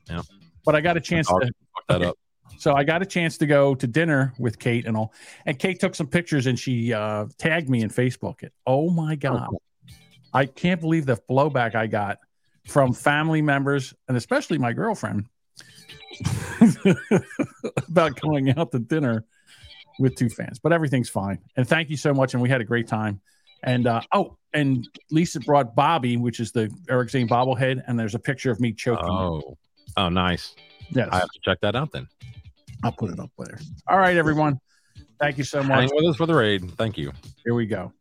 Yeah. 0.09 0.21
But 0.65 0.75
I 0.75 0.81
got 0.81 0.97
a 0.97 1.01
chance 1.01 1.27
to 1.27 1.33
fucked 1.33 1.87
that 1.87 2.01
up. 2.01 2.17
So 2.57 2.73
I 2.73 2.83
got 2.83 3.01
a 3.01 3.05
chance 3.05 3.37
to 3.39 3.45
go 3.45 3.75
to 3.75 3.87
dinner 3.87 4.33
with 4.37 4.59
Kate 4.59 4.85
and 4.85 4.95
all. 4.95 5.13
And 5.45 5.57
Kate 5.57 5.79
took 5.79 5.95
some 5.95 6.07
pictures 6.07 6.45
and 6.45 6.59
she 6.59 6.93
uh, 6.93 7.25
tagged 7.37 7.69
me 7.69 7.81
in 7.81 7.89
Facebook. 7.89 8.43
It. 8.43 8.53
Oh 8.67 8.89
my 8.89 9.15
god! 9.15 9.47
I 10.33 10.45
can't 10.45 10.79
believe 10.79 11.05
the 11.05 11.17
blowback 11.29 11.75
I 11.75 11.87
got 11.87 12.19
from 12.67 12.93
family 12.93 13.41
members 13.41 13.93
and 14.07 14.15
especially 14.15 14.57
my 14.57 14.71
girlfriend 14.71 15.25
about 17.89 18.19
going 18.21 18.57
out 18.57 18.71
to 18.71 18.79
dinner 18.79 19.25
with 19.99 20.15
two 20.15 20.29
fans. 20.29 20.59
But 20.59 20.73
everything's 20.73 21.09
fine. 21.09 21.39
And 21.55 21.67
thank 21.67 21.89
you 21.89 21.97
so 21.97 22.13
much. 22.13 22.33
And 22.33 22.41
we 22.41 22.49
had 22.49 22.61
a 22.61 22.65
great 22.65 22.87
time. 22.87 23.21
And 23.63 23.87
uh, 23.87 24.01
oh, 24.11 24.37
and 24.53 24.87
Lisa 25.09 25.39
brought 25.39 25.75
Bobby, 25.75 26.17
which 26.17 26.39
is 26.39 26.51
the 26.51 26.69
Eric 26.89 27.09
Zane 27.09 27.27
bobblehead, 27.27 27.81
and 27.87 27.97
there's 27.97 28.13
a 28.13 28.19
picture 28.19 28.51
of 28.51 28.59
me 28.59 28.73
choking. 28.73 29.09
Oh, 29.09 29.57
oh, 29.95 30.09
nice. 30.09 30.55
Yes. 30.89 31.09
I 31.11 31.19
have 31.19 31.29
to 31.29 31.39
check 31.43 31.59
that 31.61 31.75
out 31.75 31.91
then. 31.91 32.07
I'll 32.83 32.91
put 32.91 33.11
it 33.11 33.19
up 33.19 33.31
later. 33.37 33.57
All 33.87 33.97
right, 33.97 34.17
everyone. 34.17 34.59
Thank 35.19 35.37
you 35.37 35.45
so 35.45 35.63
much. 35.63 35.79
Hang 35.79 35.89
with 35.93 36.05
us 36.05 36.17
for 36.17 36.25
the 36.25 36.35
raid. 36.35 36.69
Thank 36.77 36.97
you. 36.97 37.13
Here 37.45 37.53
we 37.53 37.65
go. 37.65 37.93